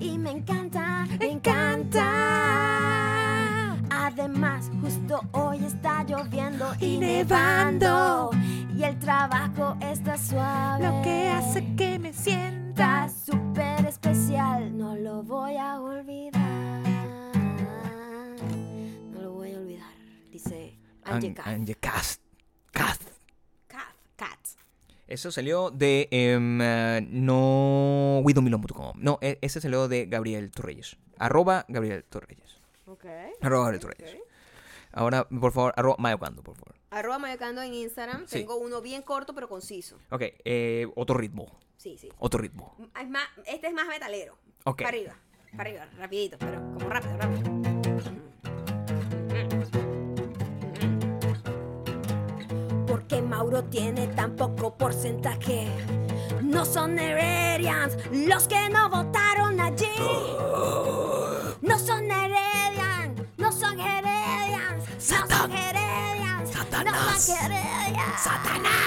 Y 0.00 0.18
me 0.18 0.32
encanta, 0.32 1.06
me 1.20 1.30
encanta. 1.30 3.23
Además, 3.96 4.70
justo 4.80 5.20
hoy 5.32 5.64
está 5.64 6.02
lloviendo 6.04 6.72
y 6.80 6.98
nevando. 6.98 8.30
Y 8.76 8.82
el 8.82 8.98
trabajo 8.98 9.76
está 9.80 10.18
suave. 10.18 10.84
Lo 10.84 11.02
que 11.02 11.28
hace 11.28 11.64
que 11.76 11.98
me 12.00 12.12
sienta. 12.12 13.08
Súper 13.08 13.86
especial, 13.86 14.76
no 14.76 14.96
lo 14.96 15.22
voy 15.22 15.56
a 15.56 15.80
olvidar. 15.80 16.82
No 19.12 19.22
lo 19.22 19.32
voy 19.32 19.52
a 19.52 19.58
olvidar, 19.58 19.92
dice 20.32 20.76
Angie 21.04 21.32
Cat. 21.34 21.46
Angie 21.46 21.76
Cast. 21.76 22.20
Cast. 22.72 23.02
Cat. 23.68 23.94
Cat. 24.16 24.38
Eso 25.06 25.30
salió 25.30 25.70
de 25.70 26.08
em, 26.10 26.60
eh, 26.60 27.06
no 27.10 28.18
widomilon.com. 28.24 28.94
No, 28.96 29.18
e- 29.22 29.38
ese 29.40 29.60
salió 29.60 29.86
de 29.86 30.06
Gabriel 30.06 30.50
Torreyes. 30.50 30.96
Arroba 31.18 31.64
Gabriel 31.68 32.02
Torreyes. 32.02 32.63
Ok. 32.86 33.04
Arroba 33.40 33.64
Gabriel 33.64 33.80
Torreyes. 33.80 34.16
Ahora, 34.92 35.26
por 35.28 35.52
favor, 35.52 35.72
arroba 35.76 35.96
mayocando, 35.98 36.42
por 36.42 36.54
favor. 36.56 36.74
Arroba 36.90 37.18
mayocando 37.18 37.62
en 37.62 37.74
Instagram. 37.74 38.26
Sí. 38.28 38.40
Tengo 38.40 38.56
uno 38.56 38.80
bien 38.80 39.02
corto 39.02 39.34
pero 39.34 39.48
conciso. 39.48 39.98
Ok, 40.10 40.22
eh, 40.44 40.86
otro 40.94 41.16
ritmo. 41.16 41.58
Sí, 41.76 41.98
sí. 41.98 42.08
Otro 42.18 42.40
ritmo. 42.40 42.76
Es 43.00 43.08
más, 43.08 43.24
este 43.46 43.66
es 43.66 43.72
más 43.74 43.88
metalero. 43.88 44.36
Ok. 44.64 44.78
Para 44.78 44.88
arriba, 44.90 45.16
para 45.56 45.70
arriba, 45.70 45.88
rapidito, 45.98 46.38
pero 46.38 46.60
como 46.74 46.88
rápido, 46.88 47.16
rápido. 47.18 47.54
Porque 52.86 53.20
Mauro 53.20 53.64
tiene 53.64 54.06
tan 54.08 54.36
poco 54.36 54.76
porcentaje. 54.76 55.68
No 56.42 56.64
son 56.64 56.98
Heredians 56.98 57.96
los 58.12 58.46
que 58.46 58.68
no 58.70 58.88
votaron 58.88 59.60
allí. 59.60 59.90
No 60.00 60.18
son 60.18 60.70
Heredians, 60.70 61.60
no 61.60 61.78
son 61.78 62.10
Heredians, 65.10 66.54
no 66.54 66.64
son 66.64 66.86
Heredians, 67.52 68.08
no 68.10 68.18
son 68.18 68.46
Heredians. 68.56 68.84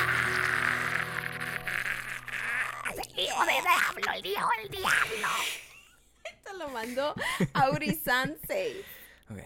Esto 6.24 6.54
lo 6.58 6.70
mandó 6.70 7.14
Auri 7.54 7.96
Sansei. 7.96 8.82
Ok. 9.30 9.40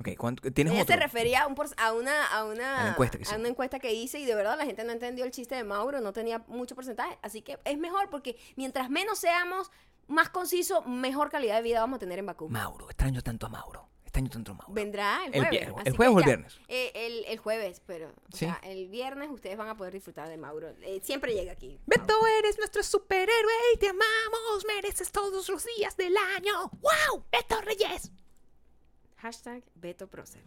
Ok, 0.00 0.08
¿cuánto- 0.18 0.50
¿tienes 0.52 0.72
Ella 0.72 0.82
otro? 0.82 0.94
se 0.96 1.00
refería 1.00 1.42
a, 1.42 1.46
un 1.46 1.54
por- 1.54 1.68
a 1.76 1.92
una, 1.92 2.26
a, 2.26 2.44
una, 2.44 2.86
A 2.86 2.88
encuesta 2.88 3.18
que 3.18 3.22
a 3.24 3.26
hice. 3.28 3.36
una 3.36 3.48
encuesta 3.48 3.78
que 3.78 3.92
hice 3.92 4.18
y 4.18 4.24
de 4.26 4.34
verdad 4.34 4.58
la 4.58 4.64
gente 4.64 4.82
no 4.82 4.90
entendió 4.92 5.24
el 5.24 5.30
chiste 5.30 5.54
de 5.54 5.62
Mauro, 5.62 6.00
no 6.00 6.12
tenía 6.12 6.40
mucho 6.48 6.74
porcentaje. 6.74 7.16
Así 7.22 7.40
que 7.42 7.58
es 7.64 7.78
mejor 7.78 8.10
porque 8.10 8.36
mientras 8.56 8.90
menos 8.90 9.20
seamos 9.20 9.70
más 10.08 10.28
concisos, 10.28 10.84
mejor 10.86 11.30
calidad 11.30 11.54
de 11.56 11.62
vida 11.62 11.78
vamos 11.80 11.98
a 11.98 12.00
tener 12.00 12.18
en 12.18 12.26
Bakú. 12.26 12.48
Mauro, 12.48 12.86
extraño 12.90 13.22
tanto 13.22 13.46
a 13.46 13.48
Mauro. 13.48 13.88
Extraño 14.12 14.28
tanto 14.28 14.52
a 14.52 14.54
Mauro. 14.56 14.74
Vendrá 14.74 15.24
el 15.24 15.34
El 15.34 15.40
jueves. 15.40 15.50
viernes. 15.50 15.86
¿El 15.86 15.96
jueves 15.96 16.14
o 16.14 16.18
el 16.18 16.24
viernes? 16.26 16.60
eh, 16.68 16.92
el, 16.94 17.24
el 17.24 17.38
jueves, 17.38 17.80
pero 17.86 18.12
o 18.30 18.36
sea, 18.36 18.60
el 18.62 18.88
viernes 18.88 19.30
ustedes 19.30 19.56
van 19.56 19.68
a 19.70 19.74
poder 19.76 19.94
disfrutar 19.94 20.28
de 20.28 20.36
Mauro. 20.36 20.68
Eh, 20.82 21.00
siempre 21.02 21.32
llega 21.32 21.52
aquí. 21.52 21.80
Beto, 21.86 22.12
eres 22.38 22.58
nuestro 22.58 22.82
superhéroe 22.82 23.52
y 23.74 23.78
te 23.78 23.88
amamos. 23.88 24.66
Mereces 24.66 25.10
todos 25.10 25.48
los 25.48 25.64
días 25.76 25.96
del 25.96 26.14
año. 26.36 26.52
¡Wow! 26.82 27.24
Beto 27.32 27.58
Reyes. 27.62 28.12
Hashtag 29.16 29.62
Beto 29.76 30.06
Procer. 30.08 30.42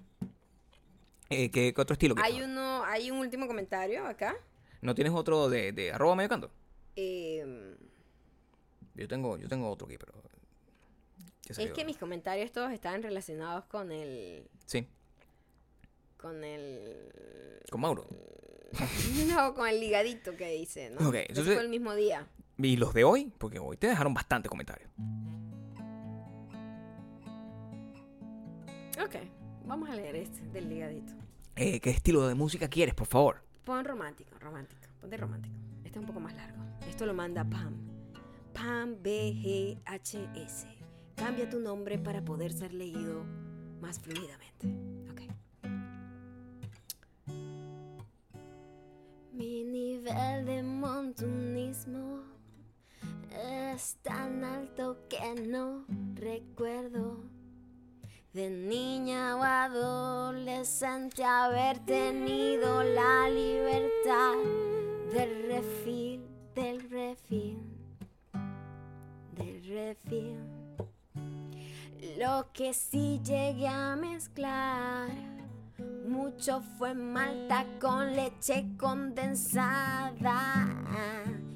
Eh, 1.31 1.49
¿qué, 1.49 1.73
qué 1.73 1.81
otro 1.81 1.93
estilo? 1.93 2.13
Hay 2.21 2.43
uno, 2.43 2.83
hay 2.83 3.09
un 3.09 3.17
último 3.17 3.47
comentario 3.47 4.05
acá. 4.05 4.35
¿No 4.81 4.93
tienes 4.93 5.11
otro 5.11 5.49
de, 5.49 5.71
de 5.71 5.91
arroba 5.91 6.15
medio 6.15 6.29
canto? 6.29 6.51
Eh, 6.95 7.75
Yo 8.93 9.07
tengo, 9.07 9.37
yo 9.39 9.47
tengo 9.49 9.71
otro 9.71 9.87
aquí, 9.87 9.97
pero. 9.97 10.13
¿Qué 11.45 11.63
es 11.63 11.71
que 11.71 11.85
mis 11.85 11.97
comentarios 11.97 12.51
todos 12.51 12.71
están 12.71 13.03
relacionados 13.03 13.65
con 13.65 13.91
el 13.91 14.49
Sí, 14.65 14.87
con 16.17 16.43
el 16.43 17.61
con 17.69 17.81
Mauro. 17.81 18.07
no 19.27 19.53
con 19.53 19.67
el 19.67 19.79
ligadito 19.79 20.35
que 20.35 20.49
dice 20.51 20.89
no 20.89 21.07
Ok, 21.09 21.15
entonces- 21.27 21.53
fue 21.53 21.63
el 21.63 21.69
mismo 21.69 21.93
día. 21.95 22.27
Y 22.57 22.77
los 22.77 22.93
de 22.93 23.03
hoy, 23.03 23.33
porque 23.37 23.59
hoy 23.59 23.75
te 23.77 23.87
dejaron 23.87 24.13
bastante 24.13 24.47
comentarios. 24.49 24.89
ok 29.03 29.15
vamos 29.65 29.89
a 29.89 29.95
leer 29.95 30.15
este 30.15 30.41
del 30.49 30.69
ligadito. 30.69 31.13
Eh, 31.57 31.79
¿Qué 31.79 31.89
estilo 31.89 32.27
de 32.27 32.35
música 32.35 32.67
quieres, 32.67 32.93
por 32.95 33.07
favor? 33.07 33.41
pon 33.63 33.83
romántico 33.85 34.37
romántico 34.39 34.81
ponte 35.01 35.17
romántico. 35.17 35.55
Este 35.83 35.97
es 35.99 36.01
un 36.01 36.05
poco 36.07 36.19
más 36.19 36.33
largo. 36.35 36.57
Esto 36.87 37.05
lo 37.05 37.13
manda 37.13 37.43
Pam. 37.43 37.75
Pam 38.53 38.95
BGHS 39.01 40.65
cambia 41.15 41.49
tu 41.49 41.59
nombre 41.59 41.97
para 41.97 42.23
poder 42.23 42.51
ser 42.51 42.73
leído 42.73 43.23
más 43.81 43.99
fluidamente 43.99 44.67
ok 45.11 45.21
Mi 49.31 49.63
nivel 49.63 50.45
de 50.45 50.63
montunismo 50.63 52.21
es 53.31 53.97
tan 54.01 54.43
alto 54.43 54.97
que 55.09 55.35
no 55.41 55.85
recuerdo 56.15 57.17
de 58.35 58.49
niña 58.49 59.37
o 59.37 59.43
adolescente 59.43 61.23
haber 61.23 61.79
tenido 61.85 62.83
la 62.83 63.29
libertad 63.29 64.35
del 65.13 65.47
refil, 65.47 66.27
del 66.53 66.89
refil, 66.89 67.57
del 69.37 69.63
refil. 69.65 70.54
Lo 72.17 72.47
que 72.53 72.73
sí 72.73 73.19
llegué 73.25 73.67
a 73.67 73.95
mezclar 73.97 75.09
mucho 76.07 76.61
fue 76.77 76.93
malta 76.93 77.65
con 77.81 78.15
leche 78.15 78.65
condensada 78.79 80.65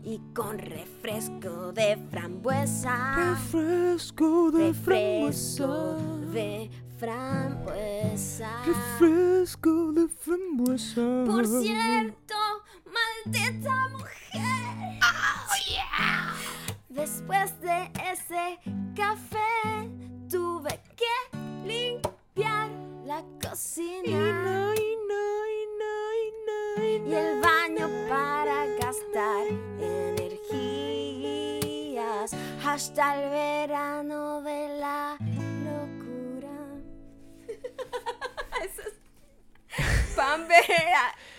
y 0.03 0.19
con 0.33 0.57
refresco 0.57 1.71
de 1.71 1.97
frambuesa. 2.11 3.15
Refresco 3.15 4.51
Refresco 4.51 5.95
de 6.33 6.69
frambuesa. 6.97 8.49
Refresco 8.65 9.93
de 9.93 10.09
frambuesa. 10.09 11.23
Por 11.25 11.47
cierto, 11.47 12.35
maldita 12.85 13.87
mujer. 13.89 14.99
Después 16.89 17.57
de 17.61 17.91
ese 18.11 18.59
café, 18.93 19.89
que 20.99 21.37
limpiar 21.65 22.69
la 23.05 23.23
cocina 23.41 24.73
y 24.77 24.89
el 27.13 27.41
baño 27.41 27.89
para 28.07 28.67
gastar 28.75 29.47
energías 29.79 30.35
hasta 32.63 33.23
el 33.23 33.29
verano 33.29 34.41
de 34.41 34.69
la 34.79 35.17
locura. 35.63 36.51
Eso 38.65 38.81
es. 38.81 38.93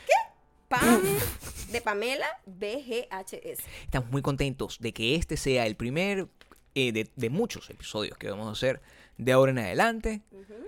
¿Qué? 0.06 0.14
Pam 0.68 1.02
de 1.70 1.80
Pamela 1.80 2.26
BGHS. 2.46 3.60
Estamos 3.84 4.10
muy 4.10 4.22
contentos 4.22 4.78
de 4.80 4.92
que 4.92 5.14
este 5.14 5.36
sea 5.36 5.66
el 5.66 5.76
primer 5.76 6.26
eh, 6.74 6.90
de, 6.92 7.08
de 7.14 7.30
muchos 7.30 7.70
episodios 7.70 8.18
que 8.18 8.28
vamos 8.30 8.48
a 8.48 8.52
hacer 8.52 8.80
de 9.20 9.32
ahora 9.32 9.52
en 9.52 9.58
adelante. 9.58 10.22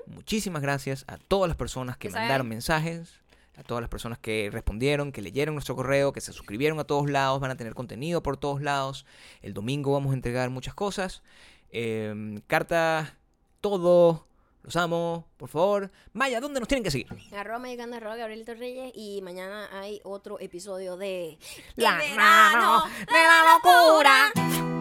Muchísimas 0.06 0.62
gracias 0.62 1.04
a 1.08 1.16
todas 1.16 1.48
las 1.48 1.56
personas 1.56 1.96
que 1.96 2.10
saben. 2.10 2.24
mandaron 2.24 2.48
mensajes, 2.48 3.20
a 3.56 3.62
todas 3.62 3.80
las 3.80 3.88
personas 3.88 4.18
que 4.18 4.50
respondieron, 4.52 5.10
que 5.10 5.22
leyeron 5.22 5.54
nuestro 5.54 5.74
correo, 5.74 6.12
que 6.12 6.20
se 6.20 6.32
suscribieron 6.32 6.78
a 6.78 6.84
todos 6.84 7.10
lados, 7.10 7.40
van 7.40 7.50
a 7.50 7.56
tener 7.56 7.74
contenido 7.74 8.22
por 8.22 8.36
todos 8.36 8.60
lados. 8.60 9.06
El 9.40 9.54
domingo 9.54 9.92
vamos 9.92 10.12
a 10.12 10.14
entregar 10.14 10.50
muchas 10.50 10.74
cosas. 10.74 11.22
Eh, 11.70 12.40
carta, 12.46 13.16
todo. 13.60 14.26
Los 14.62 14.76
amo, 14.76 15.26
por 15.38 15.48
favor. 15.48 15.90
Maya, 16.12 16.40
¿dónde 16.40 16.60
nos 16.60 16.68
tienen 16.68 16.84
que 16.84 16.92
seguir? 16.92 17.08
Arroba 17.36 17.58
mexicano, 17.58 17.96
arroba 17.96 18.14
Gabrielito 18.14 18.54
Reyes. 18.54 18.92
Y 18.94 19.20
mañana 19.22 19.68
hay 19.72 20.00
otro 20.04 20.38
episodio 20.38 20.96
de... 20.96 21.36
La 21.74 21.98
¡El 22.00 22.14
mano 22.14 22.84
verano 22.84 22.84
de 22.98 23.12
la 23.12 23.42
locura. 23.54 24.71